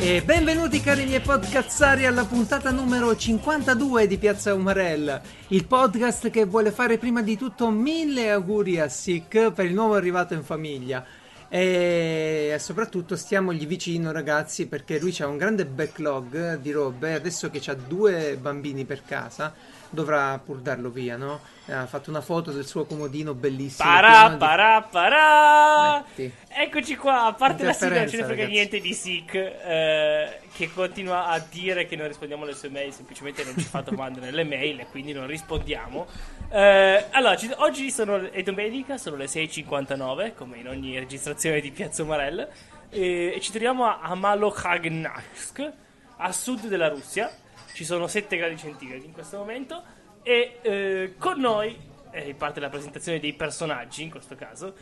E 0.00 0.22
benvenuti 0.22 0.80
cari 0.80 1.04
miei 1.04 1.20
podcazzari 1.20 2.06
alla 2.06 2.24
puntata 2.24 2.70
numero 2.70 3.14
52 3.14 4.06
di 4.06 4.16
Piazza 4.16 4.54
Umarella, 4.54 5.20
il 5.48 5.66
podcast 5.66 6.30
che 6.30 6.46
vuole 6.46 6.70
fare 6.70 6.96
prima 6.96 7.20
di 7.20 7.36
tutto 7.36 7.68
mille 7.68 8.30
auguri 8.30 8.80
a 8.80 8.88
Sick 8.88 9.52
per 9.52 9.66
il 9.66 9.74
nuovo 9.74 9.96
arrivato 9.96 10.32
in 10.32 10.42
famiglia. 10.42 11.04
E 11.50 12.56
soprattutto 12.58 13.16
stiamogli 13.16 13.66
vicino 13.66 14.10
ragazzi 14.10 14.66
perché 14.66 14.98
lui 14.98 15.14
ha 15.20 15.26
un 15.26 15.36
grande 15.36 15.66
backlog 15.66 16.56
di 16.56 16.70
robe, 16.70 17.12
adesso 17.12 17.50
che 17.50 17.60
ha 17.70 17.74
due 17.74 18.38
bambini 18.40 18.86
per 18.86 19.02
casa 19.04 19.54
dovrà 19.90 20.38
pur 20.44 20.58
darlo 20.58 20.90
via, 20.90 21.16
no? 21.16 21.40
Ha 21.66 21.86
fatto 21.86 22.08
una 22.10 22.20
foto 22.22 22.50
del 22.50 22.66
suo 22.66 22.84
comodino 22.86 23.34
bellissimo. 23.34 23.88
Parà, 23.88 24.30
parà, 24.36 24.82
parà. 24.82 26.04
Eccoci 26.48 26.96
qua, 26.96 27.26
a 27.26 27.32
parte 27.34 27.62
la 27.64 27.72
sigla 27.72 27.98
non 27.98 28.08
ce 28.08 28.16
ne 28.16 28.24
frega 28.24 28.40
ragazzi. 28.42 28.50
niente 28.50 28.80
di 28.80 28.94
Sick 28.94 29.34
eh, 29.34 30.38
che 30.54 30.72
continua 30.72 31.26
a 31.26 31.38
dire 31.38 31.86
che 31.86 31.94
non 31.94 32.08
rispondiamo 32.08 32.44
alle 32.44 32.54
sue 32.54 32.70
mail, 32.70 32.92
semplicemente 32.92 33.44
non 33.44 33.54
ci 33.56 33.64
fa 33.64 33.80
domande 33.80 34.20
nelle 34.20 34.44
mail 34.44 34.80
e 34.80 34.86
quindi 34.86 35.12
non 35.12 35.26
rispondiamo. 35.26 36.06
Eh, 36.50 37.04
allora, 37.10 37.36
ci- 37.36 37.52
oggi 37.56 37.90
sono, 37.90 38.30
è 38.30 38.42
domenica, 38.42 38.96
sono 38.96 39.16
le 39.16 39.26
6.59 39.26 40.34
come 40.34 40.56
in 40.56 40.68
ogni 40.68 40.98
registrazione 40.98 41.60
di 41.60 41.70
Piazza 41.70 42.02
Umarell 42.02 42.48
e, 42.88 43.34
e 43.36 43.40
ci 43.40 43.50
troviamo 43.50 43.84
a 43.84 43.98
Amalokhagnsk, 44.00 45.72
a 46.16 46.32
sud 46.32 46.66
della 46.66 46.88
Russia. 46.88 47.30
Ci 47.78 47.84
sono 47.84 48.08
7 48.08 48.36
gradi 48.36 48.56
centigradi 48.56 49.04
in 49.04 49.12
questo 49.12 49.36
momento 49.36 49.80
e 50.24 50.58
eh, 50.62 51.14
con 51.16 51.38
noi, 51.38 51.78
e 52.10 52.34
parte 52.34 52.58
la 52.58 52.70
presentazione 52.70 53.20
dei 53.20 53.34
personaggi 53.34 54.02
in 54.02 54.10
questo 54.10 54.34
caso, 54.34 54.74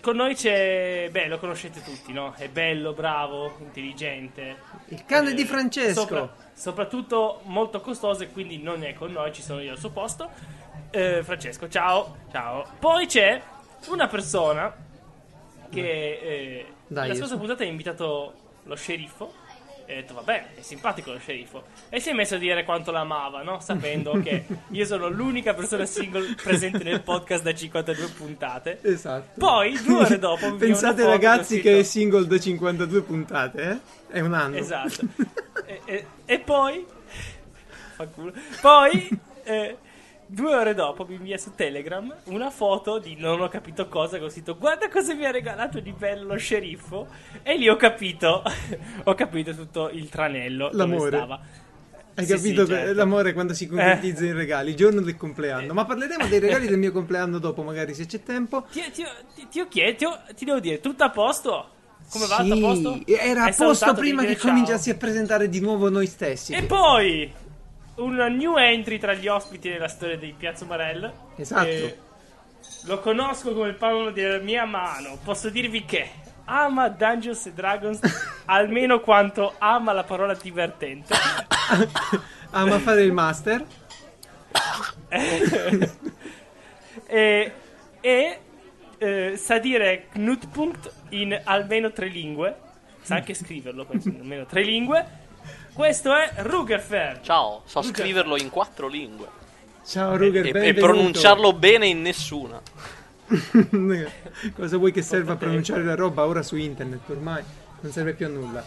con 0.00 0.16
noi 0.16 0.34
c'è, 0.34 1.10
beh, 1.10 1.28
lo 1.28 1.38
conoscete 1.38 1.82
tutti, 1.82 2.10
no? 2.10 2.32
È 2.38 2.48
bello, 2.48 2.94
bravo, 2.94 3.58
intelligente. 3.58 4.56
Il 4.86 5.04
cane 5.04 5.32
Eh, 5.32 5.34
di 5.34 5.44
Francesco. 5.44 6.00
sopra- 6.00 6.34
soprattutto 6.54 7.42
molto 7.42 7.82
costoso 7.82 8.22
e 8.22 8.30
quindi 8.32 8.56
non 8.56 8.82
è 8.82 8.94
con 8.94 9.12
noi, 9.12 9.30
ci 9.34 9.42
sono 9.42 9.60
io 9.60 9.72
al 9.72 9.78
suo 9.78 9.90
posto. 9.90 10.30
Eh, 10.88 11.22
Francesco, 11.22 11.68
ciao, 11.68 12.16
ciao. 12.32 12.66
Poi 12.78 13.04
c'è 13.04 13.42
una 13.88 14.06
persona 14.06 14.74
che 15.68 15.80
eh, 16.22 16.66
Dai, 16.86 17.08
la 17.08 17.14
scorsa 17.14 17.36
puntata 17.36 17.62
ha 17.62 17.66
invitato 17.66 18.32
lo 18.62 18.74
sceriffo. 18.74 19.44
E 19.90 19.92
ha 19.92 20.00
detto, 20.02 20.12
vabbè, 20.12 20.48
è 20.56 20.60
simpatico 20.60 21.12
lo 21.12 21.18
sceriffo. 21.18 21.64
E 21.88 21.98
si 21.98 22.10
è 22.10 22.12
messo 22.12 22.34
a 22.34 22.38
dire 22.38 22.62
quanto 22.62 22.90
l'amava, 22.90 23.40
no? 23.42 23.58
Sapendo 23.60 24.20
che 24.20 24.44
io 24.68 24.84
sono 24.84 25.08
l'unica 25.08 25.54
persona 25.54 25.86
single 25.86 26.34
presente 26.34 26.84
nel 26.84 27.00
podcast 27.00 27.42
da 27.42 27.54
52 27.54 28.08
puntate. 28.08 28.80
Esatto. 28.82 29.38
Poi, 29.38 29.80
due 29.82 30.04
ore 30.04 30.18
dopo, 30.18 30.54
Pensate 30.56 31.06
ragazzi 31.06 31.62
che 31.62 31.70
ho 31.70 31.72
che 31.72 31.78
è 31.78 31.82
single 31.84 32.26
da 32.26 32.38
52 32.38 33.00
puntate, 33.00 33.62
eh? 33.62 33.78
È 34.12 34.20
un 34.20 34.34
anno. 34.34 34.56
Esatto. 34.56 35.06
e, 35.64 35.80
e- 35.86 36.06
e 36.26 36.38
poi. 36.38 36.84
Fa 37.94 38.06
culo. 38.08 38.34
Poi. 38.60 39.08
eh, 39.44 39.76
due 40.28 40.54
ore 40.54 40.74
dopo 40.74 41.04
mi 41.06 41.14
invia 41.16 41.38
su 41.38 41.54
Telegram 41.54 42.14
una 42.24 42.50
foto 42.50 42.98
di 42.98 43.16
non 43.16 43.40
ho 43.40 43.48
capito 43.48 43.88
cosa. 43.88 44.18
Che 44.18 44.24
ho 44.24 44.30
scritto: 44.30 44.56
Guarda 44.56 44.88
cosa 44.88 45.14
mi 45.14 45.24
ha 45.24 45.30
regalato 45.30 45.80
di 45.80 45.92
bello 45.92 46.34
lo 46.34 46.36
sceriffo. 46.38 47.08
E 47.42 47.56
lì 47.56 47.68
ho 47.68 47.76
capito. 47.76 48.42
ho 49.04 49.14
capito 49.14 49.54
tutto 49.54 49.88
il 49.90 50.08
tranello. 50.08 50.70
dove 50.72 50.76
L'amore. 50.76 51.16
stava. 51.16 51.40
Hai 52.14 52.26
Sì, 52.26 52.32
capito 52.34 52.64
sì, 52.66 52.72
certo. 52.72 52.92
l'amore 52.94 53.32
quando 53.32 53.54
si 53.54 53.68
concretizza 53.68 54.24
in 54.24 54.34
regali, 54.34 54.70
il 54.70 54.76
giorno 54.76 55.00
del 55.00 55.16
compleanno. 55.16 55.72
Ma 55.72 55.84
parleremo 55.84 56.26
dei 56.26 56.40
regali 56.40 56.66
del 56.66 56.78
mio 56.78 56.90
compleanno 56.90 57.38
dopo, 57.38 57.62
magari 57.62 57.94
se 57.94 58.06
c'è 58.06 58.22
tempo. 58.24 58.66
Ti, 58.72 58.82
ti, 58.92 59.04
ti, 59.34 59.46
ti 59.48 59.60
ho 59.60 59.68
chiesto, 59.68 60.18
ti, 60.34 60.44
devo 60.44 60.58
dire, 60.58 60.80
tutto 60.80 61.04
a 61.04 61.10
posto? 61.10 61.70
Come 62.10 62.26
va? 62.26 62.42
Sì, 62.42 62.48
Tutto 62.48 62.54
a 62.54 62.60
posto? 62.60 63.00
Era 63.06 63.44
a 63.44 63.52
posto 63.52 63.94
prima 63.94 64.22
che 64.22 64.28
dire 64.28 64.40
cominciassi 64.40 64.86
ciao? 64.88 64.94
a 64.94 64.98
presentare 64.98 65.48
di 65.48 65.60
nuovo 65.60 65.88
noi 65.90 66.06
stessi. 66.06 66.52
E 66.54 66.64
poi 66.64 67.32
una 67.98 68.28
new 68.28 68.56
entry 68.56 68.98
tra 68.98 69.14
gli 69.14 69.28
ospiti 69.28 69.68
della 69.68 69.88
storia 69.88 70.16
di 70.16 70.34
Piazza 70.36 70.64
Marella. 70.64 71.12
Esatto. 71.36 72.06
Lo 72.84 73.00
conosco 73.00 73.52
come 73.54 73.68
il 73.68 73.74
palmo 73.74 74.10
della 74.10 74.38
mia 74.38 74.64
mano. 74.64 75.18
Posso 75.22 75.50
dirvi 75.50 75.84
che 75.84 76.08
ama 76.44 76.88
Dungeons 76.88 77.46
and 77.46 77.54
Dragons 77.54 78.00
almeno 78.46 79.00
quanto 79.00 79.54
ama 79.58 79.92
la 79.92 80.04
parola 80.04 80.34
divertente. 80.34 81.14
Ama 82.50 82.78
fare 82.78 83.02
il 83.02 83.12
master. 83.12 83.62
e 87.06 87.52
e, 88.00 88.38
eh, 88.98 89.36
sa 89.36 89.58
dire 89.58 90.06
Knutpunkt 90.10 90.92
in 91.10 91.38
almeno 91.44 91.92
tre 91.92 92.08
lingue. 92.08 92.56
Sa 93.02 93.16
anche 93.20 93.34
scriverlo, 93.34 93.84
penso, 93.84 94.08
in 94.08 94.20
almeno 94.20 94.46
tre 94.46 94.62
lingue. 94.62 95.26
Questo 95.78 96.12
è 96.12 96.32
Rugerfer. 96.38 97.20
Ciao, 97.20 97.62
so 97.64 97.80
Luca. 97.82 98.02
scriverlo 98.02 98.36
in 98.36 98.50
quattro 98.50 98.88
lingue 98.88 99.28
Ciao 99.86 100.16
Ruger, 100.16 100.46
e, 100.46 100.66
e 100.66 100.74
pronunciarlo 100.74 101.52
bene 101.52 101.86
in 101.86 102.02
nessuna. 102.02 102.60
Cosa 104.56 104.76
vuoi 104.76 104.90
che 104.90 105.02
serva 105.02 105.34
a 105.34 105.36
pronunciare 105.36 105.84
la 105.84 105.94
roba 105.94 106.26
ora 106.26 106.42
su 106.42 106.56
internet? 106.56 107.08
Ormai 107.10 107.44
non 107.78 107.92
serve 107.92 108.14
più 108.14 108.26
a 108.26 108.28
nulla. 108.28 108.64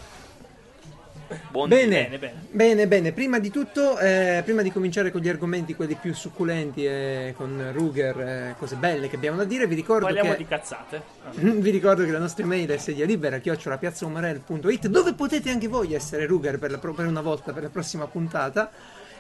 Buon 1.50 1.70
Bene, 1.70 2.08
Bene, 2.08 2.18
bene. 2.18 2.48
bene, 2.52 2.88
bene. 2.88 3.12
Prima 3.12 3.40
di 3.40 3.50
tutto, 3.50 3.98
eh, 4.00 4.42
prima 4.44 4.62
di 4.62 4.72
cominciare 4.72 5.12
con 5.12 5.22
gli 5.22 5.30
argomenti, 5.30 5.76
quelli 5.76 5.96
più 5.96 6.14
succulenti 6.14 6.86
e 6.86 7.34
con 7.38 7.72
Ruger, 7.74 8.20
eh, 8.20 8.56
cose 8.58 8.76
belle 8.76 9.08
che 9.10 9.16
abbiamo 9.16 9.38
da 9.38 9.44
dire, 9.44 9.68
vi 9.68 9.76
ricordo 9.76 10.06
Parliamo 10.06 10.32
che... 10.32 10.38
di 10.38 10.46
cazzate. 10.46 11.02
Ah. 11.24 11.30
Vi 11.34 11.70
ricordo 11.70 12.04
che 12.04 12.12
la 12.12 12.20
nostra 12.20 12.44
email 12.44 12.70
è 12.70 12.78
sedia 12.78 13.06
libera 13.06 13.38
chiocciolapiazzaumarel.it 13.38 14.88
dove 14.88 15.14
potete 15.14 15.50
anche 15.50 15.68
voi 15.68 15.94
essere 15.94 16.26
Ruger 16.26 16.60
per, 16.60 16.72
la 16.72 16.78
pro- 16.78 16.94
per 16.94 17.06
una 17.06 17.22
volta 17.22 17.54
per 17.54 17.64
la 17.64 17.70
prossima 17.70 18.08
puntata 18.08 18.72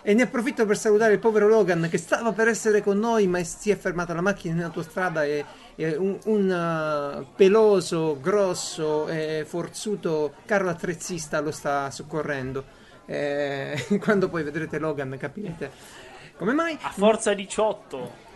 e 0.04 0.14
ne 0.14 0.24
approfitto 0.24 0.66
per 0.66 0.78
salutare 0.78 1.14
il 1.14 1.20
povero 1.20 1.48
Logan 1.48 1.88
che 1.90 1.98
stava 1.98 2.32
per 2.32 2.48
essere 2.48 2.82
con 2.82 2.98
noi 2.98 3.28
ma 3.28 3.44
si 3.44 3.70
è 3.70 3.78
fermata 3.78 4.14
la 4.14 4.22
macchina 4.22 4.56
in 4.56 4.64
autostrada 4.64 5.24
e, 5.24 5.46
e 5.82 5.96
un, 5.96 6.18
un, 6.26 6.50
uh, 6.50 7.26
peloso, 7.36 8.18
grosso 8.22 9.08
e 9.08 9.46
forzuto 9.48 10.34
carro 10.46 10.70
attrezzista 10.70 11.40
lo 11.40 11.52
sta 11.52 11.90
soccorrendo 11.92 12.64
Eh, 13.06 13.86
quando 14.00 14.30
poi 14.30 14.44
vedrete 14.44 14.78
Logan 14.80 15.18
capirete 15.18 15.72
come 16.38 16.54
mai 16.54 16.76
A 16.82 16.90
forza 16.90 17.34
18. 17.34 18.30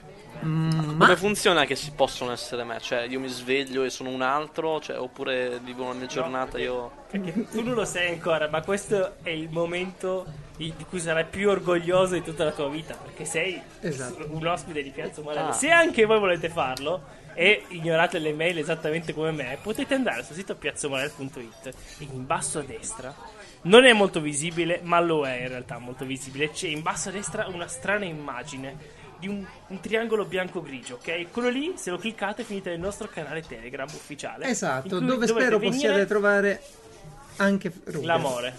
Mm, 0.43 0.99
Come 0.99 1.15
funziona 1.15 1.65
che 1.65 1.75
si 1.75 1.91
possono 1.91 2.31
essere 2.31 2.63
me? 2.63 2.79
Cioè, 2.79 3.07
io 3.07 3.19
mi 3.19 3.29
sveglio 3.29 3.83
e 3.83 3.89
sono 3.89 4.09
un 4.09 4.21
altro? 4.21 4.79
Cioè, 4.79 4.99
oppure 4.99 5.59
vivo 5.63 5.87
la 5.87 5.93
mia 5.93 6.05
giornata 6.05 6.59
io... 6.59 6.91
Perché 7.09 7.47
tu 7.49 7.63
non 7.63 7.73
lo 7.73 7.85
sai 7.85 8.09
ancora, 8.09 8.47
ma 8.49 8.61
questo 8.61 9.15
è 9.23 9.29
il 9.29 9.49
momento 9.49 10.25
di 10.57 10.73
cui 10.87 10.99
sarai 10.99 11.25
più 11.25 11.49
orgoglioso 11.49 12.13
di 12.13 12.21
tutta 12.21 12.43
la 12.43 12.51
tua 12.51 12.69
vita. 12.69 12.95
Perché 12.95 13.25
sei 13.25 13.59
Esatto. 13.79 14.27
un 14.29 14.45
ospite 14.45 14.83
di 14.83 14.91
Piazza 14.91 15.21
Umarella. 15.21 15.49
Ah. 15.49 15.53
Se 15.53 15.69
anche 15.69 16.05
voi 16.05 16.19
volete 16.19 16.49
farlo 16.49 17.01
e 17.35 17.65
ignorate 17.67 18.17
le 18.17 18.33
mail 18.33 18.57
esattamente 18.57 19.13
come 19.13 19.31
me, 19.31 19.57
potete 19.61 19.93
andare 19.93 20.23
sul 20.23 20.35
sito 20.35 20.55
piazzomarel.it 20.55 21.67
e 21.67 21.73
in 21.99 22.25
basso 22.25 22.59
a 22.59 22.63
destra. 22.63 23.13
Non 23.63 23.85
è 23.85 23.93
molto 23.93 24.21
visibile, 24.21 24.79
ma 24.83 24.99
lo 24.99 25.25
è 25.25 25.41
in 25.41 25.49
realtà 25.49 25.77
molto 25.77 26.05
visibile. 26.05 26.51
C'è 26.51 26.67
in 26.67 26.81
basso 26.81 27.09
a 27.09 27.11
destra 27.11 27.47
una 27.47 27.67
strana 27.67 28.05
immagine 28.05 29.03
di 29.19 29.27
un, 29.27 29.45
un 29.67 29.79
triangolo 29.79 30.25
bianco-grigio, 30.25 30.95
ok? 30.95 31.31
Quello 31.31 31.49
lì, 31.49 31.73
se 31.75 31.89
lo 31.89 31.97
cliccate, 31.97 32.43
finite 32.43 32.69
nel 32.69 32.79
nostro 32.79 33.07
canale 33.07 33.41
Telegram 33.41 33.87
ufficiale. 33.87 34.45
esatto 34.45 34.99
dove 34.99 35.27
spero 35.27 35.59
possiate 35.59 36.05
trovare 36.05 36.61
anche 37.37 37.71
Ruger 37.85 38.05
L'amore. 38.05 38.57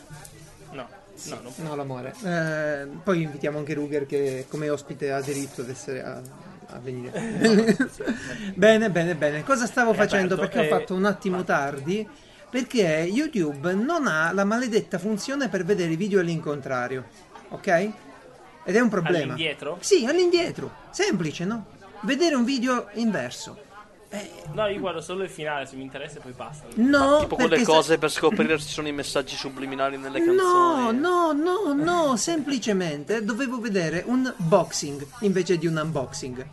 No, 0.72 0.88
no, 1.25 1.41
non 1.41 1.53
No, 1.59 1.75
l'amore. 1.76 2.15
Eh, 2.22 2.86
poi 3.03 3.22
invitiamo 3.22 3.59
anche 3.59 3.75
Ruger 3.75 4.06
che 4.06 4.47
come 4.48 4.69
ospite 4.69 5.12
ha 5.12 5.20
diritto 5.20 5.62
ad 5.62 5.71
essere 5.71 6.03
a, 6.03 6.21
a 6.68 6.78
venire. 6.78 7.13
bene, 8.54 8.91
bene, 8.91 9.15
bene. 9.15 9.42
Cosa 9.45 9.66
stavo 9.66 9.92
È 9.92 9.95
facendo? 9.95 10.34
aperto, 10.34 10.53
Perché 10.53 10.59
ho 10.59 10.77
eh, 10.77 10.78
fatto 10.80 10.95
un 10.95 11.04
attimo 11.04 11.45
tardi. 11.45 12.07
Perché 12.48 13.09
YouTube 13.10 13.74
non 13.74 14.07
ha 14.07 14.33
la 14.33 14.45
maledetta 14.45 14.98
funzione 14.98 15.48
per 15.48 15.65
vedere 15.65 15.92
i 15.92 15.97
video 15.97 16.21
all'incontrario. 16.21 17.07
Ok? 17.51 17.91
Ed 18.65 18.74
è 18.74 18.80
un 18.80 18.89
problema. 18.89 19.34
All'indietro? 19.34 19.78
Sì, 19.80 20.07
all'indietro. 20.07 20.72
Semplice, 20.91 21.45
no? 21.45 21.66
Vedere 22.01 22.34
un 22.34 22.45
video 22.45 22.89
inverso. 22.95 23.65
No, 24.53 24.66
io 24.66 24.80
guardo 24.80 25.01
solo 25.01 25.22
il 25.24 25.28
finale, 25.30 25.66
se 25.66 25.77
mi 25.77 25.83
interessa 25.83 26.21
poi 26.21 26.33
basta. 26.33 26.66
no, 26.77 27.18
Tipo 27.21 27.34
quelle 27.34 27.51
perché 27.51 27.65
se- 27.65 27.71
cose 27.71 27.98
per 27.98 28.10
scoprire 28.10 28.59
se 28.59 28.66
ci 28.66 28.72
sono 28.74 28.89
i 28.89 28.92
messaggi 28.92 29.34
subliminali 29.36 29.97
nelle 29.98 30.18
No, 30.21 30.34
canzoni. 30.34 30.98
no, 30.98 31.33
no, 31.33 31.72
no, 31.74 32.16
semplicemente 32.16 33.24
dovevo 33.24 33.59
vedere 33.60 34.03
un 34.07 34.33
boxing 34.36 35.07
invece 35.21 35.59
di 35.59 35.66
un 35.66 35.77
unboxing. 35.77 36.47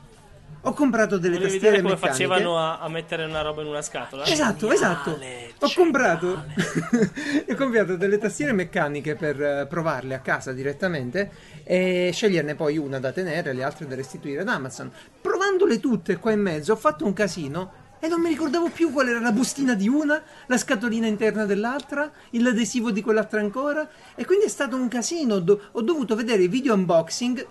Ho 0.66 0.72
comprato 0.74 1.18
delle 1.18 1.36
Volevi 1.36 1.52
tastiere 1.52 1.82
come 1.82 1.90
meccaniche. 1.94 2.10
facevano 2.12 2.58
a, 2.58 2.80
a 2.80 2.88
mettere 2.88 3.26
una 3.26 3.42
roba 3.42 3.62
in 3.62 3.68
una 3.68 3.82
scatola? 3.82 4.26
Esatto, 4.26 4.72
esatto. 4.72 5.20
Ho 5.60 5.72
comprato, 5.76 6.42
ho 7.50 7.56
comprato 7.56 7.98
delle 7.98 8.18
tastiere 8.18 8.54
meccaniche 8.54 9.16
per 9.16 9.42
eh, 9.42 9.66
provarle 9.68 10.16
a 10.16 10.20
casa 10.20 10.54
direttamente 10.54 11.32
e 11.66 12.12
sceglierne 12.14 12.56
poi 12.56 12.78
una 12.78 13.00
da 13.00 13.12
tenere 13.12 13.50
e 13.50 13.54
le 13.54 13.64
altre 13.64 13.88
da 13.88 13.96
restituire 13.96 14.42
ad 14.42 14.48
Amazon. 14.48 14.90
Provandole 15.20 15.82
tutte 15.82 16.16
qua 16.16 16.32
in 16.32 16.40
mezzo, 16.42 16.72
ho 16.72 16.78
fatto 16.78 17.06
un 17.06 17.12
casino 17.12 17.82
e 18.00 18.08
non 18.08 18.22
mi 18.22 18.30
ricordavo 18.30 18.70
più 18.70 18.92
qual 18.92 19.10
era 19.10 19.20
la 19.20 19.32
bustina 19.34 19.74
di 19.76 19.90
una, 19.90 20.22
la 20.46 20.58
scatolina 20.58 21.08
interna 21.08 21.46
dell'altra, 21.46 22.10
l'adesivo 22.32 22.92
di 22.92 23.02
quell'altra 23.02 23.42
ancora 23.42 23.86
e 24.16 24.26
quindi 24.26 24.46
è 24.46 24.50
stato 24.50 24.78
un 24.78 24.88
casino. 24.88 25.40
Do- 25.40 25.60
ho 25.72 25.82
dovuto 25.82 26.16
vedere 26.16 26.44
i 26.44 26.48
video 26.48 26.74
unboxing 26.74 27.46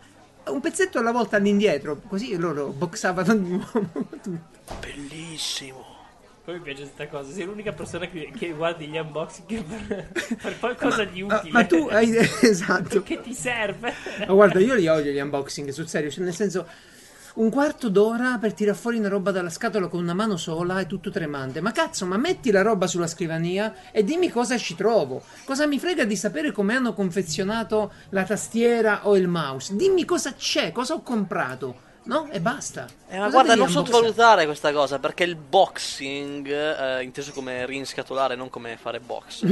un 0.47 0.61
pezzetto 0.61 0.99
alla 0.99 1.13
volta 1.13 1.37
all'indietro, 1.37 2.01
così 2.09 2.37
loro 2.37 2.69
boxavano 2.69 3.35
di 3.35 3.49
nuovo 3.49 3.89
tutto. 4.23 4.31
Bellissimo. 4.81 5.91
Poi 6.45 6.55
mi 6.55 6.61
piace 6.61 6.83
questa 6.83 7.07
cosa. 7.07 7.33
Sei 7.33 7.45
l'unica 7.45 7.73
persona 7.73 8.09
che, 8.09 8.33
che 8.37 8.51
guardi 8.51 8.87
gli 8.89 8.99
unboxing 8.99 9.63
per, 9.63 10.11
per 10.43 10.59
qualcosa 10.59 11.05
di 11.05 11.23
Ma, 11.23 11.37
utile. 11.37 11.53
ma 11.53 11.65
tu 11.65 11.89
hai 11.89 12.17
esatto. 12.43 13.03
Che 13.03 13.21
ti 13.21 13.33
serve? 13.33 13.93
Ma 14.27 14.33
guarda, 14.33 14.59
io 14.59 14.75
li 14.75 14.89
odio 14.89 15.13
gli 15.13 15.21
unboxing, 15.21 15.69
sul 15.71 15.87
serio, 15.87 16.11
cioè 16.11 16.25
nel 16.25 16.35
senso 16.35 16.67
un 17.35 17.49
quarto 17.49 17.89
d'ora 17.89 18.37
per 18.39 18.53
tirar 18.53 18.77
fuori 18.77 18.99
una 18.99 19.09
roba 19.09 19.31
dalla 19.31 19.49
scatola 19.49 19.87
con 19.87 20.03
una 20.03 20.13
mano 20.13 20.37
sola 20.37 20.81
è 20.81 20.87
tutto 20.87 21.11
tremante. 21.11 21.63
Ma 21.63 21.73
cazzo, 21.73 22.05
ma 22.05 22.19
metti 22.19 22.51
la 22.51 22.61
roba 22.61 22.87
sulla 22.87 23.07
scrivania 23.07 23.75
e 23.91 24.05
dimmi 24.05 24.29
cosa 24.29 24.59
ci 24.59 24.75
trovo. 24.75 25.23
Cosa 25.45 25.67
mi 25.67 25.79
frega 25.79 26.05
di 26.05 26.17
sapere 26.17 26.53
come 26.53 26.75
hanno 26.75 26.93
confezionato 26.93 27.93
la 28.11 28.25
tastiera 28.25 29.09
o 29.09 29.17
il 29.17 29.29
mouse? 29.29 29.75
Dimmi 29.75 30.05
cosa 30.05 30.35
c'è, 30.35 30.73
cosa 30.73 30.93
ho 30.93 31.03
comprato. 31.03 31.91
No? 32.05 32.29
E 32.31 32.41
basta. 32.41 32.89
Eh, 33.09 33.17
ma 33.17 33.27
Cosa 33.27 33.31
guarda, 33.31 33.55
non 33.55 33.67
unboxare? 33.69 33.87
sottovalutare 33.87 34.45
questa 34.47 34.73
cosa 34.73 34.99
perché 34.99 35.23
il 35.23 35.37
boxing, 35.37 36.49
eh, 36.49 37.03
inteso 37.05 37.31
come 37.33 37.65
rinscatolare, 37.65 38.35
non 38.35 38.51
come 38.51 38.77
fare 38.77 38.99
box, 38.99 39.45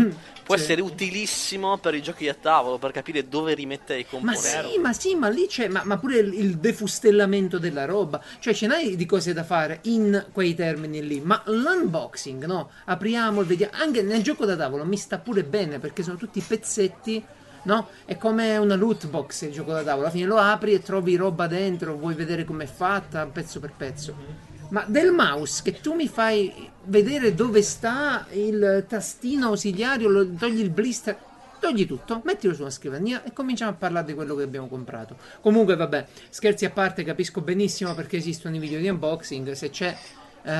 può 0.43 0.57
sì. 0.57 0.63
essere 0.63 0.81
utilissimo 0.81 1.79
per 1.79 1.95
i 1.95 2.03
giochi 2.03 2.29
a 2.29 2.35
tavolo, 2.35 2.79
per 2.79 2.91
capire 2.91 3.29
dove 3.29 3.55
rimettere 3.55 4.01
i 4.01 4.07
Ma 4.19 4.35
componenti. 4.35 4.73
sì, 4.73 4.79
ma 4.79 4.93
sì, 4.93 5.15
ma 5.15 5.29
lì 5.29 5.47
c'è, 5.47 5.69
ma, 5.69 5.83
ma 5.85 5.97
pure 5.99 6.19
il, 6.19 6.35
il 6.35 6.59
defustellamento 6.59 7.59
della 7.59 7.85
roba, 7.85 8.21
cioè 8.41 8.53
ce 8.53 8.67
n'hai 8.67 8.97
di 8.97 9.07
cose 9.07 9.33
da 9.33 9.45
fare 9.45 9.79
in 9.83 10.27
quei 10.33 10.55
termini 10.57 11.07
lì, 11.07 11.21
ma 11.21 11.41
l'unboxing, 11.47 12.45
no? 12.47 12.71
Apriamo 12.87 13.45
vediamo, 13.45 13.73
anche 13.77 14.03
nel 14.03 14.23
gioco 14.25 14.45
da 14.45 14.57
tavolo 14.57 14.85
mi 14.85 14.97
sta 14.97 15.19
pure 15.19 15.45
bene 15.45 15.79
perché 15.79 16.03
sono 16.03 16.17
tutti 16.17 16.41
pezzetti, 16.41 17.25
no? 17.63 17.89
È 18.05 18.17
come 18.17 18.57
una 18.57 18.75
loot 18.75 19.09
box 19.09 19.43
il 19.43 19.53
gioco 19.53 19.73
da 19.73 19.83
tavolo, 19.83 20.03
alla 20.03 20.11
fine 20.11 20.27
lo 20.27 20.37
apri 20.37 20.73
e 20.73 20.81
trovi 20.81 21.17
roba 21.17 21.47
dentro, 21.47 21.97
vuoi 21.97 22.15
vedere 22.15 22.45
com'è 22.45 22.67
fatta, 22.67 23.27
pezzo 23.27 23.61
per 23.61 23.73
pezzo. 23.77 24.49
Ma 24.71 24.85
del 24.87 25.11
mouse 25.11 25.63
che 25.65 25.81
tu 25.81 25.95
mi 25.95 26.07
fai 26.07 26.71
vedere 26.85 27.35
dove 27.35 27.61
sta 27.61 28.27
il 28.33 28.85
tastino 28.89 29.49
ausiliario, 29.49 30.09
lo- 30.09 30.33
togli 30.35 30.61
il 30.61 30.71
blister, 30.71 31.19
togli 31.59 31.87
tutto, 31.87 32.23
mettilo 32.25 32.55
sulla 32.55 32.71
scrivania 32.71 33.23
e 33.25 33.33
cominciamo 33.33 33.73
a 33.73 33.75
parlare 33.75 34.07
di 34.07 34.15
quello 34.15 34.35
che 34.37 34.45
abbiamo 34.45 34.69
comprato. 34.69 35.17
Comunque, 35.41 35.75
vabbè, 35.75 36.07
scherzi 36.29 36.65
a 36.65 36.71
parte, 36.71 37.03
capisco 37.03 37.41
benissimo 37.41 37.95
perché 37.95 38.17
esistono 38.17 38.55
i 38.57 38.59
video 38.61 38.79
di 38.79 38.89
unboxing. 38.89 39.51
Se 39.53 39.71
c'è 39.71 39.97
eh, 40.43 40.53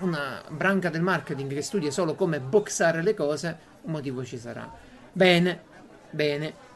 una 0.00 0.42
branca 0.48 0.90
del 0.90 1.02
marketing 1.02 1.52
che 1.52 1.62
studia 1.62 1.90
solo 1.90 2.14
come 2.14 2.40
boxare 2.40 3.02
le 3.02 3.14
cose, 3.14 3.58
un 3.82 3.92
motivo 3.92 4.24
ci 4.24 4.38
sarà. 4.38 4.70
Bene, 5.12 5.62
bene. 6.12 6.70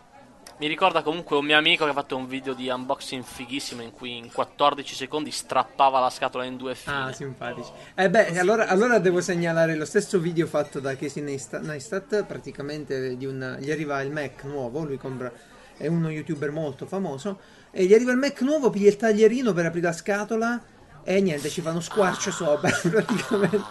Mi 0.59 0.69
ricorda 0.69 1.03
comunque 1.03 1.37
un 1.37 1.45
mio 1.45 1.59
amico 1.59 1.85
che 1.85 1.91
ha 1.91 1.93
fatto 1.95 2.17
un 2.17 2.27
video 2.27 2.55
di 2.55 2.71
unboxing 2.71 3.23
fighissimo 3.23 3.83
in 3.83 3.93
cui 3.93 4.17
in 4.17 4.33
14 4.33 4.95
secondi 4.95 5.31
strappava 5.31 6.01
la 6.01 6.09
scatola 6.09 6.45
in 6.45 6.57
due 6.57 6.75
file. 6.75 7.11
Ah, 7.11 7.13
simpatici. 7.13 7.71
Eh 7.95 8.09
beh, 8.09 8.39
allora, 8.39 8.67
allora 8.67 8.99
devo 8.99 9.21
segnalare 9.21 9.75
lo 9.75 9.85
stesso 9.85 10.19
video 10.19 10.47
fatto 10.47 10.81
da 10.81 10.97
Casey 10.97 11.23
Neistat, 11.23 11.63
Neistat, 11.63 12.25
praticamente 12.25 13.19
di 13.19 13.27
un, 13.27 13.59
gli 13.61 13.71
arriva 13.71 14.01
il 14.01 14.11
Mac 14.11 14.45
nuovo, 14.45 14.83
lui 14.83 14.97
compra, 14.97 15.31
è 15.77 15.89
uno 15.89 16.09
youtuber 16.09 16.51
molto 16.51 16.87
famoso, 16.87 17.39
e 17.71 17.85
gli 17.85 17.93
arriva 17.93 18.13
il 18.13 18.19
Mac 18.19 18.41
nuovo, 18.41 18.71
piglia 18.71 18.89
il 18.89 18.97
taglierino 18.97 19.53
per 19.53 19.67
aprire 19.67 19.89
la 19.89 19.93
scatola 19.93 20.63
e 21.05 21.21
niente, 21.21 21.51
ci 21.51 21.61
fa 21.61 21.71
uno 21.71 21.81
squarcio 21.81 22.31
sopra, 22.31 22.71
praticamente. 22.89 23.63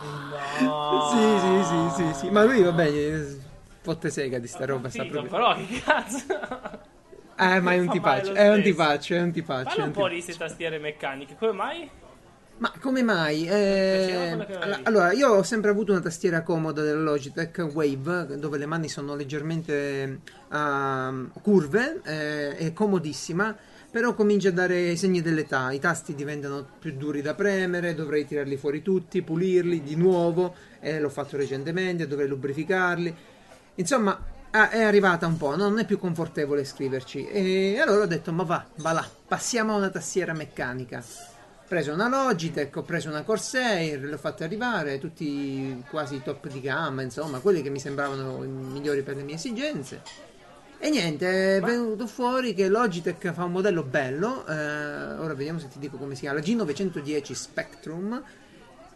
No. 0.60 1.10
Sì, 1.12 1.40
sì, 1.40 2.04
sì, 2.04 2.14
sì, 2.14 2.20
sì, 2.20 2.30
ma 2.30 2.44
lui 2.44 2.62
va 2.62 2.72
bene, 2.72 3.45
fotte 3.86 4.10
sega 4.10 4.40
di 4.40 4.48
sta 4.48 4.66
roba, 4.66 4.90
sta 4.90 5.04
Figo, 5.04 5.22
proprio... 5.22 5.32
però 5.32 5.56
che 5.56 5.80
cazzo. 5.80 6.26
Eh, 7.38 7.60
ma 7.60 7.74
è 7.74 7.80
un 7.80 7.90
tipaccio, 7.90 8.34
è 8.34 8.50
un 8.50 8.64
tipaccio, 8.64 9.14
è 9.14 9.22
un 9.22 9.32
tipaccio. 9.32 9.70
Parla 9.70 9.84
un 9.84 9.92
po' 9.92 10.08
di 10.08 10.16
queste 10.16 10.34
tastiere 10.34 10.80
meccaniche. 10.80 11.36
Come 11.38 11.52
mai? 11.52 11.90
Ma 12.58 12.74
come 12.80 13.04
mai? 13.04 13.48
Eh, 13.48 14.38
allora, 14.84 15.12
io 15.12 15.34
ho 15.34 15.44
sempre 15.44 15.70
avuto 15.70 15.92
una 15.92 16.02
tastiera 16.02 16.42
comoda 16.42 16.82
della 16.82 17.02
Logitech 17.02 17.70
Wave, 17.74 18.40
dove 18.40 18.58
le 18.58 18.66
mani 18.66 18.88
sono 18.88 19.16
leggermente 19.16 20.22
ehm, 20.52 21.32
curve, 21.42 22.02
eh, 22.06 22.56
è 22.56 22.74
comodissima, 22.74 23.56
però 23.92 24.14
comincia 24.14 24.50
a 24.50 24.54
dare 24.54 24.80
i 24.80 24.98
segni 24.98 25.22
dell'età, 25.22 25.72
i 25.72 25.80
tasti 25.80 26.16
diventano 26.16 26.66
più 26.80 26.94
duri 26.94 27.22
da 27.22 27.36
premere, 27.36 27.94
dovrei 27.94 28.26
tirarli 28.26 28.56
fuori 28.56 28.82
tutti, 28.82 29.22
pulirli 29.22 29.84
di 29.84 29.96
nuovo, 29.96 30.56
e 30.80 31.00
l'ho 31.00 31.10
fatto 31.10 31.36
recentemente, 31.36 32.08
dovrei 32.08 32.30
lubrificarli. 32.30 33.16
Insomma, 33.75 34.18
ah, 34.51 34.69
è 34.69 34.81
arrivata 34.83 35.27
un 35.27 35.38
po', 35.38 35.56
no? 35.56 35.68
non 35.68 35.80
è 35.80 35.86
più 35.86 36.00
confortevole 36.00 36.63
scriverci. 36.63 37.27
E 37.27 37.80
allora 37.80 38.04
ho 38.04 38.07
detto, 38.07 38.31
ma 38.31 38.44
va, 38.44 38.66
va 38.77 38.92
là, 38.94 39.07
passiamo 39.27 39.74
a 39.74 39.77
una 39.77 39.89
tastiera 39.89 40.33
meccanica. 40.33 41.00
Ho 41.00 41.68
preso 41.68 41.94
una 41.94 42.07
Logitech, 42.07 42.75
ho 42.77 42.83
preso 42.83 43.10
una 43.10 43.24
Corsair, 43.24 44.00
le 44.01 44.13
ho 44.13 44.18
fatte 44.18 44.44
arrivare, 44.44 45.00
tutti 45.00 45.83
quasi 45.89 46.22
top 46.24 46.48
di 46.48 46.62
gamma, 46.62 47.01
insomma, 47.01 47.39
quelli 47.39 47.62
che 47.62 47.69
mi 47.69 47.80
sembravano 47.80 48.44
i 48.44 48.48
migliori 48.48 49.01
per 49.01 49.18
le 49.18 49.24
mie 49.24 49.36
esigenze. 49.36 50.01
E 50.77 50.89
niente, 50.89 51.57
è 51.57 51.62
venuto 51.62 52.06
fuori 52.06 52.54
che 52.54 52.68
Logitech 52.68 53.33
fa 53.33 53.45
un 53.45 53.54
modello 53.54 53.81
bello, 53.81 54.45
eh, 54.45 54.54
ora 54.54 55.33
vediamo 55.33 55.57
se 55.57 55.68
ti 55.68 55.80
dico 55.80 55.98
come 55.98 56.13
si 56.13 56.22
chiama, 56.22 56.39
la 56.39 56.45
G910 56.45 57.31
Spectrum, 57.31 58.24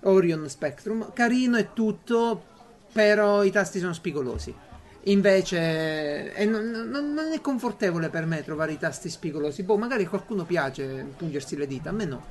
Orion 0.02 0.48
Spectrum, 0.48 1.12
carino 1.14 1.58
e 1.58 1.74
tutto, 1.74 2.44
però 2.92 3.44
i 3.44 3.52
tasti 3.52 3.80
sono 3.80 3.94
spigolosi. 3.94 4.54
Invece 5.04 6.34
e 6.34 6.46
non, 6.46 6.70
non- 6.70 7.14
non 7.14 7.32
è 7.32 7.40
confortevole 7.42 8.10
per 8.10 8.26
me 8.26 8.44
trovare 8.44 8.74
i 8.74 8.78
tasti 8.78 9.10
spigolosi. 9.10 9.64
Boh, 9.64 9.78
magari 9.78 10.04
a 10.04 10.10
qualcuno 10.10 10.44
piace 10.46 11.14
pungersi 11.18 11.56
le 11.56 11.68
dita, 11.68 11.90
a 11.90 11.94
me 11.94 12.06
no. 12.06 12.26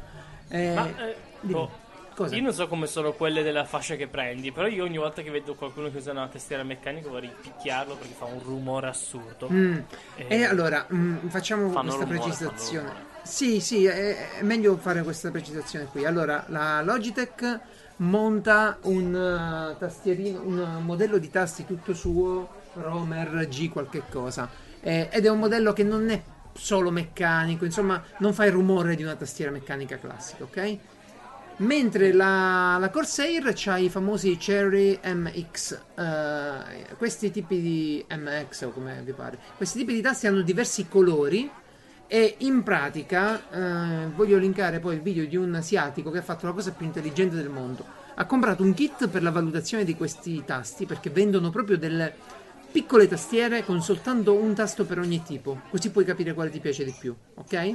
Eh, 0.49 0.75
Ma, 0.75 0.87
eh, 0.87 1.17
boh? 1.41 1.87
Io 2.31 2.43
non 2.43 2.53
so 2.53 2.67
come 2.67 2.89
sono 2.89 3.13
quelle 3.13 3.45
della 3.45 3.65
fascia 3.65 3.95
che 3.95 4.09
prendi, 4.09 4.51
però 4.51 4.67
io 4.67 4.83
ogni 4.83 4.99
volta 4.99 5.23
che 5.23 5.31
vedo 5.31 5.55
qualcuno 5.55 5.89
che 5.89 5.99
usa 5.99 6.11
una 6.11 6.27
tastiera 6.27 6.65
meccanica 6.65 7.09
vorrei 7.09 7.31
picchiarlo 7.41 7.95
perché 7.95 8.15
fa 8.15 8.25
un 8.25 8.41
rumore 8.43 8.89
assurdo. 8.89 9.49
Mm. 9.53 9.79
Eh, 10.17 10.27
E 10.27 10.45
allora 10.45 10.85
mm, 10.93 11.29
facciamo 11.29 11.71
questa 11.71 12.05
rumore, 12.05 12.07
precisazione. 12.07 13.07
Sì, 13.23 13.61
sì, 13.61 13.85
è, 13.85 14.39
è 14.39 14.43
meglio 14.43 14.77
fare 14.79 15.05
questa 15.05 15.31
precisazione 15.31 15.87
qui. 15.87 16.05
Allora, 16.05 16.45
la 16.49 16.83
Logitech 16.83 17.61
monta 17.99 18.79
un 18.83 19.15
uh, 19.75 19.79
tastierino, 19.79 20.43
un 20.43 20.83
modello 20.85 21.19
di 21.19 21.31
tasti 21.31 21.65
tutto 21.65 21.95
suo, 21.95 22.58
Romer 22.81 23.47
G 23.49 23.71
qualche 23.71 24.03
cosa. 24.11 24.49
Eh, 24.81 25.09
ed 25.11 25.27
è 25.27 25.29
un 25.29 25.39
modello 25.39 25.73
che 25.73 25.83
non 25.83 26.09
è 26.11 26.23
solo 26.55 26.91
meccanico, 26.91 27.65
insomma, 27.65 28.03
non 28.19 28.33
fa 28.35 28.45
il 28.45 28.53
rumore 28.53 28.97
di 28.97 29.03
una 29.03 29.15
tastiera 29.15 29.51
meccanica 29.51 29.99
classica, 29.99 30.45
ok? 30.45 30.79
Mentre 31.59 32.13
la, 32.13 32.77
la 32.79 32.89
Corsair 32.91 33.53
ha 33.67 33.79
i 33.79 33.89
famosi 33.89 34.37
Cherry 34.37 34.99
MX, 35.03 35.81
eh, 35.97 36.95
questi 36.97 37.33
tipi 37.33 37.61
di 37.61 38.05
MX 38.09 38.63
o 38.63 38.71
come 38.71 39.03
vi 39.05 39.13
pare, 39.13 39.39
questi 39.57 39.79
tipi 39.79 39.93
di 39.93 40.01
tasti 40.01 40.29
hanno 40.29 40.43
diversi 40.43 40.87
colori 40.87 41.51
e 42.07 42.37
in 42.39 42.63
pratica 42.63 43.51
eh, 43.51 44.07
voglio 44.15 44.39
linkare 44.39 44.79
poi 44.79 44.95
il 44.95 45.03
video 45.03 45.27
di 45.27 45.37
un 45.37 45.53
asiatico 45.55 46.11
che 46.11 46.19
ha 46.19 46.23
fatto 46.23 46.47
la 46.47 46.53
cosa 46.53 46.71
più 46.71 46.87
intelligente 46.87 47.35
del 47.35 47.51
mondo. 47.51 47.85
Ha 48.15 48.25
comprato 48.25 48.63
un 48.63 48.73
kit 48.73 49.09
per 49.09 49.23
la 49.23 49.31
valutazione 49.31 49.83
di 49.85 49.97
questi 49.97 50.45
tasti 50.45 50.87
perché 50.87 51.11
vendono 51.11 51.51
proprio 51.51 51.77
delle 51.77 52.15
piccole 52.71 53.09
tastiere 53.09 53.65
con 53.65 53.83
soltanto 53.83 54.35
un 54.35 54.55
tasto 54.55 54.85
per 54.85 54.99
ogni 54.99 55.23
tipo, 55.23 55.63
così 55.71 55.91
puoi 55.91 56.05
capire 56.05 56.35
quale 56.35 56.51
ti 56.51 56.61
piace 56.61 56.85
di 56.85 56.95
più, 56.99 57.15
ok? 57.35 57.75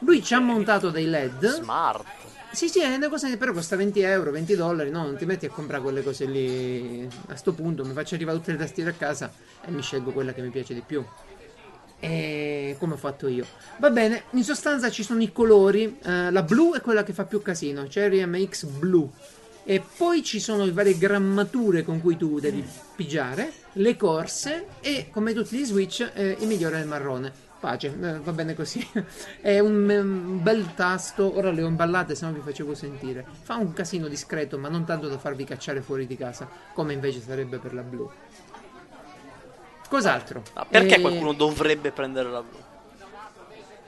Lui 0.00 0.22
ci 0.22 0.34
ha 0.34 0.40
montato 0.40 0.90
dei 0.90 1.06
LED. 1.06 1.46
Smart. 1.46 2.04
Sì, 2.52 2.68
sì, 2.68 2.80
è 2.80 2.94
una 2.94 3.08
cosa 3.08 3.28
che 3.28 3.36
però 3.36 3.52
costa 3.52 3.76
20 3.76 4.00
euro, 4.00 4.30
20 4.30 4.54
dollari, 4.56 4.90
no? 4.90 5.02
Non 5.02 5.16
ti 5.16 5.26
metti 5.26 5.46
a 5.46 5.50
comprare 5.50 5.82
quelle 5.82 6.02
cose 6.02 6.24
lì. 6.24 7.06
A 7.28 7.36
sto 7.36 7.52
punto 7.52 7.84
mi 7.84 7.92
faccio 7.92 8.14
arrivare 8.14 8.38
tutte 8.38 8.52
le 8.52 8.58
tastiere 8.58 8.90
a 8.90 8.94
casa 8.94 9.32
e 9.62 9.70
mi 9.70 9.82
scelgo 9.82 10.12
quella 10.12 10.32
che 10.32 10.42
mi 10.42 10.48
piace 10.48 10.72
di 10.72 10.82
più. 10.84 11.04
E 11.98 12.76
come 12.78 12.94
ho 12.94 12.96
fatto 12.96 13.26
io. 13.26 13.46
Va 13.78 13.90
bene, 13.90 14.24
in 14.30 14.44
sostanza 14.44 14.90
ci 14.90 15.02
sono 15.02 15.22
i 15.22 15.32
colori. 15.32 15.98
eh, 16.02 16.30
la 16.30 16.42
blu 16.42 16.74
è 16.74 16.80
quella 16.80 17.02
che 17.02 17.12
fa 17.12 17.24
più 17.24 17.42
casino, 17.42 17.86
Cherry 17.88 18.24
MX 18.24 18.64
blu. 18.64 19.10
E 19.64 19.82
poi 19.96 20.22
ci 20.22 20.40
sono 20.40 20.64
le 20.64 20.72
varie 20.72 20.96
grammature 20.96 21.82
con 21.82 22.00
cui 22.00 22.16
tu 22.16 22.38
devi 22.38 22.64
pigiare, 22.94 23.52
le 23.78 23.96
corse 23.96 24.66
e 24.80 25.08
come 25.10 25.32
tutti 25.34 25.56
gli 25.56 25.64
switch 25.64 26.10
eh, 26.14 26.36
il 26.40 26.46
migliore 26.46 26.78
è 26.78 26.80
il 26.82 26.86
marrone. 26.88 27.32
Pace, 27.58 27.86
eh, 27.88 28.18
va 28.20 28.32
bene 28.32 28.54
così. 28.54 28.86
È 29.40 29.58
un, 29.60 29.88
un 29.88 30.42
bel 30.42 30.74
tasto. 30.74 31.36
Ora 31.38 31.50
le 31.50 31.62
ho 31.62 31.66
imballate, 31.66 32.14
se 32.14 32.26
no 32.26 32.32
vi 32.32 32.40
facevo 32.40 32.74
sentire. 32.74 33.24
Fa 33.42 33.56
un 33.56 33.72
casino 33.72 34.08
discreto, 34.08 34.58
ma 34.58 34.68
non 34.68 34.84
tanto 34.84 35.08
da 35.08 35.16
farvi 35.18 35.44
cacciare 35.44 35.80
fuori 35.80 36.06
di 36.06 36.16
casa, 36.18 36.48
come 36.74 36.92
invece 36.92 37.20
sarebbe 37.22 37.58
per 37.58 37.72
la 37.72 37.82
blu. 37.82 38.10
Cos'altro? 39.88 40.42
Ma 40.54 40.66
perché 40.66 40.96
Eh, 40.96 41.00
qualcuno 41.00 41.32
dovrebbe 41.32 41.92
prendere 41.92 42.28
la 42.30 42.42
blu? 42.42 42.58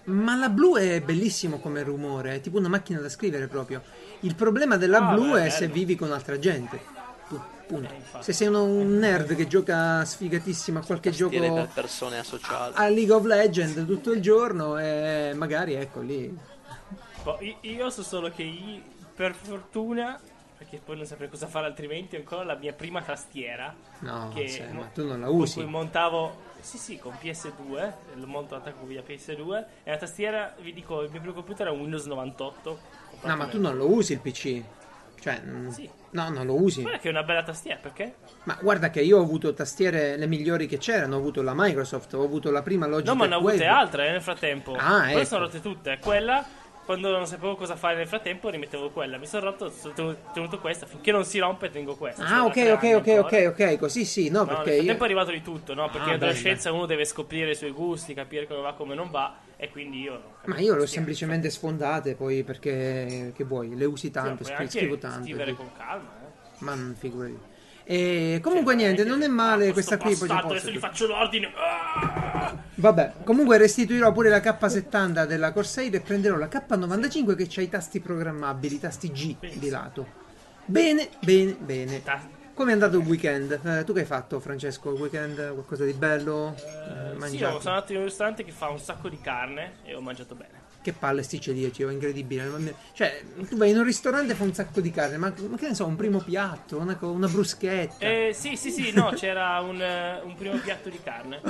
Ma 0.04 0.37
la 0.37 0.49
blu 0.49 0.76
è 0.76 1.02
bellissimo 1.02 1.59
come 1.61 1.83
rumore, 1.83 2.37
è 2.37 2.40
tipo 2.40 2.57
una 2.59 2.68
macchina 2.68 3.00
da 3.00 3.09
scrivere 3.11 3.47
proprio. 3.49 3.83
Il 4.21 4.35
problema 4.35 4.76
della 4.78 5.00
Ah, 5.00 5.12
blu 5.12 5.33
beh, 5.33 5.45
è 5.45 5.50
se 5.50 5.68
bello. 5.68 5.73
vivi 5.75 5.97
con 5.97 6.12
altra 6.12 6.38
gente. 6.38 6.80
Pu- 7.68 7.75
punto. 7.75 7.92
Eh, 7.92 7.96
infatti. 7.96 8.25
se 8.25 8.32
sei 8.32 8.46
uno- 8.48 8.64
un 8.64 8.96
nerd 8.98 9.34
che 9.37 9.46
gioca 9.46 10.04
sfigatissimo 10.04 10.78
a 10.78 10.82
qualche 10.84 11.10
gioco 11.10 11.38
per 11.38 11.68
persone 11.72 12.18
associate. 12.18 12.72
a 12.76 12.88
League 12.88 13.12
of 13.12 13.25
Legends 13.25 13.84
tutto 13.87 14.10
il 14.12 14.20
giorno 14.20 14.78
e 14.78 15.32
magari 15.37 15.75
ecco 15.75 16.00
lì. 16.00 16.37
Boh, 17.22 17.38
io, 17.60 17.90
so 17.90 18.02
solo 18.02 18.30
che 18.30 18.42
io, 18.42 18.80
per 19.14 19.34
fortuna, 19.34 20.18
perché 20.56 20.80
poi 20.84 20.96
non 20.96 21.04
saprei 21.06 21.28
cosa 21.28 21.46
fare 21.46 21.66
altrimenti, 21.66 22.16
ho 22.16 22.20
ancora 22.20 22.42
la 22.44 22.54
mia 22.56 22.72
prima 22.72 23.02
tastiera. 23.02 23.75
No, 24.00 24.30
che 24.34 24.48
sì, 24.48 24.62
mo- 24.72 24.80
ma 24.80 24.87
tu 24.87 25.04
non 25.06 25.20
la 25.20 25.26
con 25.26 25.37
usi. 25.37 25.54
cui 25.54 25.64
montavo, 25.66 26.46
sì 26.60 26.78
sì, 26.78 26.98
con 26.98 27.12
PS2, 27.20 27.92
lo 28.14 28.26
monto 28.26 28.54
attacco 28.54 28.87
via 28.87 29.02
PS2, 29.06 29.64
e 29.84 29.90
la 29.90 29.96
tastiera, 29.98 30.54
vi 30.60 30.72
dico, 30.72 31.02
il 31.02 31.10
mio 31.10 31.20
primo 31.20 31.34
computer 31.34 31.66
era 31.66 31.75
un 31.75 31.80
Windows 31.82 32.06
98. 32.06 32.78
No, 33.22 33.37
ma 33.37 33.46
tu 33.46 33.60
non 33.60 33.76
lo 33.76 33.90
usi 33.92 34.12
il 34.14 34.20
PC. 34.20 34.62
Cioè, 35.20 35.40
mm, 35.44 35.68
Sì. 35.68 35.88
no, 36.10 36.28
non 36.30 36.46
lo 36.46 36.60
usi. 36.62 36.82
Guarda 36.82 36.98
che 36.98 37.08
è 37.08 37.10
una 37.10 37.22
bella 37.22 37.42
tastiera, 37.42 37.78
perché? 37.80 38.14
Ma 38.44 38.56
guarda 38.60 38.90
che 38.90 39.00
io 39.00 39.18
ho 39.18 39.22
avuto 39.22 39.52
tastiere 39.52 40.16
le 40.16 40.26
migliori 40.26 40.66
che 40.66 40.78
c'erano. 40.78 41.16
Ho 41.16 41.18
avuto 41.18 41.42
la 41.42 41.52
Microsoft, 41.54 42.14
ho 42.14 42.22
avuto 42.22 42.50
la 42.50 42.62
prima 42.62 42.87
Logitech 42.87 43.14
No, 43.14 43.20
ma 43.20 43.26
ne 43.26 43.34
ho 43.34 43.38
avute 43.38 43.64
altre 43.66 44.08
eh, 44.08 44.10
nel 44.12 44.22
frattempo. 44.22 44.75
Ah, 44.78 45.00
Quelle 45.02 45.12
ecco. 45.20 45.25
sono 45.25 45.44
rotte 45.44 45.60
tutte. 45.60 45.98
Quella, 46.00 46.44
quando 46.84 47.10
non 47.10 47.26
sapevo 47.26 47.54
cosa 47.56 47.76
fare 47.76 47.96
nel 47.96 48.06
frattempo, 48.08 48.48
rimettevo 48.48 48.88
quella. 48.90 49.18
Mi 49.18 49.26
sono 49.26 49.44
rotto, 49.46 49.70
sono 49.70 50.16
tenuto, 50.32 50.58
questa. 50.60 50.87
Finché 50.87 51.12
non 51.12 51.25
si 51.25 51.38
rompe, 51.38 51.68
tengo 51.70 51.96
questa. 51.96 52.22
Ah, 52.22 52.26
Sono 52.28 52.44
ok, 52.44 52.56
ok, 52.80 52.94
ok, 52.96 53.18
ok, 53.25 53.46
ok. 53.60 53.78
Così 53.78 54.04
sì, 54.06 54.30
no, 54.30 54.40
No, 54.40 54.46
perché 54.46 54.62
nel 54.62 54.68
io. 54.70 54.76
frattempo 54.76 55.02
è 55.02 55.06
arrivato 55.06 55.30
di 55.32 55.42
tutto, 55.42 55.75
no? 55.75 55.90
Perché 55.90 56.08
Ah, 56.08 56.12
l'adolescenza 56.12 56.72
uno 56.72 56.87
deve 56.87 57.04
scoprire 57.04 57.50
i 57.50 57.54
suoi 57.54 57.72
gusti, 57.72 58.14
capire 58.14 58.46
come 58.46 58.60
va, 58.62 58.72
come 58.72 58.94
non 58.94 59.10
va. 59.10 59.34
E 59.60 59.70
quindi 59.70 60.02
io. 60.02 60.12
non 60.12 60.22
Ma 60.44 60.58
io 60.58 60.76
l'ho 60.76 60.86
semplicemente 60.86 61.50
sfondate 61.50 62.14
poi 62.14 62.44
perché 62.44 63.32
che 63.34 63.44
vuoi, 63.44 63.76
le 63.76 63.84
usi 63.86 64.10
tanto, 64.10 64.44
Sì, 64.44 64.52
scri- 64.54 64.70
scrivo 64.70 64.98
tanto. 64.98 65.24
scrivere 65.24 65.52
con 65.54 65.68
calma, 65.76 66.10
eh. 66.22 66.48
Ma 66.58 66.74
non 66.74 66.94
figurati. 66.96 67.36
E 67.82 68.38
comunque 68.42 68.74
Cioè, 68.74 68.82
niente, 68.82 69.04
non 69.04 69.22
è 69.22 69.26
male 69.26 69.72
questa 69.72 69.96
qui 69.96 70.14
poi 70.14 70.28
adesso 70.30 70.70
gli 70.70 70.78
faccio 70.78 71.06
l'ordine. 71.06 71.50
Ah! 71.56 72.56
Vabbè, 72.74 73.14
comunque 73.24 73.56
restituirò 73.58 74.12
pure 74.12 74.28
la 74.28 74.38
K70 74.38 75.24
della 75.26 75.52
Corsair 75.52 75.92
e 75.94 76.00
prenderò 76.00 76.36
la 76.36 76.46
K95 76.46 77.34
che 77.34 77.48
ha 77.58 77.62
i 77.62 77.68
tasti 77.68 77.98
programmabili, 78.00 78.76
i 78.76 78.80
tasti 78.80 79.10
G 79.10 79.36
di 79.58 79.68
lato. 79.70 80.06
Bene, 80.66 81.08
bene, 81.20 81.56
bene. 81.58 82.02
Ta- 82.02 82.36
Come 82.58 82.70
è 82.70 82.72
andato 82.72 82.98
il 82.98 83.06
weekend? 83.06 83.60
Eh, 83.64 83.84
tu 83.84 83.92
che 83.92 84.00
hai 84.00 84.04
fatto, 84.04 84.40
Francesco? 84.40 84.92
Il 84.92 85.00
weekend 85.00 85.52
qualcosa 85.52 85.84
di 85.84 85.92
bello? 85.92 86.56
Eh, 86.56 87.14
Sì, 87.54 87.60
sono 87.60 87.74
andato 87.74 87.92
in 87.92 87.98
un 87.98 88.04
ristorante 88.06 88.42
che 88.42 88.50
fa 88.50 88.68
un 88.68 88.80
sacco 88.80 89.08
di 89.08 89.20
carne 89.20 89.74
e 89.84 89.94
ho 89.94 90.00
mangiato 90.00 90.34
bene. 90.34 90.57
Che 90.88 90.95
palle 90.95 91.23
sti 91.23 91.38
celiaci, 91.40 91.83
oh, 91.85 91.90
incredibile. 91.90 92.45
Ma 92.47 92.59
Cioè, 92.95 93.23
tu 93.47 93.57
vai 93.59 93.71
in 93.71 93.76
un 93.76 93.85
ristorante 93.85 94.33
e 94.33 94.35
fa 94.35 94.45
un 94.45 94.54
sacco 94.54 94.80
di 94.80 94.90
carne, 94.90 95.18
ma, 95.18 95.35
ma 95.50 95.57
che 95.59 95.68
ne 95.68 95.75
so, 95.75 95.85
un 95.85 95.97
primo 95.97 96.21
piatto, 96.21 96.78
una, 96.78 96.97
una 97.02 97.28
bruschetta. 97.28 98.07
Eh, 98.07 98.30
sì, 98.33 98.57
sì, 98.57 98.71
sì, 98.71 98.92
no, 98.92 99.12
c'era 99.12 99.61
un, 99.61 99.80
un 99.80 100.35
primo 100.37 100.59
piatto 100.59 100.88
di 100.88 101.00
carne, 101.00 101.42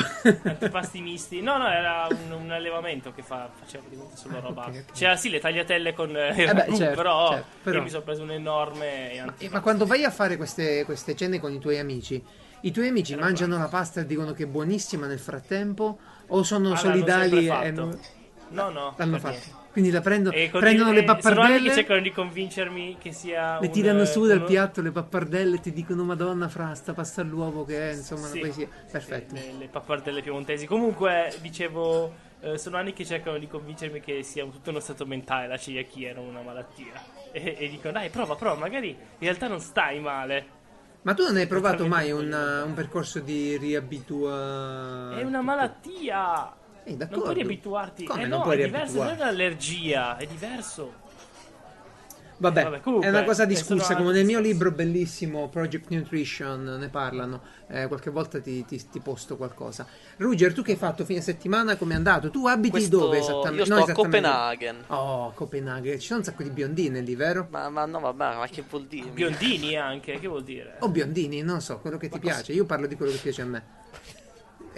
antipasti 0.44 1.00
misti. 1.02 1.42
No, 1.42 1.58
no, 1.58 1.68
era 1.68 2.08
un, 2.08 2.30
un 2.30 2.50
allevamento 2.50 3.12
che 3.12 3.22
fa, 3.22 3.50
faceva 3.54 3.82
praticamente 3.82 4.16
solo 4.16 4.40
roba. 4.40 4.64
ok, 4.68 4.84
ok. 4.88 4.92
C'era 4.96 5.16
sì 5.16 5.28
le 5.28 5.40
tagliatelle 5.40 5.92
con 5.92 6.16
eh, 6.16 6.34
Eh 6.48 6.54
beh, 6.54 6.74
certo, 6.74 6.96
però, 6.96 7.34
certo, 7.34 7.56
però- 7.62 7.76
io 7.76 7.82
mi 7.82 7.90
sono 7.90 8.02
preso 8.02 8.22
un 8.22 8.30
enorme 8.30 9.18
antipasto. 9.18 9.54
ma 9.54 9.60
quando 9.60 9.86
vai 9.86 10.04
a 10.04 10.10
fare 10.10 10.36
queste, 10.36 10.84
queste 10.84 11.14
cene 11.14 11.38
con 11.38 11.52
i 11.52 11.58
tuoi 11.58 11.78
amici, 11.78 12.22
i 12.60 12.70
tuoi 12.70 12.88
amici 12.88 13.12
Era 13.12 13.22
mangiano 13.22 13.58
la 13.58 13.68
pasta 13.68 14.00
e 14.00 14.06
dicono 14.06 14.32
che 14.32 14.44
è 14.44 14.46
buonissima 14.46 15.06
nel 15.06 15.18
frattempo? 15.18 15.98
O 16.28 16.42
sono 16.42 16.74
Ah, 16.74 16.82
l'hanno 16.82 17.08
solidali 17.08 17.34
sempre 17.36 17.42
e 17.46 17.72
fatto. 17.72 17.88
No, 18.50 18.70
no, 18.70 18.94
l'hanno 18.96 19.18
fatto? 19.18 19.30
niente. 19.30 19.66
Quindi 19.70 19.90
la 19.90 20.00
prendo- 20.00 20.30
E 20.32 20.48
prendono 20.50 20.90
le 20.92 21.00
e 21.00 21.06
Sono 21.06 21.12
anni 21.12 21.20
che 21.22 21.28
pappardelle, 21.30 21.72
cercano 21.74 22.00
di 22.00 22.10
convincermi 22.10 22.96
che 22.98 23.12
sia 23.12 23.60
le 23.60 23.66
un, 23.66 23.72
tirano 23.72 24.04
su 24.04 24.24
dal 24.24 24.38
uno- 24.38 24.46
piatto 24.46 24.80
le 24.80 24.90
pappardelle 24.90 25.56
e 25.56 25.60
ti 25.60 25.72
dicono 25.72 26.02
Madonna 26.04 26.48
fra 26.48 26.74
sta 26.74 26.94
pasta 26.94 27.20
all'uovo 27.20 27.64
che 27.64 27.90
è, 27.90 27.94
insomma, 27.94 28.26
Sì, 28.26 28.32
una 28.32 28.40
poesia. 28.40 28.68
Perfetto. 28.90 29.36
sì, 29.36 29.42
le, 29.52 29.52
le 29.58 29.68
pappardelle 29.68 30.22
piemontesi. 30.22 30.66
Comunque, 30.66 31.36
dicevo, 31.40 32.12
eh, 32.40 32.58
sono 32.58 32.76
anni 32.76 32.92
che 32.92 33.04
cercano 33.04 33.38
di 33.38 33.46
convincermi 33.46 34.00
che 34.00 34.22
sia 34.24 34.44
tutto 34.46 34.70
uno 34.70 34.80
stato 34.80 35.06
mentale, 35.06 35.46
la 35.46 35.58
celiachia 35.58 36.12
non 36.14 36.26
una 36.26 36.42
malattia. 36.42 36.92
E, 37.30 37.56
e 37.58 37.68
dicono, 37.68 37.92
dai, 37.92 38.08
prova, 38.08 38.34
prova, 38.34 38.58
magari 38.58 38.88
in 38.88 38.96
realtà 39.18 39.46
non 39.46 39.60
stai 39.60 40.00
male. 40.00 40.56
Ma 41.02 41.14
tu 41.14 41.22
non 41.22 41.36
hai 41.36 41.46
provato 41.46 41.86
mai 41.86 42.08
Totalmente 42.08 42.36
un, 42.36 42.42
quello. 42.42 42.64
un 42.66 42.74
percorso 42.74 43.20
di 43.20 43.56
riabitua? 43.56 45.16
È 45.18 45.22
una 45.22 45.40
malattia. 45.42 46.52
Eh, 46.94 46.96
Non 47.10 47.20
puoi 47.22 47.34
riabituarti. 47.34 48.04
Come 48.04 48.22
eh 48.22 48.26
non 48.26 48.38
no, 48.38 48.44
puoi 48.44 48.60
è 48.60 48.64
diverso, 48.64 48.96
non 48.98 49.08
è 49.08 49.12
un'allergia, 49.12 50.16
è 50.16 50.26
diverso. 50.26 51.06
Vabbè, 52.40 52.60
Eh, 52.60 52.64
vabbè, 52.64 52.80
comunque, 52.82 53.08
è 53.08 53.10
una 53.10 53.24
cosa 53.24 53.42
eh, 53.42 53.46
discussa, 53.48 53.96
come 53.96 54.12
nel 54.12 54.24
mio 54.24 54.38
libro 54.38 54.70
bellissimo 54.70 55.48
Project 55.48 55.90
Nutrition 55.90 56.76
ne 56.78 56.88
parlano, 56.88 57.42
Eh, 57.70 57.86
qualche 57.88 58.10
volta 58.10 58.40
ti, 58.40 58.64
ti- 58.64 58.88
ti 58.88 59.00
posto 59.00 59.36
qualcosa. 59.36 59.84
Ruger, 60.18 60.52
tu 60.54 60.62
che 60.62 60.70
hai 60.70 60.76
fatto 60.78 61.04
fine 61.04 61.20
settimana, 61.20 61.76
come 61.76 61.94
è 61.94 61.96
andato? 61.96 62.30
Tu 62.30 62.46
abiti 62.46 62.70
Questo- 62.70 62.96
dove 62.96 63.18
esattamente? 63.18 63.56
Io 63.58 63.64
sto 63.64 63.74
No, 63.74 63.82
a. 63.82 63.92
Copenaghen. 63.92 64.84
Oh, 64.86 65.32
Copenaghen, 65.32 65.98
ci 65.98 66.06
sono 66.06 66.20
un 66.20 66.24
sacco 66.24 66.44
di 66.44 66.50
biondine 66.50 67.00
lì, 67.00 67.14
vero? 67.16 67.48
Ma, 67.50 67.68
ma 67.70 67.84
no, 67.86 67.98
vabbè, 67.98 68.36
ma 68.36 68.46
che 68.46 68.62
vuol 68.70 68.86
dire? 68.86 69.08
Biondini 69.10 69.74
anche, 69.76 70.18
che 70.20 70.28
vuol 70.28 70.44
dire? 70.44 70.76
O 70.78 70.88
biondini, 70.88 71.42
non 71.42 71.60
so, 71.60 71.78
quello 71.80 71.98
che 71.98 72.08
ti 72.08 72.20
piace, 72.20 72.52
io 72.52 72.64
parlo 72.64 72.86
di 72.86 72.94
quello 72.96 73.10
che 73.12 73.18
piace 73.18 73.42
a 73.42 73.46
me. 73.46 73.62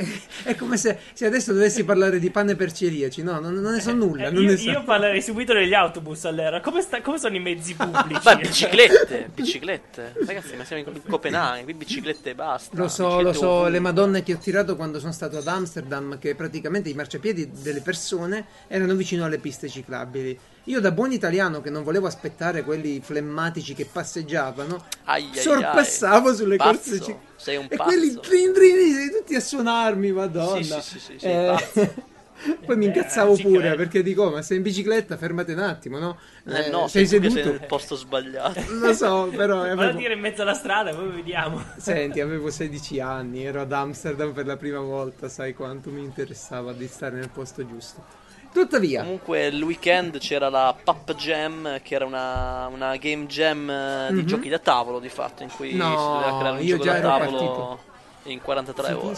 È 0.42 0.54
come 0.54 0.76
se, 0.76 0.98
se 1.12 1.26
adesso 1.26 1.52
dovessi 1.52 1.84
parlare 1.84 2.18
di 2.18 2.30
pane 2.30 2.56
per 2.56 2.72
celiaci, 2.72 3.22
no, 3.22 3.38
non, 3.38 3.54
non 3.54 3.72
ne 3.72 3.80
so 3.80 3.92
nulla. 3.92 4.28
Eh, 4.28 4.30
non 4.30 4.42
io, 4.42 4.50
ne 4.50 4.56
so. 4.56 4.70
io 4.70 4.82
parlerei 4.82 5.22
subito 5.22 5.52
degli 5.52 5.74
autobus 5.74 6.24
allora. 6.24 6.60
Come, 6.60 6.80
sta- 6.80 7.00
come 7.00 7.18
sono 7.18 7.36
i 7.36 7.40
mezzi 7.40 7.74
pubblici? 7.76 8.20
Beh, 8.22 8.36
biciclette, 8.36 9.30
biciclette. 9.34 10.14
Ragazzi, 10.26 10.56
ma 10.56 10.64
siamo 10.64 10.82
in 10.82 11.00
Copenaghen, 11.08 11.64
qui 11.64 11.74
biciclette 11.74 12.30
e 12.30 12.34
basta. 12.34 12.76
Lo 12.76 12.88
so, 12.88 13.20
lo 13.20 13.32
so, 13.32 13.48
ovunque. 13.48 13.70
le 13.70 13.80
madonne 13.80 14.22
che 14.22 14.34
ho 14.34 14.38
tirato 14.38 14.76
quando 14.76 14.98
sono 14.98 15.12
stato 15.12 15.38
ad 15.38 15.46
Amsterdam, 15.46 16.18
che 16.18 16.34
praticamente 16.34 16.88
i 16.88 16.94
marciapiedi 16.94 17.50
delle 17.62 17.80
persone 17.80 18.46
erano 18.68 18.94
vicino 18.94 19.24
alle 19.24 19.38
piste 19.38 19.68
ciclabili. 19.68 20.38
Io 20.64 20.80
da 20.80 20.92
buon 20.92 21.12
italiano 21.12 21.60
che 21.60 21.70
non 21.70 21.82
volevo 21.82 22.06
aspettare 22.06 22.62
quelli 22.64 23.00
flemmatici 23.00 23.74
che 23.74 23.86
passeggiavano, 23.86 24.84
Ai, 25.04 25.38
ai, 25.38 25.52
sorpassavo 25.52 26.32
ai. 26.32 26.34
sulle 26.34 26.56
Pazzo, 26.56 26.94
corse 26.94 26.98
ciclabili. 26.98 27.28
sei 27.36 27.56
un 27.56 27.68
E 27.68 27.76
pazzo. 27.76 27.80
quelli 27.80 28.18
trin 28.20 28.52
trin, 28.52 28.94
sei 28.94 29.10
tutti 29.10 29.34
a 29.34 29.40
suonarmi, 29.40 30.12
madonna. 30.12 30.76
Sì, 30.76 30.80
sì, 30.82 30.98
sì, 31.00 31.18
sì, 31.18 31.18
Eh, 31.20 31.44
pazzo. 31.44 31.94
Poi 32.64 32.76
mi 32.76 32.86
Eh, 32.86 32.86
incazzavo 32.86 33.32
ci 33.32 33.44
pure 33.44 33.74
credo. 33.74 33.76
perché 33.76 34.02
dico, 34.02 34.24
"Oh, 34.24 34.30
ma 34.30 34.42
sei 34.42 34.56
in 34.58 34.62
bicicletta, 34.62 35.16
fermate 35.16 35.52
un 35.52 35.58
attimo, 35.58 35.98
no? 35.98 36.18
Eh, 36.44 36.62
Eh, 36.68 36.70
no, 36.70 36.88
sei 36.88 37.06
seduto. 37.06 37.40
sei 37.40 37.44
nel 37.44 37.60
posto 37.60 37.96
sbagliato. 37.96 38.60
Lo 38.80 38.92
so, 38.94 39.32
però 39.34 39.62
Vado 39.74 39.90
a 39.90 39.92
avevo... 39.92 39.94
dire 39.94 40.14
in 40.14 40.20
mezzo 40.20 40.42
alla 40.42 40.54
strada 40.54 40.90
e 40.90 40.94
poi 40.94 41.10
vediamo. 41.10 41.62
Senti, 41.74 42.20
avevo 42.20 42.50
16 42.50 43.00
anni, 43.00 43.42
ero 43.44 43.62
ad 43.62 43.72
Amsterdam 43.72 44.32
per 44.32 44.46
la 44.46 44.56
prima 44.56 44.80
volta, 44.80 45.28
sai 45.28 45.52
quanto 45.54 45.90
mi 45.90 46.02
interessava 46.02 46.72
di 46.74 46.86
stare 46.86 47.16
nel 47.16 47.30
posto 47.30 47.66
giusto. 47.66 48.06
Tuttavia, 48.52 49.02
Comunque 49.02 49.46
il 49.46 49.62
weekend 49.62 50.18
c'era 50.18 50.48
la 50.48 50.74
Pup 50.82 51.14
Jam, 51.14 51.80
che 51.82 51.94
era 51.94 52.04
una, 52.04 52.66
una 52.66 52.96
game 52.96 53.26
jam 53.26 53.70
eh, 53.70 54.10
di 54.12 54.20
Mhm. 54.22 54.26
giochi 54.26 54.48
da 54.48 54.58
tavolo 54.58 54.98
di 54.98 55.08
fatto, 55.08 55.42
in 55.44 55.50
cui 55.54 55.72
No, 55.74 55.96
si 55.96 56.10
doveva 56.10 56.36
creare 56.38 56.56
un 56.58 56.62
io 56.64 56.76
gioco 56.78 56.98
da 57.00 57.00
tavolo 57.00 57.78
in 58.24 58.40
43 58.40 58.92
ore. 58.92 59.14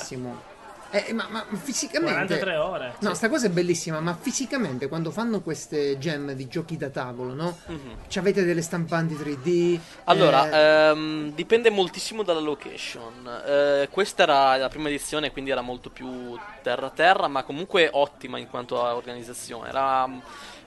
Fighissimo. 0.93 1.09
Eh, 1.09 1.13
ma, 1.13 1.27
ma 1.31 1.47
fisicamente... 1.57 2.13
43 2.13 2.57
ore. 2.57 2.95
No, 3.01 3.15
sta 3.15 3.29
cosa 3.29 3.47
è 3.47 3.51
bellissima, 3.51 4.01
ma 4.01 4.17
fisicamente 4.21 4.89
quando 4.89 5.11
fanno 5.11 5.41
queste 5.41 5.99
gem 5.99 6.33
di 6.33 6.47
giochi 6.49 6.77
da 6.77 6.91
tavolo, 6.91 7.35
no? 7.35 7.59
Mhm. 7.67 7.97
Ci 8.09 8.19
avete 8.19 8.45
delle 8.45 8.63
stampanti 8.63 9.15
3D? 9.15 9.81
Allora, 10.05 10.51
eh, 10.51 10.91
ehm, 10.91 11.33
dipende 11.33 11.71
moltissimo 11.71 12.23
dalla 12.23 12.41
location. 12.41 13.43
Eh, 13.47 13.89
questa 13.91 14.25
era 14.25 14.57
la 14.57 14.69
prima 14.69 14.89
edizione, 14.89 15.33
quindi 15.33 15.51
era 15.51 15.63
molto 15.63 15.91
più 15.91 16.39
terra-terra, 16.63 17.29
ma 17.29 17.43
comunque 17.43 17.89
ottima 17.91 18.39
in 18.39 18.49
quanto 18.49 18.85
a 18.85 18.95
organizzazione. 18.95 19.69
Era 19.69 20.09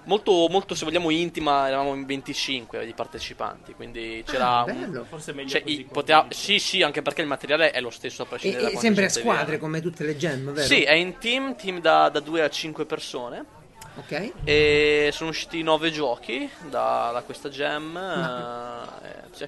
molto, 0.06 0.48
molto, 0.50 0.76
se 0.76 0.86
vogliamo, 0.86 1.10
intima, 1.10 1.68
eravamo 1.68 1.94
in 1.94 2.06
25 2.06 2.86
di 2.86 2.94
partecipanti, 2.94 3.74
quindi 3.74 4.24
c'era... 4.26 4.60
ah, 4.60 4.64
un- 4.64 4.80
bello. 4.80 5.04
Forse 5.06 5.34
meglio 5.34 5.50
cioè, 5.50 5.62
così. 5.64 5.84
poteva- 5.92 6.26
sì, 6.30 6.60
sì, 6.60 6.82
anche 6.82 7.02
perché 7.02 7.22
il 7.22 7.28
materiale 7.28 7.72
è 7.72 7.82
lo 7.82 7.90
stesso 7.90 8.22
a 8.22 8.26
E, 8.26 8.30
prescindere 8.30 8.64
da 8.64 8.70
e 8.70 8.78
sempre 8.78 9.06
a 9.06 9.10
squadre 9.10 9.44
viene. 9.46 9.58
come 9.60 9.82
tutte 9.82 10.04
le 10.04 10.18
gem, 10.18 10.52
vero? 10.52 10.66
Sì, 10.68 10.84
è 10.84 10.94
in 10.94 11.18
team, 11.18 11.56
team 11.56 11.80
da, 11.80 12.10
da 12.10 12.20
2 12.20 12.42
a 12.42 12.50
5 12.50 12.86
persone. 12.86 13.46
Ok. 13.98 14.32
E 14.44 15.10
sono 15.14 15.30
usciti 15.30 15.64
9 15.64 15.90
giochi 15.92 16.50
da, 16.70 17.12
da 17.14 17.22
questa 17.22 17.50
gem. 17.50 17.96
eh, 17.98 19.08
eh, 19.08 19.14
sì. 19.32 19.48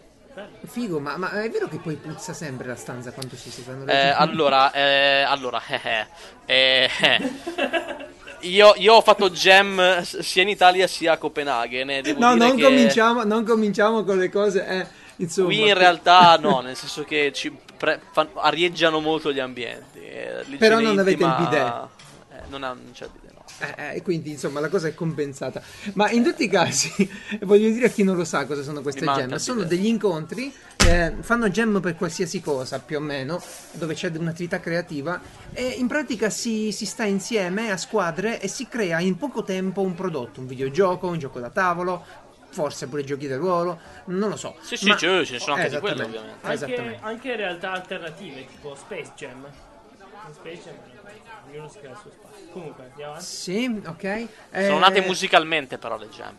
Figo, 0.66 1.00
ma, 1.00 1.18
ma 1.18 1.32
è 1.42 1.50
vero 1.50 1.68
che 1.68 1.80
poi 1.80 1.96
puzza 1.96 2.32
sempre 2.32 2.68
la 2.68 2.76
stanza 2.76 3.12
quando 3.12 3.36
si, 3.36 3.50
si 3.50 3.62
fanno 3.62 3.86
le 3.86 3.92
Eh, 3.92 4.10
allora, 4.10 4.72
eh, 4.72 5.22
allora, 5.24 5.60
eh, 5.68 6.08
eh, 6.46 6.90
eh. 7.02 7.20
Io, 8.41 8.74
io 8.77 8.94
ho 8.94 9.01
fatto 9.01 9.29
jam 9.29 10.01
sia 10.01 10.41
in 10.44 10.50
Italia 10.50 10.88
sia 10.88 11.13
a 11.13 11.17
Copenaghen. 11.17 11.89
e 11.89 12.01
devo 12.01 12.20
No, 12.20 12.36
non 12.36 12.56
che 12.56 12.63
cominciamo, 12.63 13.24
non 13.24 13.44
cominciamo 13.44 14.03
con 14.03 14.17
le 14.17 14.29
cose. 14.29 14.65
Eh, 14.65 14.88
insomma, 15.17 15.48
Qui 15.48 15.67
in 15.67 15.74
realtà 15.74 16.38
no, 16.39 16.60
nel 16.62 16.75
senso 16.75 17.03
che 17.03 17.32
ci 17.34 17.51
pre- 17.77 18.00
fan- 18.12 18.29
arieggiano 18.36 19.00
molto 19.00 19.32
gli 19.34 19.39
ambienti. 19.39 20.00
eh, 20.00 20.44
Però 20.58 20.79
non 20.79 21.00
avete 21.00 21.24
il 21.24 21.36
bidet. 21.38 21.53
eh, 22.32 22.41
non, 22.50 22.63
ha, 22.63 22.67
non 22.70 22.91
c'è 22.94 23.06
il 23.06 23.12
bidet. 23.12 23.25
Eh, 23.60 23.96
eh, 23.96 24.01
quindi 24.03 24.29
insomma 24.32 24.60
la 24.60 24.70
cosa 24.70 24.88
è 24.88 24.94
compensata. 24.94 25.60
Ma 25.94 26.12
in 26.12 26.24
tutti 26.24 26.44
i 26.44 26.48
casi, 26.48 26.91
voglio 27.41 27.70
dire 27.70 27.88
a 27.88 27.89
chi 27.89 28.03
non 28.03 28.15
lo 28.15 28.24
sa 28.24 28.46
cosa 28.46 28.62
sono 28.62 28.82
queste 28.82 29.00
Mi 29.01 29.08
manca 29.08 29.22
gem, 29.24 29.34
il 29.34 29.39
sono 29.39 29.63
degli 29.63 29.88
incontri, 29.88 30.53
eh, 30.88 31.13
fanno 31.22 31.50
gem 31.50 31.79
per 31.82 31.96
qualsiasi 31.96 32.41
cosa 32.41 32.79
più 32.79 32.98
o 32.98 33.01
meno, 33.01 33.41
dove 33.72 33.94
c'è 33.94 34.12
un'attività 34.15 34.60
creativa 34.60 35.20
e 35.53 35.63
in 35.77 35.88
pratica 35.88 36.29
si, 36.29 36.72
si 36.72 36.86
sta 36.86 37.03
insieme 37.03 37.72
a 37.72 37.77
squadre 37.77 38.39
e 38.39 38.48
si 38.48 38.67
crea 38.67 39.00
in 39.00 39.17
poco 39.17 39.44
tempo 39.44 39.82
un 39.82 39.94
prodotto, 39.94 40.39
un 40.39 40.48
videogioco, 40.48 41.08
un 41.08 41.20
gioco 41.20 41.39
da 41.39 41.50
tavolo. 41.50 42.25
Forse 42.50 42.88
pure 42.88 43.03
giochi 43.03 43.27
del 43.27 43.38
ruolo, 43.39 43.77
non 44.06 44.29
lo 44.29 44.38
so. 44.38 44.56
Sì, 44.62 44.77
sì, 44.77 44.88
Ma- 44.88 44.96
ce 44.96 45.08
ne 45.08 45.39
sono 45.39 45.58
anche 45.58 45.70
di 45.70 45.77
quello, 45.79 46.06
ovviamente. 46.06 46.48
Anche, 46.48 46.98
anche 47.01 47.36
realtà 47.36 47.74
alternative, 47.74 48.48
tipo 48.48 48.74
Space 48.74 49.12
Jam. 49.15 49.46
Space 50.34 50.62
Jam 50.63 50.75
ognuno 51.50 51.70
si 51.70 51.79
crea 51.79 51.91
il 51.91 51.98
suo 51.98 52.10
spazio. 52.10 52.48
Comunque, 52.51 52.86
andiamo 52.86 53.12
avanti. 53.12 53.27
Sì, 53.27 53.82
ok. 53.86 54.27
Sono 54.51 54.77
Eh, 54.77 54.79
nate 54.79 55.01
musicalmente 55.01 55.77
però 55.77 55.98
le 55.98 56.08
jam. 56.08 56.36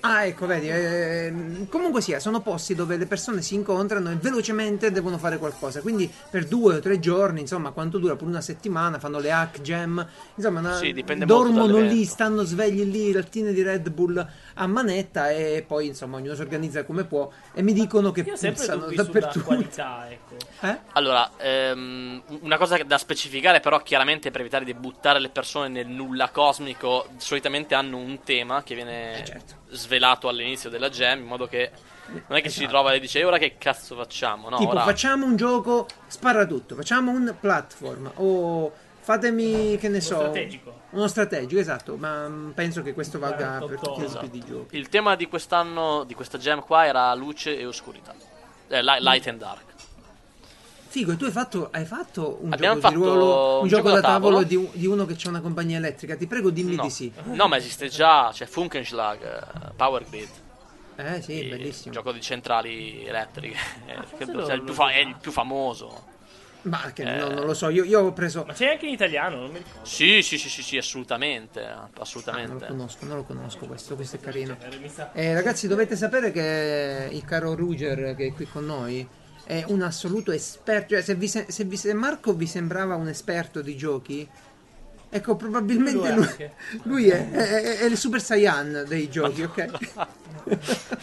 Ah, 0.00 0.24
ecco, 0.26 0.46
vedi, 0.46 0.68
ehm, 0.68 1.68
comunque 1.68 2.00
sia, 2.00 2.20
sono 2.20 2.40
posti 2.40 2.74
dove 2.74 2.96
le 2.96 3.06
persone 3.06 3.42
si 3.42 3.54
incontrano 3.54 4.10
e 4.10 4.14
velocemente 4.14 4.90
devono 4.90 5.18
fare 5.18 5.38
qualcosa. 5.38 5.80
Quindi 5.80 6.10
per 6.30 6.46
due 6.46 6.76
o 6.76 6.80
tre 6.80 6.98
giorni, 6.98 7.40
insomma, 7.40 7.70
quanto 7.72 7.98
dura? 7.98 8.16
Per 8.16 8.26
una 8.26 8.40
settimana, 8.40 8.98
fanno 8.98 9.18
le 9.18 9.30
hack 9.32 9.60
jam. 9.60 10.06
Insomma, 10.34 10.60
una- 10.60 10.76
Sì, 10.76 10.92
dipende 10.92 11.26
molto 11.26 11.50
dormono 11.52 11.78
lì, 11.80 12.04
stanno 12.04 12.42
svegli 12.44 12.84
lì, 12.84 13.12
lattine 13.12 13.52
di 13.52 13.62
Red 13.62 13.90
Bull 13.90 14.26
a 14.54 14.66
manetta 14.66 15.30
e 15.30 15.64
poi, 15.66 15.86
insomma, 15.88 16.16
ognuno 16.16 16.34
si 16.34 16.40
organizza 16.40 16.84
come 16.84 17.04
può. 17.04 17.30
E 17.52 17.62
mi 17.62 17.72
dicono 17.72 18.12
che 18.12 18.24
sulla 18.36 18.76
dappertutto. 18.94 19.44
qualità, 19.44 20.10
ecco. 20.10 20.36
Eh? 20.60 20.76
Allora, 20.94 21.30
ehm, 21.38 22.20
una 22.40 22.56
cosa 22.56 22.76
da 22.82 22.98
specificare 22.98 23.60
però 23.60 23.80
chiaramente 23.80 24.32
per 24.32 24.40
evitare 24.40 24.64
di 24.64 24.74
buttare 24.74 25.20
le 25.20 25.28
persone 25.28 25.68
nel 25.68 25.86
nulla 25.86 26.30
cosmico, 26.30 27.06
solitamente 27.18 27.76
hanno 27.76 27.96
un 27.96 28.22
tema 28.24 28.64
che 28.64 28.74
viene 28.74 29.22
Eh, 29.22 29.24
certo. 29.24 29.54
Svelato 29.70 30.28
all'inizio 30.28 30.70
della 30.70 30.88
jam 30.90 31.20
in 31.20 31.26
modo 31.26 31.46
che 31.46 31.70
non 32.26 32.38
è 32.38 32.42
che 32.42 32.48
si 32.48 32.60
ritrova 32.60 32.92
e 32.92 33.00
dice 33.00 33.18
"E 33.20 33.24
ora 33.24 33.38
che 33.38 33.56
cazzo 33.58 33.94
facciamo?" 33.96 34.48
No, 34.48 34.56
tipo, 34.58 34.70
ora 34.70 34.82
facciamo 34.84 35.26
un 35.26 35.36
gioco, 35.36 35.86
spara 36.06 36.46
tutto, 36.46 36.74
facciamo 36.74 37.10
un 37.10 37.34
platform 37.38 38.10
o 38.16 38.72
fatemi, 39.00 39.76
che 39.78 39.88
ne 39.88 40.00
so, 40.00 40.16
strategico. 40.16 40.80
Uno 40.90 41.06
strategico, 41.06 41.60
esatto, 41.60 41.96
ma 41.96 42.28
mm, 42.28 42.50
penso 42.50 42.82
che 42.82 42.92
questo 42.94 43.18
valga 43.18 43.58
per 43.66 43.78
tutti 43.78 44.02
i 44.02 44.06
top. 44.06 44.20
tipi 44.22 44.30
di 44.38 44.44
giochi. 44.46 44.76
il 44.76 44.88
tema 44.88 45.16
di 45.16 45.26
quest'anno 45.26 46.04
di 46.04 46.14
questa 46.14 46.38
jam 46.38 46.60
qua 46.60 46.86
era 46.86 47.12
luce 47.14 47.58
e 47.58 47.64
oscurità. 47.66 48.14
Eh, 48.68 48.82
li- 48.82 48.98
light 49.00 49.26
and 49.26 49.38
dark. 49.38 49.64
Figo, 50.90 51.12
e 51.12 51.16
tu 51.16 51.24
hai 51.26 51.30
fatto, 51.30 51.68
hai 51.70 51.84
fatto 51.84 52.38
un 52.40 52.52
Abbiamo 52.52 52.80
gioco 52.80 52.88
di 52.88 52.94
fatto 52.94 53.14
ruolo, 53.14 53.56
un, 53.56 53.62
un 53.62 53.68
gioco, 53.68 53.82
gioco 53.82 53.88
da 53.90 53.94
da 54.00 54.00
tavolo, 54.00 54.36
tavolo. 54.40 54.42
di, 54.46 54.54
un- 54.56 54.68
di 54.72 54.86
uno 54.86 55.04
che 55.04 55.14
c'è 55.16 55.28
una 55.28 55.40
compagnia 55.42 55.76
elettrica. 55.76 56.16
Ti 56.16 56.26
prego, 56.26 56.48
dimmi 56.50 56.76
No. 56.76 56.82
di 56.82 56.90
sì. 56.90 57.12
no, 57.32 57.46
ma 57.46 57.56
esiste 57.58 57.88
già, 57.88 58.30
c'è 58.32 58.46
Funkenschlag, 58.46 59.22
eh, 59.22 59.72
Power 59.76 60.04
Grid. 60.08 60.28
Eh 60.96 61.20
sì, 61.22 61.32
il 61.44 61.48
bellissimo. 61.50 61.92
gioco 61.94 62.10
di 62.10 62.20
centrali 62.22 63.06
elettriche. 63.06 63.56
Eh, 63.86 63.94
forse 63.96 64.16
credo 64.16 64.32
lo- 64.40 64.44
sia 64.46 64.54
il 64.54 64.62
più, 64.62 64.72
fa- 64.72 64.90
è 64.90 64.98
il 64.98 65.14
più 65.20 65.30
famoso. 65.30 66.16
Ma 66.62 66.90
che 66.92 67.02
Eh. 67.02 67.18
no, 67.18 67.28
non 67.28 67.44
lo 67.44 67.54
so, 67.54 67.68
io, 67.68 67.84
io 67.84 68.00
ho 68.00 68.12
preso. 68.12 68.44
Ma 68.46 68.52
c'è 68.54 68.70
anche 68.70 68.86
in 68.86 68.92
italiano, 68.92 69.36
non 69.36 69.50
mi 69.50 69.58
ricordo. 69.58 69.84
Sì, 69.86 70.22
sì, 70.22 70.38
sì, 70.38 70.48
sì, 70.48 70.62
sì, 70.62 70.76
assolutamente. 70.78 71.64
Ah, 71.64 71.74
non 71.74 71.90
lo 71.94 72.00
Assolutamente. 72.02 72.66
conosco, 72.66 73.04
non 73.04 73.16
lo 73.18 73.22
conosco 73.24 73.66
questo, 73.66 73.94
questo 73.94 74.16
è 74.16 74.20
carino. 74.20 74.56
Eh, 75.12 75.26
Eh, 75.26 75.34
ragazzi, 75.34 75.68
dovete 75.68 75.94
sapere 75.96 76.32
che 76.32 77.08
il 77.12 77.24
caro 77.24 77.54
Ruger 77.54 78.16
che 78.16 78.26
è 78.28 78.32
qui 78.32 78.46
con 78.50 78.64
noi 78.66 79.06
è 79.48 79.64
un 79.68 79.80
assoluto 79.80 80.30
esperto. 80.30 80.92
Cioè, 80.94 81.02
se, 81.02 81.14
vi 81.14 81.26
se, 81.26 81.46
se 81.48 81.64
vi- 81.64 81.78
se 81.78 81.94
Marco 81.94 82.34
vi 82.34 82.46
sembrava 82.46 82.96
un 82.96 83.08
esperto 83.08 83.62
di 83.62 83.76
giochi, 83.78 84.28
ecco, 85.08 85.36
probabilmente 85.36 85.98
Lui 86.06 86.14
lui, 86.16 86.26
anche. 86.26 86.52
lui 86.84 87.08
è, 87.08 87.30
è- 87.30 87.78
è 87.78 87.84
il 87.86 87.96
Super 87.96 88.20
Saiyan 88.20 88.84
dei 88.86 89.08
giochi, 89.08 89.42
ok? 89.42 89.70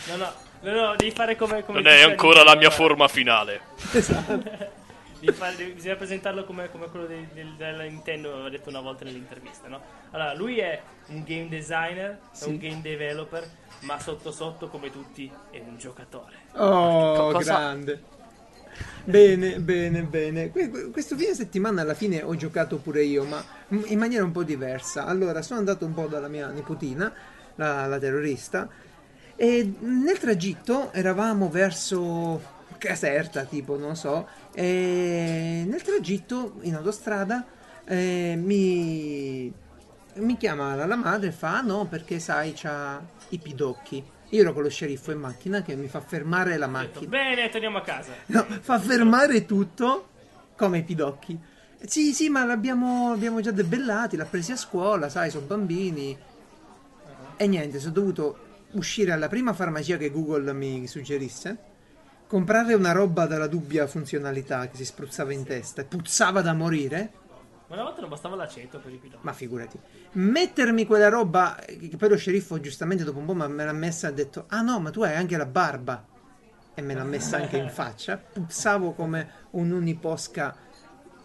No, 0.09 0.15
no, 0.17 0.31
no, 0.61 0.71
no, 0.89 0.95
devi 0.95 1.11
fare 1.11 1.35
come. 1.35 1.63
come 1.63 1.81
Non 1.81 1.91
è 1.91 2.01
ancora 2.03 2.43
la 2.43 2.55
mia 2.55 2.69
forma 2.69 3.07
finale. 3.07 3.61
Devi 5.19 5.31
fare- 5.35 5.55
devi- 5.55 5.71
bisogna 5.71 5.95
presentarlo 5.95 6.43
come, 6.45 6.69
come 6.69 6.87
quello 6.89 7.05
dei- 7.07 7.27
del- 7.33 7.53
della 7.57 7.83
Nintendo, 7.83 8.33
aveva 8.33 8.49
detto 8.49 8.69
una 8.69 8.81
volta 8.81 9.05
nell'intervista, 9.05 9.67
no? 9.67 9.81
Allora, 10.11 10.33
lui 10.35 10.59
è 10.59 10.79
un 11.07 11.23
game 11.23 11.47
designer, 11.47 12.19
è 12.39 12.43
un 12.45 12.57
game 12.57 12.81
developer, 12.81 13.47
ma 13.81 13.99
sotto 13.99 14.31
sotto, 14.31 14.67
come 14.67 14.91
tutti, 14.91 15.31
è 15.51 15.63
un 15.65 15.77
giocatore. 15.77 16.35
Oh, 16.53 17.31
Cosa- 17.31 17.53
grande. 17.53 18.03
Bene, 19.03 19.59
bene, 19.59 20.03
bene. 20.03 20.51
Que- 20.51 20.69
que- 20.69 20.89
Questo 20.89 21.15
fine 21.15 21.33
settimana 21.33 21.81
alla 21.81 21.93
fine 21.93 22.21
ho 22.23 22.35
giocato 22.35 22.77
pure 22.77 23.03
io, 23.03 23.23
ma 23.25 23.43
in 23.69 23.99
maniera 23.99 24.23
un 24.23 24.31
po' 24.31 24.43
diversa. 24.43 25.05
Allora, 25.05 25.41
sono 25.41 25.59
andato 25.59 25.85
un 25.85 25.93
po' 25.93 26.07
dalla 26.07 26.27
mia 26.27 26.49
nipotina, 26.49 27.13
la, 27.55 27.85
la 27.85 27.99
terrorista, 27.99 28.67
e 29.35 29.73
nel 29.79 30.17
tragitto 30.17 30.91
eravamo 30.93 31.49
verso 31.49 32.53
Caserta, 32.77 33.45
tipo, 33.45 33.77
non 33.77 33.95
so, 33.95 34.27
e 34.53 35.63
nel 35.67 35.81
tragitto 35.81 36.55
in 36.61 36.75
autostrada 36.75 37.45
eh, 37.85 38.35
mi, 38.37 39.51
mi 40.15 40.37
chiama 40.37 40.75
la 40.75 40.85
la 40.85 40.95
madre 40.95 41.29
e 41.29 41.31
fa, 41.31 41.57
ah 41.57 41.61
no, 41.61 41.85
perché 41.87 42.19
sai, 42.19 42.53
c'ha 42.55 43.01
i 43.29 43.39
pidocchi. 43.39 44.03
Io 44.35 44.41
ero 44.41 44.51
con 44.51 44.63
lo 44.63 44.69
sceriffo 44.69 45.11
in 45.11 45.19
macchina 45.19 45.61
che 45.61 45.75
mi 45.77 45.87
fa 45.87 46.01
fermare 46.01 46.57
la 46.57 46.67
macchina. 46.67 47.09
bene, 47.09 47.49
torniamo 47.49 47.77
a 47.77 47.81
casa. 47.81 48.11
No, 48.25 48.45
fa 48.59 48.79
fermare 48.79 49.45
tutto 49.45 50.09
come 50.57 50.79
i 50.79 50.83
pidocchi. 50.83 51.39
Sì, 51.85 52.13
sì, 52.13 52.27
ma 52.27 52.43
l'abbiamo 52.43 53.11
abbiamo 53.11 53.39
già 53.39 53.51
debellati, 53.51 54.17
l'ha 54.17 54.25
presi 54.25 54.51
a 54.51 54.57
scuola, 54.57 55.07
sai, 55.07 55.29
sono 55.29 55.45
bambini. 55.45 56.17
E 57.37 57.47
niente, 57.47 57.79
sono 57.79 57.93
dovuto 57.93 58.37
uscire 58.71 59.13
alla 59.13 59.29
prima 59.29 59.53
farmacia 59.53 59.95
che 59.95 60.11
Google 60.11 60.51
mi 60.51 60.85
suggerisse, 60.85 61.57
comprare 62.27 62.73
una 62.73 62.91
roba 62.91 63.27
dalla 63.27 63.47
dubbia 63.47 63.87
funzionalità 63.87 64.67
che 64.67 64.75
si 64.75 64.83
spruzzava 64.83 65.31
in 65.31 65.45
testa 65.45 65.81
e 65.81 65.85
puzzava 65.85 66.41
da 66.41 66.53
morire. 66.53 67.23
Una 67.67 67.81
volta 67.81 68.01
non 68.01 68.09
bastava 68.09 68.35
l'aceto 68.35 68.79
per 68.79 68.93
i 68.93 68.97
piloti. 68.97 69.21
Ma 69.23 69.33
figurati, 69.33 69.79
mettermi 70.13 70.85
quella 70.85 71.09
roba 71.09 71.55
che 71.65 71.97
poi 71.97 72.09
lo 72.09 72.17
sceriffo 72.17 72.59
giustamente 72.59 73.03
dopo 73.03 73.17
un 73.17 73.25
po' 73.25 73.33
me 73.33 73.65
l'ha 73.65 73.73
messa 73.73 74.07
e 74.07 74.11
ha 74.11 74.13
detto: 74.13 74.45
Ah 74.49 74.61
no, 74.61 74.79
ma 74.79 74.91
tu 74.91 75.01
hai 75.01 75.15
anche 75.15 75.35
la 75.35 75.47
barba. 75.47 76.05
E 76.75 76.81
me 76.81 76.93
l'ha 76.93 77.03
messa 77.03 77.37
anche 77.37 77.57
in 77.57 77.69
faccia. 77.69 78.17
Puzzavo 78.17 78.93
come 78.93 79.29
un 79.51 79.71
uniposca 79.71 80.55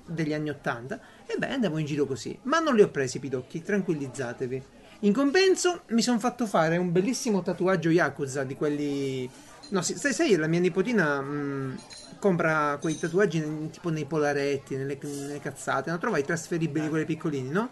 degli 0.06 0.32
anni 0.32 0.48
Ottanta. 0.48 1.00
E 1.26 1.36
beh, 1.36 1.48
andavo 1.48 1.78
in 1.78 1.86
giro 1.86 2.06
così. 2.06 2.38
Ma 2.42 2.58
non 2.60 2.74
li 2.74 2.82
ho 2.82 2.88
presi 2.88 3.18
i 3.18 3.20
pidocchi, 3.20 3.62
tranquillizzatevi. 3.62 4.62
In 5.00 5.12
compenso 5.12 5.82
mi 5.88 6.02
sono 6.02 6.18
fatto 6.18 6.46
fare 6.46 6.76
un 6.76 6.92
bellissimo 6.92 7.42
tatuaggio 7.42 7.90
Yakuza 7.90 8.44
di 8.44 8.54
quelli. 8.54 9.30
No, 9.70 9.82
sì, 9.82 9.94
sai, 9.96 10.12
sai, 10.12 10.36
la 10.36 10.46
mia 10.46 10.60
nipotina 10.60 11.20
mh, 11.20 11.78
compra 12.18 12.76
quei 12.80 12.98
tatuaggi 12.98 13.70
tipo 13.70 13.88
nei 13.90 14.04
polaretti, 14.04 14.76
nelle, 14.76 14.98
nelle 15.00 15.40
cazzate. 15.40 15.90
No? 15.90 15.98
Trova 15.98 16.18
i 16.18 16.24
trasferibili, 16.24 16.88
quelli 16.88 17.04
piccolini, 17.04 17.48
no? 17.50 17.68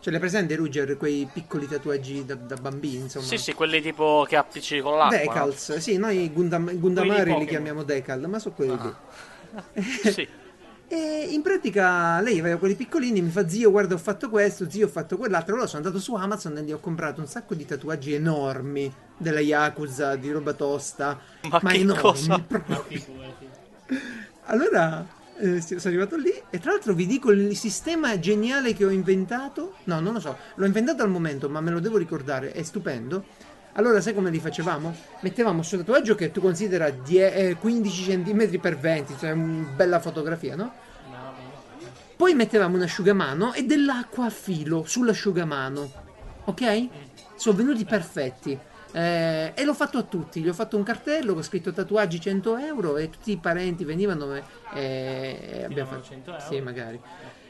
Ce 0.00 0.10
l'hai 0.10 0.18
presente, 0.18 0.56
Ruger, 0.56 0.96
quei 0.96 1.28
piccoli 1.32 1.66
tatuaggi 1.68 2.24
da, 2.26 2.34
da 2.34 2.56
bambini, 2.56 3.02
insomma? 3.02 3.24
Sì, 3.24 3.38
sì, 3.38 3.54
quelli 3.54 3.80
tipo 3.80 4.26
che 4.28 4.36
appiccichi 4.36 4.80
con 4.80 4.96
l'acqua. 4.98 5.16
no? 5.18 5.46
Decals, 5.46 5.76
sì, 5.76 5.96
noi 5.96 6.30
Gundam- 6.32 6.76
Gundamari 6.78 7.38
li 7.38 7.46
chiamiamo 7.46 7.82
Decal, 7.82 8.28
ma 8.28 8.38
sono 8.38 8.54
quelli 8.54 8.78
lì. 8.82 8.94
Sì. 10.10 10.28
E 10.92 11.28
in 11.30 11.40
pratica 11.40 12.20
lei 12.20 12.38
aveva 12.38 12.58
quelli 12.58 12.74
piccolini, 12.74 13.22
mi 13.22 13.30
fa 13.30 13.48
zio 13.48 13.70
guarda 13.70 13.94
ho 13.94 13.98
fatto 13.98 14.28
questo, 14.28 14.68
zio 14.68 14.84
ho 14.84 14.90
fatto 14.90 15.16
quell'altro, 15.16 15.54
allora 15.54 15.66
sono 15.66 15.82
andato 15.82 15.98
su 15.98 16.14
Amazon 16.14 16.58
e 16.58 16.64
gli 16.64 16.72
ho 16.72 16.80
comprato 16.80 17.22
un 17.22 17.26
sacco 17.26 17.54
di 17.54 17.64
tatuaggi 17.64 18.12
enormi 18.12 18.92
della 19.16 19.40
Yakuza, 19.40 20.16
di 20.16 20.30
roba 20.30 20.52
tosta, 20.52 21.18
Ma 21.48 21.60
che 21.60 21.78
enormi. 21.78 22.44
Allora 24.46 25.06
eh, 25.38 25.62
sono 25.62 25.80
arrivato 25.84 26.16
lì 26.16 26.30
e 26.50 26.58
tra 26.58 26.72
l'altro 26.72 26.92
vi 26.92 27.06
dico 27.06 27.30
il 27.30 27.56
sistema 27.56 28.18
geniale 28.18 28.74
che 28.74 28.84
ho 28.84 28.90
inventato, 28.90 29.76
no 29.84 29.98
non 29.98 30.12
lo 30.12 30.20
so, 30.20 30.36
l'ho 30.56 30.66
inventato 30.66 31.02
al 31.02 31.08
momento 31.08 31.48
ma 31.48 31.62
me 31.62 31.70
lo 31.70 31.80
devo 31.80 31.96
ricordare, 31.96 32.52
è 32.52 32.62
stupendo. 32.62 33.24
Allora 33.74 34.00
sai 34.02 34.12
come 34.14 34.30
li 34.30 34.38
facevamo? 34.38 34.94
Mettevamo 35.20 35.56
questo 35.56 35.78
tatuaggio 35.78 36.14
che 36.14 36.30
tu 36.30 36.40
considera 36.40 36.90
die- 36.90 37.34
eh, 37.50 37.54
15 37.56 38.04
cm 38.22 38.58
per 38.60 38.76
20, 38.78 39.14
cioè 39.18 39.30
una 39.30 39.66
bella 39.74 39.98
fotografia, 39.98 40.54
no? 40.56 40.72
Poi 42.16 42.34
mettevamo 42.34 42.76
un 42.76 42.82
asciugamano 42.82 43.52
e 43.54 43.64
dell'acqua 43.64 44.26
a 44.26 44.30
filo 44.30 44.84
sull'asciugamano. 44.86 45.90
Ok? 46.44 46.88
Sono 47.34 47.56
venuti 47.56 47.84
perfetti. 47.84 48.58
Eh, 48.94 49.52
e 49.54 49.64
l'ho 49.64 49.72
fatto 49.72 49.96
a 49.96 50.02
tutti, 50.02 50.40
gli 50.42 50.48
ho 50.50 50.52
fatto 50.52 50.76
un 50.76 50.82
cartello 50.82 51.32
con 51.32 51.42
scritto 51.42 51.72
tatuaggi 51.72 52.20
100 52.20 52.58
euro 52.58 52.98
e 52.98 53.08
tutti 53.08 53.30
i 53.32 53.38
parenti 53.38 53.84
venivano 53.84 54.34
e, 54.36 54.42
e- 54.74 55.38
e 55.50 55.64
abbiamo 55.64 55.88
fatto 55.92 56.02
100 56.02 56.30
euro? 56.30 56.42
Sì, 56.46 56.60
magari. 56.60 57.00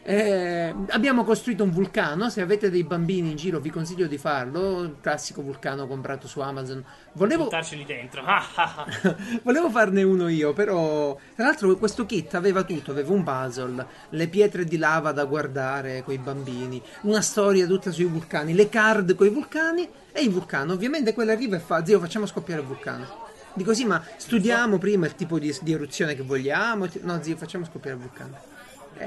Eh, 0.05 0.75
abbiamo 0.89 1.23
costruito 1.23 1.63
un 1.63 1.71
vulcano. 1.71 2.29
Se 2.29 2.41
avete 2.41 2.71
dei 2.71 2.83
bambini 2.83 3.31
in 3.31 3.37
giro, 3.37 3.61
vi 3.61 3.71
consiglio 3.71 4.07
di 4.07 4.19
farlo. 4.19 4.83
Il 4.83 4.97
classico 5.01 5.43
vulcano 5.43 5.87
comprato 5.87 6.27
su 6.27 6.41
Amazon. 6.41 6.85
Volevo, 7.13 7.45
Buttarceli 7.45 7.85
dentro. 7.85 8.23
Ah, 8.25 8.45
ah, 8.55 8.75
ah. 8.77 9.17
volevo 9.43 9.71
farne 9.71 10.03
uno 10.03 10.29
io, 10.29 10.53
però. 10.53 11.17
Tra 11.37 11.45
l'altro, 11.45 11.77
questo 11.77 12.05
kit 12.05 12.35
aveva 12.35 12.65
tutto: 12.65 12.91
aveva 12.91 13.13
un 13.13 13.23
puzzle, 13.23 13.87
le 14.11 14.29
pietre 14.29 14.65
di 14.65 14.77
lava 14.77 15.13
da 15.13 15.25
guardare 15.25 16.03
con 16.03 16.15
i 16.15 16.19
bambini, 16.19 16.83
una 17.03 17.21
storia 17.21 17.67
tutta 17.67 17.93
sui 17.93 18.05
vulcani, 18.05 18.55
le 18.55 18.69
card 18.69 19.15
con 19.15 19.27
i 19.27 19.31
vulcani 19.31 19.89
e 20.11 20.23
il 20.23 20.31
vulcano. 20.31 20.73
Ovviamente, 20.73 21.15
quella 21.15 21.33
arriva 21.33 21.57
e 21.57 21.61
fa: 21.61 21.85
Zio, 21.85 22.01
facciamo 22.01 22.27
scoppiare 22.27 22.61
il 22.61 22.67
vulcano. 22.67 23.31
Dico 23.55 23.75
sì, 23.75 23.85
ma 23.85 24.03
studiamo 24.17 24.79
prima 24.79 25.07
il 25.07 25.15
tipo 25.15 25.39
di, 25.39 25.55
di 25.61 25.73
eruzione 25.73 26.15
che 26.15 26.23
vogliamo. 26.23 26.89
No, 27.03 27.23
zio, 27.23 27.37
facciamo 27.37 27.65
scoppiare 27.67 27.97
il 27.97 28.03
vulcano. 28.03 28.52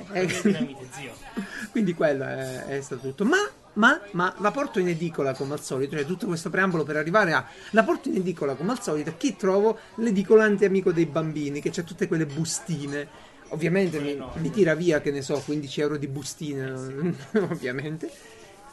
quindi 1.72 1.94
quello 1.94 2.24
è, 2.24 2.66
è 2.66 2.82
stato 2.82 3.08
tutto. 3.10 3.26
Ma, 3.26 3.38
ma, 3.74 4.00
ma 4.12 4.34
la 4.40 4.52
porto 4.52 4.80
in 4.80 4.88
edicola 4.88 5.34
come 5.34 5.54
al 5.54 5.62
solito. 5.62 5.96
Cioè, 5.96 6.06
tutto 6.06 6.28
questo 6.28 6.50
preambolo 6.50 6.84
per 6.84 6.98
arrivare 6.98 7.34
a. 7.34 7.46
La 7.72 7.84
porto 7.84 8.10
in 8.10 8.16
edicola 8.16 8.56
come 8.56 8.72
al 8.72 8.82
solito. 8.82 9.14
Chi 9.18 9.36
trovo 9.36 9.78
l'edicolante 9.96 10.66
amico 10.66 10.92
dei 10.92 11.06
bambini, 11.06 11.62
che 11.62 11.70
c'ha 11.70 11.84
tutte 11.84 12.08
quelle 12.08 12.26
bustine. 12.26 13.34
Ovviamente 13.50 14.00
mi, 14.00 14.18
mi 14.36 14.50
tira 14.50 14.74
via, 14.74 15.02
che 15.02 15.12
ne 15.12 15.22
so, 15.22 15.40
15 15.40 15.82
euro 15.82 15.98
di 15.98 16.08
bustine, 16.08 16.72
ovviamente. 17.34 18.10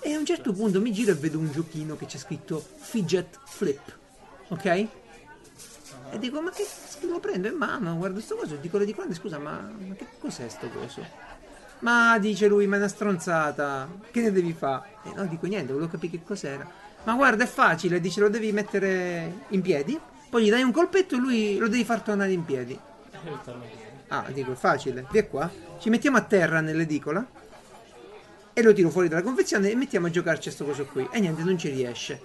E 0.00 0.14
a 0.14 0.18
un 0.18 0.24
certo 0.24 0.52
punto 0.52 0.80
mi 0.80 0.92
giro 0.92 1.12
e 1.12 1.14
vedo 1.14 1.38
un 1.38 1.50
giochino 1.52 1.96
che 1.96 2.06
c'è 2.06 2.18
scritto 2.18 2.64
Fidget 2.76 3.38
Flip. 3.44 3.98
Ok? 4.48 4.88
E 6.12 6.18
dico, 6.18 6.42
ma 6.42 6.50
che 6.50 6.66
lo 7.06 7.20
prendo 7.20 7.48
in 7.48 7.56
mano, 7.56 7.96
guardo 7.96 8.20
sto 8.20 8.36
coso, 8.36 8.56
dico 8.56 8.76
alle 8.76 8.84
edicolante, 8.84 9.16
scusa, 9.16 9.38
ma, 9.38 9.52
ma 9.52 9.94
che 9.94 10.06
cos'è 10.18 10.46
sto 10.46 10.68
coso? 10.68 11.02
Ma 11.78 12.18
dice 12.18 12.48
lui, 12.48 12.66
ma 12.66 12.76
è 12.76 12.78
una 12.80 12.88
stronzata, 12.88 13.88
che 14.10 14.20
ne 14.20 14.30
devi 14.30 14.52
fare? 14.52 14.90
E 15.04 15.12
no, 15.14 15.24
dico 15.24 15.46
niente, 15.46 15.72
volevo 15.72 15.90
capire 15.90 16.18
che 16.18 16.22
cos'era. 16.22 16.68
Ma 17.04 17.14
guarda, 17.14 17.44
è 17.44 17.46
facile, 17.46 17.98
dice, 17.98 18.20
lo 18.20 18.28
devi 18.28 18.52
mettere 18.52 19.46
in 19.48 19.62
piedi, 19.62 19.98
poi 20.28 20.44
gli 20.44 20.50
dai 20.50 20.62
un 20.62 20.70
colpetto 20.70 21.14
e 21.14 21.18
lui 21.18 21.56
lo 21.56 21.66
devi 21.66 21.84
far 21.84 22.02
tornare 22.02 22.32
in 22.32 22.44
piedi. 22.44 22.78
Ah, 24.08 24.26
dico, 24.30 24.52
è 24.52 24.54
facile, 24.54 25.06
via 25.10 25.24
qua. 25.24 25.50
Ci 25.78 25.88
mettiamo 25.88 26.18
a 26.18 26.22
terra 26.22 26.60
nell'edicola 26.60 27.26
e 28.52 28.62
lo 28.62 28.74
tiro 28.74 28.90
fuori 28.90 29.08
dalla 29.08 29.22
confezione 29.22 29.70
e 29.70 29.74
mettiamo 29.74 30.08
a 30.08 30.10
giocarci 30.10 30.50
a 30.50 30.52
sto 30.52 30.66
coso 30.66 30.84
qui. 30.84 31.08
E 31.10 31.20
niente, 31.20 31.42
non 31.42 31.56
ci 31.56 31.70
riesce. 31.70 32.20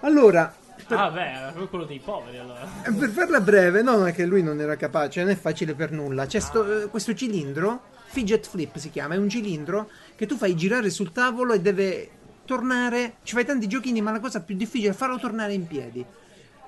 Allora, 0.00 0.52
Ah, 0.88 1.10
beh, 1.10 1.32
era 1.32 1.52
quello 1.68 1.84
dei 1.84 1.98
poveri 1.98 2.38
allora. 2.38 2.66
per 2.82 3.08
farla 3.10 3.40
breve, 3.40 3.82
no, 3.82 3.96
non 3.96 4.08
è 4.08 4.12
che 4.14 4.24
lui 4.24 4.42
non 4.42 4.60
era 4.60 4.76
capace, 4.76 5.20
non 5.22 5.30
è 5.30 5.36
facile 5.36 5.74
per 5.74 5.90
nulla. 5.90 6.26
C'è 6.26 6.38
sto- 6.38 6.82
eh, 6.82 6.88
questo 6.88 7.14
cilindro, 7.14 7.82
Fidget 8.06 8.46
Flip 8.46 8.76
si 8.76 8.90
chiama, 8.90 9.14
è 9.14 9.18
un 9.18 9.28
cilindro 9.28 9.90
che 10.14 10.26
tu 10.26 10.36
fai 10.36 10.54
girare 10.54 10.90
sul 10.90 11.12
tavolo 11.12 11.52
e 11.52 11.60
deve 11.60 12.10
tornare. 12.44 13.16
Ci 13.22 13.34
fai 13.34 13.44
tanti 13.44 13.66
giochini, 13.66 14.00
ma 14.00 14.12
la 14.12 14.20
cosa 14.20 14.40
più 14.42 14.56
difficile 14.56 14.90
è 14.90 14.94
farlo 14.94 15.18
tornare 15.18 15.52
in 15.52 15.66
piedi. 15.66 16.04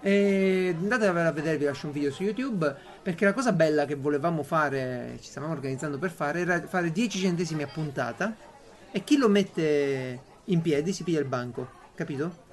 E 0.00 0.74
andatevela 0.78 1.28
a 1.28 1.32
vedere, 1.32 1.56
vi 1.56 1.64
lascio 1.64 1.86
un 1.86 1.92
video 1.92 2.10
su 2.10 2.22
YouTube. 2.22 2.74
Perché 3.02 3.24
la 3.24 3.32
cosa 3.32 3.52
bella 3.52 3.84
che 3.86 3.94
volevamo 3.94 4.42
fare, 4.42 5.16
ci 5.20 5.30
stavamo 5.30 5.52
organizzando 5.52 5.98
per 5.98 6.10
fare, 6.10 6.40
era 6.40 6.66
fare 6.66 6.92
10 6.92 7.18
centesimi 7.18 7.62
a 7.62 7.68
puntata. 7.68 8.34
E 8.90 9.04
chi 9.04 9.16
lo 9.16 9.28
mette 9.28 10.20
in 10.44 10.60
piedi 10.60 10.92
si 10.92 11.04
piglia 11.04 11.20
il 11.20 11.26
banco, 11.26 11.70
capito? 11.94 12.46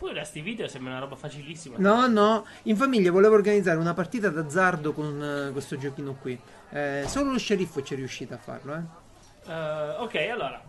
Poi 0.00 0.14
da 0.14 0.24
sti 0.24 0.40
video 0.40 0.66
sembra 0.66 0.92
una 0.92 1.00
roba 1.00 1.14
facilissima. 1.14 1.76
No, 1.78 2.06
no, 2.06 2.46
in 2.62 2.74
famiglia 2.74 3.10
volevo 3.10 3.34
organizzare 3.34 3.76
una 3.76 3.92
partita 3.92 4.30
d'azzardo 4.30 4.94
con 4.94 5.22
eh, 5.48 5.52
questo 5.52 5.76
giochino 5.76 6.14
qui. 6.14 6.40
Eh, 6.70 7.04
solo 7.06 7.32
lo 7.32 7.38
sceriffo 7.38 7.82
ci 7.82 7.92
è 7.92 7.96
riuscito 7.98 8.32
a 8.32 8.38
farlo, 8.38 8.74
eh. 8.76 9.50
Eh, 9.52 9.94
ok, 9.98 10.14
allora. 10.30 10.62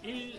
Il... 0.00 0.36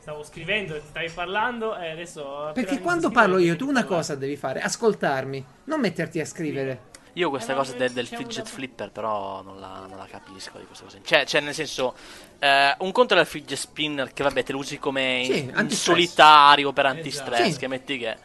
Stavo 0.00 0.24
scrivendo, 0.24 0.80
stavi 0.88 1.10
parlando 1.10 1.76
e 1.76 1.90
adesso... 1.90 2.50
Perché 2.52 2.80
quando 2.80 3.10
parlo 3.10 3.38
io, 3.38 3.54
tu 3.54 3.64
una 3.68 3.80
parlare. 3.82 3.96
cosa 3.96 4.14
devi 4.16 4.36
fare, 4.36 4.60
ascoltarmi, 4.60 5.44
non 5.64 5.80
metterti 5.80 6.18
a 6.18 6.24
scrivere. 6.24 6.94
Io 7.14 7.30
questa 7.30 7.54
Eh, 7.54 7.56
cosa 7.56 7.72
del, 7.76 7.92
del 7.92 8.06
fidget 8.06 8.44
da- 8.44 8.50
flipper 8.50 8.90
però 8.90 9.42
non 9.42 9.58
la, 9.58 9.86
non 9.88 9.96
la 9.96 10.06
capisco 10.08 10.58
di 10.58 10.64
queste 10.66 10.84
cose. 10.84 11.00
Cioè, 11.02 11.24
cioè, 11.24 11.40
nel 11.40 11.54
senso, 11.54 11.94
eh, 12.38 12.74
un 12.78 12.92
conto 12.92 13.14
è 13.14 13.20
il 13.20 13.26
fidget 13.26 13.58
spinner 13.58 14.12
che 14.12 14.22
vabbè 14.22 14.42
te 14.42 14.52
lo 14.52 14.58
usi 14.58 14.78
come 14.78 15.22
Sì, 15.24 15.50
in, 15.54 15.70
solitario 15.70 16.72
per 16.72 16.86
antistress, 16.86 17.52
Sì. 17.52 17.58
che 17.58 17.68
metti 17.68 17.98
che... 17.98 18.16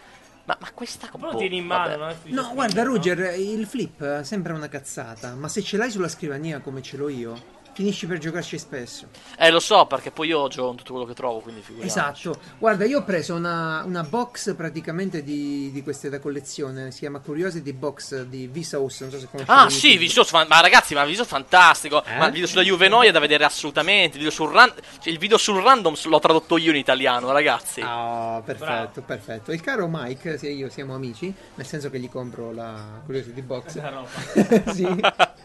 Ma, 0.43 0.57
ma 0.59 0.71
questa... 0.73 1.07
Lo 1.11 1.17
boh, 1.17 1.35
tieni 1.37 1.57
in 1.57 1.65
mano, 1.65 1.95
no? 2.07 2.15
No, 2.25 2.51
guarda, 2.53 2.83
Roger, 2.83 3.35
il 3.37 3.65
flip 3.67 4.21
sembra 4.23 4.53
una 4.53 4.67
cazzata, 4.69 5.35
ma 5.35 5.47
se 5.47 5.61
ce 5.61 5.77
l'hai 5.77 5.91
sulla 5.91 6.09
scrivania 6.09 6.59
come 6.59 6.81
ce 6.81 6.97
l'ho 6.97 7.09
io, 7.09 7.59
finisci 7.73 8.07
per 8.07 8.17
giocarci 8.17 8.57
spesso. 8.57 9.07
Eh, 9.37 9.49
lo 9.49 9.59
so, 9.59 9.85
perché 9.85 10.11
poi 10.11 10.27
io 10.27 10.47
gioco 10.47 10.67
con 10.67 10.75
tutto 10.77 10.91
quello 10.93 11.07
che 11.07 11.13
trovo, 11.13 11.39
quindi 11.39 11.61
figuriamoci. 11.61 11.97
Esatto, 11.97 12.39
guarda, 12.57 12.85
io 12.85 12.99
ho 12.99 13.03
preso 13.03 13.35
una, 13.35 13.83
una 13.85 14.03
box 14.03 14.55
praticamente 14.55 15.23
di, 15.23 15.71
di 15.71 15.83
queste 15.83 16.09
da 16.09 16.19
collezione, 16.19 16.91
si 16.91 16.99
chiama 16.99 17.19
Curiosity 17.19 17.73
Box 17.73 18.23
di 18.23 18.47
Vsauce, 18.47 19.03
non 19.03 19.13
so 19.13 19.19
se 19.19 19.27
conoscete. 19.29 19.51
Ah 19.51 19.69
sì, 19.69 20.09
fan- 20.25 20.47
ma 20.47 20.59
ragazzi, 20.61 20.93
ma 20.93 21.05
Visual 21.05 21.27
fantastico. 21.27 22.03
Eh? 22.03 22.17
Ma 22.17 22.25
il 22.27 22.31
video 22.31 22.47
sulla 22.47 22.61
Juve 22.61 22.87
Noi 22.87 23.07
è 23.07 23.11
da 23.11 23.19
vedere 23.19 23.43
assolutamente. 23.43 24.17
Il 24.17 24.23
video 24.23 24.31
sul, 24.31 24.51
ran- 24.51 24.73
cioè, 24.99 25.11
il 25.11 25.19
video 25.19 25.37
sul 25.37 25.61
random 25.61 25.95
l'ho 26.03 26.19
tradotto 26.19 26.57
io 26.57 26.71
in 26.71 26.77
italiano, 26.77 27.31
ragazzi. 27.31 27.81
Ah, 27.83 28.41
perfetto, 28.45 28.65
Bravo. 28.65 29.01
perfetto. 29.05 29.51
Il 29.51 29.61
caro 29.61 29.87
Mike, 29.89 30.39
io 30.47 30.69
siamo 30.69 30.93
amici, 30.95 31.33
nel 31.55 31.65
senso 31.65 31.89
che 31.89 31.99
gli 31.99 32.09
compro 32.09 32.51
la 32.51 33.01
Curiosity 33.05 33.41
Box. 33.41 33.75
La 33.75 33.89
roba. 33.89 34.09
sì. 34.73 34.87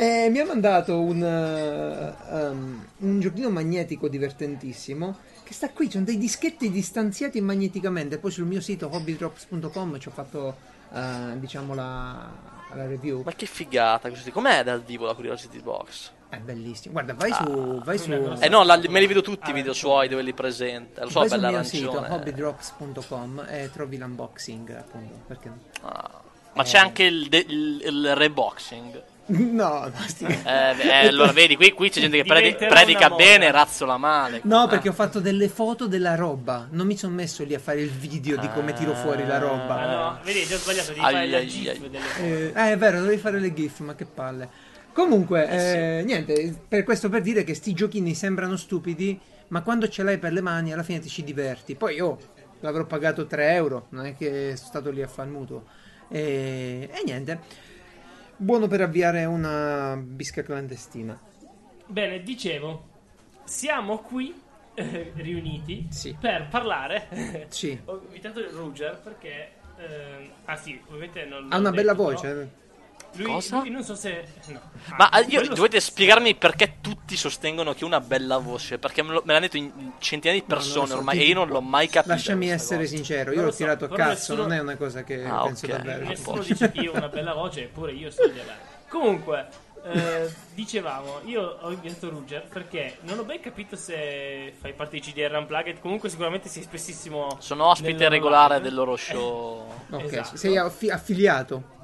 E 0.00 0.28
mi 0.30 0.38
ha 0.38 0.44
mandato 0.46 1.00
un, 1.00 1.20
uh, 1.20 2.34
um, 2.36 2.86
un 2.98 3.18
giochino 3.18 3.50
magnetico 3.50 4.06
divertentissimo 4.06 5.16
che 5.42 5.52
sta 5.52 5.70
qui, 5.70 5.90
sono 5.90 6.04
dei 6.04 6.16
dischetti 6.18 6.70
distanziati 6.70 7.40
magneticamente. 7.40 8.18
Poi 8.18 8.30
sul 8.30 8.44
mio 8.44 8.60
sito 8.60 8.88
hobbydrops.com 8.92 9.98
ci 9.98 10.06
ho 10.06 10.10
fatto, 10.12 10.56
uh, 10.90 11.36
diciamo, 11.40 11.74
la, 11.74 12.30
la 12.74 12.86
review. 12.86 13.22
Ma 13.24 13.32
che 13.32 13.46
figata 13.46 14.08
così. 14.08 14.30
Com'è 14.30 14.62
dal 14.62 14.82
vivo 14.84 15.04
la 15.06 15.14
Curiosity 15.14 15.60
Box? 15.60 16.12
È 16.28 16.36
bellissimo. 16.36 16.92
Guarda, 16.92 17.14
vai 17.14 17.32
su... 17.32 17.82
Vai 17.82 17.98
su 17.98 18.12
Eh 18.38 18.48
no, 18.48 18.62
la- 18.62 18.80
me 18.88 19.00
li 19.00 19.06
vedo 19.08 19.20
tutti 19.22 19.48
i 19.48 19.50
Ah, 19.50 19.54
video 19.54 19.70
ecco. 19.72 19.80
suoi 19.80 20.06
dove 20.06 20.22
li 20.22 20.32
presenta. 20.32 21.02
Lo 21.02 21.10
so, 21.10 21.18
vai 21.20 21.26
è 21.26 21.30
sul 21.30 21.40
bella 21.40 21.58
mio 21.58 21.64
sito 21.66 22.06
hobbydrops.com 22.08 23.46
e 23.48 23.70
trovi 23.72 23.96
l'unboxing, 23.98 24.70
appunto. 24.76 25.14
Perché? 25.26 25.50
Ah. 25.80 26.20
Ma 26.52 26.62
c'è 26.62 26.78
anche 26.78 27.02
il, 27.02 27.28
de- 27.28 27.44
il- 27.48 27.82
il 27.84 28.14
reboxing. 28.14 29.02
No, 29.30 29.84
no, 29.86 29.92
sti- 30.06 30.24
Eh, 30.24 30.74
eh, 30.88 31.06
allora 31.08 31.32
vedi, 31.32 31.54
qui, 31.56 31.72
qui 31.72 31.90
c'è 31.90 32.00
gente 32.00 32.16
che 32.16 32.24
predi- 32.24 32.54
predica 32.54 33.10
bene 33.10 33.46
e 33.46 33.50
razzola 33.50 33.98
male. 33.98 34.40
No, 34.44 34.64
Eh. 34.64 34.68
perché 34.68 34.88
ho 34.88 34.92
fatto 34.94 35.20
delle 35.20 35.48
foto 35.48 35.86
della 35.86 36.14
roba. 36.14 36.66
Non 36.70 36.86
mi 36.86 36.96
sono 36.96 37.14
messo 37.14 37.44
lì 37.44 37.54
a 37.54 37.58
fare 37.58 37.80
il 37.82 37.90
video 37.90 38.36
di 38.38 38.48
come 38.54 38.72
tiro 38.72 38.94
fuori 38.94 39.26
la 39.26 39.34
Ah 39.36 39.38
roba. 39.38 39.86
no, 39.86 40.18
vedi, 40.24 40.44
già 40.46 40.56
sbagliato, 40.56 40.88
devi 40.88 41.00
Ai, 41.00 41.12
fare 41.12 41.36
ai, 41.36 41.46
gif 41.46 41.68
ai. 41.68 41.78
delle 41.78 41.98
Eh, 42.20 42.52
eh, 42.54 42.72
è 42.72 42.76
vero, 42.78 43.00
dovevi 43.00 43.20
fare 43.20 43.38
le 43.38 43.52
GIF, 43.52 43.80
ma 43.80 43.94
che 43.94 44.06
palle. 44.06 44.48
Comunque, 44.94 45.46
eh, 45.48 46.02
niente, 46.04 46.54
per 46.66 46.82
questo 46.84 47.08
per 47.10 47.20
dire 47.20 47.44
che 47.44 47.54
sti 47.54 47.72
giochini 47.74 48.14
sembrano 48.14 48.56
stupidi, 48.56 49.18
ma 49.48 49.60
quando 49.60 49.88
ce 49.88 50.02
l'hai 50.02 50.18
per 50.18 50.32
le 50.32 50.40
mani 50.40 50.72
alla 50.72 50.82
fine 50.82 51.00
ti 51.00 51.08
ci 51.08 51.22
diverti. 51.22 51.74
Poi, 51.74 52.00
oh, 52.00 52.18
l'avrò 52.60 52.84
pagato 52.86 53.26
3 53.26 53.52
euro, 53.52 53.86
non 53.90 54.06
è 54.06 54.16
che 54.16 54.54
sono 54.56 54.68
stato 54.68 54.90
lì 54.90 55.02
a 55.02 55.06
fare 55.06 55.28
il 55.28 55.34
mutuo. 55.34 55.64
E, 56.10 56.88
e 56.90 57.02
niente, 57.04 57.38
buono 58.38 58.66
per 58.68 58.80
avviare 58.80 59.24
una 59.24 59.96
bisca 60.00 60.42
clandestina. 60.42 61.18
Bene, 61.86 62.22
dicevo, 62.22 62.86
siamo 63.44 63.98
qui 63.98 64.40
eh, 64.74 65.12
riuniti 65.16 65.86
Sì. 65.90 66.16
per 66.18 66.48
parlare. 66.48 67.46
Sì. 67.48 67.78
Ho 67.86 68.00
invitato 68.04 68.40
Ruger 68.50 68.98
perché. 69.02 69.52
ehm, 69.78 70.30
ah, 70.46 70.56
sì, 70.56 70.80
ovviamente 70.86 71.24
non. 71.24 71.48
Ha 71.52 71.58
una 71.58 71.70
bella 71.70 71.92
detto, 71.92 72.02
voce. 72.04 72.26
però 72.28 72.40
eh. 72.40 72.48
Lui, 73.14 73.26
Cosa? 73.26 73.58
lui 73.60 73.70
non 73.70 73.82
so 73.82 73.94
se. 73.96 74.24
No. 74.46 74.60
Ma 74.96 75.08
Ah, 75.08 75.20
eh, 75.20 75.24
io, 75.28 75.42
dovete 75.48 75.80
spiegarmi 75.80 76.34
perché 76.36 76.74
tutti 76.80 77.16
sostengono 77.16 77.74
che 77.74 77.82
ho 77.84 77.86
una 77.86 78.00
bella 78.00 78.38
voce. 78.38 78.78
Perché 78.78 79.02
me, 79.02 79.12
lo- 79.14 79.22
me 79.24 79.32
l'hanno 79.32 79.46
detto 79.46 79.56
in 79.56 79.64
in 79.76 79.92
centinaia 79.98 80.38
di 80.40 80.44
No, 80.46 80.54
persone 80.54 80.86
so, 80.86 80.96
ormai 80.98 81.16
ti- 81.18 81.24
e 81.24 81.26
io 81.28 81.34
non 81.34 81.48
l'ho 81.48 81.60
mai 81.60 81.88
capito. 81.88 82.12
Lasciami 82.14 82.50
essere 82.50 82.82
cosa. 82.84 82.94
sincero, 82.94 83.32
io 83.32 83.42
l'ho 83.42 83.50
so, 83.50 83.56
tirato 83.56 83.84
a 83.86 83.88
cazzo, 83.88 84.08
nessuno- 84.10 84.42
non 84.42 84.52
è 84.52 84.60
una 84.60 84.76
cosa 84.76 85.02
che 85.02 85.24
Ah, 85.24 85.42
penso 85.42 85.66
ok. 85.66 85.72
davvero. 85.72 86.06
Nessuno 86.06 86.42
dice 86.42 86.70
che 86.70 86.80
io 86.80 86.92
ho 86.92 86.96
una 86.96 87.08
bella 87.08 87.32
voce, 87.32 87.62
eppure 87.64 87.92
io 87.92 88.10
sto 88.10 88.26
gliela. 88.28 88.54
Comunque, 88.88 89.48
eh, 89.84 90.28
dicevamo, 90.54 91.20
io 91.24 91.58
ho 91.60 91.70
invitato 91.72 92.10
Ruger 92.10 92.46
perché 92.46 92.98
non 93.02 93.18
ho 93.18 93.24
ben 93.24 93.40
capito 93.40 93.74
se 93.74 94.52
fai 94.60 94.72
parte 94.74 95.00
di 95.00 95.02
CDR 95.02 95.34
Unplugged. 95.36 95.80
Comunque, 95.80 96.08
sicuramente 96.08 96.48
sei 96.48 96.62
spessissimo. 96.62 97.36
Sono 97.40 97.64
ospite 97.66 98.08
regolare 98.08 98.60
del 98.60 98.74
loro 98.74 98.94
show. 98.96 99.66
Ok, 99.90 100.04
Esatto. 100.04 100.36
sei 100.36 100.56
affi- 100.56 100.90
affiliato. 100.90 101.76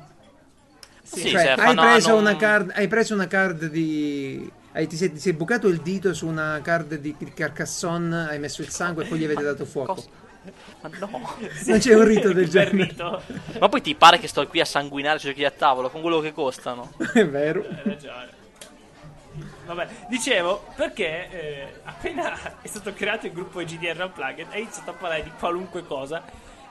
Sì, 1.15 1.29
cioè, 1.29 1.41
se 1.43 1.49
hai, 1.51 1.75
preso 1.75 2.15
una 2.17 2.31
un- 2.31 2.37
card, 2.37 2.73
hai 2.75 2.89
preso 2.89 3.15
una 3.15 3.27
card 3.27 3.67
di. 3.67 4.51
hai- 4.73 4.87
ti, 4.87 4.97
sei, 4.97 5.13
ti 5.13 5.19
sei 5.21 5.33
bucato 5.33 5.69
il 5.69 5.81
dito 5.81 6.13
su 6.15 6.27
una 6.27 6.61
card 6.63 6.95
di, 6.97 7.15
Carcassonne, 7.35 8.29
hai 8.29 8.39
messo 8.39 8.63
il 8.63 8.69
sangue 8.69 9.05
e 9.05 9.09
poi 9.09 9.19
gli 9.19 9.25
avete 9.25 9.43
dato 9.43 9.65
fuoco. 9.65 9.95
Cosa- 9.95 10.09
Ma 10.83 10.91
no. 10.99 11.37
Non 11.67 11.79
c'è 11.79 11.95
un 11.95 12.05
rito 12.05 12.33
del 12.33 12.49
genere. 12.51 12.85
rito. 12.85 13.23
Ma 13.59 13.69
poi 13.69 13.81
ti 13.81 13.95
pare 13.95 14.19
che 14.19 14.29
sto 14.29 14.47
qui 14.47 14.61
a 14.61 14.65
sanguinare 14.67 15.19
sui 15.19 15.31
giochi 15.31 15.45
a 15.45 15.51
tavolo 15.51 15.89
con 15.91 16.01
quello 16.03 16.21
che 16.21 16.33
costano? 16.33 16.93
È 17.15 17.27
vero. 17.27 17.61
Hai 17.67 17.81
ragione. 17.85 18.43
Vabbè, 19.67 19.89
dicevo 20.11 20.67
perché 20.77 21.31
eh, 21.31 21.75
appena 21.85 22.61
è 22.61 22.67
stato 22.69 22.93
creato 22.93 23.25
il 23.27 23.33
gruppo 23.33 23.61
GDR 23.65 23.99
Unplugged 24.05 24.47
hai 24.51 24.61
iniziato 24.61 24.91
a 24.91 24.93
parlare 24.93 25.23
di 25.23 25.31
qualunque 25.39 25.85
cosa, 25.87 26.23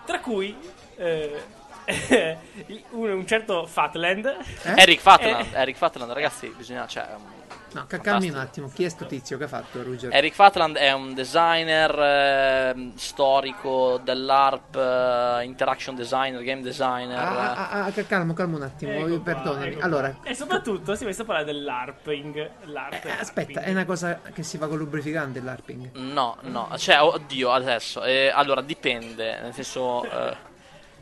tra 0.05 0.19
cui 0.19 0.55
eh, 0.97 1.41
un, 2.91 3.09
un 3.09 3.27
certo 3.27 3.65
Fatland. 3.65 4.25
Eh? 4.63 4.73
Eric 4.75 4.99
Fatland, 4.99 5.47
Eric 5.53 5.75
Fatland, 5.77 6.11
ragazzi, 6.11 6.53
bisogna. 6.55 6.85
Cioè, 6.87 7.07
um, 7.15 7.41
No, 7.73 7.85
ca- 7.87 7.97
calmi 7.99 8.29
un 8.29 8.35
attimo. 8.35 8.69
Chi 8.71 8.83
è 8.83 8.89
sto 8.89 9.07
tizio 9.07 9.35
che 9.39 9.45
ha 9.45 9.47
fatto 9.47 9.81
Ruger? 9.81 10.13
Eric 10.13 10.33
Fatland 10.35 10.75
è 10.77 10.91
un 10.91 11.15
designer 11.15 12.71
ehm, 12.75 12.93
storico 12.95 13.99
dell'ARP, 14.03 14.75
eh, 14.75 15.43
interaction 15.43 15.95
designer, 15.95 16.43
game 16.43 16.61
designer. 16.61 17.17
Ah, 17.17 17.69
ah, 17.71 17.83
ah, 17.85 17.91
ca- 17.91 18.03
calmo, 18.05 18.33
calmo 18.33 18.57
un 18.57 18.61
attimo, 18.63 18.91
Ecco 18.91 19.07
qua, 19.21 19.33
perdonami. 19.33 19.65
ecco 19.65 19.75
qua. 19.77 19.85
allora, 19.85 20.15
E 20.21 20.35
soprattutto 20.35 20.93
si 20.93 21.01
è 21.01 21.07
messo 21.07 21.23
a 21.23 21.25
parlare 21.25 21.45
dell'ARPing. 21.45 22.49
L'ARP, 22.65 23.05
eh, 23.05 23.11
aspetta, 23.19 23.61
è 23.61 23.71
una 23.71 23.85
cosa 23.85 24.19
che 24.31 24.43
si 24.43 24.59
fa 24.59 24.67
con 24.67 24.77
lubrificante 24.77 25.41
l'ARPing. 25.41 25.95
No, 25.95 26.37
no, 26.41 26.69
cioè, 26.77 27.01
oddio, 27.01 27.51
adesso. 27.51 28.03
eh, 28.03 28.31
allora, 28.31 28.61
dipende, 28.61 29.39
nel 29.41 29.53
senso. 29.55 30.03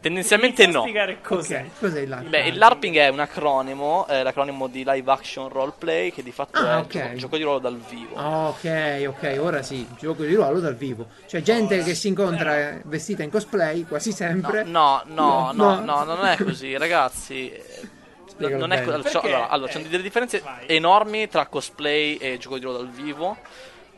Eh, 0.02 0.04
tendenzialmente 0.04 0.66
no. 0.68 0.82
Spiegare 0.82 1.22
cos'è. 1.22 1.66
cos'è 1.80 2.00
il 2.02 2.10
LARPing? 2.10 2.30
Beh, 2.32 2.48
il 2.48 2.58
LARPing 2.58 2.96
è 2.98 3.08
un 3.10 3.20
acronimo, 3.20 4.08
è 4.08 4.24
l'acronimo 4.24 4.68
di 4.68 4.84
live 4.86 5.12
action 5.12 5.48
roleplay, 5.48 6.12
che 6.12 6.24
di 6.24 6.32
fatto 6.32 6.60
Ah, 6.60 6.78
è 6.78 6.80
ok. 6.80 6.88
gioco, 6.88 7.16
gioco 7.16 7.38
di 7.38 7.44
ruolo 7.44 7.60
dal 7.60 7.78
vivo. 7.78 8.16
Ok, 8.20 9.06
ok, 9.08 9.38
ora 9.40 9.62
sì, 9.62 9.88
gioco 10.00 10.24
di 10.24 10.34
ruolo 10.34 10.60
dal 10.60 10.76
vivo. 10.76 11.08
Cioè, 11.28 11.42
gente 11.42 11.84
che 11.84 11.94
si 11.96 12.08
incontra 12.08 12.58
eh, 12.58 12.82
vestita 12.86 13.24
in 13.24 13.30
cosplay 13.30 13.86
quasi 13.86 14.12
sempre. 14.12 14.64
No, 14.64 15.02
no, 15.06 15.52
no, 15.54 15.54
No, 15.54 15.80
no, 15.80 16.04
no. 16.04 16.16
non 16.16 16.26
è 16.26 16.38
così, 16.38 16.76
ragazzi. 16.78 17.52
Eh, 17.52 17.64
Non 18.38 18.72
è 18.72 18.84
co- 18.84 19.04
cioè, 19.04 19.22
allora, 19.24 19.50
allora, 19.50 19.68
ci 19.68 19.74
sono 19.74 19.86
Eh, 19.86 19.90
delle 19.90 20.02
differenze 20.02 20.40
vai. 20.40 20.66
enormi 20.66 21.28
tra 21.28 21.46
cosplay 21.46 22.16
e 22.16 22.38
gioco 22.40 22.58
di 22.58 22.64
ruolo 22.64 22.80
dal 22.80 22.90
vivo. 22.90 23.38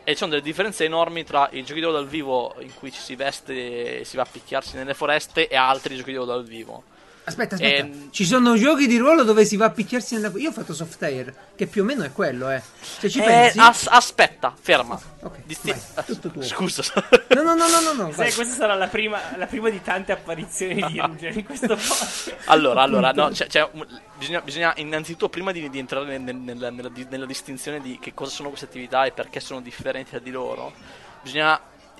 E 0.06 0.12
ci 0.12 0.18
sono 0.18 0.32
delle 0.32 0.44
differenze 0.44 0.84
enormi 0.84 1.24
tra 1.24 1.48
i 1.52 1.64
giochi 1.64 1.76
di 1.76 1.86
ruolo 1.86 2.00
dal 2.00 2.08
vivo 2.08 2.56
in 2.60 2.74
cui 2.76 2.92
ci 2.92 3.00
si 3.00 3.16
veste 3.16 4.00
e 4.00 4.04
si 4.04 4.18
va 4.18 4.24
a 4.24 4.28
picchiarsi 4.30 4.76
nelle 4.76 4.94
foreste 4.94 5.48
e 5.48 5.56
altri 5.56 5.96
giochi 5.96 6.12
dal 6.12 6.44
vivo. 6.44 6.84
Aspetta, 7.26 7.56
aspetta. 7.56 7.86
Ehm, 7.86 8.12
Ci 8.12 8.26
sono 8.26 8.56
giochi 8.58 8.86
di 8.86 8.98
ruolo 8.98 9.24
dove 9.24 9.46
si 9.46 9.56
va 9.56 9.66
a 9.66 9.70
picchiarsi 9.70 10.16
nella. 10.16 10.30
Io 10.36 10.50
ho 10.50 10.52
fatto 10.52 10.74
soft 10.74 11.02
air, 11.04 11.34
che 11.56 11.68
più 11.68 11.84
o 11.84 11.86
meno 11.86 12.04
è 12.04 12.12
quello, 12.12 12.50
eh. 12.50 12.62
Se 12.82 13.10
ci 13.10 13.20
Eh, 13.20 13.24
pensi. 13.24 13.60
as- 13.60 13.88
aspetta, 13.90 14.54
ferma. 14.60 15.00
Ok, 15.22 15.38
Disti- 15.46 15.72
vai, 15.72 16.06
tutto 16.06 16.30
tuo. 16.30 16.42
Scusa. 16.44 16.84
No, 17.30 17.42
no, 17.42 17.54
no, 17.56 17.68
no, 17.70 17.80
no, 17.82 17.94
no. 18.08 18.12
Sai, 18.12 18.34
questa 18.34 18.54
sarà 18.56 18.74
la 18.76 18.88
prima, 18.88 19.20
la 19.38 19.46
prima 19.46 19.70
di 19.70 19.82
tante 19.82 20.12
apparizioni 20.12 20.76
di 20.86 21.00
Ruger 21.00 21.38
in 21.38 21.46
questo 21.46 21.68
podcast. 21.68 22.36
Allora, 22.54 22.82
allora, 22.82 23.12
no, 23.14 23.30
c'è, 23.30 23.48
c'è 23.48 23.68
un- 23.72 23.88
bisogna, 24.18 24.42
bisogna 24.42 24.74
innanzitutto, 24.78 25.30
prima 25.30 25.52
di, 25.54 25.70
di 25.70 25.80
entrare 25.80 26.06
nel- 26.06 26.22
nel- 26.22 26.36
nella, 26.36 26.70
nella 26.72 26.90
di- 26.90 27.08
nella 27.10 27.26
distinzione 27.26 27.80
di 27.80 28.00
che 28.02 28.14
cosa 28.14 28.32
sono 28.32 28.50
queste 28.50 28.66
attività 28.66 29.06
e 29.06 29.12
perché 29.12 29.40
sono 29.40 29.62
differenti 29.62 30.10
tra 30.12 30.20
di 30.20 30.30
loro, 30.32 30.74
bisogna 31.22 31.58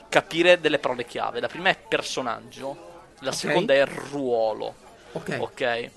capire 0.10 0.60
delle 0.60 0.80
parole 0.80 1.06
chiave. 1.06 1.40
La 1.40 1.48
prima 1.48 1.70
è 1.70 1.78
personaggio, 1.88 2.92
la 3.20 3.30
Ok. 3.30 3.36
seconda 3.36 3.74
è 3.74 3.86
ruolo, 3.86 4.76
Ok. 5.14 5.38
ok? 5.40 5.90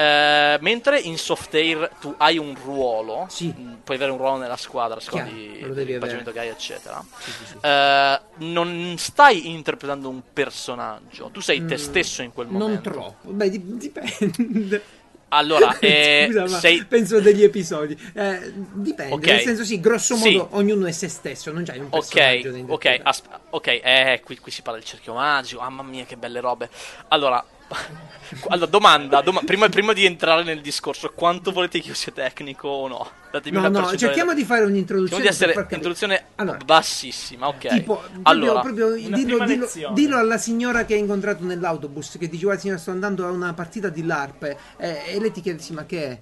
Eh, 0.00 0.58
mentre 0.60 1.00
in 1.00 1.18
soft 1.18 1.52
air 1.54 1.90
tu 2.00 2.14
hai 2.18 2.38
un 2.38 2.54
ruolo, 2.62 3.26
Sì. 3.28 3.48
mh, 3.48 3.80
puoi 3.82 3.96
avere 3.96 4.12
un 4.12 4.18
ruolo 4.18 4.36
nella 4.36 4.56
squadra, 4.56 4.98
a 4.98 5.00
seconda 5.00 5.28
Chiaro, 5.28 5.74
di 5.74 5.80
equipaggiamento 5.80 6.30
che 6.30 6.38
hai, 6.38 6.48
eccetera. 6.48 7.04
Sì, 7.18 7.30
sì, 7.32 7.44
sì. 7.46 7.58
Eh, 7.60 8.20
non 8.36 8.94
stai 8.96 9.50
interpretando 9.50 10.08
un 10.08 10.22
personaggio, 10.32 11.30
tu 11.32 11.40
sei 11.40 11.64
te 11.64 11.74
Mm, 11.74 11.78
stesso 11.78 12.22
in 12.22 12.32
quel 12.32 12.46
momento. 12.46 12.90
Non 12.90 12.98
troppo. 12.98 13.28
Beh, 13.32 13.50
di- 13.50 13.76
dipende. 13.76 14.84
Allora, 15.30 15.76
eh, 15.80 16.26
Scusa, 16.28 16.46
sei... 16.46 16.84
penso 16.84 17.20
degli 17.20 17.42
episodi. 17.42 17.98
Eh, 18.14 18.52
dipende. 18.54 19.14
Ok. 19.14 19.26
Nel 19.26 19.40
senso, 19.40 19.64
sì, 19.64 19.80
grosso 19.80 20.14
Sì. 20.14 20.30
modo, 20.36 20.48
ognuno 20.52 20.86
è 20.86 20.92
se 20.92 21.08
stesso, 21.08 21.50
non 21.50 21.64
c'hai 21.64 21.80
un 21.80 21.88
personaggio 21.90 22.50
Ok, 22.50 22.70
ok, 22.70 23.00
asp- 23.02 23.38
ok, 23.50 23.66
eh, 23.66 24.20
qui, 24.24 24.38
qui 24.38 24.52
si 24.52 24.62
parla 24.62 24.78
del 24.78 24.88
cerchio 24.88 25.14
magico, 25.14 25.60
mamma 25.60 25.82
mia 25.82 26.04
che 26.04 26.16
belle 26.16 26.38
robe. 26.40 26.70
Allora, 27.08 27.44
allora 28.48 28.66
domanda, 28.66 29.20
doma- 29.20 29.40
prima, 29.44 29.68
prima 29.68 29.92
di 29.92 30.04
entrare 30.04 30.42
nel 30.42 30.60
discorso, 30.60 31.10
quanto 31.14 31.52
volete 31.52 31.80
che 31.80 31.88
io 31.88 31.94
sia 31.94 32.12
tecnico 32.12 32.68
o 32.68 32.88
no? 32.88 33.10
Datemi 33.30 33.58
No, 33.58 33.68
una 33.68 33.80
no, 33.80 33.96
cerchiamo 33.96 34.34
di 34.34 34.44
fare 34.44 34.60
Cerchiamo 34.60 34.66
un'introduzione. 34.70 35.22
di 35.22 35.28
essere 35.28 35.52
per 35.52 35.54
far 35.54 35.62
capire. 35.64 35.76
introduzione 35.76 36.24
Allora, 36.36 36.58
bassissima, 36.64 37.48
ok. 37.48 37.66
Tipo, 37.68 37.96
proprio, 37.96 38.20
allora, 38.22 38.60
proprio 38.60 38.92
dillo, 38.92 39.44
dillo- 39.44 39.70
dillo 39.92 40.16
alla 40.16 40.38
signora 40.38 40.84
che 40.84 40.94
hai 40.94 41.00
incontrato 41.00 41.44
nell'autobus 41.44 42.16
che 42.18 42.28
dice 42.28 42.44
guarda 42.44 42.60
signora 42.60 42.78
sto 42.80 42.90
andando 42.90 43.26
a 43.26 43.30
una 43.30 43.52
partita 43.52 43.88
di 43.90 44.04
LARP 44.04 44.56
eh, 44.76 45.02
e 45.06 45.20
lei 45.20 45.30
ti 45.30 45.40
chiede 45.40 45.60
sì 45.60 45.72
ma 45.74 45.84
che 45.84 46.04
è? 46.06 46.18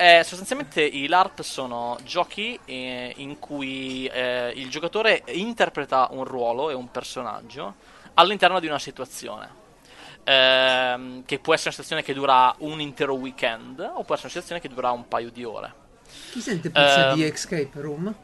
Eh, 0.00 0.22
sostanzialmente 0.22 0.80
i 0.82 1.08
LARP 1.08 1.40
sono 1.42 1.98
giochi 2.04 2.58
eh, 2.64 3.12
in 3.16 3.38
cui 3.40 4.06
eh, 4.06 4.52
il 4.54 4.70
giocatore 4.70 5.24
interpreta 5.32 6.08
un 6.12 6.24
ruolo 6.24 6.70
e 6.70 6.74
un 6.74 6.88
personaggio 6.90 7.74
all'interno 8.14 8.60
di 8.60 8.66
una 8.68 8.78
situazione. 8.78 9.66
Ehm, 10.30 11.24
che 11.24 11.38
può 11.38 11.54
essere 11.54 11.70
una 11.74 11.82
situazione 11.82 12.02
che 12.02 12.12
dura 12.12 12.54
un 12.58 12.82
intero 12.82 13.14
weekend 13.14 13.80
o 13.80 14.02
può 14.04 14.14
essere 14.14 14.28
una 14.28 14.42
situazione 14.42 14.60
che 14.60 14.68
dura 14.68 14.90
un 14.90 15.08
paio 15.08 15.30
di 15.30 15.42
ore. 15.42 15.72
Chi 16.30 16.40
sente 16.42 16.68
puzza 16.68 17.08
Ehm. 17.10 17.14
di 17.14 17.24
Escape 17.24 17.70
Room? 17.80 18.14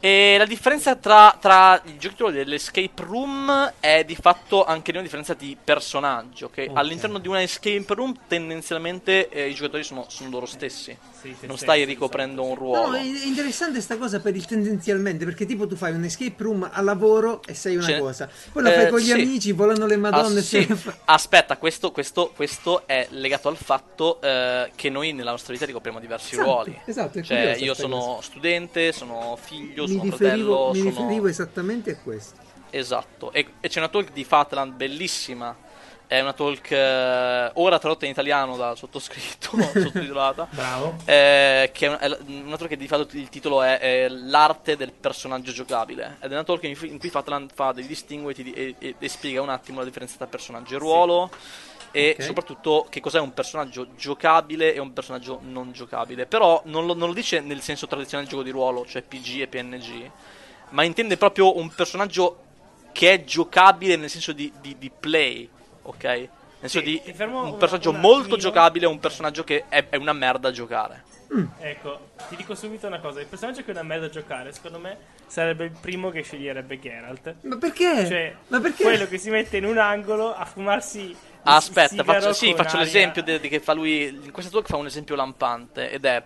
E 0.00 0.36
la 0.38 0.46
differenza 0.46 0.96
tra, 0.96 1.36
tra 1.40 1.80
i 1.84 1.98
giochi 1.98 2.14
di 2.14 2.20
ruolo 2.20 2.34
dell'escape 2.36 3.02
room 3.02 3.72
è 3.80 4.04
di 4.04 4.14
fatto 4.16 4.64
anche 4.64 4.90
una 4.92 5.02
differenza 5.02 5.34
di 5.34 5.56
personaggio. 5.62 6.50
Che 6.50 6.66
Ok. 6.70 6.76
all'interno 6.76 7.18
di 7.18 7.28
una 7.28 7.42
escape 7.42 7.84
room 7.94 8.14
tendenzialmente 8.26 9.28
eh, 9.28 9.48
i 9.48 9.54
giocatori 9.54 9.82
sono, 9.84 10.06
sono 10.08 10.30
loro 10.30 10.46
stessi. 10.46 10.96
Sì, 11.20 11.34
non 11.40 11.58
stai 11.58 11.84
ricoprendo 11.84 12.42
un 12.44 12.54
solito, 12.56 12.64
ruolo. 12.64 12.90
No, 12.90 12.94
è 12.96 13.26
interessante 13.26 13.80
sta 13.80 13.96
cosa 13.96 14.20
per 14.20 14.36
il 14.36 14.44
tendenzialmente 14.46 15.24
perché 15.24 15.46
tipo 15.46 15.66
tu 15.66 15.74
fai 15.74 15.92
un 15.92 16.04
escape 16.04 16.34
room 16.42 16.68
a 16.72 16.80
lavoro 16.80 17.42
e 17.44 17.54
sei 17.54 17.74
una 17.74 17.86
Ce- 17.86 17.98
cosa 17.98 18.28
poi 18.52 18.62
lo 18.62 18.70
fai 18.70 18.84
eh, 18.84 18.88
con 18.88 18.98
gli 19.00 19.04
sì. 19.06 19.12
amici 19.12 19.50
volano 19.52 19.86
le 19.86 19.96
madonne 19.96 20.38
Ah, 20.38 20.42
sì. 20.42 20.62
se- 20.62 20.92
Aspetta, 21.06 21.56
questo, 21.56 21.90
questo- 21.90 22.30
questo 22.36 22.86
è 22.86 23.06
legato 23.10 23.48
al 23.48 23.56
fatto 23.56 24.20
eh, 24.20 24.70
che 24.76 24.90
noi 24.90 25.12
nella 25.12 25.32
nostra 25.32 25.52
vita 25.52 25.66
ricopriamo 25.66 25.98
diversi 25.98 26.34
Esatto, 26.34 26.48
ruoli. 26.50 26.80
esatto, 26.84 27.18
è 27.18 27.22
Cioè, 27.22 27.56
io 27.58 27.74
sono 27.74 27.98
cosa. 27.98 28.22
studente, 28.22 28.92
sono 28.92 29.36
figlio, 29.40 29.77
mi 29.84 29.90
sono 29.90 30.02
riferivo, 30.02 30.16
fratello, 30.16 30.70
mi 30.72 30.78
sono... 30.78 30.90
riferivo 30.90 31.26
esattamente 31.28 31.90
a 31.90 31.96
questo 31.96 32.46
Esatto, 32.70 33.32
e, 33.32 33.46
e 33.60 33.68
c'è 33.68 33.78
una 33.78 33.88
talk 33.88 34.12
di 34.12 34.24
Fatland 34.24 34.74
bellissima. 34.74 35.66
È 36.06 36.18
una 36.20 36.32
talk 36.32 36.70
eh, 36.70 37.50
ora 37.54 37.78
tradotta 37.78 38.06
in 38.06 38.12
italiano 38.12 38.56
dal 38.56 38.78
sottoscritto, 38.78 39.50
sottotitolata. 39.60 40.48
bravo 40.50 40.96
eh, 41.04 41.70
che 41.72 41.86
è 41.86 41.88
una, 41.88 41.98
è 41.98 42.16
una 42.26 42.56
talk 42.56 42.70
che 42.70 42.76
di 42.78 42.88
fatto 42.88 43.14
il 43.14 43.28
titolo 43.28 43.62
è, 43.62 43.78
è 43.78 44.08
L'arte 44.08 44.76
del 44.76 44.92
personaggio 44.92 45.52
giocabile. 45.52 46.16
Ed 46.20 46.30
è 46.30 46.34
una 46.34 46.44
talk 46.44 46.62
in, 46.62 46.76
in 46.82 46.98
cui 46.98 47.10
Fatland 47.10 47.50
fa 47.54 47.72
dei 47.72 47.86
distinguo 47.86 48.30
e, 48.30 48.34
e- 48.38 48.74
e- 48.78 48.94
e 48.98 49.08
spiega 49.08 49.42
un 49.42 49.50
attimo 49.50 49.80
la 49.80 49.84
differenza 49.84 50.16
tra 50.16 50.26
personaggio 50.26 50.76
e 50.76 50.78
ruolo. 50.78 51.30
E 51.90 52.16
Ok. 52.18 52.22
soprattutto 52.24 52.86
che 52.90 53.00
cos'è 53.00 53.18
un 53.18 53.32
personaggio 53.32 53.94
giocabile 53.96 54.74
e 54.74 54.78
un 54.78 54.92
personaggio 54.92 55.40
non 55.42 55.72
giocabile. 55.72 56.26
Però 56.26 56.60
non 56.66 56.86
lo, 56.86 56.94
non 56.94 57.08
lo 57.08 57.14
dice 57.14 57.40
nel 57.40 57.60
senso 57.62 57.86
tradizionale 57.86 58.28
del 58.28 58.36
gioco 58.36 58.46
di 58.48 58.54
ruolo, 58.54 58.84
cioè 58.86 59.02
PG 59.02 59.40
e 59.40 59.46
PNG, 59.48 60.10
ma 60.70 60.82
intende 60.82 61.16
proprio 61.16 61.56
un 61.56 61.68
personaggio 61.74 62.44
che 62.92 63.12
è 63.12 63.24
giocabile 63.24 63.96
nel 63.96 64.10
senso 64.10 64.32
di, 64.32 64.52
di- 64.60 64.76
di 64.78 64.90
play, 64.90 65.48
ok? 65.82 66.04
Nel 66.04 66.28
senso 66.70 66.78
Sì, 66.80 66.84
di 66.84 67.02
un 67.24 67.52
un- 67.52 67.56
personaggio 67.56 67.90
un 67.90 68.00
molto 68.00 68.18
attimino. 68.20 68.36
giocabile 68.36 68.84
e 68.84 68.88
un 68.88 68.98
personaggio 69.00 69.44
che 69.44 69.64
è, 69.68 69.88
è 69.88 69.96
una 69.96 70.12
merda 70.12 70.48
a 70.48 70.52
giocare. 70.52 71.04
Ecco, 71.60 72.10
ti 72.28 72.36
dico 72.36 72.54
subito 72.54 72.86
una 72.86 73.00
cosa: 73.00 73.20
il 73.20 73.26
personaggio 73.26 73.62
che 73.62 73.68
è 73.68 73.70
una 73.72 73.82
merda 73.82 74.06
a 74.06 74.10
giocare, 74.10 74.52
secondo 74.52 74.78
me, 74.78 74.96
sarebbe 75.26 75.64
il 75.66 75.70
primo 75.78 76.10
che 76.10 76.22
sceglierebbe 76.22 76.78
Geralt. 76.80 77.34
ma 77.42 77.56
perché? 77.58 78.06
Cioè, 78.06 78.36
ma 78.48 78.60
perché? 78.60 78.82
quello 78.82 79.06
che 79.06 79.18
si 79.18 79.30
mette 79.30 79.58
in 79.58 79.64
un 79.64 79.78
angolo 79.78 80.34
a 80.34 80.44
fumarsi. 80.44 81.14
Il 81.44 81.52
Aspetta, 81.54 82.04
faccio, 82.04 82.32
sì, 82.32 82.52
faccio 82.54 82.76
l'esempio 82.76 83.22
de- 83.22 83.40
di 83.40 83.48
che 83.48 83.60
fa 83.60 83.72
lui. 83.72 84.08
In 84.08 84.30
questa 84.32 84.50
talk 84.50 84.66
fa 84.66 84.76
un 84.76 84.86
esempio 84.86 85.14
lampante 85.14 85.90
ed 85.90 86.04
è. 86.04 86.22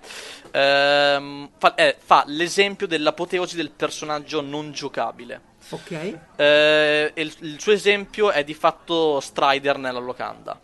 ehm, 0.50 1.50
fa, 1.58 1.74
eh, 1.74 1.96
fa 1.98 2.24
l'esempio 2.26 2.86
dell'apoteosi 2.86 3.56
del 3.56 3.70
personaggio 3.70 4.40
non 4.40 4.72
giocabile. 4.72 5.40
ok 5.70 6.18
Eh, 6.36 7.12
il, 7.14 7.34
il 7.40 7.60
suo 7.60 7.72
esempio 7.72 8.30
è 8.30 8.42
di 8.42 8.54
fatto 8.54 9.20
Strider 9.20 9.78
nella 9.78 10.00
locanda. 10.00 10.58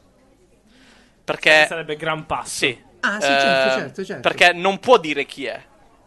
Perché. 1.25 1.67
sarebbe 1.69 1.97
gran 1.97 2.27
passo. 2.27 2.49
Sì. 2.67 2.87
Ah, 3.01 3.21
sì, 3.21 3.27
Eh, 3.27 3.39
certo, 3.39 3.71
certo, 3.71 4.05
certo. 4.05 4.29
Perché 4.29 4.53
non 4.53 4.79
può 4.79 4.99
dire 4.99 5.25
chi 5.25 5.45
è. 5.45 5.63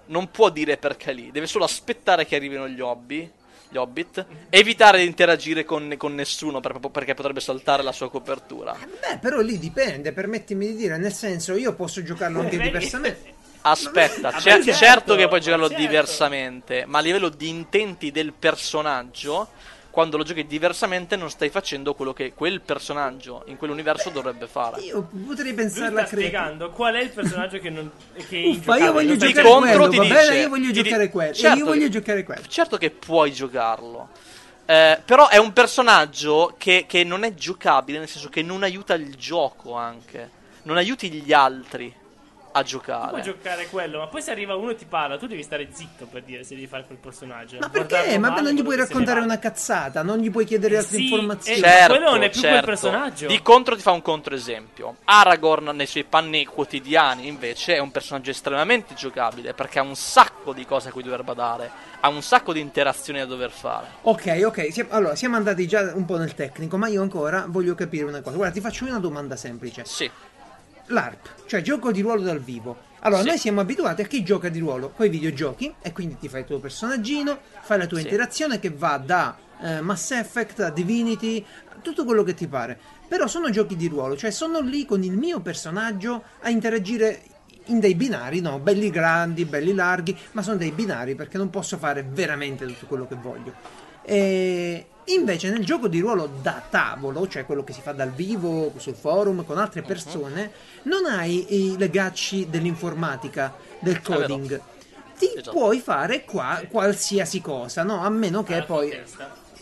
Non 0.07 0.29
può 0.29 0.49
dire 0.49 0.77
perché 0.77 1.11
è 1.11 1.13
lì. 1.13 1.31
Deve 1.31 1.47
solo 1.47 1.63
aspettare 1.63 2.25
che 2.25 2.35
arrivino 2.35 2.67
gli 2.67 2.81
hobby. 2.81 3.31
Gli 3.71 3.77
hobbit. 3.77 4.25
Evitare 4.49 4.99
di 4.99 5.05
interagire 5.05 5.63
con, 5.63 5.95
con 5.95 6.13
nessuno 6.13 6.59
per- 6.59 6.79
perché 6.91 7.13
potrebbe 7.13 7.39
saltare 7.39 7.81
la 7.83 7.93
sua 7.93 8.09
copertura. 8.09 8.75
Beh, 8.77 9.17
però 9.19 9.39
lì 9.39 9.57
dipende, 9.57 10.11
permettimi 10.11 10.67
di 10.67 10.75
dire, 10.75 10.97
nel 10.97 11.13
senso 11.13 11.55
io 11.55 11.73
posso 11.73 12.03
giocarlo 12.03 12.41
anche 12.41 12.59
diversamente. 12.59 13.33
Aspetta, 13.61 14.31
cer- 14.31 14.63
certo, 14.63 14.73
certo 14.73 15.15
che 15.15 15.27
puoi 15.29 15.39
giocarlo 15.39 15.69
certo. 15.69 15.81
diversamente, 15.81 16.83
ma 16.85 16.97
a 16.97 17.01
livello 17.01 17.29
di 17.29 17.47
intenti 17.47 18.11
del 18.11 18.33
personaggio, 18.33 19.49
quando 19.91 20.17
lo 20.17 20.23
giochi 20.23 20.47
diversamente 20.47 21.15
non 21.17 21.29
stai 21.29 21.49
facendo 21.49 21.93
quello 21.93 22.13
che 22.13 22.33
quel 22.33 22.61
personaggio 22.61 23.43
in 23.47 23.57
quell'universo 23.57 24.09
dovrebbe 24.09 24.47
fare. 24.47 24.81
Io 24.81 25.07
potrei 25.27 25.53
pensarla 25.53 26.03
creativa. 26.05 26.07
spiegando 26.07 26.69
qual 26.71 26.95
è 26.95 27.01
il 27.01 27.09
personaggio 27.09 27.59
che 27.59 27.69
non 27.69 27.91
che 28.27 28.43
Uffa, 28.57 28.77
io 28.77 28.91
voglio 28.93 29.15
giocare 29.17 29.47
quello, 29.49 29.87
ti 29.89 29.99
dice, 29.99 30.13
bene? 30.13 30.39
Io 30.39 30.49
voglio 30.49 30.65
ti 30.67 30.71
di- 30.71 30.83
giocare 30.83 31.09
quello. 31.09 31.33
certo 31.33 31.57
io 31.57 31.65
voglio 31.65 31.83
che- 31.83 31.89
giocare 31.89 32.23
quello. 32.23 32.41
Certo 32.47 32.77
che 32.77 32.89
puoi 32.89 33.31
giocarlo. 33.33 34.09
Eh, 34.65 35.01
però 35.03 35.27
è 35.27 35.37
un 35.37 35.51
personaggio 35.51 36.55
che, 36.57 36.85
che 36.87 37.03
non 37.03 37.23
è 37.23 37.33
giocabile, 37.33 37.99
nel 37.99 38.07
senso 38.07 38.29
che 38.29 38.41
non 38.41 38.63
aiuta 38.63 38.93
il 38.93 39.15
gioco 39.15 39.75
anche. 39.75 40.39
Non 40.63 40.77
aiuti 40.77 41.11
gli 41.11 41.33
altri 41.33 41.93
a 42.51 42.61
Tu 42.61 42.67
giocare. 42.67 43.09
puoi 43.09 43.21
giocare 43.21 43.67
quello, 43.67 43.99
ma 43.99 44.07
poi 44.07 44.21
se 44.21 44.31
arriva 44.31 44.55
uno 44.55 44.71
e 44.71 44.75
ti 44.75 44.85
parla, 44.85 45.17
tu 45.17 45.27
devi 45.27 45.43
stare 45.43 45.67
zitto 45.71 46.05
per 46.05 46.23
dire 46.23 46.43
se 46.43 46.55
devi 46.55 46.67
fare 46.67 46.85
quel 46.85 46.97
personaggio. 46.97 47.57
Ma 47.59 47.69
perché? 47.69 48.17
Ma 48.17 48.29
male, 48.29 48.41
non 48.41 48.53
gli 48.53 48.63
puoi 48.63 48.75
raccontare 48.75 49.19
una 49.19 49.39
cazzata, 49.39 50.01
non 50.03 50.17
gli 50.19 50.29
puoi 50.31 50.45
chiedere 50.45 50.77
altre 50.77 50.97
Sì, 50.97 51.03
informazioni. 51.03 51.57
eh, 51.59 51.61
Certo, 51.61 51.93
quello 51.95 52.11
non 52.11 52.23
è 52.23 52.29
più 52.29 52.39
quel 52.41 52.51
certo. 52.53 52.65
personaggio. 52.67 53.27
Di 53.27 53.41
contro 53.41 53.75
ti 53.75 53.81
fa 53.81 53.91
un 53.91 54.01
controesempio. 54.01 54.97
Aragorn 55.05 55.69
nei 55.75 55.87
suoi 55.87 56.03
panni 56.03 56.45
quotidiani 56.45 57.27
invece 57.27 57.75
è 57.75 57.79
un 57.79 57.91
personaggio 57.91 58.31
estremamente 58.31 58.93
giocabile 58.95 59.53
perché 59.53 59.79
ha 59.79 59.83
un 59.83 59.95
sacco 59.95 60.53
di 60.53 60.65
cose 60.65 60.89
a 60.89 60.91
cui 60.91 61.03
dover 61.03 61.23
badare, 61.23 61.69
ha 62.01 62.09
un 62.09 62.21
sacco 62.21 62.53
di 62.53 62.59
interazioni 62.59 63.19
da 63.19 63.25
dover 63.25 63.51
fare. 63.51 63.87
Ok, 64.01 64.41
ok, 64.45 64.85
allora 64.89 65.15
siamo 65.15 65.35
andati 65.35 65.67
già 65.67 65.91
un 65.93 66.05
po' 66.05 66.17
nel 66.17 66.33
tecnico, 66.33 66.77
ma 66.77 66.87
io 66.87 67.01
ancora 67.01 67.45
voglio 67.47 67.75
capire 67.75 68.05
una 68.05 68.21
cosa. 68.21 68.35
Guarda, 68.35 68.53
ti 68.53 68.61
faccio 68.61 68.85
una 68.85 68.99
domanda 68.99 69.35
semplice. 69.35 69.83
Sì, 69.85 70.09
L'ARP, 70.91 71.45
cioè 71.47 71.61
gioco 71.61 71.91
di 71.91 72.01
ruolo 72.01 72.21
dal 72.21 72.39
vivo. 72.39 72.89
Allora, 72.99 73.21
Sì. 73.21 73.27
noi 73.29 73.37
siamo 73.37 73.61
abituati 73.61 74.01
a 74.01 74.05
chi 74.05 74.23
gioca 74.23 74.49
di 74.49 74.59
ruolo 74.59 74.91
con 74.91 75.05
i 75.05 75.09
videogiochi 75.09 75.73
e 75.81 75.91
quindi 75.91 76.17
ti 76.17 76.27
fai 76.29 76.41
il 76.41 76.45
tuo 76.45 76.59
personaggino, 76.59 77.39
fai 77.61 77.77
la 77.79 77.87
tua 77.87 77.97
Sì. 77.97 78.03
interazione 78.03 78.59
che 78.59 78.69
va 78.69 78.97
da 79.03 79.37
eh, 79.63 79.79
Mass 79.81 80.11
Effect 80.11 80.59
a 80.61 80.69
Divinity, 80.71 81.43
tutto 81.81 82.03
quello 82.05 82.23
che 82.23 82.33
ti 82.33 82.47
pare. 82.47 82.79
Però 83.07 83.27
sono 83.27 83.49
giochi 83.51 83.75
di 83.75 83.87
ruolo, 83.87 84.15
cioè 84.17 84.31
sono 84.31 84.59
lì 84.59 84.85
con 84.85 85.03
il 85.03 85.11
mio 85.17 85.39
personaggio 85.41 86.23
a 86.41 86.49
interagire 86.49 87.21
in 87.65 87.79
dei 87.79 87.93
binari, 87.93 88.39
no, 88.41 88.57
belli 88.59 88.89
grandi, 88.89 89.45
belli 89.45 89.73
larghi, 89.73 90.17
ma 90.31 90.41
sono 90.41 90.57
dei 90.57 90.71
binari 90.71 91.13
perché 91.15 91.37
non 91.37 91.49
posso 91.51 91.77
fare 91.77 92.03
veramente 92.03 92.65
tutto 92.65 92.87
quello 92.87 93.07
che 93.07 93.15
voglio. 93.15 93.53
E 94.03 94.87
invece 95.05 95.49
nel 95.49 95.65
gioco 95.65 95.87
di 95.87 95.99
ruolo 95.99 96.29
da 96.41 96.61
tavolo, 96.69 97.27
cioè 97.27 97.45
quello 97.45 97.63
che 97.63 97.73
si 97.73 97.81
fa 97.81 97.91
dal 97.91 98.11
vivo, 98.11 98.71
sul 98.77 98.95
forum, 98.95 99.43
con 99.45 99.57
altre 99.57 99.81
persone, 99.81 100.51
non 100.83 101.05
hai 101.05 101.71
i 101.71 101.77
legacci 101.77 102.49
dell'informatica, 102.49 103.53
del 103.79 103.99
vero. 104.01 104.19
coding. 104.21 104.61
Ti 105.17 105.33
Esatto. 105.35 105.51
puoi 105.51 105.79
fare 105.79 106.23
qua 106.25 106.61
qualsiasi 106.69 107.41
cosa, 107.41 107.83
no? 107.83 108.03
A 108.03 108.09
meno 108.09 108.43
che 108.43 108.63
poi, 108.63 108.91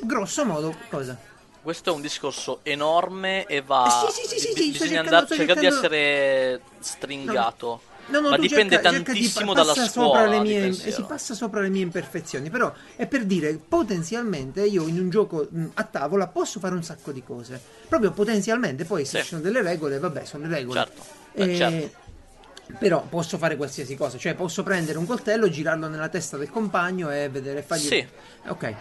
grosso 0.01 0.45
modo, 0.45 0.73
cosa? 0.89 1.17
questo 1.61 1.91
è 1.91 1.93
un 1.93 2.01
discorso 2.01 2.59
enorme 2.63 3.45
e 3.45 3.61
va. 3.61 3.85
Eh, 4.07 4.11
sì, 4.11 4.21
sì, 4.21 4.27
sì, 4.27 4.39
sì, 4.39 4.53
bi- 4.53 4.61
sì, 4.61 4.73
sto 4.73 4.83
bisogna 4.85 5.03
cercando- 5.03 5.09
andare, 5.09 5.25
sto 5.25 5.35
cercare 5.35 5.59
di 5.59 5.65
cercando- 5.65 5.95
essere 5.95 6.61
stringato. 6.79 7.67
No, 7.67 7.81
no, 8.09 8.29
Ma 8.29 8.35
tu 8.35 8.41
dipende 8.41 8.75
cerca- 8.75 8.89
cerca 8.91 9.11
di 9.13 9.19
tantissimo 9.19 9.53
dalla 9.53 9.73
scuola. 9.75 10.25
Le 10.27 10.39
mie, 10.39 10.67
eh, 10.67 10.73
si 10.91 11.03
passa 11.03 11.33
sopra 11.33 11.61
le 11.61 11.69
mie 11.69 11.83
imperfezioni, 11.83 12.49
però 12.49 12.73
è 12.95 13.05
per 13.07 13.25
dire 13.25 13.53
potenzialmente 13.55 14.65
io 14.65 14.87
in 14.87 14.99
un 14.99 15.09
gioco 15.09 15.47
mh, 15.49 15.65
a 15.75 15.83
tavola 15.83 16.27
posso 16.27 16.59
fare 16.59 16.73
un 16.75 16.83
sacco 16.83 17.11
di 17.11 17.23
cose. 17.23 17.59
Proprio 17.87 18.11
potenzialmente, 18.11 18.85
poi 18.85 19.05
se 19.05 19.17
Sì. 19.17 19.23
ci 19.23 19.29
sono 19.29 19.41
delle 19.41 19.61
regole, 19.61 19.99
vabbè, 19.99 20.25
sono 20.25 20.47
le 20.47 20.55
regole. 20.55 20.79
Certo, 20.79 21.01
eh, 21.33 21.43
Eh, 21.51 21.55
certo. 21.55 22.07
Però 22.77 23.01
posso 23.09 23.39
fare 23.39 23.55
qualsiasi 23.55 23.95
cosa, 23.95 24.17
cioè 24.19 24.35
posso 24.35 24.61
prendere 24.61 24.99
un 24.99 25.07
coltello, 25.07 25.49
girarlo 25.49 25.87
nella 25.87 26.07
testa 26.07 26.37
del 26.37 26.51
compagno 26.51 27.09
e 27.11 27.27
vedere 27.27 27.63
fargli 27.63 27.87
Sì. 27.87 28.07
Ok. 28.47 28.73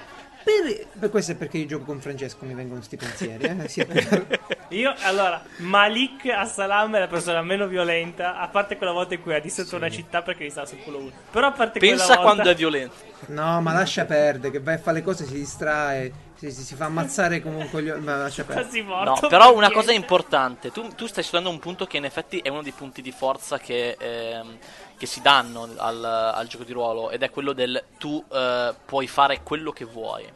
Per, 0.44 0.86
per 0.98 1.10
questo 1.10 1.32
è 1.32 1.34
perché 1.34 1.56
io 1.58 1.66
gioco 1.66 1.84
con 1.84 2.00
Francesco, 2.00 2.44
mi 2.44 2.52
vengono 2.54 2.82
sti 2.82 2.96
pensieri, 2.96 3.44
eh? 3.44 3.84
per- 3.86 4.40
Io, 4.70 4.94
allora, 5.02 5.42
Malik 5.58 6.26
Assalam 6.26 6.94
è 6.96 6.98
la 6.98 7.06
persona 7.06 7.40
meno 7.42 7.66
violenta, 7.66 8.38
a 8.38 8.48
parte 8.48 8.76
quella 8.76 8.92
volta 8.92 9.14
in 9.14 9.22
cui 9.22 9.34
ha 9.34 9.40
distrutto 9.40 9.76
una 9.76 9.88
città 9.88 10.20
perché 10.22 10.44
gli 10.44 10.50
stava 10.50 10.66
sul 10.66 10.82
culo 10.82 10.98
uno. 10.98 11.10
Però 11.30 11.46
a 11.46 11.52
parte 11.52 11.78
Pensa 11.78 12.04
quella 12.04 12.16
volta... 12.16 12.32
quando 12.32 12.50
è 12.50 12.54
violento. 12.54 12.94
No, 13.26 13.60
ma 13.62 13.72
lascia 13.72 14.04
perdere, 14.04 14.52
che 14.52 14.60
vai 14.60 14.74
a 14.74 14.78
fare 14.78 14.98
le 14.98 15.02
cose, 15.02 15.24
si 15.24 15.32
distrae, 15.32 16.12
si, 16.34 16.52
si- 16.52 16.62
si 16.62 16.74
fa 16.74 16.84
ammazzare 16.84 17.40
come 17.40 17.56
un 17.56 17.70
coglione, 17.70 18.00
ma 18.00 18.16
lascia 18.16 18.44
perdere. 18.44 18.68
quasi 18.68 18.82
No, 18.82 19.18
però 19.28 19.48
per 19.48 19.56
una 19.56 19.70
cosa 19.70 19.92
importante, 19.92 20.70
tu, 20.70 20.94
tu 20.94 21.06
stai 21.06 21.22
studiando 21.22 21.50
un 21.50 21.58
punto 21.58 21.86
che 21.86 21.96
in 21.96 22.04
effetti 22.04 22.38
è 22.38 22.48
uno 22.48 22.62
dei 22.62 22.72
punti 22.72 23.00
di 23.00 23.10
forza 23.10 23.58
che, 23.58 23.96
ehm, 23.98 24.58
che 24.98 25.06
si 25.06 25.22
danno 25.22 25.66
al, 25.76 26.04
al 26.04 26.46
gioco 26.46 26.64
di 26.64 26.72
ruolo 26.72 27.10
ed 27.10 27.22
è 27.22 27.30
quello 27.30 27.54
del 27.54 27.82
tu 27.96 28.22
eh, 28.30 28.74
puoi 28.84 29.06
fare 29.06 29.40
quello 29.42 29.72
che 29.72 29.86
vuoi. 29.86 30.30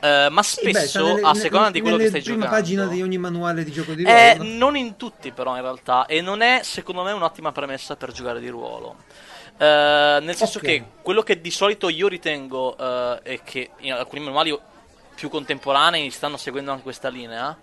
Eh, 0.00 0.28
ma 0.30 0.42
Sì, 0.42 0.62
beh, 0.64 0.72
spesso, 0.72 1.04
nelle- 1.04 1.20
a 1.22 1.34
seconda 1.34 1.70
di 1.70 1.80
quello 1.80 1.96
che 1.96 2.04
nelle 2.04 2.20
stai 2.20 2.22
prima 2.34 2.44
giocando, 2.46 2.62
pagina 2.62 2.86
di 2.86 3.02
ogni 3.02 3.18
manuale 3.18 3.64
di 3.64 3.70
gioco 3.70 3.92
di 3.92 4.04
Eh, 4.04 4.34
ruolo. 4.36 4.50
non 4.56 4.76
in 4.76 4.96
tutti 4.96 5.30
però 5.30 5.56
in 5.56 5.62
realtà 5.62 6.06
e 6.06 6.20
non 6.22 6.40
è 6.40 6.60
secondo 6.62 7.02
me 7.02 7.12
un'ottima 7.12 7.52
premessa 7.52 7.96
per 7.96 8.12
giocare 8.12 8.40
di 8.40 8.48
ruolo. 8.48 8.96
Eh, 9.58 10.18
nel 10.22 10.34
senso 10.36 10.58
Ok. 10.58 10.64
che 10.64 10.84
quello 11.02 11.22
che 11.22 11.40
di 11.40 11.50
solito 11.50 11.88
io 11.90 12.08
ritengo 12.08 12.76
eh, 12.78 13.20
e 13.22 13.40
che 13.44 13.70
in 13.80 13.92
alcuni 13.92 14.22
manuali 14.22 14.58
più 15.14 15.28
contemporanei 15.28 16.10
stanno 16.10 16.38
seguendo 16.38 16.70
anche 16.70 16.82
questa 16.82 17.10
linea 17.10 17.58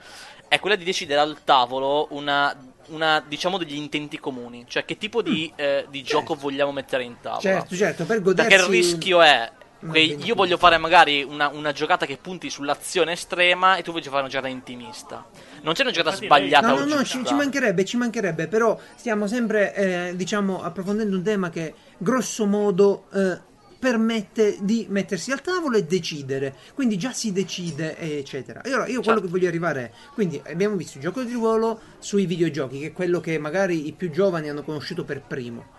è 0.47 0.59
quella 0.59 0.75
di 0.75 0.83
decidere 0.83 1.19
al 1.19 1.39
tavolo 1.43 2.07
una, 2.11 2.55
una, 2.89 3.21
diciamo 3.27 3.57
degli 3.57 3.75
intenti 3.75 4.19
comuni, 4.19 4.63
cioè 4.67 4.85
che 4.85 4.97
tipo 4.97 5.21
di, 5.21 5.51
eh, 5.55 5.85
di 5.89 6.03
gioco 6.03 6.35
vogliamo 6.35 6.71
mettere 6.71 7.03
in 7.03 7.15
tavola. 7.19 7.41
Certo, 7.41 7.75
certo, 7.75 8.05
per 8.05 8.21
godersi... 8.21 8.49
Perché 8.49 8.63
il 8.63 8.69
rischio 8.71 9.21
è. 9.21 9.51
Io 9.79 10.35
voglio 10.35 10.57
fare 10.57 10.77
magari 10.77 11.23
una, 11.23 11.49
una 11.49 11.71
giocata 11.71 12.05
che 12.05 12.17
punti 12.17 12.49
sull'azione 12.49 13.11
estrema 13.11 13.77
e 13.77 13.83
tu 13.83 13.91
vuoi 13.91 14.01
fare 14.03 14.19
una 14.19 14.27
giocata 14.27 14.47
intimista. 14.47 15.25
Non 15.61 15.73
c'è 15.73 15.83
una 15.83 15.91
giocata 15.91 16.21
Infatti 16.21 16.25
sbagliata 16.25 16.67
No, 16.67 16.85
no, 16.85 16.95
no, 16.95 17.03
ci, 17.03 17.23
ci 17.23 17.33
mancherebbe, 17.33 17.85
ci 17.85 17.97
mancherebbe, 17.97 18.47
però 18.47 18.79
stiamo 18.95 19.27
sempre, 19.27 19.75
eh, 19.75 20.15
diciamo, 20.15 20.63
approfondendo 20.63 21.15
un 21.15 21.23
tema 21.23 21.49
che 21.49 21.73
grosso 21.97 22.45
modo 22.45 23.05
eh, 23.13 23.39
permette 23.79 24.57
di 24.61 24.87
mettersi 24.89 25.31
al 25.31 25.41
tavolo 25.41 25.77
e 25.77 25.83
decidere. 25.83 26.55
Quindi 26.73 26.97
già 26.97 27.11
si 27.11 27.31
decide, 27.31 27.97
eccetera. 27.97 28.61
E 28.61 28.69
allora 28.69 28.87
io 28.87 29.01
quello 29.01 29.19
Certo. 29.19 29.21
che 29.21 29.27
voglio 29.27 29.47
arrivare 29.47 29.81
è, 29.83 29.91
quindi 30.13 30.41
abbiamo 30.47 30.75
visto 30.75 30.97
il 30.97 31.03
gioco 31.03 31.21
di 31.21 31.33
ruolo 31.33 31.79
sui 31.99 32.25
videogiochi, 32.25 32.79
che 32.79 32.87
è 32.87 32.93
quello 32.93 33.19
che 33.19 33.37
magari 33.37 33.87
i 33.87 33.93
più 33.93 34.09
giovani 34.09 34.49
hanno 34.49 34.63
conosciuto 34.63 35.03
per 35.03 35.21
primo. 35.21 35.75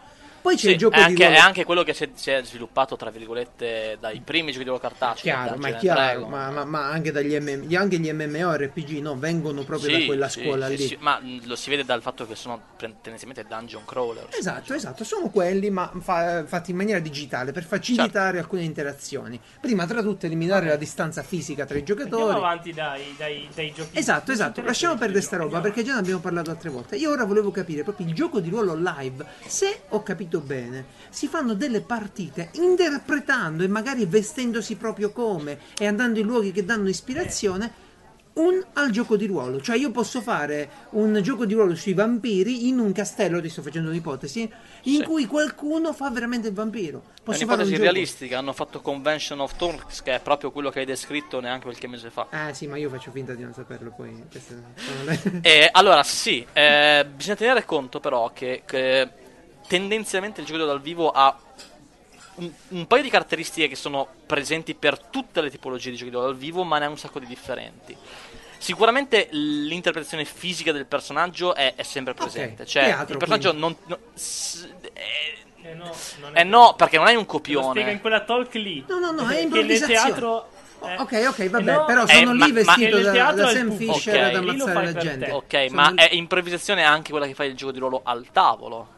Poi 0.48 0.56
c'è 0.56 0.62
Sì, 0.68 0.70
il 0.70 0.78
gioco 0.78 0.94
è, 0.94 0.98
di 1.00 1.04
anche, 1.04 1.24
ruolo. 1.24 1.36
è 1.38 1.40
anche 1.40 1.64
quello 1.64 1.82
che 1.82 1.92
si 1.92 2.04
è, 2.04 2.10
si 2.14 2.30
è 2.30 2.42
sviluppato, 2.42 2.96
tra 2.96 3.10
virgolette, 3.10 3.98
dai 4.00 4.22
primi 4.24 4.46
giochi 4.50 4.64
di 4.64 4.70
ruolo 4.70 4.80
cartacei. 4.80 5.30
Chiaro, 5.30 5.56
ma 5.58 5.68
è 5.68 5.72
and 5.72 5.80
chiaro, 5.80 6.26
ma, 6.26 6.50
ma- 6.50 6.64
ma 6.64 6.86
anche, 6.88 7.12
dagli 7.12 7.38
MM 7.38 7.66
anche 7.76 7.98
gli 7.98 8.10
MMORPG 8.10 8.98
no, 9.02 9.18
vengono 9.18 9.62
proprio 9.64 9.90
da 9.90 9.98
Sì, 9.98 10.06
quella 10.06 10.28
sì, 10.30 10.40
scuola 10.40 10.68
lì. 10.68 10.96
ma 11.00 11.18
mh, 11.20 11.40
lo 11.44 11.54
si 11.54 11.68
vede 11.68 11.84
dal 11.84 12.00
fatto 12.00 12.26
che 12.26 12.34
sono 12.34 12.62
tendenzialmente 12.78 13.44
dungeon 13.46 13.84
crawler. 13.84 14.28
Esatto, 14.38 14.72
esatto, 14.72 15.04
sono 15.04 15.28
quelli 15.28 15.68
ma 15.68 15.92
fa- 16.00 16.46
fatti 16.46 16.70
in 16.70 16.78
maniera 16.78 16.98
digitale 17.00 17.52
per 17.52 17.64
facilitare 17.64 18.08
Certo. 18.08 18.38
alcune 18.38 18.62
interazioni. 18.62 19.38
Prima 19.60 19.84
tra 19.84 20.00
tutte 20.00 20.24
eliminare 20.28 20.68
la 20.68 20.76
distanza 20.76 21.22
fisica 21.22 21.66
tra 21.66 21.76
i 21.76 21.80
Andiamo 21.80 22.04
giocatori. 22.04 22.36
avanti 22.38 22.72
dai, 22.72 23.14
dai, 23.18 23.46
dai 23.54 23.70
giochi. 23.74 23.98
Esatto, 23.98 24.32
esatto, 24.32 24.62
lasciamo 24.62 24.96
perdere 24.96 25.20
sta 25.20 25.36
roba 25.36 25.56
andiamo. 25.56 25.64
perché 25.66 25.84
già 25.86 25.92
ne 25.92 26.00
abbiamo 26.00 26.20
parlato 26.20 26.48
altre 26.48 26.70
volte. 26.70 26.96
Io 26.96 27.10
ora 27.10 27.24
volevo 27.26 27.50
capire 27.50 27.82
proprio 27.82 28.06
il 28.06 28.14
gioco 28.14 28.40
di 28.40 28.48
ruolo 28.48 28.74
live, 28.74 29.26
se 29.46 29.82
ho 29.90 30.02
capito 30.02 30.36
bene, 30.40 30.86
si 31.10 31.26
fanno 31.28 31.54
delle 31.54 31.80
partite 31.80 32.50
interpretando 32.54 33.62
e 33.62 33.68
magari 33.68 34.04
vestendosi 34.06 34.76
proprio 34.76 35.10
come 35.10 35.58
e 35.78 35.86
andando 35.86 36.18
in 36.18 36.26
luoghi 36.26 36.52
che 36.52 36.64
danno 36.64 36.88
ispirazione. 36.88 37.86
Un 38.38 38.64
al 38.74 38.90
gioco 38.90 39.16
di 39.16 39.26
ruolo, 39.26 39.60
cioè 39.60 39.76
io 39.76 39.90
posso 39.90 40.20
fare 40.20 40.70
un 40.90 41.20
gioco 41.22 41.44
di 41.44 41.54
ruolo 41.54 41.74
sui 41.74 41.92
vampiri 41.92 42.68
in 42.68 42.78
un 42.78 42.92
castello, 42.92 43.40
ti 43.40 43.48
sto 43.48 43.62
facendo 43.62 43.88
un'ipotesi, 43.88 44.42
in 44.84 44.98
Sì. 44.98 45.02
cui 45.02 45.26
qualcuno 45.26 45.92
fa 45.92 46.08
veramente 46.10 46.46
il 46.46 46.54
vampiro. 46.54 47.02
È 47.16 47.20
Posso 47.24 47.42
un 47.42 47.48
un'ipotesi 47.48 47.70
gioco. 47.72 47.82
realistica. 47.82 48.38
Hanno 48.38 48.52
fatto 48.52 48.80
Convention 48.80 49.40
of 49.40 49.56
Thorns, 49.56 50.02
che 50.02 50.14
è 50.14 50.20
proprio 50.20 50.52
quello 50.52 50.70
che 50.70 50.78
hai 50.78 50.86
descritto 50.86 51.40
neanche 51.40 51.64
qualche 51.64 51.88
mese 51.88 52.10
fa. 52.10 52.28
Ah 52.30 52.52
sì, 52.54 52.68
ma 52.68 52.76
io 52.76 52.88
faccio 52.88 53.10
finta 53.10 53.34
di 53.34 53.42
non 53.42 53.52
saperlo, 53.52 53.92
poi 53.96 54.22
le... 55.02 55.40
Eh, 55.40 55.68
allora, 55.72 56.04
sì, 56.04 56.46
eh, 56.52 57.04
bisogna 57.12 57.34
tenere 57.36 57.64
conto 57.64 57.98
però 57.98 58.30
che, 58.32 58.62
che 58.64 59.08
tendenzialmente 59.68 60.40
il 60.40 60.46
gioco 60.46 60.64
dal 60.64 60.80
vivo 60.80 61.10
ha 61.10 61.36
un, 62.36 62.50
un 62.68 62.86
paio 62.86 63.02
di 63.02 63.10
caratteristiche 63.10 63.68
che 63.68 63.76
sono 63.76 64.06
presenti 64.26 64.74
per 64.74 64.98
tutte 64.98 65.40
le 65.40 65.50
tipologie 65.50 65.90
di 65.90 65.96
giochi 65.96 66.10
dal 66.10 66.36
vivo, 66.36 66.64
ma 66.64 66.78
ne 66.78 66.86
ha 66.86 66.88
un 66.88 66.98
sacco 66.98 67.18
di 67.20 67.26
differenti. 67.26 67.96
Sicuramente 68.58 69.28
l'interpretazione 69.30 70.24
fisica 70.24 70.72
del 70.72 70.86
personaggio 70.86 71.54
è, 71.54 71.74
è 71.76 71.82
sempre 71.84 72.14
presente. 72.14 72.64
che 72.64 72.68
Cioè, 72.70 72.90
altro, 72.90 73.12
il 73.12 73.18
personaggio 73.18 73.52
non. 73.52 73.76
no- 73.86 73.98
s- 74.14 74.68
eh, 74.92 75.36
Eh 75.62 75.74
no, 75.74 75.94
non 76.20 76.36
eh 76.36 76.42
no, 76.44 76.74
perché 76.76 76.96
non 76.96 77.06
hai 77.06 77.14
un 77.14 77.24
Lo 77.28 77.38
spiega 77.38 77.60
in 77.60 77.64
copione. 77.66 78.00
quella 78.00 78.20
talk 78.24 78.54
lì. 78.54 78.84
No, 78.88 78.98
no, 78.98 79.10
no, 79.12 79.22
è 79.24 79.28
Che 79.28 79.34
nel 79.34 79.42
improvvisazione. 79.44 79.92
teatro... 80.02 80.48
eh, 80.84 80.96
Ok, 80.98 81.24
ok, 81.28 81.50
vabbè, 81.50 81.72
no, 81.72 81.84
però 81.84 82.04
Eh, 82.04 82.14
sono 82.14 82.34
ma- 82.34 82.46
lì 82.46 82.52
ma- 82.52 82.62
vestito 82.62 82.96
nel 82.96 83.04
da, 83.04 83.12
teatro 83.12 83.42
da 83.44 83.48
Sam. 83.50 83.76
Fisher 83.76 84.14
Ok. 84.16 84.22
ad 84.28 84.34
ammazzare 84.34 84.92
la 84.92 85.00
gente. 85.00 85.24
te. 85.26 85.30
Ok, 85.32 85.64
Sono 85.68 85.80
ma 85.80 85.90
lì- 85.90 85.96
è 85.96 86.08
improvvisazione 86.14 86.82
anche 86.84 87.10
quella 87.10 87.26
che 87.26 87.34
fa 87.34 87.44
il 87.44 87.54
gioco 87.54 87.72
di 87.72 87.78
ruolo 87.80 88.00
al 88.04 88.26
tavolo. 88.32 88.88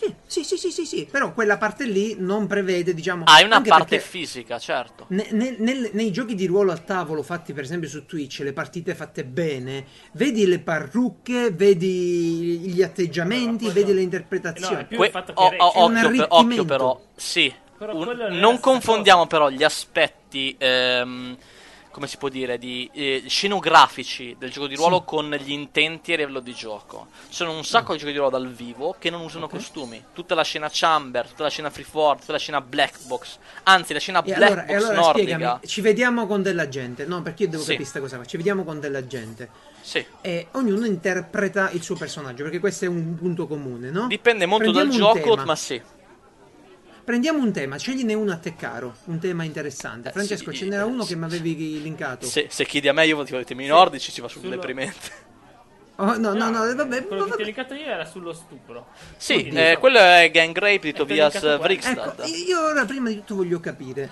Sì, 0.00 0.14
sì, 0.26 0.44
sì, 0.44 0.56
sì, 0.56 0.70
sì, 0.70 0.86
sì, 0.86 1.08
però 1.10 1.32
quella 1.32 1.58
parte 1.58 1.84
lì 1.84 2.14
non 2.18 2.46
prevede, 2.46 2.94
diciamo... 2.94 3.24
Hai 3.26 3.44
una 3.44 3.56
anche 3.56 3.68
parte 3.68 3.98
fisica, 3.98 4.56
certo. 4.60 5.06
ne- 5.08 5.26
ne- 5.32 5.56
nel- 5.58 5.90
nei 5.92 6.12
giochi 6.12 6.36
di 6.36 6.46
ruolo 6.46 6.70
a 6.70 6.76
tavolo 6.76 7.24
fatti 7.24 7.52
per 7.52 7.64
esempio 7.64 7.88
su 7.88 8.06
Twitch, 8.06 8.38
le 8.44 8.52
partite 8.52 8.94
fatte 8.94 9.24
bene, 9.24 9.84
vedi 10.12 10.46
le 10.46 10.60
parrucche, 10.60 11.50
vedi 11.50 12.58
gli 12.60 12.80
atteggiamenti, 12.80 13.68
vedi 13.70 13.88
le 13.88 13.94
no, 13.94 14.00
interpretazioni. 14.02 14.82
è 14.82 14.86
più 14.86 14.96
Que- 14.98 15.06
il 15.06 15.12
fatto 15.12 15.32
che 15.32 15.42
o- 15.42 15.50
Rex- 15.50 15.62
o- 15.62 15.72
È 15.72 15.82
un 15.82 16.26
occhio, 16.28 16.64
però, 16.64 17.00
sì. 17.16 17.52
Però 17.76 17.96
Un- 17.96 18.04
quello 18.04 18.28
non 18.28 18.54
è 18.54 18.60
confondiamo 18.60 19.24
cosa. 19.26 19.28
però 19.30 19.50
gli 19.50 19.64
aspetti, 19.64 20.54
ehm, 20.58 21.36
come 21.98 22.06
si 22.06 22.16
può 22.16 22.28
dire, 22.28 22.58
di 22.58 22.88
eh, 22.92 23.24
scenografici 23.26 24.36
del 24.38 24.52
gioco 24.52 24.68
di 24.68 24.76
ruolo 24.76 24.98
Sì. 24.98 25.02
con 25.04 25.28
gli 25.30 25.50
intenti 25.50 26.12
a 26.12 26.16
livello 26.16 26.38
di 26.38 26.54
gioco. 26.54 27.08
Sono 27.28 27.52
un 27.56 27.64
sacco 27.64 27.92
di 27.92 27.98
giochi 27.98 28.12
di 28.12 28.18
ruolo 28.18 28.38
dal 28.38 28.48
vivo 28.48 28.94
che 29.00 29.10
non 29.10 29.20
usano 29.22 29.46
Ok. 29.46 29.50
costumi. 29.50 30.02
Tutta 30.14 30.36
la 30.36 30.42
scena 30.44 30.68
chamber, 30.72 31.26
tutta 31.26 31.42
la 31.42 31.50
scena 31.50 31.70
free 31.70 31.84
for, 31.84 32.18
tutta 32.20 32.30
la 32.32 32.38
scena 32.38 32.60
black 32.60 33.04
box. 33.06 33.38
Anzi, 33.64 33.92
la 33.92 33.98
scena 33.98 34.20
E 34.20 34.22
black 34.22 34.42
allora, 34.42 34.62
box 34.62 34.76
allora 34.76 34.94
nordica. 34.94 35.26
spiegami, 35.34 35.60
ci 35.66 35.80
vediamo 35.80 36.26
con 36.28 36.42
della 36.42 36.68
gente, 36.68 37.04
no? 37.04 37.20
Perché 37.22 37.42
io 37.42 37.48
devo 37.48 37.62
Sì. 37.62 37.70
capire 37.70 37.88
questa 37.88 38.00
cosa 38.00 38.16
qua. 38.16 38.24
Ci 38.24 38.36
vediamo 38.36 38.62
con 38.62 38.78
della 38.78 39.04
gente 39.06 39.50
Sì. 39.80 40.04
e 40.20 40.46
ognuno 40.52 40.86
interpreta 40.86 41.70
il 41.70 41.82
suo 41.82 41.96
personaggio, 41.96 42.44
perché 42.44 42.60
questo 42.60 42.84
è 42.84 42.88
un 42.88 43.16
punto 43.16 43.48
comune, 43.48 43.90
no? 43.90 44.06
Dipende 44.06 44.46
molto 44.46 44.70
dal 44.70 44.86
Prendiamo 44.86 45.08
un 45.10 45.14
gioco, 45.16 45.30
tema. 45.30 45.44
ma 45.44 45.56
sì. 45.56 45.82
Prendiamo 47.08 47.38
un 47.42 47.52
tema, 47.52 47.78
scegliene 47.78 48.12
uno 48.12 48.32
a 48.32 48.36
te 48.36 48.54
caro, 48.54 48.96
un 49.04 49.18
tema 49.18 49.42
interessante. 49.42 50.10
Eh, 50.10 50.12
Francesco, 50.12 50.50
sì, 50.50 50.58
ce 50.58 50.64
n'era 50.66 50.82
eh, 50.82 50.84
uno 50.84 51.04
sì. 51.04 51.14
che 51.14 51.16
mi 51.18 51.24
avevi 51.24 51.80
linkato. 51.80 52.26
Se, 52.26 52.48
se 52.50 52.66
chiedi 52.66 52.86
a 52.86 52.92
me, 52.92 53.06
io 53.06 53.16
ti 53.20 53.30
dico 53.30 53.38
i 53.38 53.46
temi 53.46 53.66
nordici, 53.66 54.12
ci 54.12 54.20
va 54.20 54.28
sul 54.28 54.42
deprimente. 54.42 55.10
Oh, 55.96 56.18
no, 56.18 56.34
no, 56.34 56.50
no, 56.50 56.74
vabbè, 56.74 57.06
Quello 57.06 57.06
che 57.06 57.06
ti 57.06 57.14
ho 57.14 57.26
vabbè. 57.30 57.44
linkato 57.44 57.72
io 57.72 57.86
era 57.86 58.04
sullo 58.04 58.34
stupro. 58.34 58.88
Sì, 59.16 59.48
eh, 59.48 59.78
quello 59.80 59.98
è 59.98 60.30
Gang 60.30 60.54
Rape 60.58 60.80
di 60.80 60.92
Tobias. 60.92 61.58
Vrigstad. 61.58 62.20
Ecco, 62.20 62.26
io 62.26 62.60
ora 62.60 62.84
prima 62.84 63.08
di 63.08 63.14
tutto 63.14 63.36
voglio 63.36 63.58
capire. 63.58 64.10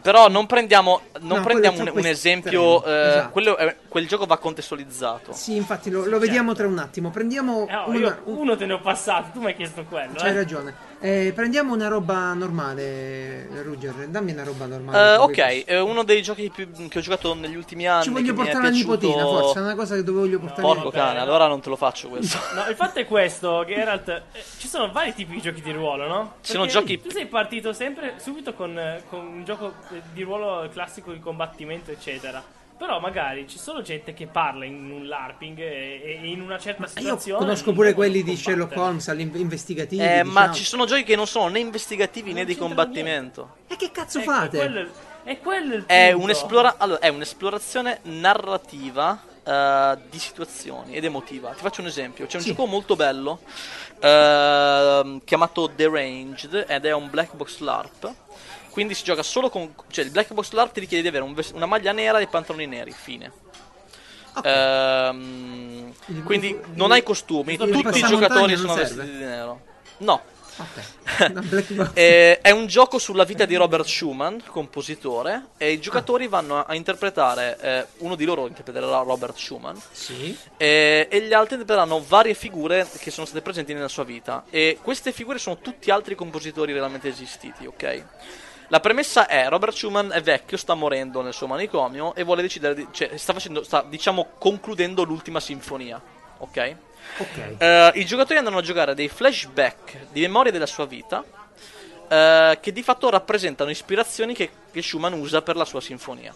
Però 0.00 0.28
non 0.28 0.46
prendiamo, 0.46 1.00
non 1.22 1.38
No, 1.38 1.44
prendiamo 1.44 1.80
un, 1.80 1.90
un 1.94 2.06
esempio. 2.06 2.84
eh, 2.84 3.08
esatto. 3.08 3.30
quello 3.30 3.56
è- 3.56 3.76
quel 3.88 4.06
gioco 4.06 4.24
va 4.24 4.38
contestualizzato. 4.38 5.32
Sì, 5.32 5.56
infatti 5.56 5.90
lo, 5.90 6.04
lo 6.06 6.20
vediamo 6.20 6.54
tra 6.54 6.68
un 6.68 6.78
attimo. 6.78 7.10
Prendiamo 7.10 7.66
Eh, 7.68 7.72
no, 7.72 7.88
una, 7.88 7.98
io 7.98 8.22
un- 8.26 8.36
uno 8.36 8.56
te 8.56 8.66
ne 8.66 8.74
ho 8.74 8.80
passato, 8.80 9.30
tu 9.32 9.40
mi 9.40 9.46
hai 9.46 9.56
chiesto 9.56 9.82
quello. 9.82 10.12
C'hai 10.14 10.30
eh. 10.30 10.34
ragione. 10.34 10.90
Eh, 11.04 11.32
prendiamo 11.34 11.74
una 11.74 11.88
roba 11.88 12.32
normale, 12.32 13.48
Ruger. 13.64 14.06
Dammi 14.06 14.30
una 14.30 14.44
roba 14.44 14.66
Eh, 14.66 14.68
normale. 14.68 15.16
ok, 15.16 15.34
perché 15.34 15.64
è 15.64 15.80
uno 15.80 16.04
dei 16.04 16.22
giochi 16.22 16.48
più- 16.48 16.70
che 16.88 16.98
ho 16.98 17.00
giocato 17.00 17.34
negli 17.34 17.56
ultimi 17.56 17.88
anni. 17.88 18.04
Ci 18.04 18.10
voglio 18.10 18.32
portare 18.34 18.62
la 18.62 18.70
piaciuto- 18.70 18.92
nipotina, 19.08 19.24
forse. 19.26 19.58
È 19.58 19.62
una 19.62 19.74
cosa 19.74 19.96
che 19.96 20.04
dove 20.04 20.20
voglio 20.20 20.38
portare. 20.38 20.62
Porco 20.62 20.90
Vabbè, 20.90 20.96
cane, 20.96 21.16
no. 21.16 21.22
allora 21.24 21.48
non 21.48 21.60
te 21.60 21.70
lo 21.70 21.76
faccio 21.76 22.08
questo. 22.08 22.38
No, 22.54 22.68
il 22.68 22.76
fatto 22.76 23.00
è 23.00 23.06
questo, 23.06 23.64
Geralt. 23.66 24.08
eh, 24.10 24.22
ci 24.58 24.68
sono 24.68 24.92
vari 24.92 25.12
tipi 25.12 25.32
di 25.32 25.40
giochi 25.40 25.60
di 25.60 25.72
ruolo, 25.72 26.06
no? 26.06 26.34
Ci 26.40 26.52
sono 26.52 26.66
giochi- 26.66 27.00
Tu 27.02 27.10
sei 27.10 27.26
partito 27.26 27.72
sempre 27.72 28.14
subito 28.18 28.54
con, 28.54 28.78
eh, 28.78 29.02
con 29.08 29.26
un 29.26 29.44
gioco 29.44 29.74
eh, 29.92 30.02
di 30.12 30.22
ruolo 30.22 30.68
classico 30.72 31.10
di 31.10 31.18
combattimento, 31.18 31.90
eccetera. 31.90 32.40
Però 32.82 32.98
magari 32.98 33.46
ci 33.46 33.58
sono 33.60 33.80
gente 33.80 34.12
che 34.12 34.26
parla 34.26 34.64
in 34.64 34.90
un 34.90 35.06
LARPing 35.06 35.56
e, 35.60 36.18
e 36.20 36.26
in 36.28 36.40
una 36.40 36.58
certa 36.58 36.82
Io 36.82 36.88
situazione. 36.88 37.38
conosco 37.38 37.66
non 37.66 37.74
pure 37.76 37.92
quelli 37.94 38.24
di 38.24 38.34
combattere. 38.34 38.42
Sherlock 38.56 38.76
Holmes, 38.76 39.08
all'in- 39.08 39.30
investigativi. 39.36 40.02
Eh, 40.02 40.24
ma 40.24 40.40
diciamo. 40.40 40.54
ci 40.54 40.64
sono 40.64 40.84
giochi 40.86 41.04
che 41.04 41.14
non 41.14 41.28
sono 41.28 41.46
né 41.46 41.60
investigativi 41.60 42.32
né 42.32 42.38
Non 42.40 42.44
di 42.46 42.54
c'entra 42.56 42.66
combattimento. 42.66 43.54
E 43.68 43.76
che 43.76 43.92
cazzo 43.92 44.18
Ecco, 44.18 44.32
fate? 44.32 44.56
quello 44.58 44.80
è- 44.80 45.30
è 45.30 45.38
quello 45.38 45.74
il 45.76 45.86
È, 45.86 46.10
un'esplora- 46.10 46.74
allora, 46.78 46.98
è 46.98 47.06
un'esplorazione 47.06 48.00
narrativa 48.02 49.22
eh, 49.44 49.98
di 50.10 50.18
situazioni 50.18 50.94
ed 50.94 51.04
emotiva. 51.04 51.50
Ti 51.52 51.60
faccio 51.62 51.82
un 51.82 51.86
esempio: 51.86 52.26
c'è 52.26 52.38
un 52.38 52.42
Sì. 52.42 52.48
gioco 52.48 52.66
molto 52.66 52.96
bello 52.96 53.38
ehm, 54.00 55.20
chiamato 55.24 55.68
Deranged 55.68 56.64
ed 56.66 56.84
è 56.84 56.92
un 56.92 57.08
black 57.10 57.34
box 57.36 57.58
LARP. 57.60 58.12
Quindi 58.72 58.94
si 58.94 59.04
gioca 59.04 59.22
solo 59.22 59.50
con. 59.50 59.74
cioè, 59.90 60.04
il 60.04 60.10
black 60.10 60.32
box 60.32 60.50
LARP 60.52 60.72
ti 60.72 60.80
richiede 60.80 61.02
di 61.02 61.08
avere 61.08 61.24
un 61.24 61.34
una 61.54 61.66
maglia 61.66 61.92
nera 61.92 62.18
e 62.18 62.26
pantaloni 62.26 62.66
neri. 62.66 62.90
Fine. 62.90 63.30
Ok. 64.34 64.46
Ehm, 64.46 65.92
Il- 66.06 66.22
quindi 66.22 66.48
il- 66.48 66.60
non 66.74 66.90
hai 66.90 67.02
costumi, 67.02 67.52
il 67.52 67.58
tutti 67.70 67.98
i 67.98 68.02
giocatori 68.02 68.56
sono 68.56 68.74
serve? 68.74 68.94
vestiti 68.94 69.16
di 69.18 69.24
nero. 69.24 69.60
No, 69.98 70.22
Ok. 70.56 71.28
Una 71.30 71.40
black 71.40 71.72
box. 71.72 71.90
eh, 71.94 72.40
è 72.42 72.50
un 72.50 72.66
gioco 72.66 72.98
sulla 72.98 73.24
vita 73.24 73.44
di 73.46 73.54
Robert 73.56 73.86
Schumann, 73.86 74.38
compositore, 74.48 75.46
e 75.56 75.72
i 75.72 75.80
giocatori 75.80 76.28
vanno 76.28 76.58
a, 76.58 76.64
a 76.68 76.74
interpretare, 76.74 77.58
eh, 77.60 77.86
uno 77.98 78.14
di 78.16 78.24
loro 78.26 78.46
interpreterà 78.46 78.98
Robert 79.00 79.36
Schumann, 79.36 79.76
Sì. 79.92 80.36
eh, 80.58 81.08
e 81.10 81.20
gli 81.22 81.32
altri 81.32 81.54
interpreteranno 81.54 82.02
varie 82.06 82.34
figure 82.34 82.86
che 82.98 83.10
sono 83.10 83.26
state 83.26 83.40
presenti 83.42 83.72
nella 83.72 83.88
sua 83.88 84.04
vita. 84.04 84.44
E 84.50 84.78
queste 84.82 85.10
figure 85.12 85.38
sono 85.38 85.58
tutti 85.58 85.90
altri 85.90 86.14
compositori 86.14 86.72
realmente 86.74 87.08
esistiti, 87.08 87.64
ok? 87.66 88.04
La 88.72 88.80
premessa 88.80 89.26
è 89.26 89.50
Robert 89.50 89.74
Schumann 89.74 90.10
è 90.10 90.22
vecchio, 90.22 90.56
sta 90.56 90.72
morendo 90.72 91.20
nel 91.20 91.34
suo 91.34 91.46
manicomio 91.46 92.14
e 92.14 92.22
vuole 92.22 92.40
decidere 92.40 92.74
di, 92.74 92.88
cioè 92.90 93.18
sta 93.18 93.34
facendo 93.34 93.62
sta 93.62 93.84
diciamo 93.86 94.28
concludendo 94.38 95.02
l'ultima 95.02 95.40
sinfonia, 95.40 96.00
ok? 96.38 96.76
Ok. 97.18 97.54
Eh, 97.58 97.92
I 97.96 98.06
giocatori 98.06 98.38
andranno 98.38 98.60
a 98.60 98.62
giocare 98.62 98.94
dei 98.94 99.10
flashback 99.10 100.06
di 100.10 100.22
memorie 100.22 100.50
della 100.52 100.64
sua 100.64 100.86
vita 100.86 101.22
eh, 102.08 102.58
che 102.62 102.72
di 102.72 102.82
fatto 102.82 103.10
rappresentano 103.10 103.68
ispirazioni 103.68 104.32
che, 104.32 104.48
che 104.72 104.80
Schumann 104.80 105.12
usa 105.20 105.42
per 105.42 105.56
la 105.56 105.66
sua 105.66 105.82
sinfonia. 105.82 106.34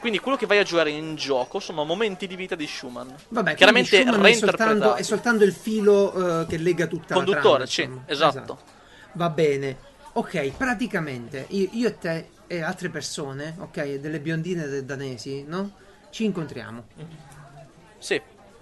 Quindi 0.00 0.18
quello 0.18 0.38
che 0.38 0.46
vai 0.46 0.56
a 0.56 0.62
giocare 0.62 0.88
in 0.88 1.14
gioco 1.14 1.60
sono 1.60 1.84
momenti 1.84 2.26
di 2.26 2.36
vita 2.36 2.54
di 2.54 2.66
Schumann. 2.66 3.10
Vabbè, 3.28 3.54
chiaramente 3.54 4.00
Schumann 4.00 4.24
è 4.24 4.32
soltanto, 4.32 4.94
è 4.94 5.02
soltanto 5.02 5.44
il 5.44 5.52
filo 5.52 6.40
eh, 6.40 6.46
che 6.46 6.56
lega 6.56 6.86
tutta 6.86 7.12
Conduttore, 7.12 7.58
la 7.58 7.66
sì, 7.66 7.82
trama. 7.82 8.02
insomma. 8.08 8.30
esatto. 8.30 8.58
Va 9.12 9.28
bene. 9.28 9.94
Ok, 10.16 10.52
praticamente 10.56 11.44
io, 11.50 11.68
io 11.72 11.88
e 11.88 11.98
te 11.98 12.28
e 12.46 12.62
altre 12.62 12.88
persone, 12.88 13.54
ok, 13.58 13.96
delle 13.96 14.18
biondine 14.18 14.66
de- 14.66 14.84
danesi, 14.84 15.44
no? 15.46 15.72
Ci 16.10 16.24
incontriamo. 16.24 16.84
Sì. 17.98 18.20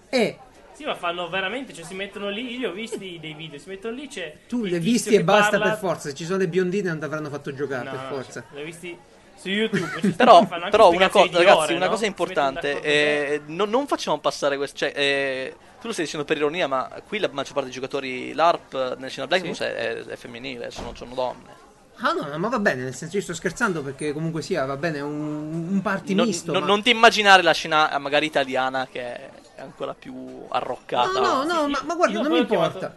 E 0.09 0.39
Sì, 0.73 0.85
ma 0.85 0.97
fanno 0.97 1.29
veramente, 1.29 1.73
cioè 1.73 1.85
si 1.85 1.95
mettono 1.95 2.29
lì, 2.29 2.51
io 2.53 2.59
li 2.59 2.65
ho 2.65 2.73
visti 2.73 3.19
dei 3.21 3.35
video, 3.35 3.61
si 3.61 3.69
mettono 3.69 3.95
lì, 3.95 4.09
c'è... 4.09 4.37
tu 4.49 4.65
le 4.65 4.81
tizio 4.81 4.81
visti 4.93 5.15
e 5.15 5.23
basta 5.23 5.51
parla- 5.59 5.71
per 5.71 5.79
forza. 5.79 6.09
Se 6.09 6.15
ci 6.15 6.25
sono 6.25 6.39
le 6.39 6.49
biondine 6.49 6.89
non 6.89 6.99
ti 6.99 7.05
avranno 7.05 7.29
fatto 7.29 7.55
giocare 7.55 7.85
No, 7.85 7.91
per 7.91 8.01
no, 8.01 8.07
forza. 8.09 8.41
cioè, 8.41 8.55
li 8.55 8.61
ho 8.61 8.65
visti 8.65 8.99
su 9.37 9.49
YouTube. 9.49 10.01
Però, 10.17 10.43
fanno 10.47 10.65
anche 10.65 10.71
però 10.71 10.91
una 10.91 11.09
cosa, 11.09 11.29
di 11.29 11.35
ragazzi, 11.37 11.59
ore, 11.59 11.75
una 11.75 11.85
no? 11.85 11.91
cosa 11.91 12.07
importante, 12.07 12.81
eh, 12.83 13.41
non, 13.47 13.71
non 13.71 13.87
facciamo 13.87 14.19
passare 14.19 14.57
questo. 14.57 14.79
Cioè, 14.79 14.93
eh, 14.95 15.55
tu 15.85 15.91
lo 15.91 15.93
stai 15.93 16.07
dicendo 16.07 16.25
per 16.25 16.39
ironia, 16.39 16.67
ma 16.67 16.89
qui 17.07 17.19
la 17.19 17.29
maggior 17.31 17.53
parte 17.53 17.69
dei 17.69 17.75
giocatori 17.75 18.33
LARP 18.33 18.97
nel 18.97 19.11
Cinema 19.11 19.27
Black 19.27 19.55
Sì. 19.55 19.63
È, 19.63 19.75
è- 19.75 20.05
è 20.07 20.17
femminile, 20.17 20.71
sono, 20.71 20.95
sono 20.95 21.13
donne. 21.15 21.63
Ah 21.97 22.13
no, 22.13 22.39
ma 22.39 22.49
va 22.49 22.59
bene, 22.59 22.85
nel 22.85 22.95
senso 22.95 23.17
io 23.17 23.23
sto 23.23 23.35
scherzando 23.35 23.83
perché 23.83 24.15
comunque 24.15 24.41
sia, 24.41 24.65
va 24.65 24.77
bene, 24.79 25.01
un, 25.03 25.69
un 25.71 25.81
party 25.83 26.15
Non, 26.15 26.27
misto. 26.27 26.53
non- 26.53 26.63
ma- 26.63 26.67
non 26.69 26.83
ti 26.83 26.89
immaginare 26.91 27.43
la 27.43 27.53
scena 27.53 27.95
eh, 27.95 27.99
magari 27.99 28.25
italiana 28.25 28.89
che 28.91 29.03
è 29.03 29.31
ancora 29.59 29.93
più 29.93 30.47
arroccata. 30.49 31.21
No, 31.21 31.45
no, 31.45 31.45
no, 31.45 31.65
Sì, 31.67 31.71
ma, 31.73 31.81
ma 31.85 31.95
guarda, 31.95 32.21
non 32.23 32.33
mi 32.33 32.39
ho 32.39 32.47
chiamato- 32.47 32.77
importa. 32.79 32.97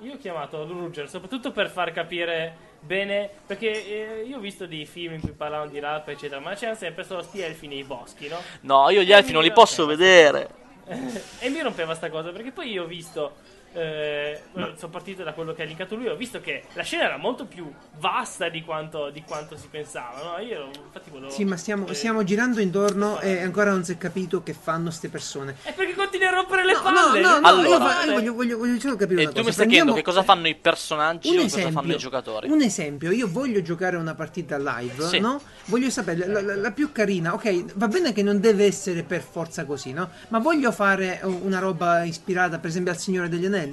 eh, 0.00 0.04
io 0.06 0.14
ho 0.14 0.16
chiamato 0.16 0.66
Ruger 0.66 1.08
soprattutto 1.10 1.52
per 1.52 1.68
far 1.70 1.92
capire 1.92 2.56
bene. 2.80 3.28
Perché 3.46 4.20
eh, 4.20 4.24
io 4.26 4.38
ho 4.38 4.40
visto 4.40 4.66
dei 4.66 4.86
film 4.86 5.12
in 5.14 5.20
cui 5.20 5.32
parlavano 5.32 5.70
di 5.70 5.78
rap, 5.78 6.08
eccetera. 6.08 6.40
Ma 6.40 6.54
c'erano 6.54 6.78
sempre 6.78 7.04
solo 7.04 7.22
sti 7.22 7.40
elfi 7.42 7.66
nei 7.66 7.84
boschi, 7.84 8.28
no? 8.28 8.40
No, 8.62 8.88
io 8.90 9.02
gli 9.02 9.12
elfi 9.12 9.32
non 9.32 9.42
li 9.42 9.52
posso 9.52 9.84
vedere. 9.86 10.55
e 11.40 11.48
mi 11.48 11.60
rompeva 11.60 11.94
sta 11.94 12.10
cosa 12.10 12.30
perché 12.30 12.52
poi 12.52 12.70
io 12.70 12.84
ho 12.84 12.86
visto. 12.86 13.54
Eh, 13.76 14.40
sono 14.76 14.90
partito 14.90 15.22
da 15.22 15.32
quello 15.32 15.52
che 15.52 15.62
ha 15.62 15.64
linkato 15.64 15.94
lui. 15.96 16.08
Ho 16.08 16.16
visto 16.16 16.40
che 16.40 16.64
la 16.72 16.82
scena 16.82 17.04
era 17.04 17.16
molto 17.16 17.44
più 17.46 17.70
vasta 17.98 18.48
di 18.48 18.62
quanto, 18.62 19.10
di 19.10 19.22
quanto 19.26 19.56
si 19.56 19.68
pensava. 19.70 20.36
No? 20.36 20.42
Io 20.42 20.70
infatti 20.84 21.10
volevo. 21.10 21.30
Sì, 21.30 21.44
ma 21.44 21.56
stiamo, 21.56 21.86
eh, 21.86 21.94
stiamo 21.94 22.24
girando 22.24 22.60
intorno 22.60 23.20
e 23.20 23.42
ancora 23.42 23.70
non 23.70 23.84
si 23.84 23.92
è 23.92 23.98
capito 23.98 24.42
che 24.42 24.54
fanno 24.54 24.90
ste 24.90 25.08
persone. 25.08 25.56
È 25.62 25.72
perché 25.72 25.94
continui 25.94 26.26
a 26.26 26.30
rompere 26.30 26.64
le 26.64 26.72
No, 26.72 26.82
palle. 26.82 27.20
no, 27.20 27.28
no, 27.34 27.38
no, 27.40 27.46
Allora. 27.48 27.68
io, 27.68 27.78
fa- 27.78 28.04
io 28.04 28.12
voglio, 28.12 28.32
voglio, 28.34 28.58
voglio 28.58 28.80
solo 28.80 28.96
capire 28.96 29.20
E 29.20 29.24
una 29.24 29.32
tu 29.32 29.36
cosa. 29.38 29.46
mi 29.48 29.52
stai 29.52 29.66
chiedendo 29.66 29.92
Prendiamo- 29.92 29.94
che 29.94 30.02
cosa 30.02 30.22
fanno 30.22 30.48
i 30.48 30.54
personaggi 30.54 31.28
un 31.28 31.38
o 31.38 31.42
cosa 31.42 31.56
fanno 31.58 31.68
esempio, 31.70 31.94
i 31.94 31.98
giocatori? 31.98 32.50
un 32.50 32.60
esempio, 32.62 33.10
io 33.10 33.28
voglio 33.30 33.62
giocare 33.62 33.96
una 33.96 34.14
partita 34.14 34.56
live, 34.58 35.02
Sì. 35.08 35.18
no? 35.18 35.40
Voglio 35.66 35.90
sapere 35.90 36.26
la, 36.26 36.40
la- 36.40 36.54
la 36.56 36.70
più 36.72 36.92
carina, 36.92 37.34
ok, 37.34 37.74
va 37.74 37.88
bene 37.88 38.12
che 38.12 38.22
non 38.22 38.40
deve 38.40 38.64
essere 38.64 39.02
per 39.02 39.20
forza 39.22 39.64
così, 39.64 39.92
no? 39.92 40.08
Ma 40.28 40.38
voglio 40.38 40.70
fare 40.72 41.20
una 41.22 41.58
roba 41.58 42.04
ispirata, 42.04 42.58
per 42.58 42.70
esempio, 42.70 42.92
al 42.92 42.98
Signore 42.98 43.28
degli 43.28 43.44
Anelli, 43.46 43.65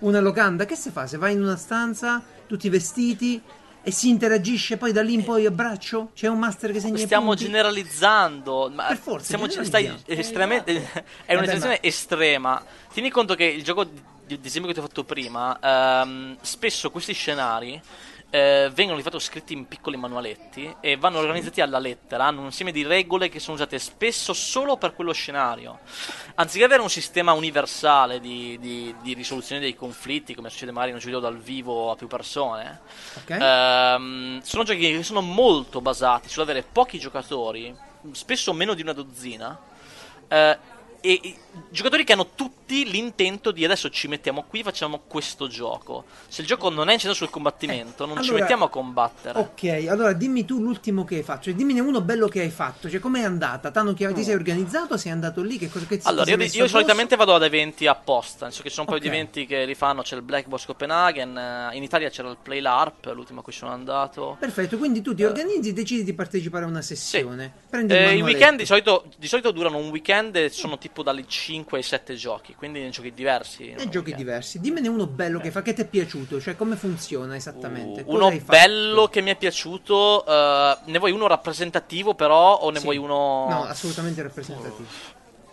una 0.00 0.20
locanda, 0.20 0.64
che 0.64 0.76
si 0.76 0.90
fa? 0.90 1.06
Se 1.06 1.16
vai 1.16 1.34
in 1.34 1.42
una 1.42 1.56
stanza, 1.56 2.22
tutti 2.46 2.68
vestiti 2.68 3.40
e 3.82 3.90
si 3.90 4.08
interagisce, 4.08 4.76
poi 4.76 4.92
da 4.92 5.02
lì 5.02 5.14
in 5.14 5.24
poi 5.24 5.46
a 5.46 5.50
braccio? 5.50 6.10
C'è 6.14 6.26
un 6.28 6.38
master 6.38 6.72
che 6.72 6.80
segna 6.80 6.96
i 6.98 7.00
Stiamo 7.00 7.28
punti? 7.28 7.44
generalizzando, 7.44 8.70
ma 8.74 8.86
Per 8.88 8.96
forza, 8.98 9.24
stiamo, 9.24 9.46
generalizziamo. 9.46 9.98
stai 9.98 10.18
estremamente, 10.18 10.72
è 10.92 11.02
Vabbè, 11.34 11.34
un'estensione 11.36 11.82
estrema. 11.82 12.62
Tieni 12.92 13.10
conto 13.10 13.34
che 13.34 13.44
il 13.44 13.62
gioco 13.62 13.84
di, 13.84 14.38
di 14.40 14.46
esempio 14.46 14.68
che 14.68 14.74
ti 14.74 14.80
ho 14.84 14.86
fatto 14.86 15.04
prima, 15.04 15.58
ehm, 15.60 16.36
spesso 16.40 16.90
questi 16.90 17.12
scenari 17.14 17.80
eh, 18.30 18.70
vengono 18.72 18.96
di 18.96 19.02
fatto 19.02 19.18
scritti 19.18 19.52
in 19.52 19.66
piccoli 19.66 19.96
manualetti 19.96 20.76
e 20.80 20.96
vanno 20.96 21.18
organizzati 21.18 21.60
alla 21.60 21.78
lettera, 21.78 22.26
hanno 22.26 22.40
un 22.40 22.46
insieme 22.46 22.70
di 22.72 22.84
regole 22.84 23.28
che 23.28 23.40
sono 23.40 23.56
usate 23.56 23.78
spesso 23.78 24.32
solo 24.32 24.76
per 24.76 24.94
quello 24.94 25.12
scenario. 25.12 25.80
Anziché 26.36 26.64
avere 26.64 26.80
un 26.82 26.90
sistema 26.90 27.32
universale 27.32 28.20
di, 28.20 28.56
di- 28.60 28.94
di 29.02 29.14
risoluzione 29.14 29.60
dei 29.60 29.74
conflitti, 29.74 30.34
come 30.34 30.48
succede 30.48 30.70
magari 30.70 30.90
in 30.90 30.96
un 30.96 31.02
gioco 31.02 31.18
dal 31.18 31.38
vivo 31.38 31.90
a 31.90 31.96
più 31.96 32.06
persone, 32.06 32.80
Ok? 33.18 33.30
ehm, 33.30 34.40
sono 34.42 34.62
giochi 34.62 34.78
che 34.80 35.02
sono 35.02 35.20
molto 35.20 35.80
basati 35.80 36.28
sull'avere 36.28 36.62
pochi 36.62 36.98
giocatori, 36.98 37.74
spesso 38.12 38.52
meno 38.52 38.74
di 38.74 38.82
una 38.82 38.92
dozzina, 38.92 39.58
eh, 40.28 40.58
e, 41.00 41.20
e 41.22 41.36
giocatori 41.70 42.04
che 42.04 42.12
hanno 42.12 42.28
tutti 42.34 42.88
l'intento 42.88 43.50
di 43.50 43.64
adesso 43.64 43.90
ci 43.90 44.06
mettiamo 44.08 44.44
qui, 44.46 44.62
facciamo 44.62 45.00
questo 45.06 45.48
gioco. 45.48 46.04
Se 46.28 46.42
il 46.42 46.46
gioco 46.46 46.68
non 46.68 46.88
è 46.88 46.92
incentrato 46.92 47.16
sul 47.24 47.30
combattimento, 47.30 48.06
non 48.06 48.16
ci 48.16 48.28
allora- 48.28 48.40
mettiamo 48.40 48.64
a 48.66 48.68
combattere. 48.68 49.38
Ok, 49.38 49.86
allora 49.88 50.12
dimmi 50.12 50.44
tu 50.44 50.60
l'ultimo 50.60 51.04
che 51.04 51.16
hai 51.16 51.22
fatto, 51.22 51.44
cioè 51.44 51.54
dimmene 51.54 51.80
uno 51.80 52.00
bello 52.00 52.28
che 52.28 52.40
hai 52.40 52.50
fatto, 52.50 52.88
cioè 52.88 53.00
com'è 53.00 53.22
andata? 53.22 53.70
Tanto 53.70 53.94
che 53.94 54.12
ti 54.12 54.22
sei 54.22 54.34
organizzato, 54.34 54.96
sei 54.96 55.10
andato 55.12 55.42
lì, 55.42 55.58
che 55.58 55.68
cosa 55.68 55.86
che 55.86 55.98
ti 55.98 56.06
Allora, 56.06 56.24
ti 56.24 56.30
io, 56.30 56.62
io 56.62 56.68
solitamente 56.68 57.16
vado 57.16 57.34
ad 57.34 57.42
eventi 57.42 57.86
apposta, 57.86 58.44
nel 58.44 58.52
senso 58.54 58.62
che 58.62 58.68
ci 58.68 58.74
sono 58.76 58.86
un 58.88 58.94
paio 58.94 59.04
Ok. 59.04 59.10
di 59.10 59.16
eventi 59.18 59.46
che 59.46 59.64
li 59.66 59.74
fanno, 59.74 60.02
c'è 60.02 60.16
il 60.16 60.22
Black 60.22 60.46
Box 60.46 60.66
Copenhagen, 60.66 61.36
eh, 61.36 61.76
in 61.76 61.82
Italia 61.82 62.08
c'era 62.10 62.28
il 62.30 62.36
Play 62.40 62.60
LARP, 62.60 63.10
l'ultimo 63.14 63.40
a 63.40 63.42
cui 63.42 63.52
sono 63.52 63.72
andato. 63.72 64.36
Perfetto, 64.38 64.78
quindi 64.78 65.02
tu 65.02 65.14
ti 65.14 65.24
organizzi, 65.24 65.72
decidi 65.72 66.04
di 66.04 66.12
partecipare 66.12 66.64
a 66.64 66.68
una 66.68 66.82
sessione. 66.82 67.52
Prendi 67.68 67.92
Eh, 67.94 68.12
il 68.12 68.18
I 68.18 68.22
weekend 68.22 68.58
di 68.58 68.66
solito, 68.66 69.06
di 69.16 69.26
solito 69.26 69.50
durano 69.50 69.76
un 69.78 69.88
weekend 69.90 70.36
e 70.36 70.48
sono 70.50 70.78
tipo 70.78 70.89
dalle 71.02 71.26
5 71.26 71.78
ai 71.78 71.84
7 71.84 72.14
giochi, 72.14 72.54
quindi 72.54 72.88
giochi 72.90 73.14
diversi. 73.14 73.70
E 73.70 73.82
un 73.82 73.90
giochi 73.90 74.14
diversi. 74.14 74.60
Dimmene 74.60 74.88
uno 74.88 75.06
bello 75.06 75.40
che 75.40 75.50
fa, 75.50 75.62
che 75.62 75.72
ti 75.72 75.82
è 75.82 75.86
piaciuto, 75.86 76.40
cioè 76.40 76.56
come 76.56 76.76
funziona 76.76 77.36
esattamente. 77.36 78.02
Uh, 78.06 78.14
uno 78.14 78.30
bello 78.44 79.06
che 79.08 79.20
mi 79.20 79.30
è 79.30 79.36
piaciuto, 79.36 80.26
eh, 80.26 80.78
ne 80.84 80.98
vuoi 80.98 81.12
uno 81.12 81.26
rappresentativo 81.26 82.14
però 82.14 82.56
o 82.56 82.70
ne 82.70 82.78
Sì. 82.78 82.84
vuoi 82.84 82.96
uno... 82.96 83.46
No, 83.48 83.64
assolutamente 83.64 84.22
rappresentativo. 84.22 84.88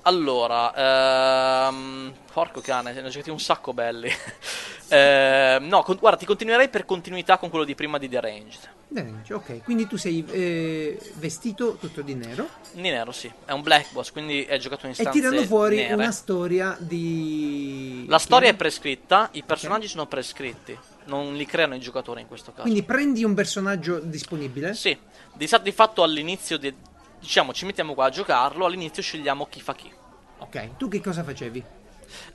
Allora, 0.07 1.67
ehm, 1.67 2.13
porco 2.31 2.61
cane, 2.61 2.93
ne 2.93 3.01
ho 3.01 3.09
giocati 3.09 3.29
un 3.29 3.39
sacco 3.39 3.73
belli. 3.73 4.09
Eh, 4.89 5.57
no, 5.59 5.83
con- 5.83 5.97
guarda, 5.97 6.17
ti 6.17 6.25
continuerei 6.25 6.69
per 6.69 6.85
continuità 6.85 7.37
con 7.37 7.49
quello 7.49 7.65
di 7.65 7.75
prima 7.75 7.97
di 7.97 8.07
The 8.07 8.21
Ranged. 8.21 8.69
Range, 8.93 9.33
ok, 9.33 9.63
quindi 9.63 9.85
tu 9.85 9.97
sei 9.97 10.23
eh, 10.31 10.97
vestito 11.15 11.75
tutto 11.75 12.01
di 12.01 12.15
nero 12.15 12.47
Di 12.71 12.89
nero, 12.89 13.11
sì. 13.11 13.29
È 13.43 13.51
un 13.51 13.63
black 13.63 13.91
boss, 13.91 14.11
quindi 14.11 14.45
è 14.45 14.57
giocato 14.59 14.85
in 14.85 14.93
e 14.93 14.95
stanze 14.95 15.11
tirano 15.11 15.43
fuori 15.43 15.75
nere. 15.75 15.93
una 15.93 16.11
storia 16.11 16.77
di... 16.79 18.05
La 18.07 18.17
storia 18.17 18.47
è 18.47 18.53
prescritta, 18.53 19.27
i 19.33 19.43
personaggi 19.43 19.89
sono 19.89 20.05
prescritti. 20.05 20.79
Non 21.07 21.35
li 21.35 21.45
creano 21.45 21.75
i 21.75 21.79
giocatori 21.81 22.21
in 22.21 22.27
questo 22.27 22.51
caso. 22.51 22.61
Quindi 22.61 22.83
prendi 22.83 23.25
un 23.25 23.33
personaggio 23.33 23.99
disponibile. 23.99 24.73
Sì, 24.73 24.97
di 25.33 25.71
fatto 25.73 26.01
all'inizio, 26.01 26.57
di- 26.57 26.73
diciamo, 27.19 27.51
ci 27.51 27.65
mettiamo 27.65 27.93
qua 27.93 28.05
a 28.05 28.09
giocarlo, 28.09 28.65
all'inizio 28.65 29.03
scegliamo 29.03 29.47
chi 29.47 29.59
fa 29.59 29.75
chi. 29.75 29.91
Ok, 30.39 30.77
tu 30.77 30.87
che 30.87 31.01
cosa 31.01 31.23
facevi? 31.23 31.63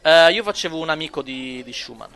Eh, 0.02 0.32
io 0.32 0.42
facevo 0.42 0.78
un 0.78 0.90
amico 0.90 1.22
di, 1.22 1.62
di 1.64 1.72
Schumann. 1.72 2.10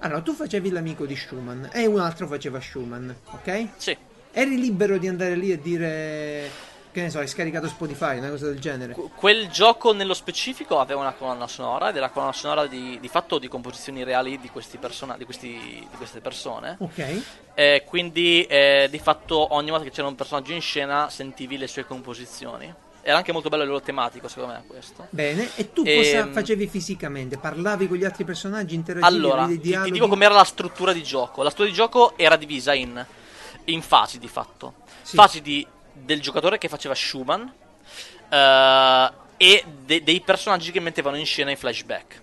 Allora, 0.00 0.20
tu 0.20 0.32
facevi 0.32 0.70
l'amico 0.70 1.06
di 1.06 1.16
Schumann 1.16 1.66
e 1.72 1.86
un 1.86 1.98
altro 1.98 2.26
faceva 2.26 2.60
Schumann, 2.60 3.10
ok? 3.30 3.68
Sì, 3.76 3.96
Eri 4.30 4.58
libero 4.60 4.98
di 4.98 5.08
andare 5.08 5.34
lì 5.34 5.50
e 5.50 5.60
dire, 5.60 6.48
che 6.92 7.00
ne 7.02 7.10
so, 7.10 7.18
hai 7.18 7.26
scaricato 7.26 7.66
Spotify, 7.66 8.18
una 8.18 8.30
cosa 8.30 8.46
del 8.46 8.60
genere. 8.60 8.92
Que- 8.92 9.08
quel 9.16 9.48
gioco 9.48 9.92
nello 9.92 10.14
specifico 10.14 10.78
aveva 10.78 11.00
una 11.00 11.12
colonna 11.14 11.48
sonora 11.48 11.88
ed 11.88 11.96
era 11.96 12.10
colonna 12.10 12.32
sonora 12.32 12.66
di, 12.66 12.98
di 13.00 13.08
fatto 13.08 13.38
di 13.38 13.48
composizioni 13.48 14.04
reali 14.04 14.38
di, 14.38 14.48
questi 14.50 14.76
persona- 14.78 15.16
di, 15.16 15.24
questi- 15.24 15.86
di 15.90 15.96
queste 15.96 16.20
persone. 16.20 16.76
Ok, 16.78 17.22
Eh, 17.54 17.82
quindi 17.84 18.44
eh, 18.44 18.86
di 18.88 18.98
fatto 19.00 19.54
ogni 19.54 19.70
volta 19.70 19.84
che 19.84 19.90
c'era 19.90 20.06
un 20.06 20.14
personaggio 20.14 20.52
in 20.52 20.60
scena 20.60 21.10
sentivi 21.10 21.58
le 21.58 21.66
sue 21.66 21.84
composizioni. 21.84 22.72
Era 23.02 23.16
anche 23.16 23.32
molto 23.32 23.48
bello 23.48 23.62
il 23.62 23.68
loro 23.68 23.80
tematico, 23.80 24.28
secondo 24.28 24.52
me, 24.54 24.64
questo. 24.66 25.06
bene. 25.10 25.48
E 25.56 25.72
tu 25.72 25.82
Ehm, 25.86 25.96
cosa 26.24 26.32
facevi 26.32 26.66
fisicamente? 26.66 27.38
Parlavi 27.38 27.88
con 27.88 27.96
gli 27.96 28.04
altri 28.04 28.24
personaggi, 28.24 28.74
interagivi, 28.74 29.06
Allora, 29.14 29.42
avevi 29.44 29.54
ti, 29.54 29.60
dei 29.60 29.62
ti 29.62 29.68
dialoghi? 29.70 29.90
dico 29.92 30.08
com'era 30.08 30.34
la 30.34 30.44
struttura 30.44 30.92
di 30.92 31.02
gioco. 31.02 31.42
La 31.42 31.48
struttura 31.50 31.68
di 31.70 31.74
gioco 31.74 32.12
era 32.18 32.36
divisa 32.36 32.74
in, 32.74 33.04
in 33.64 33.80
fasi 33.82 34.18
di 34.18 34.28
fatto. 34.28 34.74
Sì. 35.02 35.16
Fasi 35.16 35.40
di- 35.40 35.66
del 35.92 36.20
giocatore 36.20 36.58
che 36.58 36.68
faceva 36.68 36.94
Schumann 36.94 37.46
eh, 38.28 39.10
e 39.36 39.64
de- 39.84 40.02
dei 40.02 40.20
personaggi 40.20 40.70
che 40.70 40.80
mettevano 40.80 41.16
in 41.16 41.24
scena 41.26 41.50
i 41.50 41.56
flashback. 41.56 42.22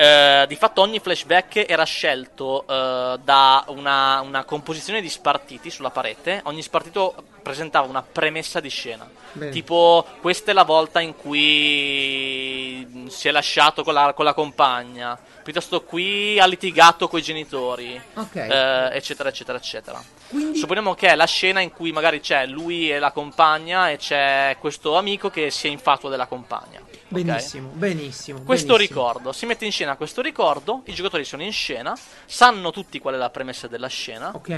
Eh, 0.00 0.44
di 0.46 0.54
fatto 0.54 0.80
ogni 0.80 1.00
flashback 1.00 1.64
era 1.68 1.82
scelto 1.82 2.64
eh, 2.68 3.18
da 3.20 3.64
una, 3.66 4.20
una 4.20 4.44
composizione 4.44 5.00
di 5.00 5.08
spartiti 5.08 5.70
sulla 5.70 5.90
parete. 5.90 6.40
Ogni 6.44 6.62
spartito 6.62 7.16
presentava 7.42 7.88
una 7.88 8.02
premessa 8.02 8.60
di 8.60 8.68
scena. 8.68 9.10
Bene. 9.32 9.50
Tipo, 9.50 10.06
questa 10.20 10.52
è 10.52 10.54
la 10.54 10.62
volta 10.62 11.00
in 11.00 11.16
cui 11.16 13.06
si 13.08 13.26
è 13.26 13.32
lasciato 13.32 13.82
con 13.82 13.92
la, 13.92 14.12
con 14.12 14.24
la 14.24 14.34
compagna. 14.34 15.18
Piuttosto 15.42 15.82
qui 15.82 16.38
ha 16.38 16.46
litigato 16.46 17.08
con 17.08 17.18
i 17.18 17.22
genitori. 17.22 18.00
Ok. 18.14 18.36
eh, 18.36 18.90
eccetera, 18.92 19.30
eccetera, 19.30 19.58
eccetera. 19.58 20.00
Quindi, 20.28 20.58
Supponiamo 20.58 20.94
che 20.94 21.08
è 21.08 21.16
la 21.16 21.26
scena 21.26 21.58
in 21.58 21.72
cui 21.72 21.90
magari 21.90 22.20
c'è 22.20 22.46
lui 22.46 22.88
e 22.88 23.00
la 23.00 23.10
compagna 23.10 23.90
e 23.90 23.96
c'è 23.96 24.56
questo 24.60 24.96
amico 24.96 25.28
che 25.28 25.50
si 25.50 25.66
è 25.66 25.70
infatua 25.70 26.08
della 26.08 26.26
compagna. 26.26 26.87
Benissimo, 27.08 27.68
benissimo. 27.72 28.42
Questo 28.42 28.74
benissimo. 28.74 28.76
ricordo, 29.02 29.32
si 29.32 29.46
mette 29.46 29.64
in 29.64 29.72
scena 29.72 29.96
questo 29.96 30.20
ricordo, 30.22 30.82
i 30.86 30.92
giocatori 30.94 31.24
sono 31.24 31.42
in 31.42 31.52
scena, 31.52 31.96
sanno 32.26 32.70
tutti 32.70 32.98
qual 32.98 33.14
è 33.14 33.16
la 33.16 33.30
premessa 33.30 33.66
della 33.66 33.86
scena 33.88 34.30
Ok. 34.34 34.48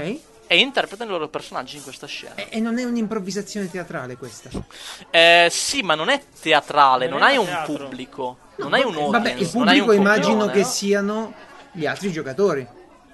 e 0.47 0.57
interpretano 0.59 1.09
i 1.09 1.13
loro 1.13 1.29
personaggi 1.29 1.77
in 1.77 1.83
questa 1.83 2.07
scena. 2.07 2.35
E, 2.35 2.47
e 2.51 2.59
non 2.59 2.77
è 2.77 2.83
un'improvvisazione 2.83 3.69
teatrale 3.69 4.17
questa. 4.17 4.49
Eh, 5.09 5.47
sì, 5.49 5.81
ma 5.81 5.95
non 5.95 6.09
è 6.09 6.21
teatrale, 6.41 7.07
Non 7.07 7.19
non, 7.19 7.27
è 7.27 7.31
hai 7.31 7.37
un 7.37 7.45
teatro. 7.45 7.73
pubblico, 7.75 8.37
non 8.57 8.73
hai 8.73 8.81
un 8.83 8.95
audience, 8.95 9.11
Vabbè, 9.11 9.31
il 9.33 9.49
pubblico 9.49 9.91
immagino 9.93 10.27
copione, 10.33 10.51
che 10.51 10.59
no? 10.59 10.65
siano 10.65 11.33
gli 11.71 11.85
altri 11.85 12.11
giocatori 12.11 12.67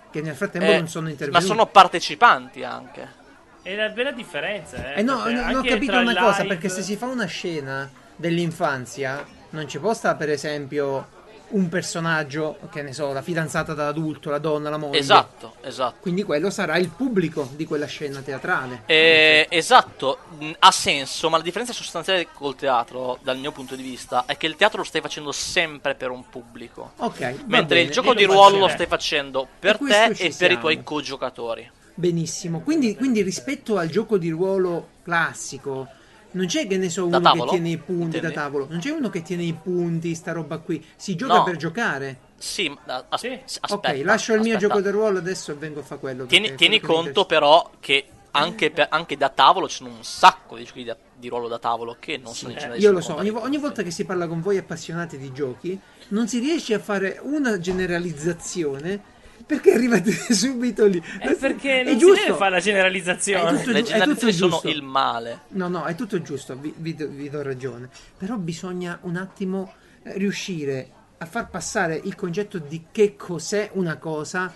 che 0.10 0.22
nel 0.22 0.36
frattempo 0.36 0.72
Eh, 0.72 0.78
non 0.78 0.88
sono 0.88 1.06
ma 1.06 1.12
intervenuti. 1.12 1.46
sono 1.46 1.66
partecipanti 1.68 2.64
anche. 2.64 3.16
È 3.62 3.74
una 3.74 3.90
bella 3.90 4.12
differenza, 4.12 4.94
eh. 4.94 5.00
Eh 5.00 5.04
no, 5.04 5.26
no, 5.26 5.30
non 5.30 5.56
ho 5.58 5.62
capito 5.62 5.92
una 5.98 6.12
il 6.12 6.18
cosa, 6.18 6.42
live- 6.44 6.48
perché 6.56 6.70
se 6.70 6.82
si 6.82 6.96
fa 6.96 7.06
una 7.08 7.26
scena 7.26 7.88
dell'infanzia, 8.18 9.26
non 9.52 9.68
ci 9.68 9.80
può 9.80 9.94
stare 9.94 10.18
per 10.18 10.30
esempio 10.30 11.16
un 11.50 11.70
personaggio, 11.70 12.58
che 12.70 12.82
ne 12.82 12.92
so, 12.92 13.14
la 13.14 13.22
fidanzata 13.22 13.74
da 13.74 13.88
adulto, 13.88 14.30
la 14.30 14.38
donna, 14.38 14.70
la 14.70 14.76
moglie. 14.76 14.98
Esatto, 15.00 15.54
esatto. 15.62 15.96
Quindi 16.02 16.24
quello 16.24 16.50
sarà 16.50 16.76
il 16.76 16.90
pubblico 16.90 17.50
di 17.56 17.64
quella 17.66 17.86
scena 17.86 18.20
teatrale. 18.20 18.82
Eh, 18.86 19.48
esatto, 19.50 20.18
mh, 20.40 20.52
ha 20.60 20.72
senso, 20.72 21.30
ma 21.30 21.38
la 21.38 21.44
differenza 21.44 21.72
sostanziale 21.72 22.28
col 22.34 22.56
teatro, 22.58 23.18
dal 23.24 23.38
mio 23.38 23.54
punto 23.54 23.78
di 23.78 23.84
vista, 23.84 24.26
è 24.26 24.36
che 24.36 24.46
il 24.46 24.58
teatro 24.58 24.80
lo 24.80 24.84
stai 24.84 25.00
facendo 25.00 25.32
sempre 25.32 25.96
per 25.96 26.10
un 26.10 26.28
pubblico. 26.30 26.92
Ok, 26.98 27.20
Mentre 27.46 27.80
il 27.80 27.84
bene. 27.84 27.90
gioco 27.92 28.12
e 28.12 28.16
di 28.16 28.26
lo 28.26 28.34
ruolo 28.34 28.58
lo 28.58 28.68
stai 28.68 28.88
facendo 28.88 29.48
per 29.58 29.78
te 29.78 30.04
e 30.04 30.16
per 30.16 30.26
i 30.28 30.32
siamo. 30.34 30.60
tuoi 30.60 30.84
co-giocatori. 30.84 31.72
Benissimo. 31.94 32.60
Quindi, 32.60 32.96
quindi 32.98 33.22
rispetto 33.22 33.78
al 33.78 33.88
gioco 33.88 34.18
di 34.18 34.30
ruolo 34.30 34.90
classico, 35.02 35.88
non 36.32 36.46
c'è 36.46 36.68
che 36.68 36.78
ne 36.78 36.90
so 36.90 37.06
uno 37.06 37.20
tavolo? 37.22 37.46
che 37.46 37.50
tiene 37.52 37.70
i 37.70 37.78
punti 37.78 38.18
Intendi? 38.18 38.28
da 38.28 38.32
tavolo, 38.42 38.68
non 38.70 38.80
c'è 38.80 38.90
uno 38.92 39.10
che 39.10 39.22
tiene 39.22 39.44
i 39.44 39.54
punti, 39.54 40.14
sta 40.16 40.32
roba 40.34 40.58
qui. 40.60 40.84
Si 40.96 41.16
gioca 41.16 41.36
No. 41.36 41.44
per 41.44 41.56
giocare. 41.56 42.18
Sì, 42.38 42.70
ma 42.70 43.06
as- 43.10 43.20
Sì. 43.22 43.40
aspetta. 43.60 43.92
ok, 43.92 44.02
lascio 44.04 44.34
il 44.34 44.42
mio 44.42 44.56
aspetta. 44.56 44.74
gioco 44.74 44.82
di 44.88 44.90
ruolo 44.94 45.18
adesso 45.18 45.52
e 45.52 45.56
vengo 45.56 45.80
a 45.80 45.84
fare 45.84 46.00
quello. 46.00 46.26
Tieni, 46.26 46.54
tieni 46.56 46.80
conto 46.80 47.26
però 47.26 47.72
che 47.80 48.06
anche, 48.32 48.70
per- 48.70 48.88
anche 48.92 49.18
da 49.18 49.30
tavolo 49.30 49.68
ci 49.68 49.78
sono 49.78 49.90
un 49.90 50.04
sacco 50.04 50.56
di 50.58 50.64
giochi 50.64 50.84
da- 50.84 50.96
di 51.16 51.28
ruolo 51.30 51.48
da 51.48 51.58
tavolo 51.58 51.96
che 52.00 52.18
non 52.18 52.36
sono 52.36 52.52
in 52.52 52.60
genere 52.60 52.78
Io 52.78 52.92
lo 52.92 53.02
so, 53.02 53.16
ogni, 53.16 53.32
vo- 53.32 53.42
ogni 53.42 53.58
volta 53.58 53.82
che 53.82 53.90
si 53.90 54.06
parla 54.06 54.28
con 54.28 54.42
voi 54.42 54.58
appassionati 54.58 55.18
di 55.18 55.32
giochi, 55.34 55.80
non 56.10 56.28
si 56.28 56.38
riesce 56.38 56.76
a 56.76 56.80
fare 56.80 57.20
una 57.24 57.58
generalizzazione 57.58 59.02
perché 59.48 59.72
arrivate 59.74 60.12
subito 60.34 60.86
lì. 60.86 61.02
È 61.20 61.34
perché 61.36 61.80
È 61.82 61.84
non 61.84 61.94
si 61.94 62.00
giusto. 62.00 62.24
deve 62.26 62.38
fare 62.38 62.52
la 62.52 62.58
È 62.58 62.62
generalizzazione. 62.62 63.58
tutto 63.58 63.72
Le 63.72 63.80
è 63.80 63.84
generalizzazioni 63.84 64.34
tutto 64.36 64.58
sono 64.60 64.74
il 64.74 64.84
male. 64.84 65.40
No, 65.50 65.68
no, 65.70 65.86
è 65.86 65.96
tutto 65.96 66.22
giusto, 66.22 66.56
vi, 66.60 66.74
vi 66.78 66.94
do, 66.94 67.08
vi 67.08 67.30
do 67.30 67.42
ragione. 67.42 67.90
Però 68.18 68.36
bisogna 68.36 69.00
un 69.04 69.16
attimo 69.16 69.74
eh, 70.04 70.18
riuscire 70.18 70.92
a 71.20 71.26
far 71.26 71.50
passare 71.50 72.00
il 72.04 72.14
concetto 72.14 72.60
di 72.60 72.86
che 72.92 73.16
cos'è 73.16 73.72
una 73.74 73.98
cosa, 73.98 74.54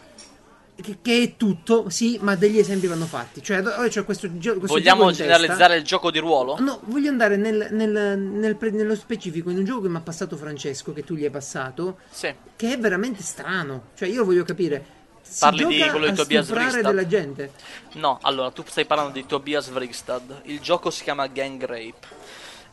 che, 0.82 0.98
che 1.02 1.22
è 1.24 1.38
tutto, 1.38 1.90
sì, 1.90 2.18
ma 2.22 2.36
degli 2.36 2.58
esempi 2.58 2.88
vanno 2.88 3.06
fatti. 3.06 3.42
Cioè, 3.42 3.60
ora 3.60 3.88
c'ho 3.88 4.04
questo, 4.04 4.30
questo 4.30 4.58
Vogliamo 4.60 5.12
generalizzare 5.12 5.78
il 5.78 5.84
gioco 5.84 6.12
di 6.12 6.20
ruolo? 6.20 6.58
No, 6.60 6.80
voglio 6.86 7.10
andare 7.10 7.38
nel- 7.38 7.68
nel- 7.72 8.18
nel 8.20 8.58
nello 8.60 8.96
specifico 8.96 9.50
in 9.50 9.58
un 9.58 9.64
gioco 9.66 9.82
che 9.84 9.90
mi 9.90 9.98
ha 9.98 10.02
passato 10.02 10.36
Francesco, 10.38 10.92
che 10.94 11.04
tu 11.04 11.16
gli 11.16 11.24
hai 11.24 11.30
passato, 11.30 12.00
Sì. 12.10 12.34
che 12.56 12.74
è 12.74 12.78
veramente 12.78 13.22
strano. 13.24 13.90
Cioè, 13.96 14.08
io 14.10 14.26
voglio 14.26 14.44
capire. 14.44 15.00
Si 15.22 15.40
Parli 15.40 15.66
di 15.66 15.80
quello 15.90 16.10
di 16.10 16.16
Tobias 16.16 16.52
Ristad? 16.52 16.82
della 16.82 17.08
gente. 17.08 17.52
No, 17.94 18.20
allora 18.24 18.52
tu 18.52 18.64
stai 18.68 18.86
parlando 18.86 19.14
di 19.14 19.26
Tobias 19.26 19.70
Vrigstad. 19.70 20.42
Il 20.46 20.60
gioco 20.60 20.90
si 20.90 21.04
chiama 21.04 21.28
Gang 21.28 21.64
Rape. 21.64 22.20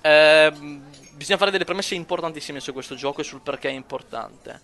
Ehm, 0.01 0.83
bisogna 1.13 1.39
fare 1.39 1.51
delle 1.51 1.65
premesse 1.65 1.95
importantissime 1.95 2.61
su 2.61 2.73
questo 2.73 2.95
gioco 2.95 3.21
e 3.21 3.25
sul 3.25 3.41
perché 3.41 3.69
è 3.69 3.73
importante. 3.73 4.61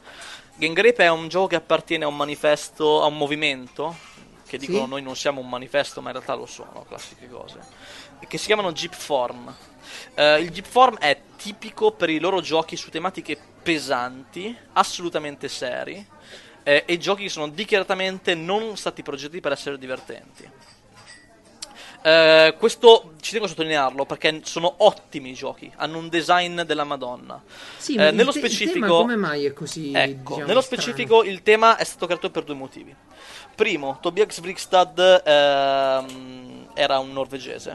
Gang 0.56 0.78
Rape 0.80 1.04
è 1.04 1.10
un 1.10 1.28
gioco 1.28 1.48
che 1.48 1.56
appartiene 1.56 2.04
a 2.04 2.08
un 2.08 2.16
manifesto, 2.16 3.02
a 3.02 3.06
un 3.06 3.16
movimento 3.16 3.96
che 4.46 4.54
che 4.54 4.60
Sì. 4.60 4.66
dicono 4.66 4.86
noi 4.86 5.02
non 5.02 5.16
siamo 5.16 5.40
un 5.40 5.48
manifesto, 5.48 6.00
ma 6.00 6.08
in 6.08 6.14
realtà 6.14 6.34
lo 6.34 6.46
sono, 6.46 6.84
classiche 6.86 7.28
cose, 7.28 7.58
che 8.28 8.38
si 8.38 8.46
chiamano 8.46 8.72
Jeep 8.72 8.94
Form. 8.94 9.52
Eh, 10.14 10.40
il 10.40 10.50
Jeep 10.50 10.66
Form 10.66 10.96
è 10.98 11.18
tipico 11.36 11.90
per 11.92 12.08
i 12.10 12.20
loro 12.20 12.40
giochi 12.40 12.76
su 12.76 12.90
tematiche 12.90 13.36
pesanti, 13.62 14.56
assolutamente 14.74 15.48
seri, 15.48 16.06
eh, 16.62 16.84
e 16.86 16.98
giochi 16.98 17.24
che 17.24 17.28
sono 17.30 17.48
dichiaratamente 17.48 18.34
non 18.34 18.76
stati 18.76 19.02
progettati 19.02 19.40
per 19.40 19.52
essere 19.52 19.76
divertenti. 19.76 20.48
Eh, 22.06 22.54
questo 22.58 23.14
ci 23.22 23.30
tengo 23.30 23.46
a 23.46 23.48
sottolinearlo 23.48 24.04
perché 24.04 24.42
sono 24.44 24.74
ottimi 24.78 25.30
i 25.30 25.32
giochi, 25.32 25.72
hanno 25.76 25.96
un 25.96 26.10
design 26.10 26.60
della 26.60 26.84
Madonna. 26.84 27.42
Sì, 27.78 27.96
ma 27.96 28.08
il 28.08 28.14
nello 28.14 28.30
te- 28.30 28.40
specifico- 28.40 28.98
come 28.98 29.16
mai 29.16 29.46
è 29.46 29.54
così? 29.54 29.92
Ecco, 29.94 30.34
diciamo, 30.34 30.46
nello 30.46 30.60
strano? 30.60 30.82
specifico 30.82 31.24
il 31.24 31.42
tema 31.42 31.78
è 31.78 31.84
stato 31.84 32.04
creato 32.04 32.30
per 32.30 32.44
due 32.44 32.56
motivi. 32.56 32.94
Primo, 33.54 33.98
Tobias 34.02 34.38
Vrigstad 34.40 35.22
ehm, 35.24 36.68
era 36.74 36.98
un 36.98 37.10
norvegese. 37.10 37.74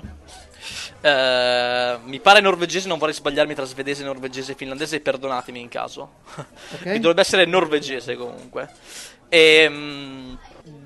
Eh, 1.01 1.97
mi 2.03 2.19
pare 2.19 2.39
norvegese, 2.39 2.87
non 2.87 2.99
vorrei 2.99 3.15
sbagliarmi 3.15 3.55
tra 3.55 3.65
svedese, 3.65 4.03
norvegese 4.03 4.51
e 4.51 4.55
finlandese, 4.55 4.99
perdonatemi 4.99 5.59
in 5.59 5.69
caso. 5.69 6.17
Ok. 6.35 6.85
Mi 6.85 6.99
dovrebbe 6.99 7.21
essere 7.21 7.45
norvegese 7.45 8.15
comunque. 8.15 8.69
Ehm, 9.29 10.37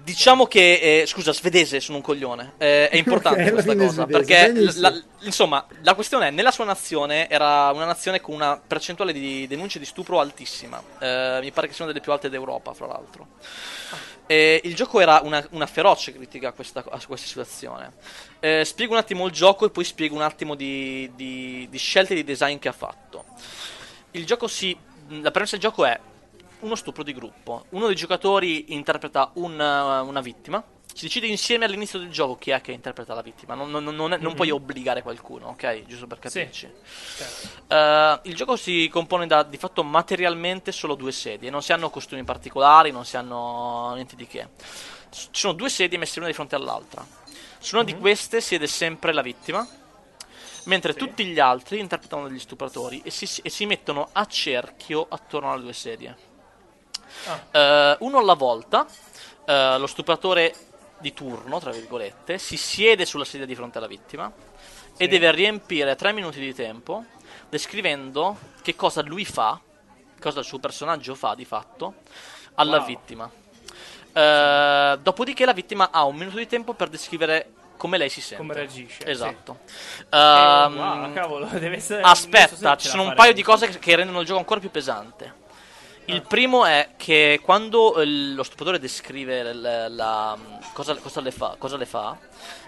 diciamo 0.03 0.45
che, 0.47 1.01
eh, 1.01 1.05
scusa, 1.05 1.31
svedese, 1.33 1.79
sono 1.79 1.97
un 1.97 2.03
coglione. 2.03 2.53
Eh, 2.57 2.89
è 2.89 2.97
importante 2.97 3.41
Ok, 3.41 3.47
alla 3.47 3.53
questa 3.63 3.75
cosa 3.75 4.03
svedese, 4.03 4.51
perché, 4.51 4.79
la- 4.79 5.01
insomma, 5.21 5.65
la 5.81 5.93
questione 5.95 6.27
è: 6.27 6.31
nella 6.31 6.51
sua 6.51 6.65
nazione 6.65 7.29
era 7.29 7.71
una 7.71 7.85
nazione 7.85 8.21
con 8.21 8.35
una 8.35 8.59
percentuale 8.65 9.13
di 9.13 9.47
denunce 9.47 9.79
di 9.79 9.85
stupro 9.85 10.19
altissima. 10.19 10.81
Eh, 10.99 11.39
mi 11.41 11.51
pare 11.51 11.67
che 11.67 11.73
sia 11.73 11.83
una 11.85 11.93
delle 11.93 12.03
più 12.03 12.11
alte 12.11 12.29
d'Europa, 12.29 12.73
fra 12.73 12.87
l'altro. 12.87 13.27
E 14.25 14.61
il 14.63 14.73
gioco 14.73 14.99
era 15.01 15.19
una, 15.23 15.45
una 15.51 15.65
feroce 15.65 16.13
critica 16.13 16.49
a 16.49 16.51
questa, 16.53 16.79
a 16.89 16.99
questa 17.05 17.27
situazione. 17.27 17.91
Eh, 18.39 18.63
spiego 18.63 18.93
un 18.93 18.99
attimo 18.99 19.25
il 19.25 19.33
gioco 19.33 19.65
e 19.65 19.69
poi 19.69 19.83
spiego 19.83 20.15
un 20.15 20.21
attimo 20.21 20.55
di, 20.55 21.11
di- 21.15 21.67
di 21.69 21.77
scelte 21.77 22.13
di 22.15 22.23
design 22.23 22.57
che 22.57 22.69
ha 22.69 22.73
fatto. 22.73 23.25
Il 24.11 24.25
gioco 24.25 24.47
si. 24.47 24.75
La 25.21 25.31
premessa 25.31 25.57
del 25.57 25.65
gioco 25.65 25.85
è 25.85 25.99
uno 26.63 26.75
stupro 26.75 27.03
di 27.03 27.13
gruppo. 27.13 27.65
Uno 27.69 27.87
dei 27.87 27.95
giocatori 27.95 28.73
interpreta 28.73 29.31
un, 29.35 29.53
uh, 29.53 30.07
una 30.07 30.21
vittima. 30.21 30.63
Si 30.93 31.05
decide 31.05 31.25
insieme 31.25 31.65
all'inizio 31.65 31.97
del 31.97 32.09
gioco 32.11 32.35
chi 32.37 32.51
è 32.51 32.61
che 32.61 32.71
interpreta 32.71 33.13
la 33.15 33.21
vittima. 33.23 33.55
Non, 33.55 33.71
non- 33.71 33.83
non 33.83 34.13
è- 34.13 34.17
non 34.17 34.35
puoi 34.35 34.51
obbligare 34.51 35.01
qualcuno, 35.01 35.47
ok? 35.49 35.85
Giusto 35.87 36.05
per 36.07 36.19
Sì. 36.21 36.39
capirci. 36.39 36.71
Certo. 37.17 37.73
Eh, 37.73 38.19
il 38.29 38.35
gioco 38.35 38.55
si 38.55 38.87
compone 38.91 39.25
da 39.25 39.41
di 39.41 39.57
fatto 39.57 39.83
materialmente 39.83 40.71
solo 40.71 40.93
due 40.95 41.11
sedie. 41.11 41.49
Non 41.49 41.63
si 41.63 41.73
hanno 41.73 41.89
costumi 41.89 42.23
particolari, 42.23 42.91
non 42.91 43.05
si 43.05 43.17
hanno 43.17 43.91
niente 43.95 44.15
di 44.15 44.27
che. 44.27 44.49
Ci 45.09 45.27
sono 45.31 45.53
due 45.53 45.69
sedie 45.69 45.97
messe 45.97 46.19
una 46.19 46.27
di 46.27 46.33
fronte 46.33 46.55
all'altra. 46.55 47.03
Su 47.57 47.75
una 47.75 47.83
di 47.83 47.97
queste 47.97 48.39
siede 48.39 48.67
sempre 48.67 49.13
la 49.13 49.21
vittima. 49.23 49.67
Mentre 50.65 50.93
tutti 50.93 51.25
gli 51.25 51.39
altri 51.39 51.79
interpretano 51.79 52.27
degli 52.27 52.39
stupratori 52.39 53.01
e 53.03 53.09
si, 53.09 53.27
e 53.43 53.49
si 53.49 53.65
mettono 53.65 54.07
a 54.13 54.25
cerchio 54.27 55.05
attorno 55.09 55.51
alle 55.51 55.63
due 55.63 55.73
sedie. 55.73 56.15
Eh, 57.51 57.97
uno 57.99 58.17
alla 58.17 58.33
volta, 58.33 58.85
eh, 59.45 59.77
lo 59.77 59.87
stupratore 59.87 60.53
di 60.99 61.13
turno, 61.13 61.59
tra 61.59 61.71
virgolette, 61.71 62.37
si 62.37 62.57
siede 62.57 63.05
sulla 63.05 63.25
sedia 63.25 63.45
di 63.45 63.55
fronte 63.55 63.77
alla 63.77 63.87
vittima 63.87 64.31
e 64.95 65.07
deve 65.07 65.31
riempire 65.31 65.95
tre 65.95 66.13
minuti 66.13 66.39
di 66.39 66.53
tempo 66.53 67.03
descrivendo 67.49 68.37
che 68.61 68.75
cosa 68.75 69.01
lui 69.01 69.25
fa, 69.25 69.59
cosa 70.19 70.39
il 70.39 70.45
suo 70.45 70.59
personaggio 70.59 71.13
fa 71.15 71.35
di 71.35 71.45
fatto, 71.45 71.95
alla 72.55 72.77
Wow. 72.77 72.85
vittima. 72.85 73.29
Eh, 74.15 74.99
dopodiché 75.01 75.45
la 75.45 75.53
vittima 75.53 75.89
ha 75.91 76.03
un 76.05 76.15
minuto 76.15 76.37
di 76.37 76.47
tempo 76.47 76.73
per 76.73 76.89
descrivere 76.89 77.51
come 77.77 77.97
lei 77.97 78.09
si 78.09 78.21
sente. 78.21 78.37
Come 78.37 78.53
reagisce, 78.53 79.05
Esatto. 79.05 79.59
Eh, 80.09 80.17
Ehm, 80.17 80.77
wow, 80.77 81.13
cavolo, 81.13 81.45
deve 81.47 81.75
essere. 81.77 82.01
Aspetta, 82.01 82.77
ci 82.77 82.87
sono 82.87 83.03
un 83.03 83.13
paio 83.13 83.33
di 83.33 83.43
cose 83.43 83.67
che, 83.67 83.79
che 83.79 83.95
rendono 83.95 84.21
il 84.21 84.25
gioco 84.25 84.39
ancora 84.39 84.59
più 84.59 84.71
pesante. 84.71 85.41
Il 86.05 86.21
primo 86.23 86.65
è 86.65 86.89
che 86.97 87.39
quando 87.41 87.95
eh, 88.01 88.05
lo 88.05 88.43
stupratore 88.43 88.77
descrive 88.79 89.53
l- 89.53 89.87
la- 89.95 90.37
cosa, 90.73 90.95
cosa 90.95 91.21
le 91.21 91.31
fa, 91.31 91.55
cosa 91.57 91.77
le 91.77 91.85
fa, 91.85 92.17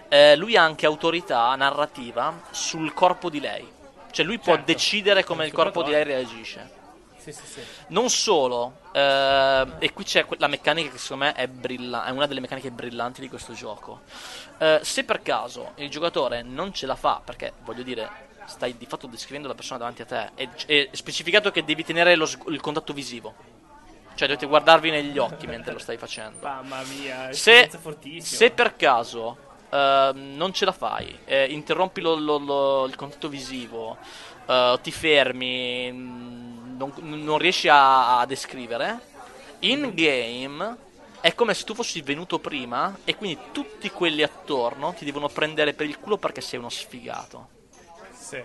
eh, 0.08 0.36
lui 0.38 0.56
ha 0.56 0.64
anche 0.64 0.86
autorità 0.86 1.54
narrativa 1.56 2.42
sul 2.52 2.94
corpo 2.94 3.30
di 3.30 3.40
lei. 3.42 3.68
Cioè 4.12 4.26
lui 4.26 4.38
può 4.38 4.54
Certo. 4.54 4.72
decidere 4.72 5.26
come 5.26 5.46
il 5.46 5.52
corpo 5.52 5.84
di 5.84 5.92
lei 5.92 6.06
reagisce. 6.06 6.84
Sì, 7.18 7.34
sì, 7.34 7.46
sì. 7.46 7.62
Non 7.88 8.10
solo, 8.10 8.82
eh, 8.94 9.66
e 9.80 9.92
qui 9.92 10.04
c'è 10.06 10.26
la 10.38 10.48
meccanica 10.48 10.92
che 10.92 10.98
secondo 11.00 11.26
me 11.26 11.34
è, 11.34 11.48
brilla- 11.48 12.06
è 12.06 12.12
una 12.12 12.28
delle 12.28 12.40
meccaniche 12.40 12.72
brillanti 12.72 13.20
di 13.20 13.28
questo 13.28 13.52
gioco. 13.54 14.02
Eh, 14.60 14.80
se 14.84 15.04
per 15.04 15.22
caso 15.24 15.72
il 15.76 15.90
giocatore 15.90 16.44
non 16.44 16.72
ce 16.72 16.86
la 16.86 16.96
fa, 16.96 17.20
perché 17.26 17.52
voglio 17.64 17.82
dire, 17.84 18.10
stai 18.46 18.78
di 18.78 18.86
fatto 18.86 19.08
descrivendo 19.08 19.48
la 19.48 19.56
persona 19.56 19.80
davanti 19.80 20.02
a 20.02 20.06
te, 20.06 20.30
e 20.36 20.50
è 20.66 20.96
specificato 20.96 21.52
che 21.52 21.64
devi 21.64 21.84
tenere 21.84 22.16
lo 22.16 22.28
il 22.48 22.62
contatto 22.62 22.94
visivo. 22.94 23.34
Cioè 24.16 24.28
dovete 24.30 24.46
guardarvi 24.46 24.92
negli 24.92 25.18
occhi 25.18 25.46
mentre 25.46 25.74
lo 25.74 25.80
stai 25.80 25.98
facendo. 25.98 26.40
Mamma 26.42 26.82
mia, 26.84 27.34
Se, 27.34 27.70
se 28.22 28.50
per 28.52 28.76
caso 28.78 29.38
ehm, 29.70 30.36
non 30.36 30.54
ce 30.54 30.64
la 30.64 30.72
fai, 30.72 31.20
eh, 31.26 31.46
interrompi 31.52 32.00
lo- 32.00 32.16
lo- 32.16 32.38
lo- 32.38 32.86
il 32.86 32.96
contatto 32.96 33.28
visivo, 33.28 33.98
eh, 34.46 34.80
ti 34.82 34.92
fermi, 34.92 35.92
mm, 35.92 36.78
non, 36.78 36.94
non 37.02 37.38
riesci 37.38 37.68
a, 37.68 38.20
a 38.20 38.26
descrivere, 38.26 39.00
in 39.60 39.92
game 39.94 40.78
è 41.20 41.34
come 41.36 41.54
se 41.54 41.66
tu 41.66 41.74
fossi 41.74 42.02
venuto 42.02 42.40
prima 42.40 43.00
e 43.04 43.16
quindi 43.18 43.38
tutti 43.52 43.90
quelli 43.90 44.24
attorno 44.24 44.94
ti 44.94 45.04
devono 45.04 45.28
prendere 45.28 45.74
per 45.74 45.88
il 45.88 46.00
culo 46.00 46.16
perché 46.18 46.40
sei 46.40 46.60
uno 46.60 46.70
sfigato. 46.70 47.50
Sì. 48.28 48.42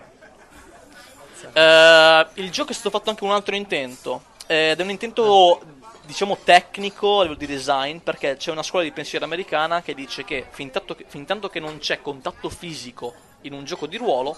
Eh, 1.53 2.27
il 2.35 2.51
gioco 2.51 2.71
è 2.71 2.75
stato 2.75 2.91
fatto 2.91 3.09
anche 3.11 3.21
con 3.21 3.31
un 3.31 3.35
altro 3.35 3.55
intento. 3.55 4.25
Ed 4.47 4.79
è 4.79 4.83
un 4.83 4.91
intento, 4.91 5.61
diciamo, 6.03 6.37
tecnico 6.43 7.19
a 7.21 7.23
livello 7.23 7.39
di 7.39 7.47
design. 7.47 7.99
Perché 7.99 8.37
c'è 8.37 8.51
una 8.51 8.63
scuola 8.63 8.85
di 8.85 8.93
pensiero 8.93 9.25
americana 9.25 9.83
che 9.83 9.95
dice 9.95 10.25
che 10.25 10.47
fin 10.51 10.71
tanto 10.71 10.95
che, 10.95 11.05
fin 11.09 11.25
tanto 11.25 11.49
che 11.49 11.61
non 11.61 11.79
c'è 11.79 12.01
contatto 12.03 12.49
fisico 12.51 13.15
in 13.43 13.53
un 13.53 13.65
gioco 13.65 13.87
di 13.87 13.97
ruolo, 13.97 14.37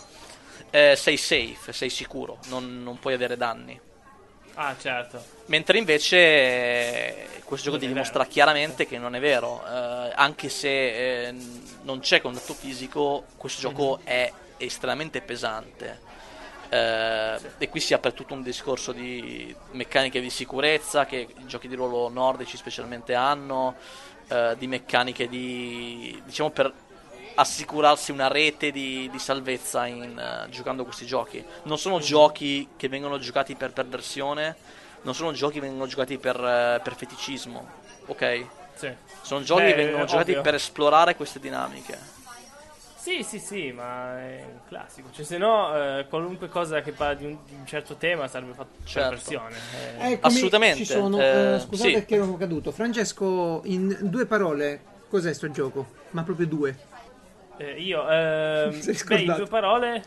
eh, 0.71 0.95
sei 0.97 1.17
safe, 1.17 1.73
sei 1.73 1.91
sicuro, 1.91 2.39
non, 2.47 2.83
non 2.83 2.99
puoi 2.99 3.15
avere 3.15 3.37
danni. 3.37 3.79
Ah, 4.55 4.77
certo. 4.79 5.25
Mentre 5.47 5.79
invece 5.79 6.17
eh, 6.19 7.27
questo 7.45 7.67
gioco 7.71 7.81
ti 7.81 7.87
dimostra 7.89 8.19
vero. 8.21 8.31
chiaramente 8.31 8.87
che 8.87 8.99
non 8.99 9.15
è 9.15 9.21
vero. 9.21 9.63
eh, 9.67 10.13
anche 10.15 10.49
se 10.51 11.27
eh, 11.29 11.35
non 11.83 12.01
c'è 12.01 12.21
contatto 12.21 12.53
fisico, 12.53 13.25
questo 13.39 13.61
gioco 13.63 13.99
Mhm. 14.03 14.07
è 14.07 14.33
estremamente 14.65 15.21
pesante. 15.21 16.01
Eh, 16.69 17.39
E 17.59 17.69
qui 17.69 17.81
si 17.81 17.93
apre 17.95 18.15
tutto 18.15 18.33
un 18.35 18.43
discorso 18.43 18.93
di 18.93 19.55
meccaniche 19.73 20.21
di 20.21 20.31
sicurezza 20.31 21.05
che 21.05 21.17
i 21.37 21.47
giochi 21.47 21.69
di 21.69 21.75
ruolo 21.75 22.09
nordici 22.09 22.57
specialmente 22.57 23.15
hanno, 23.15 23.77
eh, 24.29 24.55
di 24.57 24.67
meccaniche 24.67 25.29
di 25.29 26.21
diciamo 26.25 26.51
per 26.51 26.73
assicurarsi 27.35 28.11
una 28.11 28.29
rete 28.29 28.71
di, 28.71 29.09
di 29.11 29.19
salvezza 29.19 29.87
in, 29.87 30.19
eh, 30.19 30.49
giocando 30.51 30.85
questi 30.85 31.07
giochi. 31.07 31.45
Non 31.65 31.79
sono 31.79 31.97
Mhm. 31.97 32.03
giochi 32.03 32.69
che 32.77 32.89
vengono 32.89 33.19
giocati 33.19 33.55
per 33.55 33.73
perversione, 33.73 34.57
non 35.03 35.15
sono 35.15 35.33
giochi 35.33 35.55
che 35.55 35.61
vengono 35.61 35.87
giocati 35.87 36.17
per, 36.19 36.37
eh, 36.37 36.81
per 36.83 36.95
feticismo, 36.95 37.69
ok? 38.07 38.47
Sì. 38.75 38.91
Sono 39.23 39.43
giochi 39.43 39.63
Beh, 39.63 39.69
che 39.71 39.75
vengono 39.77 40.05
giocati 40.07 40.35
per 40.37 40.55
esplorare 40.55 41.17
queste 41.17 41.39
dinamiche. 41.39 42.21
Sì, 43.03 43.25
sì, 43.25 43.41
sì, 43.41 43.73
ma 43.73 44.17
è 44.17 44.45
un 44.47 44.61
classico. 44.69 45.11
Cioè, 45.11 45.25
se 45.25 45.37
no, 45.37 45.75
eh, 45.99 46.07
qualunque 46.09 46.47
cosa 46.47 46.83
che 46.83 46.93
parla 46.93 47.15
di 47.15 47.25
un, 47.25 47.37
di 47.49 47.55
un 47.59 47.67
certo 47.67 47.97
tema 47.97 48.29
sarebbe 48.29 48.53
fatto 48.53 48.69
per 48.77 48.87
Certo. 48.87 49.09
versione. 49.09 49.57
Eh, 49.99 50.13
Eccomi, 50.13 50.35
Assolutamente, 50.35 50.77
Ci 50.77 50.85
sono, 50.85 51.19
eh, 51.19 51.55
eh, 51.55 51.59
scusate 51.59 51.99
sì. 51.99 52.05
che 52.05 52.15
ero 52.15 52.37
caduto. 52.37 52.71
Francesco, 52.71 53.63
in 53.65 53.99
due 54.03 54.25
parole, 54.27 54.83
cos'è 55.09 55.33
sto 55.33 55.51
gioco? 55.51 55.85
Ma 56.11 56.23
proprio 56.23 56.47
due. 56.47 56.77
eh, 57.59 57.81
io, 57.81 58.09
ehm, 58.09 58.71
beh, 59.09 59.21
in 59.21 59.35
due 59.35 59.47
parole, 59.49 60.05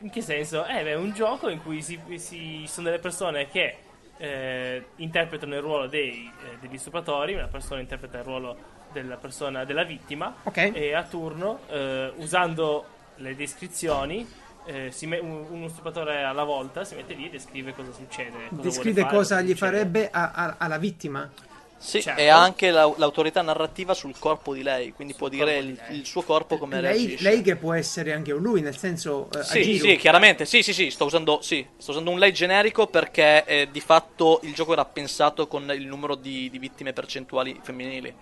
in 0.00 0.10
che 0.10 0.20
senso? 0.20 0.66
Eh, 0.66 0.82
beh, 0.82 0.90
è 0.90 0.96
un 0.96 1.12
gioco 1.12 1.48
in 1.48 1.62
cui 1.62 1.80
si, 1.80 2.00
si- 2.16 2.64
sono 2.66 2.86
delle 2.88 2.98
persone 2.98 3.46
che 3.46 3.76
eh, 4.16 4.84
interpretano 4.96 5.54
il 5.54 5.60
ruolo 5.60 5.86
dei, 5.86 6.28
eh, 6.42 6.58
degli 6.58 6.76
stupratori, 6.76 7.34
una 7.34 7.46
persona 7.46 7.80
interpreta 7.80 8.18
il 8.18 8.24
ruolo 8.24 8.56
della 8.94 9.16
persona, 9.16 9.64
della 9.64 9.82
vittima, 9.84 10.34
Ok. 10.44 10.70
e 10.72 10.94
a 10.94 11.02
turno, 11.02 11.60
eh, 11.68 12.12
usando 12.16 12.86
le 13.16 13.34
descrizioni, 13.36 14.26
eh, 14.66 14.90
si 14.92 15.06
me- 15.06 15.18
un- 15.18 15.44
uno 15.50 15.68
stupratore 15.68 16.22
alla 16.22 16.44
volta 16.44 16.84
si 16.84 16.94
mette 16.94 17.12
lì 17.14 17.26
e 17.26 17.30
descrive 17.30 17.74
cosa 17.74 17.92
succede. 17.92 18.48
cosa 18.48 18.62
Descrive 18.62 19.02
fare, 19.02 19.14
cosa 19.16 19.40
gli 19.42 19.48
succede. 19.50 19.58
farebbe 19.76 20.08
a- 20.10 20.30
a- 20.32 20.54
alla 20.58 20.78
vittima. 20.78 21.30
Sì, 21.76 22.00
Certo. 22.00 22.18
e 22.18 22.28
ha 22.28 22.40
anche 22.40 22.70
la- 22.70 22.90
l'autorità 22.96 23.42
narrativa 23.42 23.92
sul 23.92 24.18
corpo 24.18 24.54
di 24.54 24.62
lei, 24.62 24.92
quindi 24.94 25.12
può 25.12 25.28
dire 25.28 25.58
il, 25.58 25.78
il 25.90 26.06
suo 26.06 26.22
corpo 26.22 26.56
come 26.56 26.80
Lei, 26.80 26.96
reagisce. 26.96 27.22
lei 27.28 27.42
che 27.42 27.56
può 27.56 27.74
essere 27.74 28.14
anche 28.14 28.32
un 28.32 28.40
lui, 28.40 28.62
nel 28.62 28.74
senso 28.78 29.28
eh, 29.36 29.42
Sì, 29.42 29.78
sì, 29.78 29.96
chiaramente, 29.96 30.46
sì, 30.46 30.62
sì, 30.62 30.72
sì, 30.72 30.88
sto 30.90 31.04
usando, 31.04 31.42
sì, 31.42 31.66
sto 31.76 31.90
usando 31.90 32.10
un 32.10 32.18
lei 32.18 32.32
generico 32.32 32.86
perché 32.86 33.44
eh, 33.44 33.68
di 33.70 33.80
fatto 33.80 34.40
il 34.44 34.54
gioco 34.54 34.72
era 34.72 34.86
pensato 34.86 35.46
con 35.46 35.70
il 35.74 35.86
numero 35.86 36.14
di, 36.14 36.48
di 36.48 36.58
vittime 36.58 36.94
percentuali 36.94 37.58
femminili. 37.62 38.14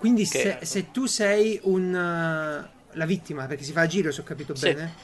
Quindi 0.00 0.26
Che- 0.26 0.58
se, 0.58 0.64
se 0.64 0.90
tu 0.90 1.04
sei 1.04 1.60
un, 1.64 1.94
eh, 1.94 2.70
la 2.92 3.04
vittima, 3.04 3.44
perché 3.44 3.64
si 3.64 3.72
fa 3.72 3.82
a 3.82 3.86
giro, 3.86 4.10
se 4.10 4.22
ho 4.22 4.24
capito 4.24 4.54
Sì. 4.54 4.72
bene. 4.72 4.94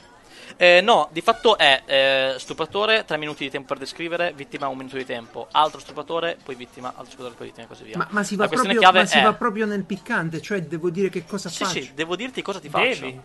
Eh, 0.57 0.80
no, 0.80 1.11
di 1.12 1.20
fatto 1.20 1.59
è 1.59 1.82
eh, 1.84 2.34
stupratore, 2.38 3.05
3 3.05 3.18
minuti 3.18 3.44
di 3.44 3.51
tempo 3.51 3.66
per 3.66 3.78
descrivere, 3.78 4.32
vittima 4.32 4.68
1 4.68 4.76
minuto 4.78 4.97
di 4.97 5.05
tempo, 5.05 5.49
altro 5.51 5.80
stupratore, 5.80 6.38
poi 6.42 6.55
vittima, 6.55 6.88
altro 6.88 7.05
stupratore, 7.09 7.34
poi 7.36 7.47
vittima 7.49 7.66
e 7.66 7.68
così 7.68 7.84
via. 7.84 7.99
Ma, 7.99 8.07
ma 8.09 8.22
si, 8.22 8.36
va 8.36 8.49
proprio, 8.49 8.80
ma 8.90 9.05
si 9.05 9.18
è... 9.18 9.22
va 9.22 9.34
proprio 9.34 9.66
nel 9.66 9.84
piccante, 9.84 10.40
cioè 10.40 10.62
devo 10.62 10.88
dire 10.88 11.11
che 11.11 11.26
cosa 11.26 11.51
Sì, 11.51 11.64
faccio. 11.64 11.80
sì, 11.82 11.90
devo 11.94 12.16
dirti 12.16 12.40
cosa 12.40 12.59
ti 12.59 12.70
faccio. 12.70 13.01
Devi. 13.01 13.20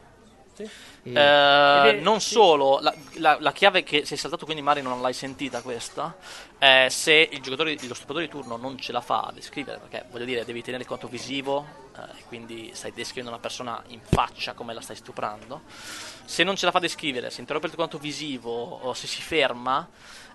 Sì. 0.53 0.69
Eh, 1.03 1.09
Eh, 1.13 1.99
non 1.99 2.21
solo, 2.21 2.79
la, 2.79 2.93
la- 3.13 3.37
la 3.39 3.51
chiave 3.51 3.81
che 3.81 4.05
sei 4.05 4.17
saltato 4.17 4.45
quindi 4.45 4.61
magari 4.61 4.85
non 4.85 5.01
l'hai 5.01 5.13
sentita 5.13 5.61
questa, 5.63 6.15
è 6.59 6.87
se 6.89 7.27
il 7.31 7.41
giocatore, 7.41 7.75
lo 7.87 7.93
stupratore 7.95 8.25
di 8.25 8.31
turno 8.31 8.55
non 8.55 8.77
ce 8.77 8.91
la 8.91 9.01
fa 9.01 9.21
a 9.21 9.31
descrivere, 9.31 9.79
perché 9.79 10.05
voglio 10.11 10.25
dire 10.25 10.45
devi 10.45 10.61
tenere 10.61 10.85
conto 10.85 11.07
visivo, 11.07 11.65
eh, 11.97 12.23
quindi 12.27 12.69
stai 12.73 12.91
descrivendo 12.93 13.31
una 13.31 13.39
persona 13.39 13.81
in 13.87 13.99
faccia 14.03 14.53
come 14.53 14.75
la 14.75 14.81
stai 14.81 14.95
stuprando, 14.95 15.61
se 16.25 16.43
non 16.43 16.55
ce 16.55 16.65
la 16.65 16.71
fa 16.71 16.77
a 16.77 16.81
descrivere, 16.81 17.31
se 17.31 17.39
interrompe 17.41 17.67
il 17.67 17.75
conto 17.75 17.97
visivo 17.97 18.51
o 18.51 18.93
se 18.93 19.07
si 19.07 19.21
ferma, 19.23 19.87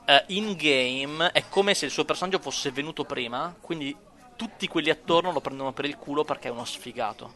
eh, 0.04 0.24
in 0.28 0.56
game 0.56 1.30
è 1.30 1.44
come 1.48 1.74
se 1.74 1.84
il 1.84 1.92
suo 1.92 2.04
personaggio 2.04 2.40
fosse 2.40 2.72
venuto 2.72 3.04
prima, 3.04 3.54
quindi 3.60 3.96
tutti 4.34 4.66
quelli 4.66 4.90
attorno 4.90 5.30
lo 5.30 5.40
prendono 5.40 5.72
per 5.72 5.84
il 5.84 5.96
culo 5.96 6.24
perché 6.24 6.48
è 6.48 6.50
uno 6.50 6.64
sfigato. 6.64 7.34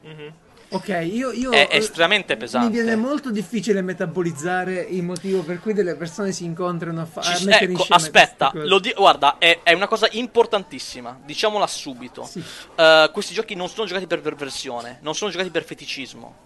Mhm. 0.00 0.32
Ok, 0.70 0.88
io, 1.10 1.32
io 1.32 1.50
È 1.50 1.66
eh, 1.70 1.76
estremamente 1.78 2.36
pesante. 2.36 2.66
Mi 2.68 2.72
viene 2.74 2.94
molto 2.94 3.30
difficile 3.30 3.80
metabolizzare 3.80 4.80
il 4.80 5.02
motivo 5.02 5.42
per 5.42 5.60
cui 5.60 5.72
delle 5.72 5.94
persone 5.94 6.32
si 6.32 6.44
incontrano 6.44 7.00
a, 7.00 7.04
fa- 7.06 7.22
Ci 7.22 7.44
a 7.44 7.46
mettere 7.46 7.72
ecco, 7.72 7.86
aspetta, 7.88 8.52
di- 8.52 8.92
guarda, 8.94 9.38
è, 9.38 9.60
è 9.62 9.72
una 9.72 9.86
cosa 9.88 10.08
importantissima, 10.10 11.18
diciamola 11.24 11.66
subito. 11.66 12.24
Sì. 12.24 12.42
Eh, 12.74 13.10
questi 13.12 13.32
giochi 13.32 13.54
non 13.54 13.68
sono 13.68 13.86
giocati 13.86 14.06
per 14.06 14.20
perversione, 14.20 14.98
non 15.00 15.14
sono 15.14 15.30
giocati 15.30 15.50
per 15.50 15.64
feticismo. 15.64 16.36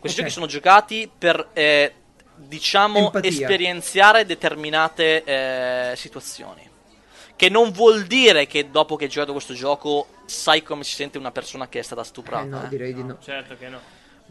Questi 0.00 0.18
Ok. 0.20 0.26
giochi 0.26 0.30
sono 0.30 0.46
giocati 0.46 1.10
per, 1.16 1.48
eh, 1.52 1.92
diciamo, 2.34 2.98
Empatia. 2.98 3.30
esperienziare 3.30 4.26
determinate 4.26 5.22
eh, 5.22 5.92
situazioni. 5.96 6.66
Che 7.38 7.48
non 7.48 7.70
vuol 7.70 8.02
dire 8.02 8.48
che 8.48 8.68
dopo 8.68 8.96
che 8.96 9.04
hai 9.04 9.10
giocato 9.10 9.30
questo 9.30 9.54
gioco 9.54 10.08
sai 10.26 10.64
come 10.64 10.82
si 10.82 10.94
sente 10.94 11.18
una 11.18 11.30
persona 11.30 11.68
che 11.68 11.78
è 11.78 11.82
stata 11.82 12.02
stuprata. 12.02 12.44
Eh, 12.44 12.48
no, 12.48 12.64
eh. 12.64 12.68
direi 12.68 12.92
di 12.92 13.04
no. 13.04 13.16
Certo 13.22 13.56
che 13.56 13.68
no. 13.68 13.78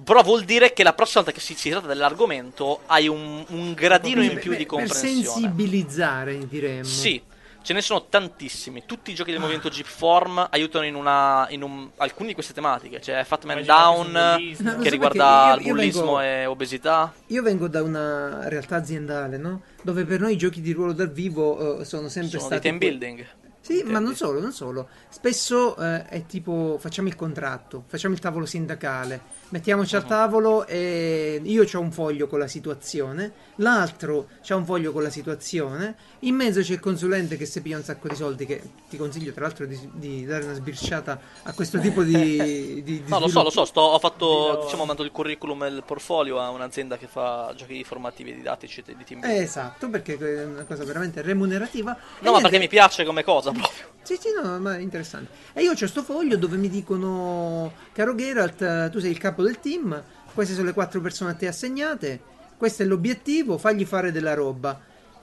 Però 0.03 0.21
vuol 0.23 0.43
dire 0.43 0.73
che 0.73 0.83
la 0.83 0.91
prossima 0.91 1.23
volta 1.23 1.31
che 1.39 1.43
si, 1.43 1.55
si 1.55 1.69
tratta 1.69 1.87
dell'argomento 1.87 2.81
hai 2.87 3.07
un, 3.07 3.45
un 3.47 3.73
gradino 3.73 4.21
in 4.21 4.33
Per- 4.33 4.39
più 4.41 4.51
di 4.51 4.65
per- 4.65 4.65
Per 4.65 4.87
comprensione. 4.87 5.23
sensibilizzare, 5.23 6.47
diremmo. 6.49 6.83
Sì, 6.83 7.21
ce 7.67 7.73
ne 7.73 7.81
sono 7.81 8.05
tantissimi. 8.05 8.83
Tutti 8.85 9.11
i 9.11 9.13
giochi 9.13 9.31
del 9.31 9.41
movimento 9.41 9.67
Jeep 9.67 9.85
Form 9.87 10.47
aiutano 10.51 10.85
in, 10.85 10.95
una, 10.95 11.45
in 11.49 11.63
un- 11.63 11.89
alcune 11.97 12.29
di 12.29 12.33
queste 12.33 12.53
tematiche. 12.53 12.99
C'è 12.99 13.21
Fat 13.25 13.43
Man 13.43 13.57
Immagino 13.61 13.75
anche 13.75 14.11
Down, 14.55 14.77
che 14.77 14.83
so 14.85 14.89
riguarda 14.89 15.47
io- 15.49 15.59
il 15.59 15.65
io 15.65 15.73
bullismo 15.73 16.01
vengo- 16.15 16.21
e 16.21 16.45
obesità. 16.45 17.13
Io 17.27 17.41
vengo 17.43 17.67
da 17.67 17.83
una 17.83 18.47
realtà 18.47 18.77
aziendale, 18.77 19.35
no? 19.35 19.63
Dove 19.81 20.05
per 20.05 20.21
noi 20.21 20.31
i 20.35 20.37
giochi 20.37 20.61
di 20.61 20.71
ruolo 20.71 20.93
dal 20.93 21.11
vivo 21.11 21.81
eh, 21.81 21.83
sono 21.83 22.07
sempre 22.07 22.39
Sono 22.39 22.47
dei 22.49 22.57
stati 22.57 22.61
team 22.61 22.77
que- 22.79 22.87
building. 22.87 23.25
Sì, 23.59 23.73
Intendi? 23.73 23.91
ma 23.91 23.99
non 23.99 24.15
solo, 24.15 24.39
non 24.39 24.53
solo. 24.53 24.87
Spesso 25.09 25.75
eh, 25.75 26.05
è 26.05 26.25
tipo 26.25 26.77
facciamo 26.79 27.09
il 27.09 27.17
contratto, 27.17 27.83
facciamo 27.87 28.13
il 28.13 28.21
tavolo 28.21 28.45
sindacale, 28.45 29.19
mettiamoci 29.49 29.95
al 29.95 30.05
tavolo 30.05 30.65
e 30.67 31.39
io 31.43 31.65
ho 31.71 31.79
un 31.79 31.91
foglio 31.91 32.27
con 32.27 32.39
la 32.39 32.47
situazione, 32.47 33.31
l'altro 33.55 34.27
c'ha 34.43 34.55
un 34.55 34.65
foglio 34.65 34.91
con 34.91 35.03
la 35.03 35.09
situazione, 35.09 35.95
in 36.19 36.35
mezzo 36.35 36.61
c'è 36.61 36.73
il 36.73 36.79
consulente 36.79 37.37
che 37.37 37.45
si 37.45 37.61
piglia 37.61 37.77
un 37.77 37.83
sacco 37.83 38.07
di 38.07 38.15
soldi 38.15 38.45
che 38.45 38.61
ti 38.89 38.97
consiglio 38.97 39.31
tra 39.31 39.43
l'altro 39.45 39.65
di, 39.65 39.79
di 39.93 40.25
dare 40.25 40.43
una 40.43 40.53
sbirciata 40.53 41.19
a 41.43 41.53
questo 41.53 41.79
tipo 41.79 42.03
di, 42.03 42.13
di, 42.83 42.83
di 42.83 43.03
No, 43.07 43.19
lo 43.19 43.27
so, 43.27 43.43
lo 43.43 43.49
so, 43.49 43.65
sto, 43.65 43.81
ho 43.81 43.99
fatto, 43.99 44.61
diciamo, 44.63 44.83
ho 44.83 44.85
mandato 44.85 45.03
il 45.03 45.11
curriculum 45.11 45.63
e 45.63 45.67
il 45.69 45.83
portfolio 45.85 46.39
a 46.39 46.49
un'azienda 46.49 46.97
che 46.97 47.07
fa 47.07 47.53
giochi 47.55 47.83
formativi 47.83 48.35
didattici 48.35 48.83
di 48.85 49.03
team 49.03 49.23
Eh, 49.23 49.37
esatto, 49.37 49.89
perché 49.89 50.17
è 50.17 50.45
una 50.45 50.63
cosa 50.63 50.83
veramente 50.83 51.21
remunerativa. 51.21 51.91
No, 51.91 51.99
ma 51.99 52.29
niente, 52.29 52.41
perché 52.41 52.59
mi 52.59 52.67
piace 52.67 53.05
come 53.05 53.23
cosa 53.23 53.51
proprio. 53.51 53.95
Sì, 54.07 54.17
sì, 54.21 54.29
no, 54.41 54.57
ma 54.59 54.77
è 54.77 54.79
interessante. 54.79 55.31
E 55.51 55.63
io 55.63 55.71
ho 55.71 55.87
sto 55.87 56.01
foglio 56.01 56.37
dove 56.37 56.55
mi 56.55 56.69
dicono, 56.69 57.73
caro 57.91 58.15
Geralt, 58.15 58.89
tu 58.89 58.99
sei 58.99 59.11
il 59.11 59.17
capo 59.17 59.36
del 59.43 59.59
team, 59.59 60.01
queste 60.33 60.53
sono 60.53 60.67
le 60.67 60.73
quattro 60.73 61.01
persone 61.01 61.31
a 61.31 61.33
te 61.33 61.47
assegnate, 61.47 62.19
questo 62.57 62.83
è 62.83 62.85
l'obiettivo, 62.85 63.57
fagli 63.57 63.85
fare 63.85 64.11
della 64.11 64.33
roba. 64.33 64.79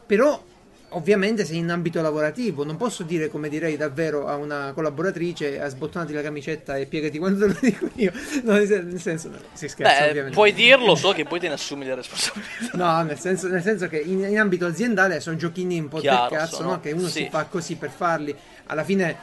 Però, 0.07 0.43
ovviamente, 0.91 1.45
sei 1.45 1.59
in 1.59 1.71
ambito 1.71 2.01
lavorativo, 2.01 2.65
non 2.65 2.77
posso 2.77 3.03
dire 3.03 3.29
come 3.29 3.49
direi 3.49 3.77
davvero 3.77 4.29
a 4.29 4.37
una 4.37 4.73
collaboratrice, 4.73 5.61
a 5.61 5.69
sbottonati 5.69 6.13
la 6.13 6.23
camicetta 6.23 6.77
e 6.77 6.87
piegati 6.87 7.19
quando 7.19 7.47
lo 7.47 7.57
dico 7.61 7.89
io. 7.95 8.13
No, 8.43 8.53
nel 8.53 9.01
senso, 9.01 9.31
no, 9.31 9.39
si 9.53 9.69
scherza 9.69 10.01
Beh, 10.03 10.09
ovviamente. 10.11 10.37
puoi 10.37 10.53
dirlo, 10.53 10.95
so 10.95 11.13
che 11.13 11.25
poi 11.25 11.41
te 11.41 11.49
ne 11.49 11.55
assumi 11.55 11.85
le 11.85 11.95
responsabilità. 11.97 12.77
No, 12.77 13.03
nel 13.03 13.19
senso, 13.19 13.49
nel 13.49 13.63
senso 13.63 13.89
che 13.89 13.99
in, 13.99 14.23
in 14.23 14.39
ambito 14.39 14.67
aziendale 14.67 15.21
sono 15.21 15.37
giochini 15.37 15.79
un 15.79 15.89
po' 15.89 15.99
Chiaro, 15.99 16.29
del 16.29 16.39
cazzo, 16.39 16.57
sono- 16.57 16.71
no? 16.71 16.81
Che 16.81 16.93
uno 16.93 17.09
sì. 17.09 17.23
si 17.23 17.29
fa 17.31 17.45
così 17.47 17.77
per 17.77 17.91
farli. 17.91 18.35
Alla 18.67 18.85
fine, 18.85 19.17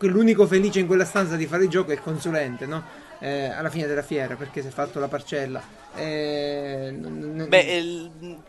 l'unico 0.00 0.46
felice 0.46 0.78
in 0.78 0.86
quella 0.86 1.04
stanza 1.04 1.34
di 1.34 1.46
fare 1.46 1.64
il 1.64 1.68
gioco 1.70 1.90
è 1.90 1.94
il 1.94 2.00
consulente, 2.00 2.66
no? 2.66 3.04
Eh, 3.18 3.46
alla 3.48 3.70
fine 3.70 3.86
della 3.86 4.02
fiera, 4.02 4.34
perché 4.36 4.60
si 4.60 4.68
è 4.68 4.70
fatto 4.70 4.98
la 5.00 5.08
parcella. 5.08 5.62
Eh, 5.94 6.90
n- 6.92 7.34
n- 7.36 7.48
Beh, 7.48 7.60
il- 7.60 8.40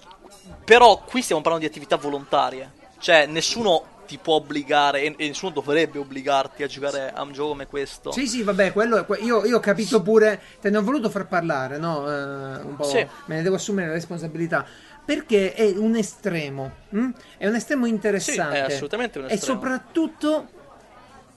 però 0.63 1.01
qui 1.05 1.21
stiamo 1.21 1.41
parlando 1.41 1.65
di 1.65 1.71
attività 1.71 1.95
volontarie. 1.95 2.71
Cioè, 2.99 3.25
nessuno 3.27 3.95
ti 4.07 4.17
può 4.17 4.35
obbligare 4.35 5.01
e, 5.03 5.13
e 5.17 5.27
nessuno 5.27 5.51
dovrebbe 5.51 5.99
obbligarti 5.99 6.63
a 6.63 6.67
giocare 6.67 7.11
a 7.13 7.21
un 7.21 7.31
gioco 7.33 7.49
come 7.49 7.67
questo. 7.67 8.11
Sì, 8.11 8.27
sì, 8.27 8.41
vabbè, 8.43 8.71
quello 8.73 9.05
è 9.05 9.21
io, 9.21 9.45
io 9.45 9.57
ho 9.57 9.59
capito 9.59 10.01
pure, 10.01 10.41
te 10.61 10.69
ne 10.69 10.77
ho 10.77 10.81
voluto 10.83 11.09
far 11.09 11.27
parlare, 11.27 11.77
no? 11.77 12.05
Eh, 12.09 12.61
un 12.61 12.75
po', 12.75 12.83
Sì. 12.85 13.05
me 13.25 13.35
ne 13.35 13.41
devo 13.43 13.55
assumere 13.55 13.87
la 13.87 13.93
responsabilità. 13.93 14.65
Perché 15.05 15.53
è 15.53 15.73
un 15.77 15.95
estremo, 15.95 16.71
hm? 16.89 17.09
è 17.37 17.47
un 17.47 17.55
estremo 17.55 17.85
interessante. 17.85 18.55
Sì, 18.55 18.61
è 18.71 18.73
assolutamente 18.73 19.19
un 19.19 19.25
E 19.29 19.33
estremo. 19.35 19.59
soprattutto 19.59 20.47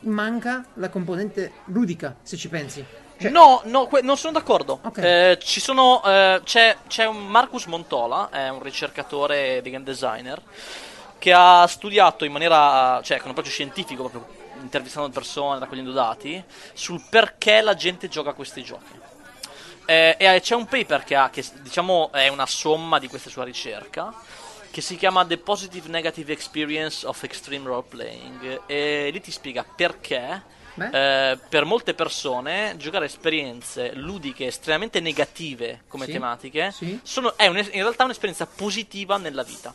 manca 0.01 0.65
la 0.75 0.89
componente 0.89 1.53
ludica, 1.67 2.17
se 2.23 2.37
ci 2.37 2.49
pensi. 2.49 2.85
Cioè, 3.21 3.31
No, 3.31 3.61
no, 3.65 3.87
que- 3.87 4.01
non 4.01 4.17
sono 4.17 4.33
d'accordo. 4.33 4.81
Ok. 4.83 4.99
Eh, 4.99 5.39
ci 5.43 5.61
sono. 5.61 6.03
eh, 6.05 6.41
c'è, 6.43 6.77
c'è 6.89 7.05
un 7.07 7.27
Marcus 7.27 7.67
Montola, 7.67 8.31
è 8.31 8.49
un 8.49 8.63
ricercatore 8.63 9.61
di 9.61 9.71
game 9.71 9.85
designer, 9.85 10.41
che 11.19 11.33
ha 11.33 11.67
studiato 11.67 12.25
in 12.25 12.33
maniera. 12.33 13.01
cioè 13.03 13.19
con 13.19 13.27
un 13.27 13.33
approccio 13.33 13.51
scientifico, 13.51 14.09
proprio 14.09 14.39
intervistando 14.63 15.11
persone, 15.11 15.59
raccogliendo 15.59 15.93
dati, 15.93 16.43
sul 16.73 17.03
perché 17.11 17.61
la 17.61 17.75
gente 17.75 18.09
gioca 18.09 18.31
a 18.31 18.35
questi 18.35 18.63
giochi. 18.63 18.99
Eh, 19.85 20.17
e 20.19 20.41
c'è 20.41 20.55
un 20.55 20.67
paper 20.67 21.05
che 21.05 21.17
ha, 21.17 21.29
che 21.31 21.45
diciamo 21.61 22.11
è 22.13 22.29
una 22.29 22.47
somma 22.47 22.99
di 22.99 23.09
questa 23.09 23.29
sua 23.29 23.45
ricerca, 23.45 24.15
che 24.71 24.81
si 24.81 24.97
chiama 24.97 25.27
The 25.27 25.37
Positive 25.37 25.89
Negative 25.89 26.33
Experience 26.33 27.05
of 27.07 27.23
Extreme 27.23 27.67
Role 27.67 27.85
Playing, 27.87 28.63
e 28.67 29.11
lì 29.13 29.21
ti 29.21 29.31
spiega 29.31 29.63
perché. 29.77 30.59
Eh, 30.83 31.39
per 31.49 31.65
molte 31.65 31.95
persone 31.95 32.75
giocare 32.79 33.07
esperienze 33.07 33.93
ludiche 33.95 34.47
estremamente 34.47 35.01
negative 35.01 35.83
come 35.89 36.07
Sì, 36.07 36.13
tematiche 36.13 36.71
sì. 36.73 36.99
sono- 37.03 37.37
è 37.37 37.47
un- 37.47 37.57
in 37.57 37.83
realtà 37.83 38.05
un'esperienza 38.05 38.47
positiva 38.47 39.17
nella 39.17 39.43
vita. 39.43 39.73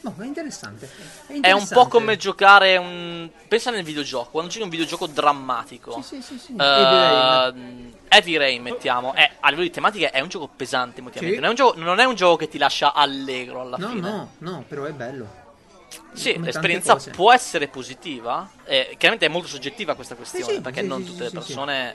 No, 0.00 0.14
è 0.20 0.24
interessante. 0.24 0.86
È, 0.86 0.88
È 0.88 1.30
un 1.30 1.34
interessante. 1.36 1.74
po' 1.74 1.88
come 1.88 2.16
giocare 2.16 2.76
un. 2.76 3.28
Pensa 3.48 3.72
nel 3.72 3.82
videogioco, 3.82 4.30
quando 4.30 4.48
giochi 4.48 4.62
un 4.62 4.70
videogioco 4.70 5.08
drammatico. 5.08 6.00
Sì, 6.00 6.20
sì, 6.20 6.22
sì, 6.22 6.38
sì. 6.38 6.52
Eh, 6.56 6.62
Heavy 6.64 6.98
Rain. 7.00 7.96
Heavy 8.08 8.36
Rain, 8.36 8.62
mettiamo, 8.62 9.12
è, 9.12 9.28
a 9.40 9.48
livello 9.48 9.66
di 9.66 9.72
tematiche 9.72 10.10
è 10.10 10.20
un 10.20 10.28
gioco 10.28 10.48
pesante 10.54 11.00
emotivamente. 11.00 11.34
Sì. 11.34 11.40
Non, 11.40 11.46
è 11.46 11.48
un 11.48 11.54
gioco, 11.56 11.78
non 11.80 11.98
è 11.98 12.04
un 12.04 12.14
gioco 12.14 12.36
che 12.36 12.48
ti 12.48 12.58
lascia 12.58 12.94
allegro 12.94 13.60
alla 13.62 13.76
No, 13.76 13.88
fine. 13.88 14.00
no, 14.08 14.32
no, 14.38 14.64
però 14.68 14.84
è 14.84 14.92
bello. 14.92 15.37
Sì, 16.18 16.38
l'esperienza 16.40 16.96
può 17.12 17.32
essere 17.32 17.68
positiva. 17.68 18.50
eh, 18.64 18.94
chiaramente 18.98 19.26
è 19.26 19.28
molto 19.28 19.48
soggettiva 19.48 19.94
questa 19.94 20.14
questione, 20.14 20.54
sì, 20.54 20.60
perché 20.60 20.80
sì, 20.82 20.86
non 20.86 21.00
sì, 21.02 21.06
tutte 21.10 21.24
le 21.24 21.30
persone 21.30 21.94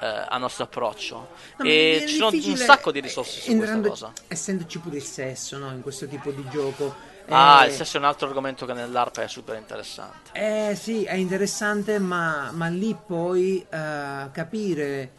eh, 0.00 0.06
hanno 0.28 0.44
questo 0.44 0.62
approccio. 0.64 1.28
No, 1.58 1.64
e 1.64 2.04
ci 2.06 2.16
sono 2.16 2.30
un 2.34 2.56
sacco 2.56 2.92
di 2.92 3.00
risorse 3.00 3.38
eh, 3.38 3.40
su 3.42 3.46
questa 3.46 3.52
entrando- 3.52 3.88
cosa. 3.88 4.12
Essendoci 4.28 4.78
pure 4.78 4.96
il 4.96 5.02
sesso, 5.04 5.58
no, 5.58 5.70
in 5.72 5.82
questo 5.82 6.06
tipo 6.06 6.30
di 6.30 6.44
gioco. 6.50 7.08
Ah, 7.28 7.64
Eh, 7.64 7.68
il 7.68 7.72
sesso 7.74 7.96
è 7.96 8.00
un 8.00 8.06
altro 8.06 8.26
argomento 8.26 8.66
che 8.66 8.72
nell'ARP 8.72 9.20
è 9.20 9.28
super 9.28 9.56
interessante. 9.56 10.30
Eh 10.32 10.74
sì, 10.74 11.04
è 11.04 11.14
interessante, 11.14 11.98
ma, 11.98 12.50
ma 12.52 12.66
lì 12.68 12.96
poi 13.06 13.64
eh, 13.70 14.28
capire 14.32 15.12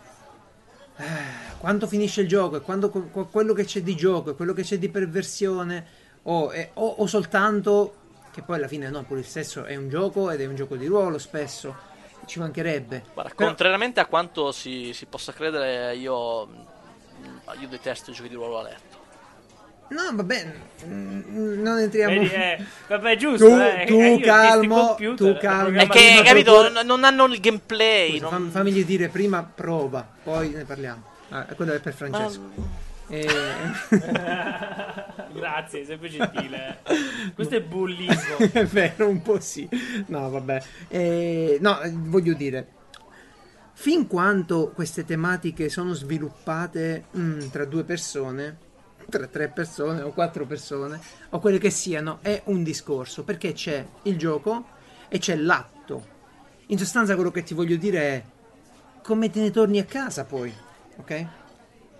eh, 0.97 1.05
quanto 1.57 1.87
finisce 1.87 2.21
il 2.21 2.27
gioco 2.27 2.57
e 2.57 2.61
quando, 2.61 2.89
qu- 2.89 3.29
quello 3.29 3.53
che 3.53 3.63
c'è 3.65 3.81
di 3.81 3.95
gioco 3.95 4.31
e 4.31 4.35
quello 4.35 4.53
che 4.53 4.63
c'è 4.63 4.77
di 4.77 4.89
perversione 4.89 5.85
o, 6.23 6.53
eh, 6.53 6.71
o- 6.73 6.95
o 6.97 7.07
soltanto 7.07 7.95
che 8.31 8.41
poi 8.41 8.57
alla 8.57 8.67
fine 8.67 8.89
no, 8.89 9.03
pure 9.03 9.19
il 9.19 9.25
sesso 9.25 9.65
è 9.65 9.75
un 9.75 9.89
gioco 9.89 10.29
ed 10.31 10.41
è 10.41 10.45
un 10.45 10.55
gioco 10.55 10.75
di 10.75 10.85
ruolo 10.87 11.17
spesso, 11.17 11.75
ci 12.25 12.39
mancherebbe. 12.39 13.03
Guarda, 13.13 13.33
Però- 13.35 13.47
contrariamente 13.49 13.99
a 13.99 14.05
quanto 14.05 14.51
si, 14.51 14.91
si 14.93 15.05
possa 15.05 15.33
credere, 15.33 15.95
io, 15.95 16.47
io 17.59 17.67
detesto 17.67 18.11
i 18.11 18.13
giochi 18.13 18.29
di 18.29 18.35
ruolo 18.35 18.59
a 18.59 18.63
letto. 18.63 18.99
No, 19.89 20.03
vabbè, 20.13 20.53
mm, 20.85 21.61
non 21.61 21.79
entriamo. 21.79 22.13
Vedi, 22.21 22.31
eh, 22.33 22.65
vabbè, 22.87 23.17
giusto. 23.17 23.45
Tu- 23.45 23.59
eh, 23.59 23.83
tu 23.85 23.99
eh, 23.99 24.19
calmo, 24.23 24.85
computer, 24.87 25.33
tu 25.33 25.39
calmo. 25.39 25.79
È 25.81 25.87
che, 25.87 26.21
capito, 26.23 26.53
proprio- 26.61 26.83
non- 26.83 27.03
hanno 27.03 27.25
il 27.25 27.39
gameplay. 27.41 28.11
Scusa, 28.11 28.21
non- 28.21 28.31
fam- 28.31 28.51
famigli 28.51 28.85
dire 28.85 29.09
prima 29.09 29.43
prova, 29.43 30.07
poi 30.23 30.51
ne 30.51 30.63
parliamo. 30.63 31.03
Ah, 31.29 31.43
quello 31.55 31.73
è 31.73 31.79
per 31.81 31.93
Francesco. 31.93 32.39
Eh, 33.11 33.27
Grazie, 35.33 35.85
sempre 35.85 36.07
gentile. 36.07 36.79
Questo 37.35 37.55
è 37.55 37.61
bullismo. 37.61 38.37
è 38.51 38.65
vero, 38.65 39.09
un 39.09 39.21
po' 39.21 39.39
sì. 39.41 39.67
No, 40.07 40.29
vabbè. 40.29 40.63
Eh, 40.87 41.57
no, 41.59 41.77
voglio 41.91 42.33
dire, 42.33 42.67
fin 43.73 44.07
quanto 44.07 44.71
queste 44.73 45.03
tematiche 45.03 45.67
sono 45.67 45.93
sviluppate 45.93 47.05
mm, 47.17 47.49
tra 47.49 47.65
due 47.65 47.83
persone, 47.83 48.57
tra 49.09 49.27
tre 49.27 49.49
persone 49.49 50.01
o 50.01 50.11
quattro 50.11 50.45
persone, 50.45 50.99
o 51.31 51.39
quelle 51.39 51.57
che 51.57 51.69
siano, 51.69 52.19
è 52.21 52.41
un 52.45 52.63
discorso, 52.63 53.23
perché 53.23 53.51
c'è 53.51 53.85
il 54.03 54.17
gioco 54.17 54.65
e 55.09 55.19
c'è 55.19 55.35
l'atto. 55.35 56.19
In 56.67 56.77
sostanza 56.77 57.15
quello 57.15 57.31
che 57.31 57.43
ti 57.43 57.53
voglio 57.53 57.75
dire 57.75 57.99
è 57.99 58.23
come 59.03 59.29
te 59.29 59.41
ne 59.41 59.51
torni 59.51 59.79
a 59.79 59.85
casa 59.85 60.23
poi, 60.23 60.53
ok? 60.95 61.25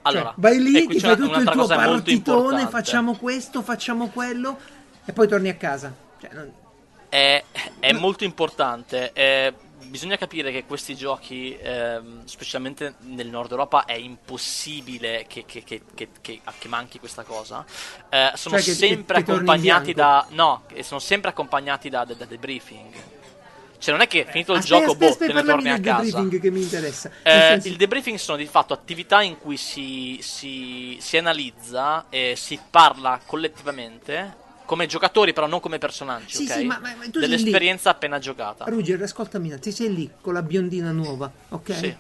Allora, 0.04 0.24
Cioè, 0.26 0.34
vai 0.38 0.60
lì, 0.62 0.88
ti 0.88 1.00
fai 1.00 1.16
tutto 1.16 1.38
il 1.40 1.50
tuo 1.50 1.68
partitone, 1.68 2.68
facciamo 2.68 3.16
questo, 3.16 3.62
facciamo 3.62 4.08
quello 4.10 4.58
e 5.06 5.14
poi 5.14 5.28
torni 5.28 5.50
a 5.50 5.56
casa. 5.56 5.94
Cioè, 6.20 6.30
non- 6.34 6.52
È, 7.10 7.44
è 7.80 7.92
molto 7.94 8.24
importante. 8.24 9.12
eh, 9.14 9.54
bisogna 9.86 10.16
capire 10.18 10.52
che 10.52 10.66
questi 10.66 10.96
giochi, 10.96 11.56
ehm, 11.60 12.24
specialmente 12.26 12.96
nel 13.02 13.28
nord 13.28 13.52
Europa, 13.52 13.84
è 13.86 13.94
impossibile 13.94 15.26
che, 15.28 15.44
che- 15.46 15.64
che- 15.64 15.82
che- 16.22 16.42
manchi 16.68 16.98
questa 17.00 17.24
cosa. 17.24 17.66
Eh, 18.10 18.32
sono 18.36 18.60
Cioè 18.60 18.74
sempre 18.74 19.24
torni 19.24 19.42
in 19.42 19.44
accompagnati 19.44 19.94
da. 19.94 20.26
No, 20.30 20.64
sono 20.82 21.00
sempre 21.00 21.30
accompagnati 21.32 21.90
da, 21.90 22.06
da, 22.06 22.14
da 22.14 22.26
debriefing. 22.26 22.94
Cioè, 23.82 23.92
non 23.94 24.04
è 24.04 24.08
che 24.08 24.28
finito 24.30 24.52
il 24.54 24.60
Aspetta, 24.60 24.78
gioco, 24.80 24.92
aspetta, 24.92 25.06
boh, 25.06 25.12
aspetta, 25.12 25.32
te 25.34 25.40
ne 25.40 25.44
torni 25.44 25.70
a 25.72 25.80
casa. 25.80 26.02
debriefing 26.04 26.40
che 26.40 26.52
mi 26.52 26.62
interessa. 26.62 27.10
Eh, 27.24 27.32
senso- 27.32 27.68
il 27.68 27.76
debriefing 27.78 28.18
sono 28.20 28.38
di 28.38 28.46
fatto 28.46 28.74
attività 28.74 29.24
in 29.24 29.40
cui 29.40 29.58
si, 29.58 30.20
si- 30.22 30.98
si 31.02 31.18
analizza 31.18 32.06
e 32.10 32.36
si 32.38 32.60
parla 32.70 33.20
collettivamente 33.26 34.38
come 34.66 34.86
giocatori, 34.86 35.34
però 35.34 35.48
non 35.48 35.60
come 35.60 35.80
personaggi, 35.80 36.36
Sì, 36.36 36.44
ok? 36.44 36.52
sì, 36.60 36.64
ma- 36.66 36.78
ma- 36.80 36.94
ma 36.96 37.04
tu 37.06 37.20
sei 37.20 37.22
lì. 37.22 37.28
Dell'esperienza 37.28 37.90
appena 37.90 38.20
giocata. 38.20 38.66
Ruger, 38.66 39.02
ascoltami, 39.02 39.58
ti 39.60 39.72
sei 39.72 39.92
lì 39.94 40.10
con 40.22 40.34
la 40.34 40.44
biondina 40.44 40.92
nuova, 40.92 41.30
ok? 41.50 41.74
Sì. 41.76 41.96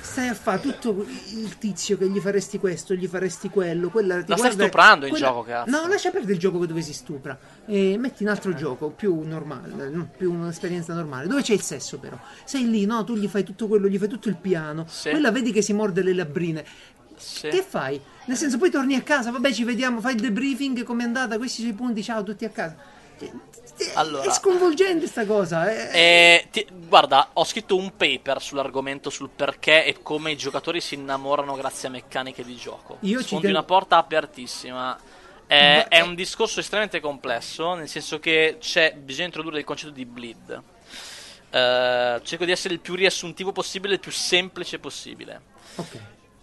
Stai 0.00 0.28
a 0.28 0.34
fare 0.34 0.60
tutto 0.62 1.04
il 1.34 1.58
tizio 1.58 1.98
che 1.98 2.08
gli 2.08 2.18
faresti 2.18 2.58
questo, 2.58 2.94
gli 2.94 3.06
faresti 3.06 3.50
quello, 3.50 3.90
quella 3.90 4.22
ti 4.22 4.30
La 4.30 4.36
stai 4.38 4.52
stuprando 4.52 5.06
quella- 5.08 5.26
gioco, 5.26 5.42
cazzo. 5.42 5.70
No, 5.70 5.86
lascia 5.86 6.10
perdere 6.10 6.32
il 6.32 6.38
gioco 6.38 6.64
dove 6.64 6.80
si 6.80 6.94
stupra. 6.94 7.38
E 7.66 7.96
metti 7.98 8.22
un 8.22 8.30
altro 8.30 8.54
gioco 8.54 8.88
più 8.88 9.20
normale, 9.24 9.90
no, 9.90 10.08
più 10.16 10.32
un'esperienza 10.32 10.94
normale, 10.94 11.26
dove 11.26 11.42
c'è 11.42 11.52
il 11.52 11.60
sesso 11.60 11.98
però. 11.98 12.18
Sei 12.44 12.68
lì, 12.70 12.86
no, 12.86 13.04
tu 13.04 13.14
gli 13.14 13.28
fai 13.28 13.44
tutto 13.44 13.68
quello, 13.68 13.86
gli 13.86 13.98
fai 13.98 14.08
tutto 14.08 14.30
il 14.30 14.36
piano. 14.36 14.86
Sì. 14.88 15.10
Quella 15.10 15.30
vedi 15.30 15.52
che 15.52 15.60
si 15.60 15.74
morde 15.74 16.02
le 16.02 16.14
labbrine. 16.14 16.64
Sì. 17.16 17.48
Che 17.48 17.62
fai? 17.62 18.00
Nel 18.24 18.38
senso, 18.38 18.56
poi 18.56 18.70
torni 18.70 18.94
a 18.94 19.02
casa, 19.02 19.30
vabbè, 19.30 19.52
ci 19.52 19.64
vediamo, 19.64 20.00
fai 20.00 20.14
il 20.14 20.20
debriefing, 20.22 20.82
com'è 20.82 21.02
andata, 21.04 21.36
questi 21.36 21.60
sono 21.60 21.72
i 21.72 21.76
punti, 21.76 22.02
ciao, 22.02 22.22
tutti 22.22 22.46
a 22.46 22.50
casa. 22.50 22.74
Allora- 23.94 24.30
È 24.30 24.32
sconvolgente 24.32 25.06
sta 25.06 25.26
cosa. 25.26 25.68
È... 25.70 25.90
Eh, 25.92 26.48
ti- 26.50 26.66
guarda, 26.70 27.30
ho 27.32 27.44
scritto 27.44 27.76
un 27.76 27.96
paper 27.96 28.40
sull'argomento, 28.40 29.10
sul 29.10 29.30
perché 29.30 29.84
e 29.84 30.00
come 30.02 30.30
i 30.30 30.36
giocatori 30.36 30.80
si 30.80 30.94
innamorano 30.94 31.54
grazie 31.56 31.88
a 31.88 31.90
meccaniche 31.90 32.44
di 32.44 32.54
gioco. 32.56 32.98
Io 33.00 33.18
ci 33.20 33.26
Sfondi 33.26 33.46
ten- 33.46 33.54
una 33.54 33.64
porta 33.64 33.96
apertissima. 33.96 34.96
Eh, 35.46 35.74
Ma- 35.76 35.88
è 35.88 36.00
un 36.00 36.14
discorso 36.14 36.60
estremamente 36.60 37.00
complesso, 37.00 37.74
nel 37.74 37.88
senso 37.88 38.18
che 38.18 38.56
c'è, 38.60 38.94
bisogna 38.94 39.26
introdurre 39.26 39.58
il 39.58 39.64
concetto 39.64 39.92
di 39.92 40.04
bleed. 40.06 40.62
Eh, 41.50 42.20
cerco 42.22 42.44
di 42.44 42.50
essere 42.50 42.74
il 42.74 42.80
più 42.80 42.94
riassuntivo 42.94 43.52
possibile, 43.52 43.94
il 43.94 44.00
più 44.00 44.10
semplice 44.12 44.78
possibile. 44.78 45.40
Ok. 45.76 45.98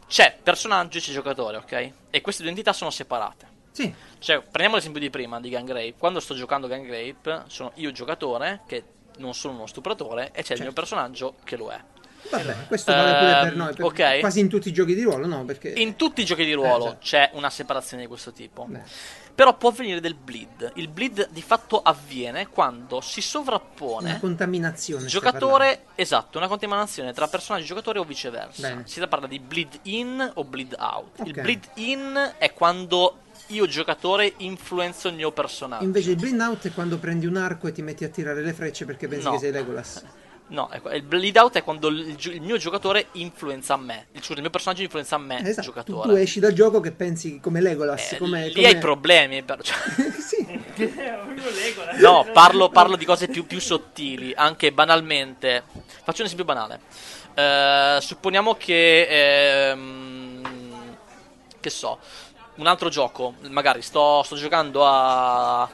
C'è 0.08 0.38
personaggio 0.44 0.98
e 0.98 1.02
c'è 1.02 1.12
giocatore, 1.14 1.58
ok? 1.58 1.92
E 2.10 2.22
queste 2.22 2.42
due 2.42 2.52
entità 2.52 2.74
sono 2.74 2.90
separate. 2.92 3.48
Sì, 3.72 3.94
Cioè, 4.20 4.42
prendiamo 4.42 4.76
l'esempio 4.76 5.00
di 5.02 5.10
prima 5.10 5.40
di 5.40 5.50
Gang 5.50 5.68
Rape. 5.68 5.96
Quando 5.98 6.20
sto 6.20 6.36
giocando 6.36 6.68
Gang 6.68 6.88
Rape, 6.90 7.44
sono 7.48 7.72
io 7.76 7.92
giocatore, 7.92 8.62
che 8.68 8.84
non 9.18 9.34
sono 9.34 9.56
uno 9.56 9.66
stupratore, 9.68 10.28
e 10.28 10.32
c'è 10.32 10.40
il 10.40 10.46
Certo. 10.46 10.64
mio 10.64 10.74
personaggio 10.74 11.36
che 11.44 11.56
lo 11.58 11.70
è. 11.72 11.80
vabbè, 12.30 12.68
questo 12.68 12.94
vale 12.94 13.18
pure 13.18 13.32
per 13.42 13.52
Ehm, 13.52 13.58
noi. 13.58 13.74
per- 13.74 13.86
ok. 13.86 14.20
Quasi 14.20 14.40
in 14.42 14.48
tutti 14.48 14.70
i 14.70 14.72
giochi 14.72 14.94
di 14.94 15.02
ruolo, 15.02 15.26
no? 15.26 15.44
Perché... 15.44 15.70
In 15.70 15.96
tutti 15.96 16.22
i 16.22 16.26
giochi 16.26 16.46
di 16.46 16.54
ruolo 16.54 16.84
Eh, 16.84 16.88
esatto. 16.90 16.98
c'è 17.02 17.30
una 17.34 17.50
separazione 17.50 18.04
di 18.04 18.08
questo 18.08 18.32
tipo. 18.32 18.66
Beh. 18.66 18.84
Però 19.34 19.58
può 19.58 19.70
avvenire 19.70 20.00
del 20.00 20.14
bleed. 20.14 20.74
Il 20.76 20.88
bleed 20.88 21.30
di 21.32 21.42
fatto 21.42 21.82
avviene 21.82 22.48
quando 22.48 23.02
si 23.02 23.22
sovrappone 23.22 24.10
Una 24.12 24.20
contaminazione. 24.20 25.08
giocatore, 25.08 25.86
esatto, 25.96 26.38
una 26.38 26.48
contaminazione 26.48 27.12
tra 27.12 27.28
personaggio 27.28 27.64
e 27.64 27.68
giocatore 27.68 27.98
o 28.00 28.04
viceversa. 28.04 28.62
Bene. 28.70 28.84
Si 28.86 29.06
parla 29.08 29.26
di 29.28 29.40
bleed 29.40 29.80
in 29.84 30.32
o 30.36 30.44
bleed 30.44 30.76
out. 30.78 31.20
Il 31.26 31.32
Ok. 31.32 31.42
bleed 31.42 31.70
in 31.76 32.34
è 32.38 32.54
quando 32.54 33.22
io 33.54 33.66
giocatore 33.68 34.34
influenzo 34.38 35.08
il 35.08 35.16
mio 35.16 35.32
personaggio. 35.32 35.84
Invece 35.84 36.12
il 36.12 36.16
blind 36.18 36.40
out 36.42 36.68
è 36.68 36.72
quando 36.74 36.98
prendi 36.98 37.26
un 37.26 37.38
arco 37.38 37.68
e 37.68 37.72
ti 37.72 37.82
metti 37.82 38.04
a 38.04 38.10
tirare 38.10 38.42
le 38.42 38.54
frecce 38.54 38.86
perché 38.86 39.08
pensi 39.08 39.26
No. 39.26 39.32
che 39.34 39.38
sei 39.40 39.52
Legolas. 39.52 40.04
No, 40.52 40.70
ecco, 40.70 40.90
il 40.90 41.02
bleed 41.04 41.38
out 41.38 41.56
è 41.56 41.64
quando 41.64 41.88
il, 41.88 42.14
il 42.20 42.42
mio 42.42 42.58
giocatore 42.58 43.08
influenza 43.14 43.78
me. 43.78 44.08
Il, 44.12 44.22
il 44.28 44.42
mio 44.42 44.50
personaggio 44.50 44.82
influenza 44.82 45.18
me, 45.18 45.40
Esatto. 45.48 45.62
Tu, 45.62 45.62
giocatore. 45.74 46.10
tu 46.10 46.16
esci 46.16 46.42
dal 46.42 46.52
gioco 46.52 46.82
che 46.82 46.92
pensi 46.92 47.40
come 47.40 47.62
Legolas. 47.62 48.12
Eh, 48.12 48.18
come, 48.18 48.48
lì 48.50 48.56
come- 48.56 48.68
hai 48.68 48.78
problemi. 48.78 49.44
per- 49.44 49.62
cioè- 49.62 49.78
sì. 50.20 50.46
No, 52.02 52.28
parlo, 52.34 52.68
parlo 52.70 52.98
di 52.98 53.06
cose 53.06 53.30
più, 53.30 53.46
più 53.46 53.62
sottili, 53.62 54.34
anche 54.36 54.74
banalmente. 54.74 55.64
Faccio 56.04 56.20
un 56.20 56.26
esempio 56.26 56.44
banale. 56.44 56.82
Eh, 57.34 57.98
supponiamo 58.02 58.56
che. 58.56 59.70
ehm, 59.70 60.42
che 61.62 61.70
so. 61.70 61.98
Un 62.56 62.68
altro 62.68 62.90
gioco, 62.90 63.36
magari 63.50 63.82
sto, 63.82 64.22
sto 64.24 64.36
giocando 64.36 64.86
a 64.86 65.68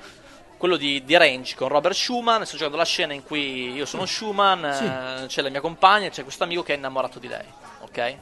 quello 0.57 0.78
di, 0.78 1.03
di 1.03 1.17
Range 1.17 1.55
con 1.55 1.67
Robert 1.67 1.95
Schumann. 1.95 2.43
Sto 2.43 2.55
giocando 2.55 2.78
la 2.78 2.86
scena 2.86 3.13
in 3.13 3.23
cui 3.23 3.73
io 3.73 3.86
sono 3.86 4.05
Schumann, 4.05 4.63
eh, 4.63 5.25
c'è 5.28 5.41
la 5.41 5.49
mia 5.49 5.59
compagna, 5.61 6.07
e 6.07 6.09
c'è 6.11 6.23
questo 6.23 6.43
amico 6.43 6.63
che 6.63 6.73
è 6.73 6.78
innamorato 6.78 7.19
di 7.19 7.28
lei. 7.28 7.45
Ok? 7.80 8.15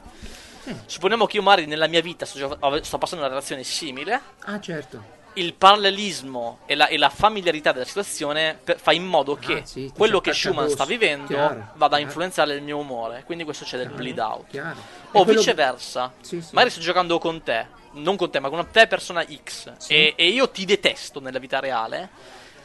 Supponiamo 0.86 1.26
che 1.26 1.36
io 1.36 1.42
magari 1.42 1.66
nella 1.66 1.86
mia 1.86 2.00
vita 2.00 2.26
sto, 2.26 2.58
sto 2.82 2.98
passando 2.98 3.24
una 3.24 3.32
relazione 3.32 3.62
simile. 3.62 4.20
Ah, 4.46 4.58
certo. 4.58 5.14
Il 5.34 5.52
parallelismo 5.52 6.60
e 6.64 6.74
la, 6.74 6.88
e 6.88 6.96
la 6.96 7.10
familiarità 7.10 7.70
della 7.70 7.84
situazione 7.84 8.58
per- 8.64 8.80
fa 8.80 8.92
in 8.92 9.04
modo 9.04 9.36
che 9.36 9.58
Ah, 9.58 9.66
sì, 9.66 9.92
quello 9.94 10.20
che 10.22 10.32
Schumann 10.32 10.68
sta 10.68 10.86
vivendo 10.86 11.26
Chiaro, 11.26 11.72
vada 11.74 11.96
a 11.96 11.98
influenzare 11.98 12.54
il 12.54 12.62
mio 12.62 12.78
umore. 12.78 13.22
Quindi 13.26 13.44
questo 13.44 13.64
c'è 13.66 13.76
del 13.76 13.90
bleed 13.90 14.18
out. 14.18 14.48
Chiaro. 14.48 14.78
O 15.12 15.24
viceversa. 15.24 16.10
Sì, 16.22 16.40
sì. 16.40 16.48
Magari 16.54 16.70
sto 16.72 16.80
giocando 16.80 17.18
con 17.18 17.42
te, 17.42 17.66
non 17.96 18.16
con 18.16 18.30
te, 18.30 18.40
ma 18.40 18.48
con 18.48 18.58
una 18.58 18.68
te 18.70 18.86
persona 18.86 19.24
X. 19.24 19.72
Sì. 19.78 19.92
E, 19.92 20.14
e 20.16 20.28
io 20.28 20.48
ti 20.50 20.64
detesto 20.64 21.20
nella 21.20 21.38
vita 21.38 21.58
reale. 21.60 22.08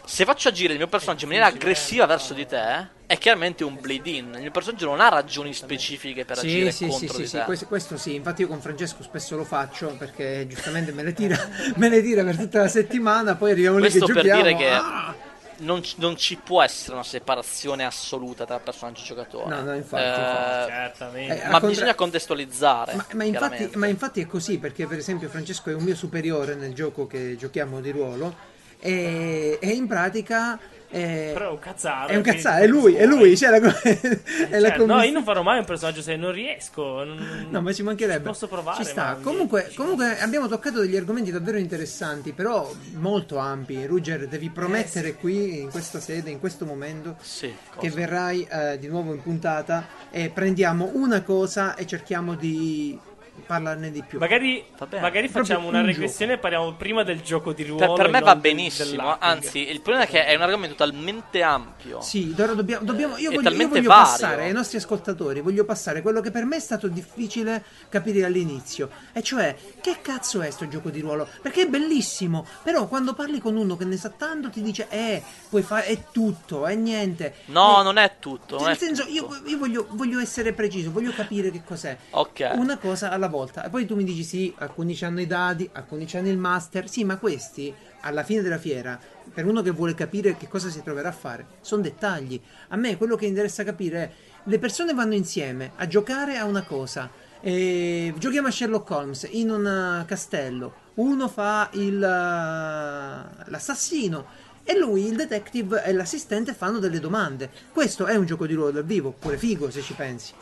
Se 0.04 0.26
faccio 0.26 0.50
agire 0.50 0.74
il 0.74 0.80
mio 0.80 0.88
personaggio 0.88 1.24
in 1.26 1.30
maniera 1.32 1.50
aggressiva 1.50 2.06
verso 2.06 2.34
di 2.34 2.46
te, 2.46 2.88
è 3.06 3.18
chiaramente 3.18 3.64
un 3.64 3.78
bleed 3.80 4.06
in. 4.08 4.32
Il 4.36 4.42
mio 4.42 4.52
personaggio 4.52 4.86
non 4.88 5.00
ha 5.00 5.10
ragioni 5.10 5.54
specifiche 5.54 6.26
per 6.26 6.38
Sì, 6.40 6.46
agire 6.48 6.72
sì, 6.72 6.88
contro 6.88 7.14
sì, 7.16 7.22
di 7.22 7.28
sì, 7.28 7.38
te. 7.38 7.44
questo, 7.44 7.66
questo 7.68 7.98
sì, 7.98 8.16
infatti 8.16 8.42
io 8.42 8.48
con 8.48 8.60
Francesco 8.62 9.04
spesso 9.04 9.36
lo 9.36 9.44
faccio 9.46 9.96
perché 9.98 10.48
giustamente 10.48 10.92
me 10.92 11.04
le 11.04 11.14
tira, 11.14 11.38
me 11.78 11.88
le 11.88 12.02
tira 12.02 12.24
per 12.24 12.36
tutta 12.36 12.60
la 12.62 12.68
settimana, 12.68 13.36
poi 13.36 13.52
arriviamo 13.52 13.78
lì 13.78 13.84
Questo 13.84 14.06
che 14.08 14.14
per 14.14 14.24
giochiamo. 14.24 14.42
dire 14.44 14.56
che 14.58 14.70
ah! 14.70 15.16
Non, 15.62 15.82
ci- 15.84 15.96
non 15.98 16.16
ci 16.18 16.36
può 16.38 16.62
essere 16.62 16.94
una 16.94 17.04
separazione 17.04 17.86
assoluta 17.86 18.46
tra 18.46 18.60
personaggio 18.60 19.02
e 19.02 19.06
giocatore. 19.06 19.56
No, 19.56 19.62
no, 19.64 19.74
infatti, 19.76 20.04
Eh. 20.04 20.66
Certamente. 20.74 21.34
Eh, 21.34 21.44
ma 21.46 21.50
contra- 21.52 21.68
bisogna 21.70 21.96
contestualizzare. 21.96 22.96
Ma, 22.96 23.06
ma 23.14 23.24
infatti, 23.24 23.70
ma 23.76 23.88
infatti 23.88 24.22
è 24.22 24.28
così 24.28 24.58
perché 24.60 24.86
per 24.88 24.98
esempio 24.98 25.30
Francesco 25.30 25.70
è 25.70 25.74
un 25.74 25.84
mio 25.84 25.96
superiore 25.96 26.56
nel 26.56 26.74
gioco 26.74 27.08
che 27.08 27.36
giochiamo 27.38 27.80
di 27.82 27.92
ruolo 27.92 28.36
e, 28.80 29.58
e 29.62 29.70
in 29.70 29.88
pratica 29.88 30.60
eh, 30.92 31.32
Però 31.34 31.48
è 31.48 31.52
un 31.52 31.60
cazzaro. 31.60 32.08
è 32.10 32.16
un 32.16 32.22
cazzaro, 32.22 32.64
è 32.64 32.68
lui, 32.68 32.94
è 32.96 33.06
lui, 33.06 33.36
cioè, 33.38 33.50
la, 33.58 33.82
è 33.82 34.00
Cioè, 34.00 34.60
la 34.60 34.76
no, 34.76 34.86
commiss- 34.86 35.06
io 35.06 35.12
non 35.14 35.24
farò 35.24 35.42
mai 35.42 35.60
un 35.60 35.66
personaggio 35.66 36.02
se 36.02 36.16
non 36.16 36.32
riesco. 36.32 37.04
non- 37.04 37.48
No, 37.50 37.62
ma 37.62 37.74
ci 37.74 37.84
mancherebbe. 37.84 38.28
Posso 38.28 38.48
provare, 38.48 38.84
Ci 38.84 38.90
sta. 38.90 39.18
Comunque, 39.22 39.72
comunque 39.76 40.20
abbiamo 40.20 40.48
toccato 40.48 40.80
degli 40.82 40.96
argomenti 40.98 41.32
davvero 41.32 41.58
interessanti, 41.58 42.34
però 42.34 42.72
molto 42.96 43.38
ampi. 43.38 43.86
Ruger, 43.86 44.28
devi 44.28 44.50
promettere 44.50 45.16
qui, 45.16 45.60
in 45.62 45.70
questa 45.72 46.00
sede, 46.00 46.30
in 46.30 46.40
questo 46.40 46.66
momento, 46.66 47.16
Sì, 47.22 47.54
che 47.80 47.90
verrai 47.90 48.48
eh, 48.50 48.78
di 48.80 48.88
nuovo 48.88 49.14
in 49.14 49.22
puntata 49.22 49.88
e 50.12 50.30
prendiamo 50.30 50.92
una 50.94 51.22
cosa 51.24 51.76
e 51.76 51.86
cerchiamo 51.88 52.36
di 52.36 53.00
parlarne 53.46 53.92
di 53.92 54.04
più. 54.04 54.20
Magari, 54.20 54.64
magari 54.78 55.28
Proprio 55.30 55.30
facciamo 55.30 55.68
una 55.68 55.80
un 55.80 55.86
regressione 55.86 56.34
e 56.34 56.38
parliamo 56.38 56.74
prima 56.74 57.04
del 57.04 57.22
gioco 57.22 57.54
di 57.54 57.64
Per, 57.64 57.72
ruolo. 57.72 57.94
per 57.94 58.06
e 58.06 58.10
me 58.10 58.20
va 58.20 58.36
benissimo, 58.36 59.16
anzi, 59.20 59.70
il 59.70 59.82
problema 59.82 60.06
è 60.06 60.10
che 60.10 60.26
è 60.26 60.36
un 60.36 60.42
argomento 60.42 60.76
talmente 60.76 61.42
ampio. 61.42 62.02
Sì, 62.02 62.34
dobbiamo, 62.34 62.84
dobbiamo- 62.86 63.18
io 63.18 63.32
voglio, 63.32 63.50
io 63.50 63.68
voglio 63.68 63.88
vario. 63.88 63.90
passare 63.90 64.44
ai 64.46 64.54
nostri 64.54 64.78
ascoltatori, 64.78 65.42
voglio 65.42 65.66
passare 65.66 66.02
quello 66.02 66.22
che 66.22 66.32
per 66.32 66.46
me 66.46 66.58
è 66.58 66.60
stato 66.60 66.88
difficile 66.88 67.64
capire 67.90 68.24
all'inizio, 68.26 68.90
e 69.14 69.22
cioè 69.24 69.56
che 69.82 69.98
cazzo 70.02 70.42
è 70.42 70.50
sto 70.52 70.68
gioco 70.68 70.90
di 70.90 71.00
ruolo? 71.00 71.28
Perché 71.42 71.64
è 71.64 71.68
bellissimo, 71.68 72.46
però 72.64 72.88
quando 72.88 73.14
parli 73.14 73.40
con 73.40 73.56
uno 73.56 73.76
che 73.78 73.86
ne 73.86 73.98
sa 73.98 74.10
tanto 74.10 74.50
ti 74.50 74.62
dice 74.62 74.88
eh, 74.90 75.22
puoi 75.50 75.62
fare 75.64 75.86
è 75.86 76.04
tutto, 76.12 76.66
è 76.68 76.76
niente. 76.76 77.36
No, 77.46 77.80
Eh, 77.80 77.84
non 77.84 77.98
è 77.98 78.14
tutto. 78.20 78.58
Non 78.58 78.68
nel 78.68 78.78
senso, 78.78 79.04
tutto. 79.04 79.14
io, 79.14 79.42
io 79.46 79.58
voglio, 79.58 79.88
voglio 79.92 80.20
essere 80.20 80.54
preciso, 80.54 80.92
voglio 80.92 81.12
capire 81.12 81.50
che 81.52 81.62
cos'è. 81.66 81.98
Ok. 82.12 82.52
Una 82.56 82.78
cosa 82.78 83.10
alla 83.12 83.21
volta. 83.28 83.64
E 83.64 83.70
poi 83.70 83.86
tu 83.86 83.96
mi 83.96 84.04
dici 84.04 84.24
sì, 84.24 84.54
alcuni 84.58 84.98
hanno 85.02 85.22
i 85.22 85.28
dadi, 85.28 85.70
alcuni 85.74 86.08
hanno 86.14 86.30
il 86.30 86.38
master. 86.38 86.90
Sì, 86.90 87.04
ma 87.04 87.18
questi, 87.18 87.74
alla 88.02 88.24
fine 88.24 88.42
della 88.42 88.58
fiera, 88.58 89.00
per 89.34 89.46
uno 89.46 89.62
che 89.62 89.72
vuole 89.72 89.94
capire 89.94 90.38
che 90.38 90.48
cosa 90.48 90.70
si 90.70 90.82
troverà 90.84 91.10
a 91.10 91.14
fare, 91.14 91.46
sono 91.62 91.82
dettagli. 91.82 92.40
A 92.70 92.76
me 92.76 92.98
quello 92.98 93.16
che 93.16 93.26
interessa 93.26 93.64
capire 93.64 93.98
è, 93.98 94.12
le 94.44 94.60
persone 94.60 94.94
vanno 94.94 95.14
insieme 95.14 95.72
a 95.76 95.88
giocare 95.88 96.38
a 96.38 96.46
una 96.46 96.64
cosa. 96.64 97.10
E 97.44 98.14
giochiamo 98.18 98.48
a 98.48 98.52
Sherlock 98.52 98.90
Holmes 98.90 99.28
in 99.32 99.50
un 99.50 100.02
uh, 100.02 100.06
castello. 100.06 100.74
Uno 100.96 101.28
fa 101.28 101.70
il, 101.74 101.96
uh, 101.96 103.50
l'assassino. 103.50 104.50
E 104.64 104.78
lui, 104.78 105.08
il 105.08 105.16
detective 105.16 105.84
e 105.84 105.92
l'assistente 105.92 106.54
fanno 106.54 106.78
delle 106.78 107.00
domande. 107.00 107.50
Questo 107.72 108.06
è 108.06 108.16
un 108.16 108.26
gioco 108.26 108.46
di 108.46 108.54
ruolo 108.54 108.72
dal 108.72 108.86
vivo, 108.86 109.12
pure 109.12 109.38
figo 109.38 109.72
se 109.72 109.82
ci 109.82 109.94
pensi. 109.94 110.34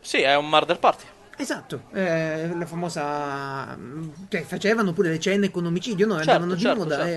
Sì, 0.00 0.18
è 0.18 0.36
un 0.36 0.48
murder 0.48 0.78
party. 0.78 1.04
Esatto, 1.38 1.82
eh, 1.92 2.50
la 2.56 2.64
famosa. 2.66 3.76
mm, 3.76 4.08
che 4.28 4.42
facevano 4.42 4.92
pure 4.92 5.10
le 5.10 5.20
cene 5.20 5.50
con 5.50 5.66
omicidio, 5.66 6.06
no? 6.06 6.14
Certo, 6.16 6.30
Andavano 6.30 6.54
di 6.54 6.60
certo, 6.62 6.78
moda, 6.78 6.96
certo. 6.96 7.10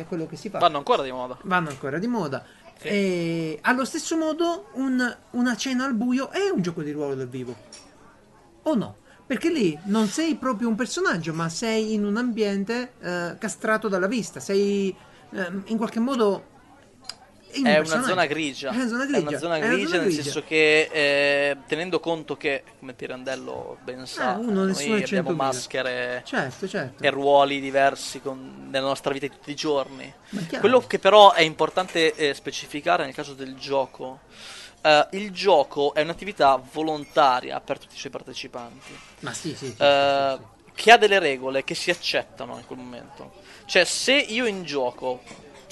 è 0.00 0.04
quello 0.06 0.26
che 0.26 0.36
si 0.36 0.48
fa. 0.48 0.58
Vanno 0.58 0.78
ancora 0.78 1.02
di 1.02 1.10
moda. 1.10 1.36
Vanno 1.42 1.70
ancora 1.70 1.98
di 1.98 2.06
moda. 2.06 2.44
E 2.80 3.58
allo 3.62 3.84
stesso 3.84 4.16
modo, 4.16 4.68
un- 4.74 5.16
una 5.30 5.56
cena 5.56 5.84
al 5.86 5.94
buio 5.94 6.30
è 6.30 6.48
un 6.50 6.62
gioco 6.62 6.82
di 6.82 6.92
ruolo 6.92 7.14
dal 7.14 7.28
vivo. 7.28 7.54
O 8.62 8.74
no? 8.74 8.96
Perché 9.26 9.50
lì 9.50 9.76
non 9.84 10.06
sei 10.06 10.34
proprio 10.36 10.68
un 10.68 10.74
personaggio, 10.74 11.32
ma 11.32 11.48
sei 11.48 11.94
in 11.94 12.04
un 12.04 12.16
ambiente 12.16 12.92
eh, 13.00 13.36
castrato 13.38 13.88
dalla 13.88 14.06
vista. 14.06 14.38
Sei 14.38 14.94
ehm, 15.30 15.62
in 15.66 15.76
qualche 15.76 15.98
modo. 16.00 16.52
Un 17.58 17.66
È 17.66 17.78
una 17.78 18.02
zona 18.02 18.26
grigia. 18.26 18.70
È 18.70 18.74
una 18.74 18.86
zona 18.88 19.04
È 19.04 19.06
grigia. 19.06 19.28
una 19.28 19.38
zona 19.38 19.54
è 19.56 19.58
una 19.58 19.66
grigia 19.68 19.86
zona 19.88 19.98
nel 20.02 20.06
grigia. 20.08 20.22
senso 20.22 20.42
che, 20.44 20.88
eh, 20.92 21.56
tenendo 21.66 22.00
conto 22.00 22.36
che, 22.36 22.62
come 22.78 22.92
Pirandello 22.94 23.78
ben 23.82 24.06
sa, 24.06 24.32
Ah, 24.34 24.38
uno, 24.38 24.64
noi 24.64 25.02
abbiamo 25.02 25.30
100.000. 25.30 25.34
maschere 25.34 26.22
Certo, 26.24 26.68
certo. 26.68 27.02
e 27.02 27.10
ruoli 27.10 27.60
diversi 27.60 28.20
con- 28.20 28.68
nella 28.70 28.86
nostra 28.86 29.12
vita 29.12 29.26
di 29.26 29.32
tutti 29.32 29.50
i 29.50 29.54
giorni. 29.56 30.12
Quello 30.58 30.80
che 30.80 30.98
però 30.98 31.32
è 31.32 31.42
importante 31.42 32.14
eh, 32.14 32.34
specificare 32.34 33.04
nel 33.04 33.14
caso 33.14 33.34
del 33.34 33.54
gioco, 33.56 34.20
eh, 34.82 35.06
il 35.12 35.30
gioco 35.30 35.94
è 35.94 36.02
un'attività 36.02 36.60
volontaria 36.72 37.60
per 37.60 37.78
tutti 37.78 37.94
i 37.94 37.98
suoi 37.98 38.12
partecipanti. 38.12 38.92
Ma 39.20 39.32
sì, 39.32 39.50
sì. 39.54 39.66
sì, 39.66 39.74
eh, 39.78 40.36
sì, 40.38 40.42
sì. 40.64 40.70
che 40.74 40.90
ha 40.92 40.96
delle 40.98 41.18
regole 41.18 41.64
che 41.64 41.74
si 41.74 41.90
accettano 41.90 42.56
in 42.58 42.66
quel 42.66 42.78
momento. 42.78 43.32
Cioè, 43.66 43.84
se 43.84 44.12
io 44.12 44.44
in 44.44 44.64
gioco, 44.64 45.22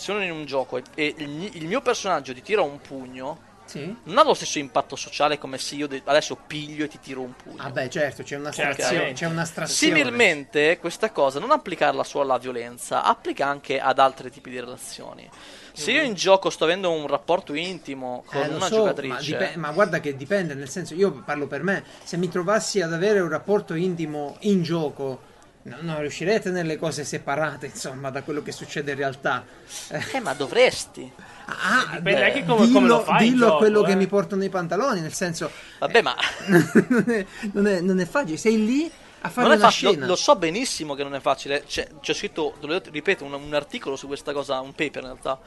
sono 0.03 0.22
in 0.22 0.30
un 0.32 0.44
gioco 0.44 0.76
e, 0.78 0.82
e 0.94 1.14
il, 1.18 1.57
il 1.57 1.66
mio 1.66 1.80
personaggio 1.80 2.34
ti 2.34 2.42
tira 2.42 2.62
un 2.62 2.80
pugno, 2.80 3.50
Sì? 3.64 3.94
non 4.05 4.18
ha 4.18 4.24
lo 4.24 4.34
stesso 4.34 4.59
impatto 4.59 4.96
sociale 4.96 5.38
come 5.38 5.57
se 5.59 5.76
io 5.76 5.86
de- 5.86 6.03
adesso 6.05 6.36
piglio 6.46 6.84
e 6.84 6.88
ti 6.88 6.98
tiro 7.00 7.20
un 7.22 7.34
pugno. 7.34 7.62
Ah 7.62 7.70
beh, 7.70 7.88
certo, 7.88 8.22
c'è 8.22 8.36
un'astrazione. 8.36 8.82
Certamente. 8.88 9.14
C'è 9.20 9.26
un'astrazione. 9.26 9.94
Similmente, 9.94 10.78
questa 10.78 11.11
cosa 11.11 11.38
non 11.38 11.50
applicarla 11.53 12.03
solo 12.05 12.24
alla 12.24 12.38
violenza, 12.38 13.03
applica 13.05 13.46
anche 13.46 13.80
ad 13.80 13.98
altri 13.98 14.30
tipi 14.30 14.50
di 14.50 14.61
relazioni. 14.61 15.28
Se 15.74 15.90
io 15.90 16.03
in 16.03 16.12
gioco 16.12 16.50
sto 16.50 16.64
avendo 16.64 16.90
un 16.90 17.07
rapporto 17.07 17.55
intimo 17.55 18.24
con 18.26 18.42
Eh, 18.42 18.48
una 18.48 18.66
so, 18.66 18.74
giocatrice, 18.76 19.09
Ma, 19.14 19.20
dipe- 19.20 19.57
ma 19.57 19.70
guarda 19.70 20.00
che 20.00 20.16
dipende, 20.16 20.53
nel 20.55 20.68
senso, 20.68 20.92
io 20.94 21.12
parlo 21.24 21.46
per 21.46 21.62
me, 21.62 21.82
se 22.05 22.18
mi 22.18 22.28
trovassi 22.28 22.82
ad 22.82 22.92
avere 22.92 23.20
un 23.20 23.30
rapporto 23.30 23.72
intimo 23.74 24.36
in 24.40 24.62
gioco, 24.62 25.30
non 25.62 26.00
riuscirei 26.00 26.36
a 26.36 26.40
tenere 26.40 26.66
le 26.66 26.76
cose 26.76 27.04
separate, 27.04 27.66
insomma, 27.66 28.10
da 28.10 28.22
quello 28.22 28.42
che 28.42 28.52
succede 28.52 28.92
in 28.92 28.96
realtà. 28.96 29.46
Eh, 29.88 30.02
eh, 30.14 30.20
ma 30.20 30.34
dovresti. 30.34 31.10
ah, 31.46 31.98
Dipende 31.98 32.00
beh, 32.00 32.24
anche 32.24 32.44
come- 32.44 32.66
dillo, 32.66 32.72
come 32.72 32.86
lo 32.88 33.00
fai 33.00 33.28
dillo 33.28 33.46
a 33.48 33.50
gioco, 33.50 33.58
quello 33.58 33.82
che 33.82 33.92
eh. 33.92 33.96
mi 33.96 34.06
porto 34.08 34.34
nei 34.36 34.48
pantaloni, 34.48 35.00
nel 35.00 35.12
senso, 35.12 35.50
Vabbè, 35.78 36.02
ma 36.02 36.16
non, 36.88 37.04
è, 37.08 37.26
non 37.52 37.66
è- 37.66 37.80
non 37.80 38.00
è 38.00 38.06
facile, 38.06 38.36
sei 38.36 38.64
lì 38.64 38.90
a 39.24 39.28
fare 39.30 39.46
non 39.46 39.56
è 39.56 39.60
una 39.60 39.70
facile, 39.70 39.90
scena. 39.92 40.06
lo, 40.06 40.12
lo 40.12 40.16
so 40.16 40.34
benissimo 40.36 40.94
che 40.94 41.02
non 41.04 41.14
è 41.14 41.20
facile. 41.20 41.62
C'è, 41.64 41.86
c'è 42.00 42.12
scritto, 42.14 42.54
te 42.60 42.66
lo 42.66 42.82
ripeto, 42.90 43.24
un, 43.24 43.32
un 43.34 43.54
articolo 43.54 43.94
su 43.96 44.06
questa 44.08 44.32
cosa, 44.32 44.60
un 44.60 44.74
paper 44.74 45.02
in 45.02 45.08
realtà, 45.08 45.38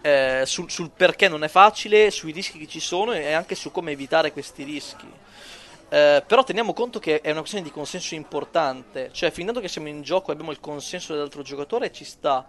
eh, 0.00 0.42
sul, 0.46 0.70
sul 0.70 0.90
perché 0.94 1.28
non 1.28 1.44
è 1.44 1.48
facile, 1.48 2.10
sui 2.10 2.32
rischi 2.32 2.58
che 2.58 2.66
ci 2.66 2.80
sono 2.80 3.12
e 3.12 3.32
anche 3.32 3.54
su 3.54 3.70
come 3.70 3.92
evitare 3.92 4.32
questi 4.32 4.64
rischi. 4.64 5.06
Eh, 5.88 6.24
però 6.26 6.42
teniamo 6.42 6.72
conto 6.72 6.98
che 6.98 7.20
è 7.20 7.30
una 7.30 7.38
questione 7.40 7.64
di 7.64 7.70
consenso 7.70 8.14
importante, 8.14 9.10
cioè 9.12 9.30
fin 9.30 9.44
tanto 9.44 9.60
che 9.60 9.68
siamo 9.68 9.88
in 9.88 10.02
gioco 10.02 10.30
e 10.30 10.32
abbiamo 10.32 10.50
il 10.50 10.58
consenso 10.58 11.12
dell'altro 11.12 11.42
giocatore 11.42 11.92
ci 11.92 12.04
sta. 12.04 12.46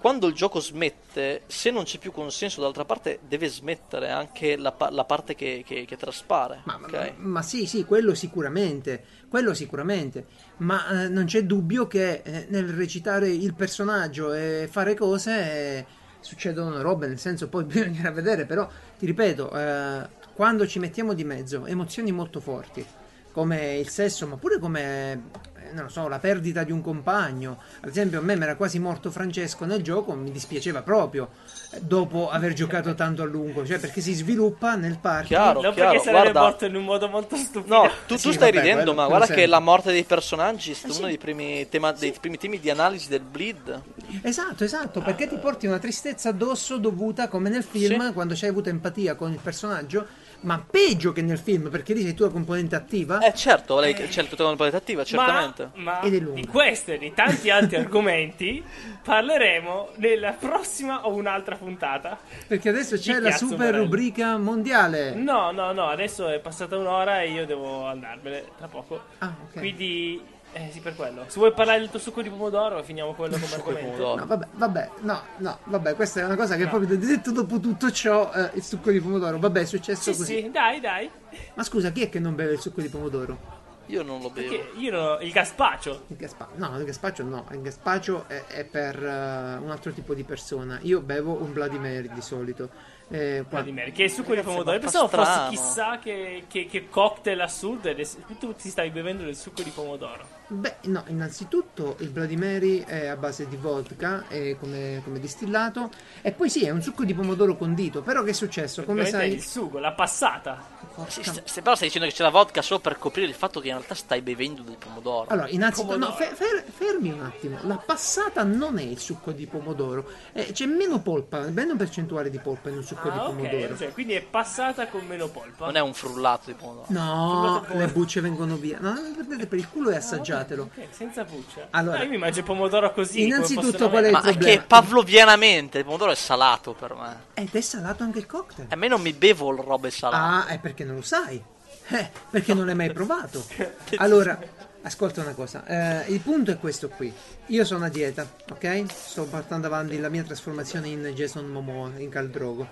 Quando 0.00 0.26
il 0.26 0.34
gioco 0.34 0.58
smette, 0.60 1.42
se 1.46 1.70
non 1.70 1.84
c'è 1.84 1.98
più 1.98 2.12
consenso 2.12 2.58
dall'altra 2.60 2.84
parte, 2.84 3.18
deve 3.26 3.48
smettere 3.48 4.10
anche 4.10 4.56
la, 4.56 4.74
la 4.90 5.04
parte 5.04 5.34
che, 5.34 5.62
che- 5.66 5.84
che 5.84 5.96
traspare. 5.96 6.62
Ma, 6.64 6.78
ma- 6.78 6.86
ok? 6.86 7.12
ma 7.18 7.42
sì, 7.42 7.66
sì, 7.66 7.84
quello 7.84 8.14
sicuramente, 8.14 9.04
quello 9.28 9.54
sicuramente, 9.54 10.26
ma 10.58 11.04
eh, 11.04 11.08
non 11.08 11.24
c'è 11.26 11.42
dubbio 11.42 11.86
che 11.86 12.22
eh, 12.24 12.46
nel 12.48 12.68
recitare 12.68 13.28
il 13.28 13.54
personaggio 13.54 14.32
e 14.32 14.68
fare 14.70 14.94
cose 14.94 15.30
eh, 15.78 15.86
succedono 16.20 16.80
robe, 16.80 17.06
nel 17.06 17.18
senso 17.18 17.48
poi 17.48 17.62
bisognerà 17.64 18.10
vedere, 18.10 18.44
però 18.46 18.68
ti 18.98 19.06
ripeto, 19.06 19.50
eh, 19.56 20.08
quando 20.38 20.68
ci 20.68 20.78
mettiamo 20.78 21.14
di 21.14 21.24
mezzo 21.24 21.66
emozioni 21.66 22.12
molto 22.12 22.38
forti, 22.38 22.86
come 23.32 23.76
il 23.78 23.88
sesso, 23.88 24.24
ma 24.28 24.36
pure 24.36 24.60
come, 24.60 25.12
eh, 25.56 25.72
non 25.72 25.84
lo 25.84 25.88
so, 25.90 26.06
la 26.06 26.20
perdita 26.20 26.62
di 26.62 26.70
un 26.70 26.80
compagno, 26.80 27.58
ad 27.80 27.88
esempio 27.88 28.20
a 28.20 28.22
me 28.22 28.36
mi 28.36 28.44
era 28.44 28.54
quasi 28.54 28.78
morto 28.78 29.10
Francesco 29.10 29.64
nel 29.64 29.82
gioco, 29.82 30.12
mi 30.14 30.30
dispiaceva 30.30 30.82
proprio, 30.82 31.30
eh, 31.72 31.80
dopo 31.80 32.30
aver 32.30 32.52
giocato 32.52 32.94
tanto 32.94 33.22
a 33.22 33.26
lungo, 33.26 33.66
cioè 33.66 33.80
perché 33.80 34.00
si 34.00 34.12
sviluppa 34.14 34.76
nel 34.76 34.98
party. 35.00 35.26
Chiaro. 35.26 35.60
Non 35.60 35.74
perché 35.74 35.98
sarebbe 35.98 36.20
guarda- 36.30 36.40
morto 36.40 36.64
in 36.66 36.76
un 36.76 36.84
modo 36.84 37.08
molto 37.08 37.34
stupido. 37.34 37.74
No, 37.74 37.88
tu, 38.06 38.16
Sì, 38.16 38.28
tu 38.28 38.32
stai 38.32 38.52
vabbè, 38.52 38.62
ridendo, 38.62 38.84
quello- 38.84 38.94
ma 38.94 39.06
guarda 39.08 39.26
che 39.26 39.32
sempre. 39.32 39.50
la 39.50 39.60
morte 39.60 39.90
dei 39.90 40.04
personaggi 40.04 40.70
è 40.70 40.74
stato 40.74 40.92
Eh, 40.92 40.94
sì. 40.94 40.98
uno 41.00 41.08
dei 41.08 41.18
primi, 41.18 41.68
tema- 41.68 41.90
dei 41.92 42.14
primi 42.20 42.38
temi 42.38 42.60
di 42.60 42.70
analisi 42.70 43.08
del 43.08 43.22
bleed. 43.22 43.82
Esatto, 44.22 44.62
esatto, 44.62 45.00
perché 45.00 45.26
ti 45.28 45.36
porti 45.36 45.66
una 45.66 45.80
tristezza 45.80 46.28
addosso 46.28 46.78
dovuta, 46.78 47.26
come 47.26 47.50
nel 47.50 47.64
film, 47.64 48.06
Sì. 48.06 48.12
quando 48.12 48.34
c'hai 48.36 48.48
avuto 48.50 48.68
empatia 48.68 49.16
con 49.16 49.32
il 49.32 49.38
personaggio, 49.42 50.06
ma 50.40 50.64
peggio 50.70 51.12
che 51.12 51.20
nel 51.22 51.38
film, 51.38 51.68
perché 51.68 51.94
lì 51.94 52.02
sei 52.02 52.14
tu 52.14 52.24
la 52.24 52.30
componente 52.30 52.76
attiva. 52.76 53.18
Eh 53.20 53.34
certo, 53.34 53.78
lei 53.80 53.94
c'è 53.94 54.22
il 54.22 54.28
tuo 54.28 54.44
componente 54.44 54.76
attiva, 54.76 55.04
certamente. 55.04 55.70
Ma, 55.74 56.00
ma 56.02 56.08
di 56.08 56.46
questo 56.46 56.92
e 56.92 56.98
di 56.98 57.12
tanti 57.12 57.50
altri 57.50 57.76
argomenti 57.82 58.62
parleremo 59.02 59.90
nella 59.96 60.32
prossima 60.32 61.06
o 61.06 61.12
un'altra 61.14 61.56
puntata. 61.56 62.18
Perché 62.46 62.68
adesso 62.68 62.96
c'è 62.96 63.16
Di 63.16 63.20
la 63.22 63.32
super 63.32 63.58
Morello. 63.58 63.82
rubrica 63.84 64.36
mondiale. 64.36 65.14
No, 65.14 65.50
no, 65.50 65.72
no, 65.72 65.86
adesso 65.88 66.28
è 66.28 66.38
passata 66.38 66.76
un'ora 66.76 67.22
e 67.22 67.30
io 67.30 67.46
devo 67.46 67.86
andarmene 67.86 68.44
tra 68.56 68.68
poco. 68.68 69.00
Ah, 69.18 69.34
ok. 69.44 69.58
Quindi, 69.58 70.22
eh 70.66 70.70
sì, 70.72 70.80
per 70.80 70.94
quello. 70.96 71.24
Se 71.28 71.38
vuoi 71.38 71.52
parlare 71.52 71.78
del 71.80 71.90
tuo 71.90 71.98
succo 71.98 72.22
di 72.22 72.28
pomodoro, 72.30 72.82
finiamo 72.82 73.14
quello 73.14 73.38
come 73.38 73.54
argomento. 73.54 73.86
pomodoro. 73.90 74.14
No, 74.20 74.26
vabbè, 74.26 74.46
vabbè, 74.52 74.90
no, 75.00 75.22
no, 75.38 75.58
vabbè, 75.64 75.94
questa 75.94 76.20
è 76.20 76.24
una 76.24 76.36
cosa 76.36 76.56
che 76.56 76.64
No. 76.64 76.70
proprio 76.70 76.96
detto 76.98 77.30
dopo 77.32 77.60
tutto 77.60 77.90
ciò, 77.90 78.30
eh, 78.32 78.50
il 78.54 78.62
succo 78.62 78.90
di 78.90 79.00
pomodoro, 79.00 79.38
vabbè, 79.38 79.60
è 79.60 79.64
successo 79.64 80.12
Sì, 80.12 80.18
così. 80.18 80.40
sì, 80.42 80.50
dai, 80.50 80.80
dai. 80.80 81.10
Ma 81.54 81.62
scusa, 81.62 81.90
chi 81.90 82.02
è 82.02 82.08
che 82.08 82.18
non 82.18 82.34
beve 82.34 82.52
il 82.54 82.60
succo 82.60 82.80
di 82.80 82.88
pomodoro? 82.88 83.56
Io 83.90 84.02
non 84.02 84.20
lo 84.20 84.28
bevo. 84.28 84.50
Perché 84.50 84.72
io 84.78 84.90
non 84.90 85.02
ho 85.02 85.18
il 85.20 85.32
gazpacio. 85.32 86.02
Il 86.08 86.16
gaspa- 86.16 86.48
no, 86.56 86.78
il 86.78 86.84
gazpacio 86.84 87.22
no, 87.24 87.46
il 87.52 87.62
gazpacio 87.62 88.24
è, 88.26 88.44
è 88.46 88.64
per 88.64 89.02
eh, 89.02 89.56
un 89.62 89.70
altro 89.70 89.92
tipo 89.92 90.12
di 90.12 90.24
persona. 90.24 90.78
Io 90.82 91.00
bevo 91.00 91.40
un 91.40 91.54
Bloody 91.54 91.78
Mary 91.78 92.10
di 92.12 92.20
solito. 92.20 92.68
Eh, 93.08 93.44
qua- 93.48 93.60
Vladimir, 93.62 93.90
che 93.92 94.02
è 94.02 94.04
il 94.04 94.10
succo 94.10 94.34
di 94.34 94.42
pomodoro. 94.42 94.78
Pensavo 94.78 95.08
fosse 95.08 95.46
chissà 95.48 95.98
che, 95.98 96.44
che, 96.48 96.66
che 96.66 96.90
cocktail 96.90 97.40
assurdo 97.40 97.88
ed 97.88 97.98
è- 98.00 98.06
tu 98.38 98.54
ti 98.54 98.68
stai 98.68 98.90
bevendo 98.90 99.22
del 99.24 99.34
succo 99.36 99.62
di 99.62 99.70
pomodoro. 99.70 100.36
Beh, 100.50 100.76
no, 100.84 101.04
innanzitutto 101.08 101.96
il 102.00 102.08
Bloody 102.08 102.36
Mary 102.36 102.82
è 102.82 103.06
a 103.06 103.16
base 103.16 103.46
di 103.48 103.56
vodka 103.56 104.24
è 104.28 104.56
come, 104.58 105.02
come 105.04 105.20
distillato 105.20 105.90
e 106.22 106.32
poi 106.32 106.48
sì, 106.48 106.64
è 106.64 106.70
un 106.70 106.80
succo 106.80 107.04
di 107.04 107.12
pomodoro 107.12 107.54
condito, 107.56 108.00
però 108.00 108.22
che 108.22 108.30
è 108.30 108.32
successo? 108.32 108.82
Come 108.84 109.04
sai... 109.04 109.32
il 109.34 109.42
sugo, 109.42 109.78
la 109.78 109.92
passata. 109.92 110.76
Se, 111.06 111.22
se 111.44 111.62
però 111.62 111.74
stai 111.76 111.88
dicendo 111.88 112.08
che 112.08 112.14
c'è 112.14 112.22
la 112.24 112.30
vodka 112.30 112.60
solo 112.62 112.80
per 112.80 112.98
coprire 112.98 113.28
il 113.28 113.34
fatto 113.34 113.60
che 113.60 113.68
in 113.68 113.74
realtà 113.74 113.94
stai 113.94 114.20
bevendo 114.22 114.62
del 114.62 114.76
pomodoro. 114.78 115.26
Allora, 115.28 115.48
innanzitutto, 115.48 115.96
no, 115.96 116.06
Pomodoro. 116.06 116.34
fe- 116.34 116.34
fer- 116.34 116.64
fermi 116.68 117.10
un 117.10 117.20
attimo, 117.22 117.58
la 117.62 117.76
passata 117.76 118.42
non 118.42 118.78
è 118.78 118.82
il 118.82 118.98
succo 118.98 119.30
di 119.32 119.46
pomodoro, 119.46 120.08
Eh, 120.32 120.52
c'è 120.52 120.64
meno 120.66 121.00
polpa, 121.00 121.40
meno 121.50 121.76
percentuale 121.76 122.30
di 122.30 122.38
polpa 122.38 122.70
in 122.70 122.76
un 122.76 122.82
succo 122.82 122.86
succo 122.88 123.10
di 123.12 123.18
Ah, 123.18 123.22
pomodoro. 123.26 123.76
cioè, 123.76 123.92
quindi 123.92 124.14
è 124.14 124.22
passata 124.22 124.88
con 124.88 125.04
meno 125.06 125.28
polpa. 125.28 125.66
Non 125.66 125.76
è 125.76 125.80
un 125.80 125.92
frullato 125.92 126.44
di 126.46 126.54
pomodoro. 126.54 126.86
No, 126.88 127.62
Frullato 127.62 127.78
le 127.78 127.86
bucce 127.92 128.20
vengono 128.22 128.56
via. 128.56 128.78
No, 128.80 128.94
non 128.94 129.04
lo 129.08 129.12
prendete 129.14 129.46
per 129.46 129.58
il 129.58 129.68
culo 129.68 129.90
e 129.90 129.94
assaggiatelo. 130.40 130.62
Ok, 130.74 130.86
senza 130.90 131.24
buccia. 131.24 131.66
Allora- 131.70 131.98
Ah, 131.98 132.02
io 132.02 132.08
mi 132.10 132.18
mangio 132.18 132.38
il 132.40 132.44
pomodoro 132.44 132.92
così. 132.92 133.22
Innanzitutto, 133.24 133.88
qual 133.90 134.04
è 134.04 134.06
il 134.06 134.12
Ma 134.12 134.20
problema. 134.20 134.44
che 134.60 134.66
pavlovianamente 134.66 135.78
il 135.78 135.84
pomodoro 135.84 136.10
è 136.10 136.14
salato 136.16 136.72
per 136.74 136.94
me. 136.94 137.16
Ed 137.34 137.48
è 137.54 137.60
salato 137.60 138.02
anche 138.02 138.18
il 138.18 138.26
cocktail. 138.26 138.68
A 138.70 138.76
me 138.76 138.88
non 138.88 139.00
mi 139.00 139.12
bevo 139.12 139.50
le 139.52 139.62
robe 139.62 139.90
salate. 139.90 140.50
Ah, 140.50 140.54
è 140.54 140.58
perché 140.58 140.84
non 140.84 140.96
lo 140.96 141.02
sai. 141.02 141.42
Eh, 141.90 142.10
perché 142.30 142.52
non 142.54 142.66
l'hai 142.66 142.74
mai 142.74 142.92
provato. 142.92 143.44
Allora, 143.96 144.38
ascolta 144.82 145.22
una 145.22 145.32
cosa. 145.32 145.64
eh, 145.66 146.12
il 146.12 146.20
punto 146.20 146.50
è 146.50 146.58
questo 146.58 146.88
qui. 146.88 147.12
Io 147.46 147.64
sono 147.64 147.86
a 147.86 147.88
dieta, 147.88 148.30
ok? 148.50 148.84
Sto 148.92 149.24
portando 149.24 149.66
avanti 149.66 149.98
la 149.98 150.08
mia 150.10 150.22
trasformazione 150.22 150.88
in 150.88 151.02
Jason 151.14 151.46
Momoa, 151.46 151.92
in 151.96 152.10
Caldrogo. 152.10 152.68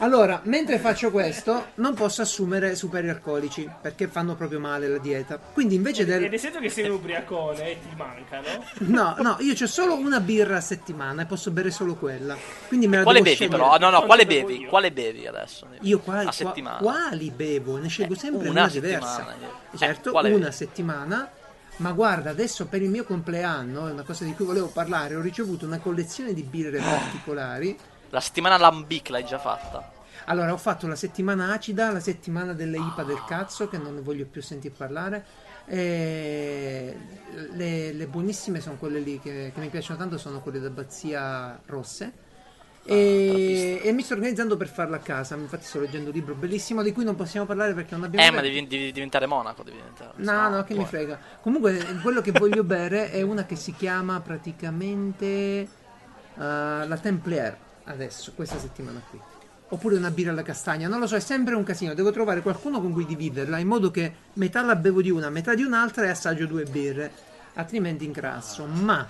Allora, 0.00 0.40
mentre 0.44 0.78
faccio 0.78 1.10
questo, 1.10 1.68
non 1.76 1.92
posso 1.94 2.22
assumere 2.22 2.76
superi 2.76 3.08
alcolici 3.08 3.68
perché 3.82 4.06
fanno 4.06 4.36
proprio 4.36 4.60
male 4.60 4.86
la 4.86 4.98
dieta. 4.98 5.38
Quindi 5.38 5.74
invece 5.74 6.02
Ed 6.02 6.08
del. 6.08 6.32
essendo 6.32 6.60
che 6.60 6.68
sei 6.68 6.84
un 6.84 6.92
ubriacone 6.92 7.70
e 7.72 7.78
ti 7.80 7.94
mancano. 7.96 8.46
No, 8.88 9.16
no, 9.18 9.36
io 9.40 9.54
ho 9.60 9.66
solo 9.66 9.94
una 9.96 10.20
birra 10.20 10.58
a 10.58 10.60
settimana 10.60 11.22
e 11.22 11.26
posso 11.26 11.50
bere 11.50 11.72
solo 11.72 11.96
quella. 11.96 12.36
Quindi 12.68 12.86
me 12.86 12.98
la 12.98 13.02
Quale 13.02 13.18
devo 13.18 13.30
bevi 13.34 13.36
scegliere. 13.48 13.56
però? 13.76 13.90
No, 13.90 13.90
no, 13.98 14.06
quale 14.06 14.24
bevi? 14.24 14.58
io? 14.60 14.68
Quale 14.68 14.92
bevi 14.92 15.26
adesso? 15.26 15.66
Io 15.80 15.98
qua, 15.98 16.18
A 16.18 16.22
qua- 16.22 16.32
settimana. 16.32 16.78
quali 16.78 17.30
bevo? 17.30 17.76
Ne 17.78 17.88
scelgo 17.88 18.14
Eh, 18.14 18.18
sempre 18.18 18.48
una 18.50 18.60
una, 18.62 18.68
diversa. 18.70 19.34
io. 19.40 19.78
certo, 19.78 20.08
Eh, 20.10 20.12
quale 20.12 20.28
una 20.30 20.38
bevi? 20.44 20.52
settimana. 20.52 21.28
Ma 21.78 21.92
guarda, 21.92 22.30
adesso 22.30 22.66
per 22.66 22.82
il 22.82 22.88
mio 22.90 23.04
compleanno, 23.04 23.88
è 23.88 23.90
una 23.92 24.02
cosa 24.02 24.24
di 24.24 24.32
cui 24.34 24.44
volevo 24.44 24.66
parlare, 24.68 25.14
ho 25.16 25.20
ricevuto 25.20 25.64
una 25.66 25.78
collezione 25.78 26.32
di 26.34 26.42
birre 26.42 26.78
particolari. 26.82 27.76
La 28.10 28.20
settimana 28.20 28.56
Lambic 28.58 29.08
l'hai 29.10 29.24
già 29.24 29.38
fatta. 29.38 29.92
Allora, 30.26 30.52
ho 30.52 30.56
fatto 30.58 30.86
la 30.86 30.94
settimana 30.96 31.52
acida, 31.52 31.90
la 31.90 32.00
settimana 32.00 32.52
delle 32.52 32.78
IPA 32.78 33.02
del 33.04 33.24
cazzo, 33.24 33.68
che 33.68 33.78
non 33.78 33.94
ne 33.94 34.00
voglio 34.02 34.26
più 34.26 34.42
sentire 34.42 34.74
parlare. 34.76 35.24
E 35.66 36.96
le, 37.52 37.92
le 37.92 38.06
buonissime 38.06 38.60
sono 38.60 38.76
quelle 38.76 39.00
lì 39.00 39.20
che, 39.20 39.52
che 39.54 39.60
mi 39.60 39.68
piacciono 39.68 39.98
tanto, 39.98 40.18
sono 40.18 40.40
quelle 40.40 40.60
d'Abbazia 40.60 41.60
rosse. 41.66 42.12
E, 42.84 43.80
e 43.82 43.92
mi 43.92 44.02
sto 44.02 44.14
organizzando 44.14 44.56
per 44.56 44.68
farla 44.68 44.96
a 44.96 45.00
casa. 45.00 45.34
Infatti, 45.36 45.64
sto 45.64 45.80
leggendo 45.80 46.08
un 46.10 46.14
libro 46.16 46.34
bellissimo 46.34 46.82
di 46.82 46.92
cui 46.92 47.04
non 47.04 47.16
possiamo 47.16 47.46
parlare 47.46 47.74
perché 47.74 47.94
non 47.94 48.04
abbiamo 48.04 48.26
Eh, 48.26 48.30
ma 48.30 48.40
tempo. 48.40 48.42
devi, 48.42 48.66
devi 48.66 48.92
diventare 48.92 49.26
monaco. 49.26 49.62
Devi 49.62 49.76
diventare. 49.78 50.12
No, 50.16 50.48
no, 50.48 50.64
che 50.64 50.74
mi 50.74 50.84
puoi. 50.84 50.86
frega. 50.86 51.18
Comunque, 51.40 52.00
quello 52.02 52.20
che 52.20 52.32
voglio 52.32 52.64
bere 52.64 53.10
è 53.10 53.22
una 53.22 53.44
che 53.46 53.56
si 53.56 53.74
chiama 53.74 54.20
praticamente 54.20 55.34
eh, 55.36 55.68
la 56.34 56.98
Templier 57.00 57.58
adesso, 57.88 58.32
questa 58.34 58.58
settimana 58.58 59.02
qui. 59.10 59.20
Oppure 59.70 59.96
una 59.96 60.10
birra 60.10 60.30
alla 60.30 60.42
castagna, 60.42 60.88
non 60.88 60.98
lo 60.98 61.06
so, 61.06 61.16
è 61.16 61.20
sempre 61.20 61.54
un 61.54 61.62
casino. 61.62 61.92
Devo 61.92 62.10
trovare 62.10 62.40
qualcuno 62.40 62.80
con 62.80 62.92
cui 62.92 63.04
dividerla 63.04 63.58
in 63.58 63.66
modo 63.66 63.90
che 63.90 64.12
metà 64.34 64.62
la 64.62 64.76
bevo 64.76 65.02
di 65.02 65.10
una, 65.10 65.28
metà 65.28 65.54
di 65.54 65.62
un'altra 65.62 66.06
e 66.06 66.08
assaggio 66.08 66.46
due 66.46 66.64
birre. 66.64 67.12
Altrimenti 67.54 68.04
ingrasso. 68.04 68.64
Ma 68.64 69.06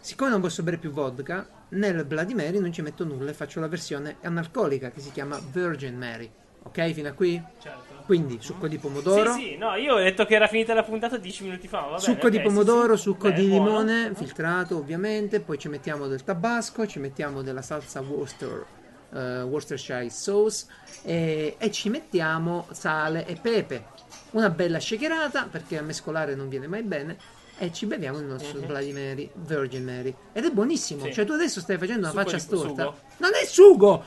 siccome 0.00 0.30
non 0.30 0.40
posso 0.40 0.62
bere 0.62 0.78
più 0.78 0.90
vodka, 0.90 1.46
nel 1.70 2.04
Bloody 2.04 2.34
Mary 2.34 2.58
non 2.58 2.72
ci 2.72 2.82
metto 2.82 3.04
nulla 3.04 3.30
e 3.30 3.34
faccio 3.34 3.60
la 3.60 3.68
versione 3.68 4.16
analcolica 4.22 4.90
che 4.90 5.00
si 5.00 5.12
chiama 5.12 5.40
Virgin 5.52 5.96
Mary. 5.96 6.30
Ok, 6.66 6.92
fino 6.92 7.08
a 7.08 7.12
qui? 7.12 7.42
Certo. 7.58 8.02
Quindi 8.04 8.38
succo 8.40 8.68
di 8.68 8.78
pomodoro. 8.78 9.32
Sì, 9.32 9.40
sì, 9.40 9.56
no, 9.56 9.74
io 9.74 9.94
ho 9.94 9.98
detto 9.98 10.24
che 10.26 10.34
era 10.34 10.46
finita 10.46 10.74
la 10.74 10.82
puntata 10.82 11.16
10 11.16 11.44
minuti 11.44 11.66
fa. 11.68 11.80
Va 11.80 11.98
bene, 11.98 11.98
Succo 11.98 12.26
ok, 12.26 12.28
di 12.28 12.36
sì, 12.36 12.42
pomodoro, 12.42 12.96
sì. 12.96 13.02
succo 13.02 13.28
Beh, 13.28 13.34
di 13.34 13.46
buono. 13.48 13.64
limone, 13.66 14.14
filtrato 14.14 14.76
ovviamente, 14.76 15.40
poi 15.40 15.58
ci 15.58 15.68
mettiamo 15.68 16.06
del 16.06 16.22
tabasco, 16.24 16.86
ci 16.86 16.98
mettiamo 16.98 17.42
della 17.42 17.62
salsa 17.62 18.00
Worcester, 18.00 18.64
eh, 19.12 19.42
Worcestershire 19.42 20.08
sauce 20.10 20.66
e, 21.02 21.56
e 21.58 21.70
ci 21.70 21.88
mettiamo 21.88 22.66
sale 22.72 23.26
e 23.26 23.36
pepe. 23.36 23.86
Una 24.32 24.50
bella 24.50 24.78
shakerata 24.80 25.48
perché 25.50 25.78
a 25.78 25.82
mescolare 25.82 26.34
non 26.34 26.48
viene 26.48 26.66
mai 26.66 26.82
bene 26.82 27.16
e 27.58 27.72
ci 27.72 27.86
beviamo 27.86 28.18
il 28.18 28.24
nostro 28.26 28.58
Bloody 28.60 28.92
Mary, 28.92 29.30
Virgin 29.34 29.84
Mary. 29.84 30.14
Ed 30.32 30.44
è 30.44 30.50
buonissimo. 30.50 31.04
Sì. 31.04 31.12
cioè 31.12 31.24
tu 31.24 31.32
adesso 31.32 31.60
stai 31.60 31.78
facendo 31.78 32.00
una 32.00 32.10
Sugo 32.10 32.22
faccia 32.22 32.36
di- 32.36 32.42
storta. 32.42 32.82
sugo. 32.84 32.96
Non 33.18 33.30
è 33.40 33.44
sugo! 33.46 34.04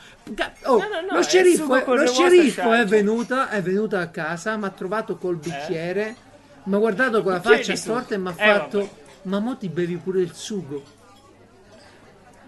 Oh, 0.66 0.78
No, 0.78 0.88
no, 0.88 1.02
no, 1.10 1.16
lo 1.18 1.24
sceriffo, 1.24 1.76
è- 1.76 1.86
lo 1.86 2.08
sceriffo 2.08 2.72
è 2.74 2.86
venuta, 2.86 3.50
è 3.50 3.62
venuta 3.62 4.00
a 4.00 4.08
casa, 4.10 4.56
mi 4.58 4.66
ha 4.66 4.70
trovato 4.70 5.18
col 5.18 5.38
bicchiere, 5.38 6.16
mi 6.64 6.76
ha 6.76 6.78
guardato 6.78 7.24
con 7.24 7.32
la 7.32 7.42
faccia 7.42 7.76
storta 7.76 8.14
e 8.14 8.18
mi 8.20 8.28
ha 8.28 8.32
Eh, 8.38 8.54
fatto: 8.54 8.78
vabbè. 8.80 8.90
Ma 9.24 9.40
mo 9.40 9.58
ti 9.58 9.68
bevi 9.70 9.96
pure 9.98 10.22
il 10.22 10.34
sugo. 10.34 10.84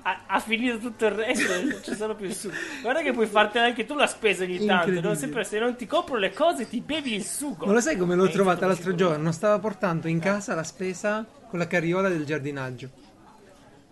Ha, 0.03 0.21
ha 0.25 0.39
finito 0.39 0.79
tutto 0.79 1.05
il 1.05 1.11
resto, 1.11 1.53
non 1.53 1.79
c'è 1.79 1.95
solo 1.95 2.15
più 2.15 2.25
il 2.25 2.33
sugo. 2.33 2.55
Guarda 2.81 3.01
che 3.01 3.11
puoi 3.11 3.27
fartene 3.27 3.67
anche 3.67 3.85
tu 3.85 3.93
la 3.93 4.07
spesa 4.07 4.43
ogni 4.43 4.57
tanto. 4.57 4.73
Incredibile. 4.73 5.07
No? 5.07 5.15
Sempre 5.15 5.43
se 5.43 5.59
non 5.59 5.75
ti 5.75 5.85
compro 5.85 6.17
le 6.17 6.33
cose, 6.33 6.67
ti 6.67 6.81
bevi 6.81 7.13
il 7.13 7.23
sugo. 7.23 7.67
Ma 7.67 7.73
lo 7.73 7.81
sai 7.81 7.97
come 7.97 8.15
l'ho 8.15 8.23
Hai 8.23 8.31
trovata 8.31 8.65
iniziato 8.65 8.89
l'altro 8.89 9.07
giorno? 9.07 9.31
Stava 9.31 9.59
portando 9.59 10.07
in 10.07 10.19
casa 10.19 10.55
la 10.55 10.63
spesa 10.63 11.23
con 11.47 11.59
la 11.59 11.67
carriola 11.67 12.09
del 12.09 12.25
giardinaggio. 12.25 12.89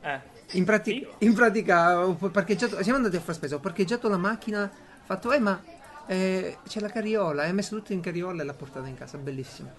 Eh. 0.02 0.20
In, 0.54 0.66
prati- 0.66 1.06
in 1.20 1.34
pratica, 1.36 2.08
ho 2.08 2.16
parcheggiato. 2.16 2.82
Siamo 2.82 2.98
andati 2.98 3.16
a 3.16 3.20
fare 3.20 3.34
spesa. 3.34 3.56
Ho 3.56 3.60
parcheggiato 3.60 4.10
la 4.10 4.18
macchina. 4.18 4.64
Ho 4.64 5.06
fatto, 5.06 5.32
eh, 5.32 5.40
ma 5.40 5.62
eh, 6.08 6.58
c'è 6.68 6.80
la 6.80 6.90
carriola. 6.90 7.44
E 7.44 7.50
ha 7.50 7.54
messo 7.54 7.76
tutto 7.76 7.94
in 7.94 8.02
carriola 8.02 8.42
e 8.42 8.46
l'ha 8.46 8.54
portata 8.54 8.88
in 8.88 8.96
casa. 8.96 9.20
Bellissimo. 9.20 9.72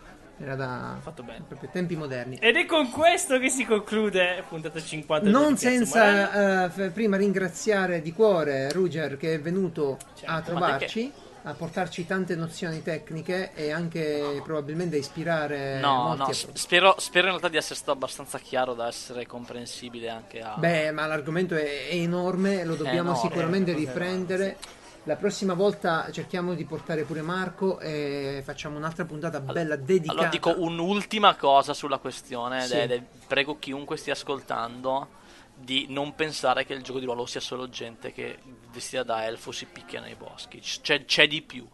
Era 0.42 0.54
da 0.54 0.96
Fatto 1.02 1.22
bene. 1.22 1.44
proprio 1.46 1.68
tempi 1.70 1.96
moderni. 1.96 2.38
Ed 2.40 2.56
è 2.56 2.64
con 2.64 2.90
questo 2.90 3.38
che 3.38 3.50
si 3.50 3.66
conclude 3.66 4.42
puntata 4.48 4.80
50 4.80 5.28
Non 5.28 5.58
senza 5.58 6.64
eh, 6.64 6.70
f- 6.70 6.90
prima 6.92 7.18
ringraziare 7.18 8.00
di 8.00 8.12
cuore 8.12 8.72
Ruger 8.72 9.18
che 9.18 9.34
è 9.34 9.40
venuto 9.40 9.98
Certo, 10.14 10.32
a 10.32 10.40
trovarci, 10.40 11.12
a 11.42 11.52
portarci 11.52 12.06
tante 12.06 12.36
nozioni 12.36 12.82
tecniche 12.82 13.50
e 13.54 13.70
anche 13.70 14.40
probabilmente 14.42 14.96
a 14.96 14.98
ispirare 14.98 15.78
No, 15.78 16.04
molti 16.04 16.18
no, 16.18 16.24
a- 16.28 16.32
s- 16.32 16.48
spero, 16.54 16.94
spero 16.98 17.24
in 17.26 17.30
realtà 17.32 17.48
di 17.48 17.58
essere 17.58 17.74
stato 17.74 17.90
abbastanza 17.92 18.38
chiaro 18.38 18.72
da 18.72 18.88
essere 18.88 19.26
comprensibile 19.26 20.08
anche 20.08 20.40
a... 20.40 20.54
Beh, 20.56 20.90
ma 20.90 21.04
l'argomento 21.06 21.54
è, 21.54 21.88
è 21.88 21.94
enorme, 21.96 22.64
lo 22.64 22.76
dobbiamo 22.76 23.10
enorme, 23.10 23.28
sicuramente 23.28 23.70
enorme, 23.72 23.86
riprendere. 23.88 24.56
La 25.04 25.16
prossima 25.16 25.54
volta 25.54 26.10
cerchiamo 26.12 26.54
di 26.54 26.64
portare 26.64 27.04
pure 27.04 27.22
Marco 27.22 27.80
e 27.80 28.42
facciamo 28.44 28.76
un'altra 28.76 29.06
puntata 29.06 29.40
bella 29.40 29.76
dedicata. 29.76 30.12
Allora 30.12 30.28
dico 30.28 30.54
un'ultima 30.60 31.34
cosa 31.36 31.72
sulla 31.72 31.96
questione, 31.98 32.60
Sì. 32.66 32.74
ed 32.76 32.90
è- 32.92 33.02
prego 33.26 33.58
chiunque 33.58 33.96
stia 33.96 34.12
ascoltando 34.12 35.18
di 35.56 35.86
non 35.88 36.14
pensare 36.14 36.64
che 36.66 36.74
il 36.74 36.82
gioco 36.82 36.98
di 36.98 37.06
ruolo 37.06 37.24
sia 37.26 37.40
solo 37.40 37.68
gente 37.70 38.12
che 38.12 38.38
vestita 38.72 39.02
da 39.02 39.24
elfo 39.24 39.52
si 39.52 39.66
picchia 39.66 40.00
nei 40.00 40.14
boschi, 40.16 40.60
c'è, 40.60 41.04
c'è 41.06 41.26
di 41.26 41.40
più. 41.42 41.66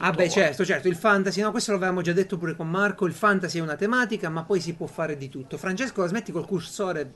Ah 0.00 0.12
beh 0.12 0.28
certo, 0.30 0.64
certo, 0.64 0.88
il 0.88 0.94
fantasy, 0.96 1.40
no, 1.40 1.50
questo 1.50 1.72
l'avevamo 1.72 2.02
già 2.02 2.12
detto 2.12 2.36
pure 2.38 2.54
con 2.54 2.68
Marco, 2.70 3.06
il 3.06 3.12
fantasy 3.14 3.58
è 3.58 3.62
una 3.62 3.76
tematica, 3.76 4.28
ma 4.28 4.44
poi 4.44 4.60
si 4.60 4.74
può 4.74 4.86
fare 4.86 5.16
di 5.16 5.28
tutto. 5.28 5.56
Francesco, 5.58 6.02
la 6.02 6.06
smetti 6.06 6.30
col 6.32 6.46
cursore, 6.46 7.12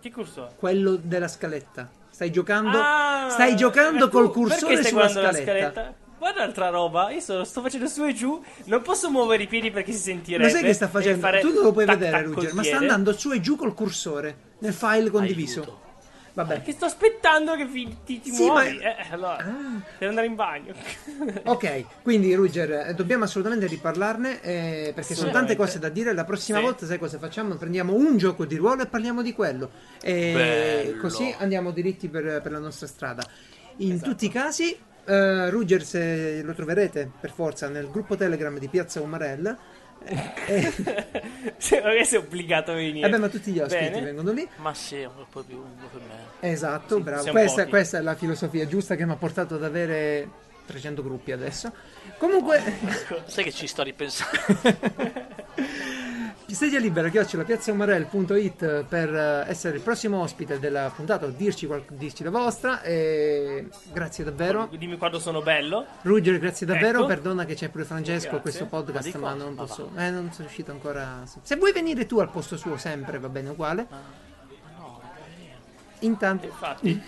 Che 0.00 0.10
corso 0.10 0.48
è? 0.48 0.54
quello 0.56 0.94
della 0.96 1.28
scaletta. 1.28 2.00
Stai 2.22 2.30
giocando, 2.30 2.78
Ah, 2.80 3.28
stai 3.30 3.56
giocando 3.56 4.06
eh, 4.06 4.08
col 4.08 4.26
tu 4.26 4.30
cursore 4.32 4.84
sulla 4.84 5.02
la 5.02 5.32
scaletta. 5.32 5.94
Guarda 6.18 6.42
altra 6.44 6.68
roba, 6.68 7.10
io 7.10 7.18
sono- 7.18 7.42
sto 7.42 7.60
facendo 7.62 7.88
su 7.88 8.04
e 8.04 8.14
giù, 8.14 8.40
non 8.66 8.80
posso 8.82 9.10
muovere 9.10 9.42
i 9.42 9.46
piedi 9.48 9.72
perché 9.72 9.90
si 9.90 9.98
sentirebbe. 9.98 10.44
Lo 10.44 10.50
sai 10.50 10.62
che 10.62 10.72
sta 10.72 10.86
facendo? 10.86 11.26
Tu 11.40 11.52
non 11.52 11.64
lo 11.64 11.72
puoi 11.72 11.84
tac, 11.84 11.98
vedere, 11.98 12.16
tac 12.22 12.26
Ruger, 12.32 12.54
ma 12.54 12.62
sta 12.62 12.76
andando 12.76 13.12
su 13.12 13.32
e 13.32 13.40
giù 13.40 13.56
col 13.56 13.74
cursore 13.74 14.36
nel 14.60 14.72
file 14.72 15.10
condiviso. 15.10 15.60
Aiuto. 15.62 15.80
Vabbè. 16.34 16.54
Perché 16.54 16.72
sto 16.72 16.86
aspettando 16.86 17.54
che 17.56 17.66
fi- 17.66 17.96
ti, 18.06 18.20
ti 18.20 18.30
Sì, 18.30 18.44
muovi. 18.46 18.78
ma- 18.78 18.96
Eh, 18.96 19.06
allora, 19.10 19.36
Ah. 19.36 19.80
per 19.98 20.08
andare 20.08 20.26
in 20.26 20.34
bagno. 20.34 20.72
Ok, 21.44 21.84
quindi 22.02 22.34
Ruger, 22.34 22.88
eh, 22.88 22.94
dobbiamo 22.94 23.24
assolutamente 23.24 23.66
riparlarne 23.66 24.40
eh, 24.40 24.92
perché 24.94 25.14
sono 25.14 25.30
tante 25.30 25.56
cose 25.56 25.78
da 25.78 25.88
dire. 25.90 26.14
La 26.14 26.24
prossima 26.24 26.58
Sì. 26.58 26.64
volta, 26.64 26.86
sai 26.86 26.98
cosa 26.98 27.18
facciamo? 27.18 27.54
Prendiamo 27.56 27.94
un 27.94 28.16
gioco 28.16 28.46
di 28.46 28.56
ruolo 28.56 28.82
e 28.82 28.86
parliamo 28.86 29.20
di 29.22 29.32
quello. 29.34 29.70
E 30.00 30.32
Bello. 30.32 31.00
così 31.00 31.34
andiamo 31.38 31.70
diritti 31.70 32.08
per, 32.08 32.40
per 32.42 32.50
la 32.52 32.58
nostra 32.58 32.86
strada. 32.86 33.22
In 33.78 33.92
Esatto. 33.92 34.10
tutti 34.10 34.24
i 34.26 34.30
casi, 34.30 34.76
eh, 35.04 35.50
Ruger, 35.50 35.82
se 35.84 36.40
lo 36.42 36.54
troverete 36.54 37.10
per 37.20 37.30
forza 37.32 37.68
nel 37.68 37.90
gruppo 37.90 38.16
Telegram 38.16 38.56
di 38.58 38.68
Piazza 38.68 39.00
Umarella. 39.02 39.56
Eh, 40.04 40.72
Se- 41.58 41.76
Magari 41.80 42.04
sei 42.04 42.18
obbligato 42.18 42.72
a 42.72 42.74
venire. 42.74 43.06
eh 43.06 43.10
beh, 43.10 43.18
ma 43.18 43.28
tutti 43.28 43.52
gli 43.52 43.60
ospiti 43.60 43.90
Bene. 43.90 44.00
vengono 44.02 44.32
lì. 44.32 44.48
Ma 44.56 44.74
sì, 44.74 44.96
è 44.96 45.06
un 45.06 45.24
po' 45.30 45.42
più 45.42 45.56
lungo 45.56 45.86
per 45.92 46.00
me. 46.00 46.48
Esatto, 46.50 46.96
Sì, 46.96 47.02
bravo. 47.02 47.30
Questa, 47.30 47.66
questa 47.66 47.98
è 47.98 48.00
la 48.02 48.14
filosofia 48.14 48.66
giusta 48.66 48.94
che 48.96 49.04
mi 49.06 49.12
ha 49.12 49.16
portato 49.16 49.54
ad 49.54 49.64
avere 49.64 50.28
300 50.66 51.02
gruppi 51.02 51.32
adesso. 51.32 51.72
Comunque, 52.18 52.62
Sai 53.26 53.44
che 53.44 53.52
ci 53.52 53.66
sto 53.66 53.82
ripensando. 53.82 54.36
Sedia 56.54 56.78
libera, 56.78 57.08
chiocciola 57.08 57.44
piazzaumarel.it 57.44 58.84
per 58.84 59.14
eh, 59.14 59.44
essere 59.48 59.76
il 59.76 59.82
prossimo 59.82 60.20
ospite 60.20 60.58
della 60.58 60.92
puntata 60.94 61.26
dirci, 61.26 61.68
dirci 61.90 62.22
la 62.22 62.30
vostra. 62.30 62.82
E 62.82 63.68
grazie 63.92 64.22
davvero. 64.22 64.68
Dimmi 64.70 64.96
quando 64.98 65.18
sono 65.18 65.40
bello. 65.40 65.86
Ruger, 66.02 66.38
grazie 66.38 66.66
davvero. 66.66 66.98
Ecco. 66.98 67.06
Perdona 67.08 67.44
che 67.44 67.54
c'è 67.54 67.68
pure 67.68 67.84
Francesco 67.84 68.36
a 68.36 68.40
questo 68.40 68.66
podcast, 68.66 69.14
Ma 69.14 69.30
ma, 69.30 69.34
non 69.34 69.54
Ma 69.54 69.64
posso. 69.64 69.90
Eh, 69.96 70.10
non 70.10 70.30
sono 70.30 70.44
riuscito 70.44 70.70
ancora. 70.70 71.22
Se 71.42 71.56
vuoi 71.56 71.72
venire 71.72 72.06
tu 72.06 72.18
al 72.18 72.30
posto 72.30 72.56
suo, 72.56 72.76
sempre 72.76 73.18
va 73.18 73.28
bene 73.28 73.48
uguale. 73.48 73.86
no, 74.76 75.00
Intanto, 76.00 76.46
Infatti. 76.46 77.02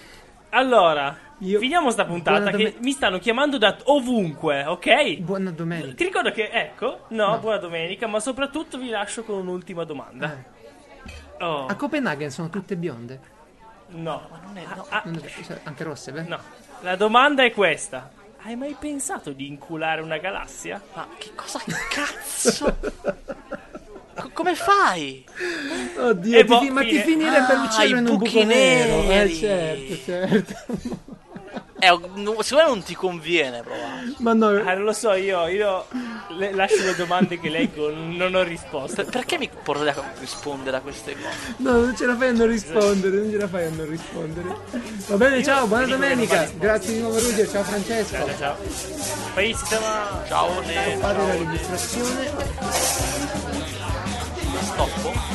Allora, 0.51 1.17
Io- 1.45 1.59
finiamo 1.59 1.91
sta 1.91 2.05
puntata 2.05 2.51
Buona 2.51 2.57
che 2.57 2.77
mi 2.81 2.93
stanno 2.93 3.19
chiamando 3.19 3.59
da 3.59 3.77
ovunque, 3.85 4.65
ok? 4.65 5.17
Buona 5.19 5.51
domenica. 5.51 5.95
Ti 5.95 6.05
ricordo 6.05 6.31
che, 6.31 6.49
ecco, 6.51 7.05
no, 7.09 7.39
buona 7.39 7.59
domenica, 7.59 8.07
ma 8.07 8.19
soprattutto 8.21 8.79
vi 8.79 8.89
lascio 8.89 9.25
con 9.25 9.37
un'ultima 9.39 9.85
domanda. 9.85 10.43
Oh, 11.41 11.67
A 11.67 11.75
Copenaghen 11.75 12.31
sono 12.31 12.49
tutte 12.49 12.77
bionde. 12.77 13.21
no. 13.89 14.29
Non 14.45 14.57
è- 14.57 14.63
no. 14.75 14.87
Ah, 14.89 15.03
Non 15.05 15.21
è- 15.23 15.43
cioè, 15.45 15.61
anche 15.65 15.85
rosse, 15.85 16.13
beh? 16.13 16.23
no. 16.23 16.39
La 16.81 16.97
domanda 16.97 17.43
è 17.45 17.53
questa. 17.53 18.11
Hai 18.43 18.57
mai 18.57 18.77
pensato 18.79 19.33
di 19.33 19.47
inculare 19.47 20.01
una 20.03 20.19
galassia? 20.19 20.81
Ma 20.95 21.09
che 21.19 21.31
cosa 21.35 21.61
cazzo? 21.91 22.77
Co- 24.15 24.31
come 24.33 24.55
fai? 24.55 25.25
Oddio, 25.99 26.39
E 26.39 26.43
ti 26.43 26.47
boh, 26.49 26.73
ma 26.73 26.83
ti 26.83 26.99
finirebbe 27.01 27.53
Ah, 27.53 27.85
i 27.85 27.91
in 27.91 27.97
un 27.97 28.17
buco 28.17 28.45
nero. 28.45 29.11
Eh, 29.11 29.33
certo, 29.33 29.97
certo. 30.05 31.13
Eh, 31.85 31.99
no, 32.15 32.41
secondo 32.41 32.65
me 32.65 32.69
non 32.77 32.83
ti 32.83 32.95
conviene 32.95 33.61
provare. 33.63 34.15
ma 34.19 34.33
no, 34.33 34.47
Ah, 34.49 34.73
non 34.75 34.85
lo 34.85 34.93
so, 34.93 35.13
io, 35.13 35.47
io 35.49 35.85
le- 36.37 36.53
lascio 36.55 36.83
le 36.83 36.95
domande 36.97 37.39
che 37.39 37.49
leggo, 37.51 37.93
non 37.95 38.35
ho 38.35 38.43
risposta. 38.43 39.03
Per- 39.03 39.13
perché 39.13 39.37
mi 39.39 39.51
portate 39.63 39.91
a 40.01 40.13
rispondere 40.19 40.77
a 40.79 40.81
queste 40.81 41.15
cose? 41.15 41.55
no, 41.59 41.73
non 41.73 41.95
ce 41.97 42.07
la 42.07 42.17
fai 42.17 42.29
a 42.29 42.33
non 42.33 42.47
rispondere, 42.47 43.17
non 43.17 43.31
ce 43.31 43.37
la 43.37 43.49
fai 43.49 43.67
a 43.67 43.71
non 43.71 43.89
rispondere. 43.89 44.57
Va 45.09 45.17
bene, 45.17 45.43
ciao, 45.43 45.67
buona 45.67 45.87
domenica. 45.87 46.41
risposto. 46.41 46.59
Grazie 46.59 46.95
di 46.95 47.01
nuovo 47.01 47.19
Ruggero, 47.19 47.51
ciao 47.51 47.63
Francesco. 47.65 48.15
Ciao, 48.17 48.37
ciao. 48.39 48.57
Poi 49.35 49.55
si 49.55 49.65
chiama... 49.65 50.23
Ciao, 50.27 50.61
ne 50.61 50.97
Fate 51.01 51.19
la 51.19 51.33
registrazione. 51.37 52.31
stoppo. 54.63 55.34